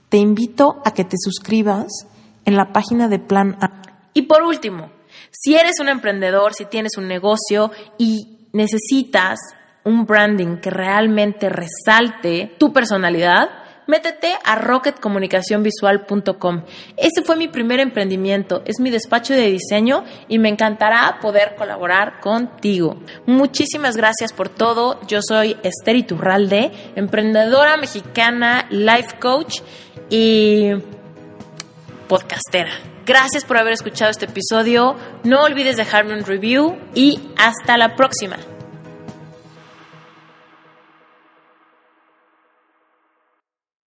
te 0.08 0.18
invito 0.18 0.80
a 0.84 0.92
que 0.92 1.04
te 1.04 1.16
suscribas 1.18 2.06
en 2.44 2.56
la 2.56 2.72
página 2.72 3.08
de 3.08 3.18
Plan 3.18 3.56
A. 3.60 3.82
Y 4.12 4.22
por 4.22 4.42
último, 4.42 4.90
si 5.30 5.54
eres 5.54 5.80
un 5.80 5.88
emprendedor, 5.88 6.54
si 6.54 6.66
tienes 6.66 6.96
un 6.96 7.08
negocio 7.08 7.72
y 7.98 8.48
necesitas 8.52 9.38
un 9.84 10.06
branding 10.06 10.58
que 10.58 10.70
realmente 10.70 11.48
resalte 11.48 12.54
tu 12.58 12.72
personalidad, 12.72 13.48
métete 13.86 14.34
a 14.44 14.56
rocketcomunicacionvisual.com. 14.56 16.62
Ese 16.96 17.22
fue 17.24 17.36
mi 17.36 17.48
primer 17.48 17.80
emprendimiento, 17.80 18.62
es 18.64 18.80
mi 18.80 18.90
despacho 18.90 19.34
de 19.34 19.50
diseño 19.50 20.04
y 20.28 20.38
me 20.38 20.48
encantará 20.48 21.18
poder 21.20 21.54
colaborar 21.56 22.20
contigo. 22.20 22.96
Muchísimas 23.26 23.96
gracias 23.96 24.32
por 24.32 24.48
todo. 24.48 25.00
Yo 25.06 25.20
soy 25.26 25.56
Esther 25.62 25.96
Iturralde, 25.96 26.72
emprendedora 26.96 27.76
mexicana, 27.76 28.66
life 28.70 29.18
coach 29.20 29.60
y 30.10 30.70
podcastera. 32.08 32.72
Gracias 33.06 33.44
por 33.44 33.58
haber 33.58 33.74
escuchado 33.74 34.10
este 34.10 34.24
episodio. 34.24 34.96
No 35.24 35.42
olvides 35.42 35.76
dejarme 35.76 36.14
un 36.14 36.24
review 36.24 36.78
y 36.94 37.20
hasta 37.36 37.76
la 37.76 37.96
próxima. 37.96 38.38